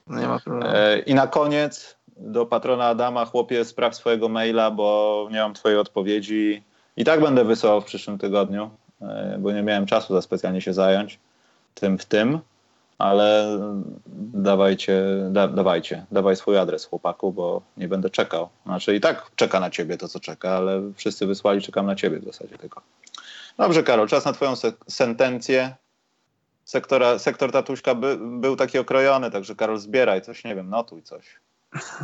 No 0.06 0.20
nie 0.20 0.28
ma 0.28 0.38
problemu. 0.38 0.74
E, 0.76 0.98
I 0.98 1.14
na 1.14 1.26
koniec 1.26 1.96
do 2.16 2.46
patrona 2.46 2.84
Adama, 2.86 3.24
chłopie, 3.24 3.64
sprawdź 3.64 3.96
swojego 3.96 4.28
maila, 4.28 4.70
bo 4.70 5.28
nie 5.30 5.38
mam 5.38 5.54
twojej 5.54 5.78
odpowiedzi. 5.78 6.62
I 6.96 7.04
tak 7.04 7.20
będę 7.20 7.44
wysyłał 7.44 7.80
w 7.80 7.84
przyszłym 7.84 8.18
tygodniu, 8.18 8.70
e, 9.02 9.36
bo 9.38 9.52
nie 9.52 9.62
miałem 9.62 9.86
czasu 9.86 10.14
za 10.14 10.22
specjalnie 10.22 10.60
się 10.60 10.72
zająć 10.72 11.18
tym 11.74 11.98
w 11.98 12.04
tym, 12.04 12.40
ale 12.98 13.58
dawajcie, 14.34 15.02
da, 15.30 15.48
dawajcie, 15.48 16.06
dawaj 16.12 16.36
swój 16.36 16.58
adres 16.58 16.84
chłopaku, 16.84 17.32
bo 17.32 17.62
nie 17.76 17.88
będę 17.88 18.10
czekał. 18.10 18.48
Znaczy 18.66 18.96
i 18.96 19.00
tak 19.00 19.30
czeka 19.36 19.60
na 19.60 19.70
ciebie 19.70 19.96
to, 19.96 20.08
co 20.08 20.20
czeka, 20.20 20.50
ale 20.50 20.82
wszyscy 20.96 21.26
wysłali, 21.26 21.62
czekam 21.62 21.86
na 21.86 21.94
ciebie 21.94 22.18
w 22.18 22.24
zasadzie 22.24 22.58
tylko. 22.58 22.80
Dobrze, 23.58 23.82
Karol, 23.82 24.08
czas 24.08 24.24
na 24.24 24.32
twoją 24.32 24.56
se 24.56 24.72
sentencję 24.88 25.74
sektora, 26.64 27.18
sektor 27.18 27.52
tatuśka 27.52 27.94
by, 27.94 28.18
był 28.20 28.56
taki 28.56 28.78
okrojony, 28.78 29.30
także 29.30 29.54
Karol 29.54 29.78
zbieraj 29.78 30.22
coś, 30.22 30.44
nie 30.44 30.54
wiem, 30.54 30.70
notuj 30.70 31.02
coś. 31.02 31.40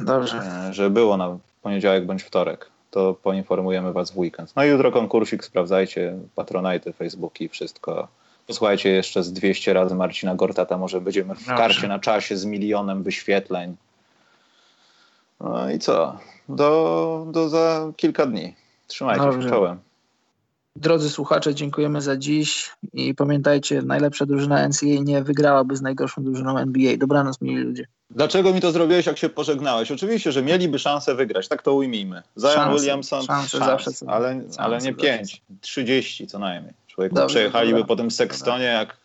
Dobrze. 0.05 0.37
E, 0.69 0.75
że 0.75 0.91
było 0.91 1.17
na 1.17 1.39
poniedziałek 1.62 2.07
bądź 2.07 2.23
wtorek. 2.23 2.71
To 2.91 3.15
poinformujemy 3.15 3.93
was 3.93 4.11
w 4.11 4.19
weekend. 4.19 4.57
No 4.57 4.65
i 4.65 4.69
jutro 4.69 4.93
konkursik, 4.93 5.45
sprawdzajcie, 5.45 6.19
patronajty, 6.35 6.93
Facebooki, 6.93 7.49
wszystko. 7.49 8.09
Posłuchajcie 8.51 8.89
jeszcze 8.89 9.22
z 9.22 9.32
200 9.32 9.72
razy 9.72 9.94
Marcina 9.94 10.35
Gortata, 10.35 10.78
może 10.78 11.01
będziemy 11.01 11.35
w 11.35 11.47
karcie 11.47 11.89
na 11.89 11.98
czasie 11.98 12.36
z 12.36 12.44
milionem 12.44 13.02
wyświetleń. 13.02 13.77
No 15.40 15.70
i 15.70 15.78
co? 15.78 16.18
Do, 16.48 17.27
do 17.32 17.48
za 17.48 17.93
kilka 17.97 18.27
dni. 18.27 18.55
Trzymajcie 18.86 19.22
Dobrze. 19.22 19.43
się 19.43 19.48
czołem. 19.48 19.78
Drodzy 20.77 21.10
słuchacze, 21.10 21.55
dziękujemy 21.55 22.01
za 22.01 22.16
dziś 22.16 22.70
i 22.93 23.14
pamiętajcie, 23.14 23.82
najlepsza 23.82 24.27
drużyna 24.27 24.68
NCAA 24.68 25.02
nie 25.02 25.22
wygrałaby 25.22 25.77
z 25.77 25.82
najgorszą 25.82 26.24
drużyną 26.24 26.59
NBA. 26.59 26.97
Dobranoc, 26.97 27.40
mili 27.40 27.62
ludzie. 27.62 27.86
Dlaczego 28.10 28.52
mi 28.52 28.60
to 28.60 28.72
zrobiłeś, 28.72 29.06
jak 29.06 29.18
się 29.18 29.28
pożegnałeś? 29.28 29.90
Oczywiście, 29.90 30.32
że 30.32 30.43
mieliby 30.43 30.78
szansę 30.78 31.14
wygrać, 31.14 31.48
tak 31.48 31.62
to 31.62 31.74
ujmijmy. 31.74 32.22
Zion 32.39 32.74
Williamson, 32.77 33.22
szanse 33.22 33.59
szans, 33.59 33.85
zawsze. 33.85 33.90
Ale, 34.06 34.40
ale 34.56 34.78
nie 34.78 34.94
5, 34.94 35.43
30 35.60 36.27
co 36.27 36.39
najmniej. 36.39 36.80
Człowieku, 37.01 37.14
Dobrze, 37.14 37.35
przejechaliby 37.35 37.78
dobra. 37.78 37.89
po 37.89 37.97
tym 37.97 38.10
Sextonie 38.10 38.64
jak 38.64 38.97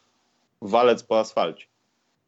walec 0.61 1.03
po 1.03 1.19
asfalcie. 1.19 1.65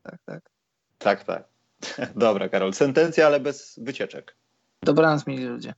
Tak, 0.03 0.17
tak. 0.25 0.49
Tak, 0.97 1.23
tak. 1.23 1.43
Dobra, 2.15 2.49
Karol, 2.49 2.73
sentencja, 2.73 3.25
ale 3.25 3.39
bez 3.39 3.79
wycieczek. 3.79 4.35
Dobranoc, 4.83 5.27
mili 5.27 5.45
ludzie. 5.45 5.73